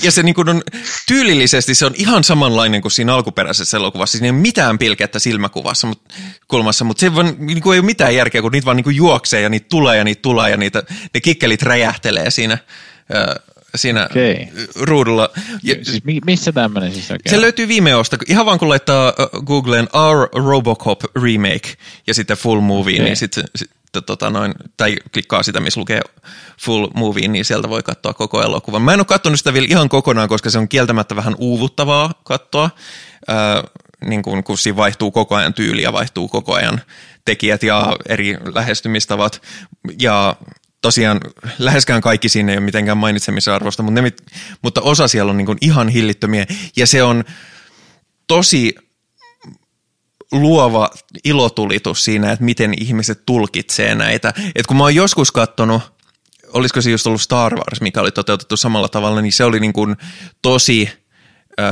ja 0.02 0.10
se 0.10 0.22
niinku 0.22 0.40
on 0.46 0.62
tyylillisesti 1.06 1.74
se 1.74 1.86
on 1.86 1.94
ihan 1.96 2.24
samanlainen 2.24 2.82
kuin 2.82 2.92
siinä 2.92 3.14
alkuperäisessä 3.14 3.76
elokuvassa. 3.76 4.18
Siinä 4.18 4.26
ei 4.26 4.30
ole 4.30 4.38
mitään 4.40 4.78
pilkettä 4.78 5.18
silmäkuvassa 5.18 5.86
mutta, 5.86 6.14
kulmassa, 6.48 6.84
mutta 6.84 7.00
se 7.00 7.14
vaan, 7.14 7.34
niinku 7.38 7.72
ei 7.72 7.78
ole 7.78 7.86
mitään 7.86 8.14
järkeä, 8.14 8.42
kun 8.42 8.52
niitä 8.52 8.64
vaan 8.64 8.76
niinku 8.76 8.90
juoksee 8.90 9.40
ja 9.40 9.48
niitä 9.48 9.66
tulee 9.68 9.96
ja 9.96 10.04
niitä 10.04 10.22
tulee 10.22 10.50
ja 10.50 10.56
niitä, 10.56 10.82
ne 11.14 11.20
kikkelit 11.20 11.62
räjähtelee 11.62 12.30
siinä 12.30 12.58
siinä 13.74 14.08
okay. 14.10 14.36
ruudulla. 14.76 15.30
Ja, 15.62 15.74
siis 15.82 16.02
missä 16.24 16.52
tämmöinen 16.52 16.92
siis 16.92 17.10
oikein 17.10 17.30
Se 17.36 17.40
löytyy 17.40 17.68
Vimeosta. 17.68 18.16
Ihan 18.28 18.46
vaan 18.46 18.58
kun 18.58 18.68
laittaa 18.68 19.12
Googleen 19.46 19.88
Our 19.92 20.28
Robocop 20.34 21.00
Remake 21.22 21.74
ja 22.06 22.14
sitten 22.14 22.36
Full 22.36 22.60
Movie, 22.60 22.94
okay. 22.94 23.04
niin 23.04 23.16
sitten 23.16 23.44
sit, 23.56 23.70
tota 24.06 24.30
noin, 24.30 24.54
tai 24.76 24.96
klikkaa 25.12 25.42
sitä, 25.42 25.60
missä 25.60 25.80
lukee 25.80 26.00
Full 26.62 26.88
Movie, 26.94 27.28
niin 27.28 27.44
sieltä 27.44 27.68
voi 27.68 27.82
katsoa 27.82 28.14
koko 28.14 28.42
elokuvan. 28.42 28.82
Mä 28.82 28.94
en 28.94 29.00
ole 29.00 29.04
katsonut 29.04 29.38
sitä 29.38 29.52
vielä 29.52 29.66
ihan 29.70 29.88
kokonaan, 29.88 30.28
koska 30.28 30.50
se 30.50 30.58
on 30.58 30.68
kieltämättä 30.68 31.16
vähän 31.16 31.34
uuvuttavaa 31.38 32.14
katsoa. 32.24 32.70
Äh, 33.30 33.70
niin 34.04 34.22
kun, 34.22 34.44
kun 34.44 34.58
siinä 34.58 34.76
vaihtuu 34.76 35.10
koko 35.10 35.34
ajan 35.34 35.54
tyyli 35.54 35.82
ja 35.82 35.92
vaihtuu 35.92 36.28
koko 36.28 36.54
ajan 36.54 36.80
tekijät 37.24 37.62
ja 37.62 37.96
eri 38.08 38.36
lähestymistavat. 38.54 39.42
Ja 40.00 40.36
tosiaan 40.82 41.20
läheskään 41.58 42.00
kaikki 42.00 42.28
siinä 42.28 42.52
ei 42.52 42.58
ole 42.58 42.64
mitenkään 42.64 42.98
mainitsemisarvosta, 42.98 43.82
mutta, 43.82 44.02
ne, 44.02 44.12
mutta 44.62 44.80
osa 44.80 45.08
siellä 45.08 45.30
on 45.30 45.36
niin 45.36 45.58
ihan 45.60 45.88
hillittömiä 45.88 46.46
ja 46.76 46.86
se 46.86 47.02
on 47.02 47.24
tosi 48.26 48.74
luova 50.32 50.90
ilotulitus 51.24 52.04
siinä, 52.04 52.32
että 52.32 52.44
miten 52.44 52.74
ihmiset 52.80 53.22
tulkitsee 53.26 53.94
näitä. 53.94 54.32
Et 54.54 54.66
kun 54.66 54.76
mä 54.76 54.82
oon 54.82 54.94
joskus 54.94 55.32
katsonut, 55.32 55.82
olisiko 56.52 56.80
se 56.80 56.90
just 56.90 57.06
ollut 57.06 57.20
Star 57.20 57.54
Wars, 57.54 57.80
mikä 57.80 58.00
oli 58.00 58.10
toteutettu 58.10 58.56
samalla 58.56 58.88
tavalla, 58.88 59.20
niin 59.20 59.32
se 59.32 59.44
oli 59.44 59.60
niin 59.60 59.72
kuin 59.72 59.96
tosi 60.42 60.90
ö, 61.60 61.62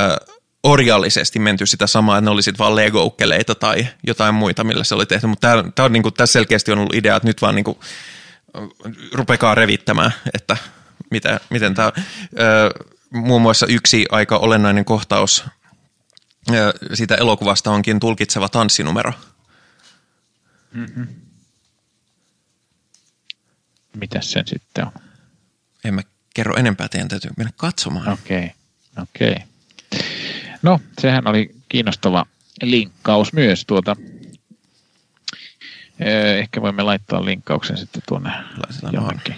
orjallisesti 0.63 1.39
menty 1.39 1.65
sitä 1.65 1.87
samaa, 1.87 2.17
että 2.17 2.25
ne 2.25 2.31
oli 2.31 2.43
sitten 2.43 2.59
vaan 2.59 2.75
legoukkeleita 2.75 3.55
tai 3.55 3.87
jotain 4.07 4.35
muita, 4.35 4.63
millä 4.63 4.83
se 4.83 4.95
oli 4.95 5.05
tehty. 5.05 5.27
Mutta 5.27 5.63
tämä 5.75 5.85
on 5.85 5.93
niin 5.93 6.03
kuin, 6.03 6.13
tässä 6.13 6.33
selkeästi 6.33 6.71
on 6.71 6.79
ollut 6.79 6.95
idea, 6.95 7.15
että 7.15 7.27
nyt 7.27 7.41
vaan 7.41 7.55
niin 7.55 7.65
kuin, 7.65 7.77
rupekaa 9.13 9.55
revittämään, 9.55 10.13
että 10.33 10.57
mitä, 11.11 11.39
miten 11.49 11.73
tämä, 11.75 11.91
muun 13.09 13.41
muassa 13.41 13.65
yksi 13.65 14.05
aika 14.11 14.37
olennainen 14.37 14.85
kohtaus 14.85 15.43
siitä 16.93 17.15
elokuvasta 17.15 17.71
onkin 17.71 17.99
tulkitseva 17.99 18.49
tanssinumero. 18.49 19.13
Mm-hmm. 20.73 21.07
Mitäs 23.97 24.31
sen 24.31 24.47
sitten 24.47 24.85
on? 24.85 24.91
En 25.83 25.93
mä 25.93 26.01
kerro 26.33 26.55
enempää, 26.55 26.87
teidän 26.87 27.07
täytyy 27.07 27.31
mennä 27.37 27.51
katsomaan. 27.57 28.09
Okei, 28.09 28.37
okay. 28.37 29.03
okei. 29.03 29.31
Okay. 29.31 29.47
No, 30.61 30.79
sehän 31.01 31.27
oli 31.27 31.55
kiinnostava 31.69 32.25
linkkaus 32.61 33.33
myös 33.33 33.65
tuota 33.65 33.95
Ehkä 36.39 36.61
voimme 36.61 36.83
laittaa 36.83 37.25
linkkauksen 37.25 37.77
sitten 37.77 38.01
tuonne 38.07 38.29
jonnekin. 38.91 39.35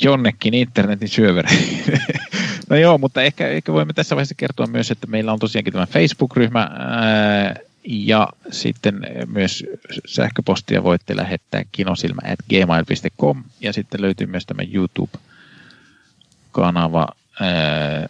Jonnekin 0.00 0.54
internetin 0.54 1.08
syövereihin. 1.08 1.84
no 2.72 2.78
joo, 2.78 2.98
mutta 2.98 3.22
ehkä, 3.22 3.48
ehkä 3.48 3.72
voimme 3.72 3.92
tässä 3.92 4.16
vaiheessa 4.16 4.34
kertoa 4.34 4.66
myös, 4.66 4.90
että 4.90 5.06
meillä 5.06 5.32
on 5.32 5.38
tosiaankin 5.38 5.72
tämä 5.72 5.86
Facebook-ryhmä 5.86 6.60
ää, 6.60 7.56
ja 7.84 8.28
sitten 8.50 9.00
myös 9.26 9.64
sähköpostia 10.06 10.82
voitte 10.82 11.16
lähettää 11.16 11.62
kinosilmä.gmail.com 11.72 13.44
ja 13.60 13.72
sitten 13.72 14.02
löytyy 14.02 14.26
myös 14.26 14.46
tämä 14.46 14.62
YouTube-kanava, 14.72 17.08
ää, 17.40 18.08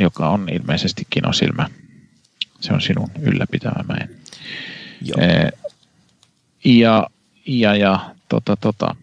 joka 0.00 0.28
on 0.28 0.48
ilmeisesti 0.48 1.06
kinosilmä. 1.10 1.68
Se 2.60 2.72
on 2.72 2.80
sinun 2.80 3.10
ylläpitämään. 3.22 4.08
Joo. 5.02 5.18
Ja, 6.64 7.06
ja, 7.46 7.76
ja 7.76 8.14
tota, 8.28 8.56
tota, 8.56 8.96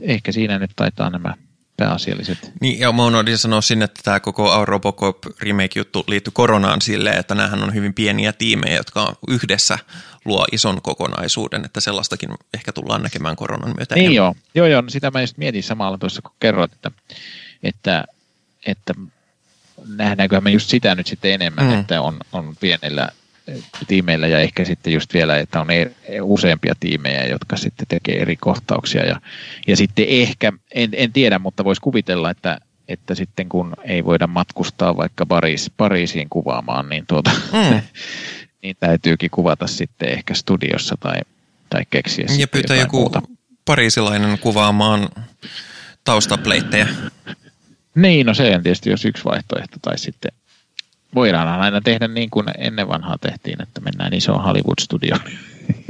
ehkä 0.00 0.32
siinä 0.32 0.58
nyt 0.58 0.70
taitaa 0.76 1.10
nämä 1.10 1.34
pääasialliset. 1.76 2.52
Niin, 2.60 2.80
ja 2.80 2.92
mä 2.92 3.04
unohdin 3.04 3.38
sanoa 3.38 3.60
sinne, 3.60 3.84
että 3.84 4.00
tämä 4.04 4.20
koko 4.20 4.64
Robocop 4.64 5.16
remake-juttu 5.40 6.04
liittyy 6.06 6.32
koronaan 6.34 6.80
silleen, 6.80 7.18
että 7.18 7.34
näähän 7.34 7.62
on 7.62 7.74
hyvin 7.74 7.94
pieniä 7.94 8.32
tiimejä, 8.32 8.76
jotka 8.76 9.16
yhdessä 9.28 9.78
luo 10.24 10.44
ison 10.52 10.82
kokonaisuuden, 10.82 11.64
että 11.64 11.80
sellaistakin 11.80 12.30
ehkä 12.54 12.72
tullaan 12.72 13.02
näkemään 13.02 13.36
koronan 13.36 13.74
myötä. 13.76 13.94
Niin 13.94 14.12
joo, 14.12 14.34
joo, 14.54 14.66
joo, 14.66 14.80
no 14.80 14.90
sitä 14.90 15.10
mä 15.10 15.20
just 15.20 15.38
mietin 15.38 15.62
samalla 15.62 15.98
tuossa, 15.98 16.22
kun 16.22 16.32
kerroit, 16.40 16.72
että, 16.72 16.90
että, 17.62 18.04
että 18.66 18.94
nähdäänkö 19.96 20.40
me 20.40 20.50
just 20.50 20.68
sitä 20.68 20.94
nyt 20.94 21.06
sitten 21.06 21.32
enemmän, 21.32 21.66
mm. 21.66 21.80
että 21.80 22.00
on, 22.00 22.18
on 22.32 22.56
pienellä 22.60 23.08
tiimeillä 23.88 24.26
ja 24.26 24.40
ehkä 24.40 24.64
sitten 24.64 24.92
just 24.92 25.14
vielä, 25.14 25.38
että 25.38 25.60
on 25.60 25.66
useampia 26.22 26.74
tiimejä, 26.80 27.26
jotka 27.26 27.56
sitten 27.56 27.86
tekee 27.88 28.22
eri 28.22 28.36
kohtauksia 28.36 29.06
ja, 29.06 29.20
ja 29.66 29.76
sitten 29.76 30.04
ehkä, 30.08 30.52
en, 30.74 30.90
en 30.92 31.12
tiedä, 31.12 31.38
mutta 31.38 31.64
voisi 31.64 31.80
kuvitella, 31.80 32.30
että, 32.30 32.58
että 32.88 33.14
sitten 33.14 33.48
kun 33.48 33.74
ei 33.84 34.04
voida 34.04 34.26
matkustaa 34.26 34.96
vaikka 34.96 35.26
Pariis, 35.26 35.70
Pariisiin 35.76 36.28
kuvaamaan, 36.30 36.88
niin, 36.88 37.04
tuota, 37.08 37.30
mm. 37.52 37.80
niin 38.62 38.76
täytyykin 38.80 39.30
kuvata 39.30 39.66
sitten 39.66 40.08
ehkä 40.08 40.34
studiossa 40.34 40.96
tai, 41.00 41.20
tai 41.70 41.82
keksiä 41.90 42.26
Ja 42.38 42.48
pyytää 42.48 42.76
joku 42.76 42.98
muuta. 43.00 43.22
pariisilainen 43.64 44.38
kuvaamaan 44.38 45.08
taustapleittejä. 46.04 46.88
Niin, 47.94 48.26
no 48.26 48.34
se 48.34 48.56
on 48.56 48.62
tietysti 48.62 48.90
jos 48.90 49.04
yksi 49.04 49.24
vaihtoehto, 49.24 49.76
tai 49.82 49.98
sitten 49.98 50.32
voidaan 51.14 51.48
aina 51.48 51.80
tehdä 51.80 52.08
niin 52.08 52.30
kuin 52.30 52.46
ennen 52.58 52.88
vanhaa 52.88 53.18
tehtiin, 53.18 53.62
että 53.62 53.80
mennään 53.80 54.14
isoon 54.14 54.44
Hollywood-studioon. 54.44 55.20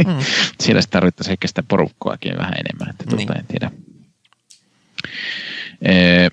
Mm. 0.06 0.24
Siellä 0.60 0.82
tarvittaisiin 0.90 1.32
ehkä 1.32 1.48
sitä 1.48 1.62
porukkoakin 1.62 2.38
vähän 2.38 2.54
enemmän, 2.54 2.90
että 2.90 3.04
tuota, 3.04 3.16
niin. 3.16 3.38
en 3.38 3.46
tiedä. 3.46 3.70
E, 5.82 6.28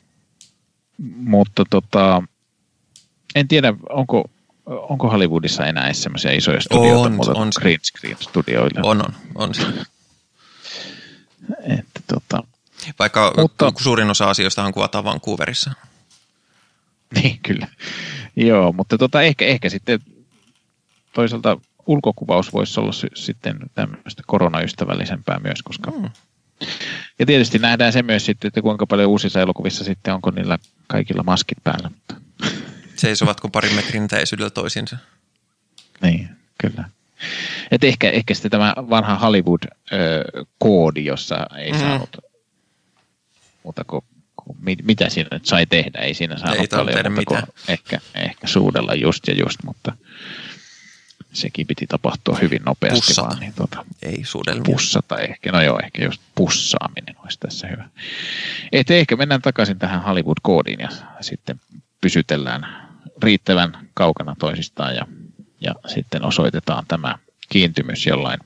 mutta 1.17 1.63
tota, 1.69 2.23
en 3.35 3.47
tiedä, 3.47 3.73
onko, 3.89 4.29
onko 4.65 5.09
Hollywoodissa 5.09 5.65
enää 5.65 5.93
semmoisia 5.93 6.31
isoja 6.31 6.61
studioita, 6.61 6.99
on, 6.99 7.11
mutta 7.11 7.33
on 7.35 7.49
green 7.59 7.79
screen 7.83 8.17
studioilla. 8.19 8.81
On, 8.83 9.01
on, 9.01 9.13
on 9.35 9.55
se. 9.55 9.63
Että, 11.79 11.99
tota, 12.07 12.43
Vaikka 12.99 13.33
mutta, 13.37 13.71
suurin 13.77 14.09
osa 14.09 14.29
asioista 14.29 14.63
on 14.63 14.73
kuvataan 14.73 15.03
Vancouverissa. 15.03 15.71
Niin, 17.15 17.39
kyllä. 17.43 17.67
Joo, 18.39 18.71
mutta 18.71 18.97
tota, 18.97 19.21
ehkä, 19.21 19.45
ehkä 19.45 19.69
sitten 19.69 19.99
toisaalta 21.13 21.57
ulkokuvaus 21.87 22.53
voisi 22.53 22.79
olla 22.79 22.91
sitten 23.15 23.57
tämmöistä 23.75 24.23
koronaystävällisempää 24.27 25.39
myös, 25.39 25.61
koska 25.63 25.91
mm. 25.91 26.09
Ja 27.19 27.25
tietysti 27.25 27.59
nähdään 27.59 27.93
se 27.93 28.03
myös 28.03 28.25
sitten, 28.25 28.47
että 28.47 28.61
kuinka 28.61 28.87
paljon 28.87 29.09
uusissa 29.09 29.41
elokuvissa 29.41 29.83
sitten 29.83 30.13
onko 30.13 30.31
niillä 30.31 30.59
kaikilla 30.87 31.23
maskit 31.23 31.57
päällä. 31.63 31.91
Seisovatko 32.95 33.49
parin 33.49 33.75
metrin 33.75 34.07
täisyydellä 34.07 34.49
toisiinsa? 34.49 34.97
Niin, 36.01 36.29
kyllä. 36.57 36.89
Et 37.71 37.83
ehkä, 37.83 38.09
ehkä 38.09 38.33
sitten 38.33 38.51
tämä 38.51 38.73
vanha 38.77 39.15
Hollywood-koodi, 39.15 41.05
jossa 41.05 41.47
ei 41.57 41.71
mm. 41.71 41.79
saanut 41.79 42.17
mutta 43.63 43.83
kun, 43.83 44.03
kun, 44.49 44.57
mitä 44.83 45.09
siinä 45.09 45.29
nyt 45.31 45.45
sai 45.45 45.65
tehdä, 45.65 45.99
ei 45.99 46.13
siinä 46.13 46.37
saanut 46.37 46.59
ei 46.59 46.67
paljon, 46.67 46.95
tehdä 46.95 47.09
mitään. 47.09 47.43
Ehkä, 47.67 47.99
ehkä 48.15 48.47
suudella 48.47 48.93
just 48.93 49.27
ja 49.27 49.33
just, 49.33 49.63
mutta 49.65 49.93
sekin 51.33 51.67
piti 51.67 51.87
tapahtua 51.87 52.37
hyvin 52.41 52.61
nopeasti 52.65 52.99
pussata. 52.99 53.27
vaan. 53.27 53.39
Niin 53.39 53.53
tuota, 53.55 53.85
ei 54.01 54.23
suudelmia. 54.23 54.63
Pussata 54.65 55.17
ehkä, 55.17 55.51
no 55.51 55.61
joo, 55.61 55.79
ehkä 55.83 56.05
just 56.05 56.21
pussaaminen 56.35 57.15
olisi 57.23 57.39
tässä 57.39 57.67
hyvä. 57.67 57.89
Et 58.71 58.91
ehkä 58.91 59.15
mennään 59.15 59.41
takaisin 59.41 59.79
tähän 59.79 60.03
Hollywood-koodiin 60.03 60.79
ja 60.79 60.89
sitten 61.21 61.61
pysytellään 62.01 62.89
riittävän 63.23 63.87
kaukana 63.93 64.35
toisistaan 64.39 64.95
ja, 64.95 65.07
ja 65.61 65.75
sitten 65.87 66.25
osoitetaan 66.25 66.83
tämä 66.87 67.17
kiintymys 67.49 68.05
jollain 68.05 68.39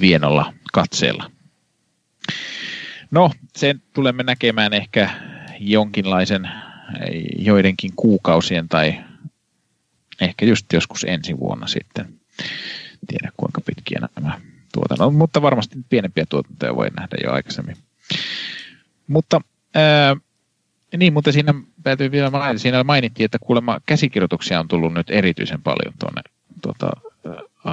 vienolla 0.00 0.54
katseella. 0.72 1.30
No, 3.14 3.30
sen 3.56 3.82
tulemme 3.92 4.22
näkemään 4.22 4.72
ehkä 4.72 5.10
jonkinlaisen 5.60 6.50
joidenkin 7.38 7.92
kuukausien 7.96 8.68
tai 8.68 8.94
ehkä 10.20 10.46
just 10.46 10.72
joskus 10.72 11.04
ensi 11.04 11.38
vuonna 11.38 11.66
sitten. 11.66 12.14
Tiedä 13.06 13.32
kuinka 13.36 13.60
pitkiä 13.60 14.00
nämä 14.16 14.40
tuotannot, 14.72 15.16
mutta 15.16 15.42
varmasti 15.42 15.78
pienempiä 15.88 16.24
tuotantoja 16.28 16.76
voi 16.76 16.88
nähdä 16.96 17.16
jo 17.24 17.32
aikaisemmin. 17.32 17.76
Mutta 19.06 19.40
ää, 19.74 20.16
niin, 20.96 21.12
mutta 21.12 21.32
siinä 21.32 21.54
täytyy 21.82 22.10
vielä 22.10 22.30
mainita, 22.30 22.62
siinä 22.62 22.84
mainittiin, 22.84 23.24
että 23.24 23.38
kuulemma 23.38 23.80
käsikirjoituksia 23.86 24.60
on 24.60 24.68
tullut 24.68 24.94
nyt 24.94 25.10
erityisen 25.10 25.62
paljon 25.62 25.94
tuonne, 25.98 26.22
tuota, 26.62 26.90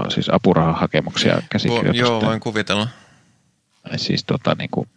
siis 0.10 0.30
apurahahakemuksia 0.30 1.42
käsikirjoitusta. 1.50 2.08
Joo, 2.08 2.22
voin 2.22 2.40
kuvitella. 2.40 2.88
Siis 3.96 4.24
tota, 4.24 4.56
niin 4.60 4.70
kuin, 4.70 4.90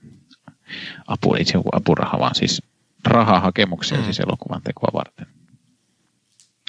apu, 1.07 1.35
itse 1.35 1.59
apuraha, 1.73 2.19
vaan 2.19 2.35
siis 2.35 2.63
rahahakemuksia 3.05 3.99
mm. 3.99 4.05
siis 4.05 4.21
elokuvan 4.21 4.63
tekoa 4.63 4.91
varten. 4.95 5.27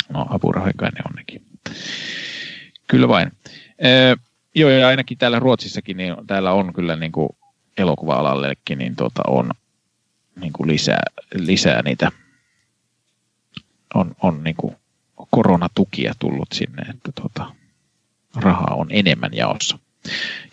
No 0.10 0.26
apurahoja 0.30 0.74
kai 0.78 0.90
ne 0.90 1.02
on 1.10 1.16
nekin. 1.16 1.46
Kyllä 2.88 3.08
vain. 3.08 3.32
Ee, 3.80 4.16
joo, 4.56 4.70
ja 4.70 4.88
ainakin 4.88 5.18
täällä 5.18 5.40
Ruotsissakin, 5.40 5.98
niin 5.98 6.16
täällä 6.28 6.52
on 6.52 6.74
kyllä 6.74 6.96
niin 6.96 7.12
kuin 7.12 7.30
elokuva-alallekin, 7.78 8.78
niin 8.78 8.96
tota 8.96 9.22
on 9.28 9.52
niin 10.42 10.54
kuin 10.54 10.68
lisää, 10.68 11.04
lisää 11.34 11.82
niitä, 11.82 12.12
on, 13.94 14.16
on 14.22 14.44
niin 14.44 14.56
kuin 14.56 14.76
koronatukia 15.32 16.14
tullut 16.20 16.52
sinne, 16.54 16.82
että 16.82 17.12
tota, 17.22 17.56
rahaa 18.36 18.76
on 18.76 18.88
enemmän 18.90 19.34
jaossa. 19.34 19.80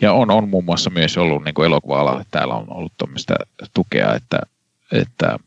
Ja 0.01 0.13
on, 0.13 0.31
on 0.31 0.49
muun 0.49 0.65
muassa 0.65 0.89
myös 0.89 1.17
ollut 1.17 1.43
niin 1.43 1.53
kuin 1.53 1.65
elokuva-alalle, 1.65 2.25
täällä 2.31 2.53
on 2.53 2.73
ollut 2.73 2.93
tuommoista 2.97 3.33
tukea, 3.73 4.15
että, 4.15 4.39
että 4.91 5.39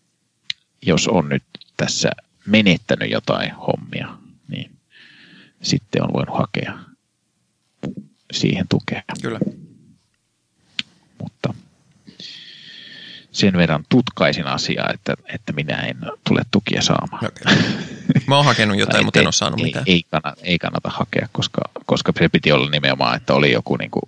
jos 0.83 1.09
on 1.09 1.29
nyt 1.29 1.43
tässä 1.77 2.11
menettänyt 2.47 3.11
jotain 3.11 3.55
hommia, 3.55 4.09
niin 4.49 4.71
sitten 5.63 6.03
on 6.03 6.13
voinut 6.13 6.39
hakea 6.39 6.79
siihen 8.33 8.67
tukea. 8.69 9.03
Kyllä. 9.23 9.39
Mutta 11.23 11.55
sen 13.37 13.57
verran 13.57 13.85
tutkaisin 13.89 14.47
asiaa, 14.47 14.91
että, 14.95 15.15
että 15.35 15.53
minä 15.53 15.77
en 15.77 15.97
tule 16.29 16.43
tukia 16.51 16.83
saamaan. 16.83 17.25
Okay. 17.27 17.57
Mä 18.27 18.37
oon 18.37 18.45
hakenut 18.45 18.79
jotain, 18.79 19.05
mutta 19.05 19.21
en 19.21 19.27
ole 19.27 19.33
saanut 19.33 19.61
ei, 19.61 19.65
mitään. 19.65 19.85
Ei 19.89 20.03
kannata, 20.11 20.41
ei 20.43 20.59
kannata 20.59 20.91
hakea, 20.91 21.29
koska, 21.33 21.61
koska 21.87 22.13
se 22.19 22.29
piti 22.29 22.53
olla 22.53 22.71
nimenomaan, 22.71 23.17
että 23.17 23.35
oli 23.35 23.53
joku 23.53 23.77
niin 23.77 23.91
kuin, 23.91 24.03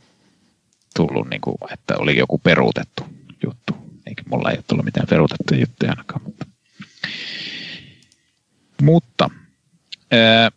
tullut, 0.97 1.31
niin 1.31 1.41
kuin, 1.41 1.57
että 1.73 1.97
oli 1.99 2.19
joku 2.19 2.39
peruutettu 2.39 3.07
juttu. 3.47 3.77
Eikä 4.07 4.23
mulla 4.31 4.51
ei 4.51 4.57
ole 4.57 4.65
tullut 4.69 4.85
mitään 4.85 5.07
peruutettuja 5.11 5.61
juttuja 5.61 5.93
ainakaan. 5.93 6.21
Mutta, 6.25 6.47
mutta 8.83 9.31
ää, 10.11 10.51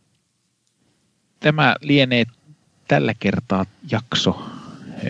tämä 1.40 1.76
lienee 1.82 2.26
tällä 2.88 3.14
kertaa 3.20 3.66
jakso. 3.92 4.46
Ää, 4.90 5.02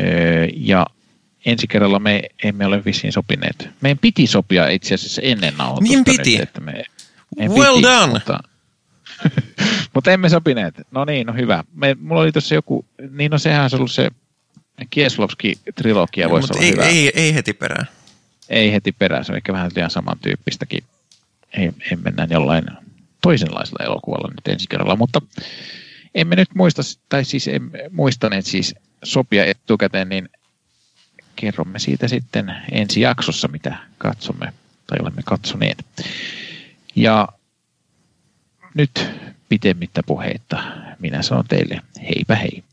ja 0.56 0.86
ensi 1.45 1.68
kerralla 1.68 1.99
me 1.99 2.22
emme 2.43 2.65
ole 2.65 2.85
vissiin 2.85 3.13
sopineet. 3.13 3.69
Meidän 3.81 3.97
piti 3.97 4.27
sopia 4.27 4.69
itse 4.69 4.95
asiassa 4.95 5.22
ennen 5.22 5.53
nauhoitusta. 5.57 5.95
Niin 5.95 6.05
piti. 6.05 6.31
Nyt, 6.31 6.41
että 6.41 6.61
me, 6.61 6.84
well 7.47 7.76
piti, 7.76 7.88
done. 7.88 8.07
Mutta, 8.13 8.39
mutta 9.93 10.11
emme 10.11 10.30
sopineet. 10.30 10.76
No 10.91 11.05
niin, 11.05 11.27
no 11.27 11.34
hyvä. 11.34 11.63
Me, 11.73 11.95
mulla 11.99 12.22
oli 12.22 12.31
tuossa 12.31 12.55
joku, 12.55 12.85
niin 13.11 13.31
no 13.31 13.38
sehän 13.38 13.63
on 13.63 13.69
ollut 13.73 13.91
se 13.91 14.09
Kieslovski-trilogia 14.89 16.30
voisi 16.30 16.53
no, 16.53 16.55
olla 16.55 16.65
ei, 16.65 16.72
hyvä. 16.72 16.85
Ei, 16.85 17.11
ei 17.15 17.34
heti 17.34 17.53
perään. 17.53 17.88
Ei 18.49 18.72
heti 18.72 18.91
perään, 18.91 19.26
se 19.26 19.31
on 19.31 19.35
ehkä 19.35 19.53
vähän 19.53 19.72
liian 19.76 19.89
samantyyppistäkin. 19.89 20.84
Ei, 21.53 21.72
ei 21.91 21.97
mennään 22.03 22.30
jollain 22.30 22.65
toisenlaisella 23.22 23.85
elokuvalla 23.85 24.27
nyt 24.27 24.47
ensi 24.47 24.65
kerralla, 24.69 24.95
mutta 24.95 25.22
emme 26.15 26.35
nyt 26.35 26.49
muista, 26.55 26.81
tai 27.09 27.26
siis 27.26 27.47
emme 27.47 27.80
muistaneet 27.91 28.45
siis 28.45 28.76
sopia 29.03 29.45
etukäteen, 29.45 30.09
niin 30.09 30.30
kerromme 31.41 31.80
siitä 31.80 32.07
sitten 32.07 32.55
ensi 32.72 33.01
jaksossa, 33.01 33.47
mitä 33.47 33.77
katsomme 33.97 34.53
tai 34.88 34.97
olemme 35.01 35.22
katsoneet. 35.26 35.85
Ja 36.95 37.27
nyt 38.73 39.09
pitemmittä 39.49 40.03
puheitta 40.03 40.63
minä 40.99 41.22
sanon 41.22 41.45
teille 41.47 41.81
heipä 42.01 42.35
hei. 42.35 42.63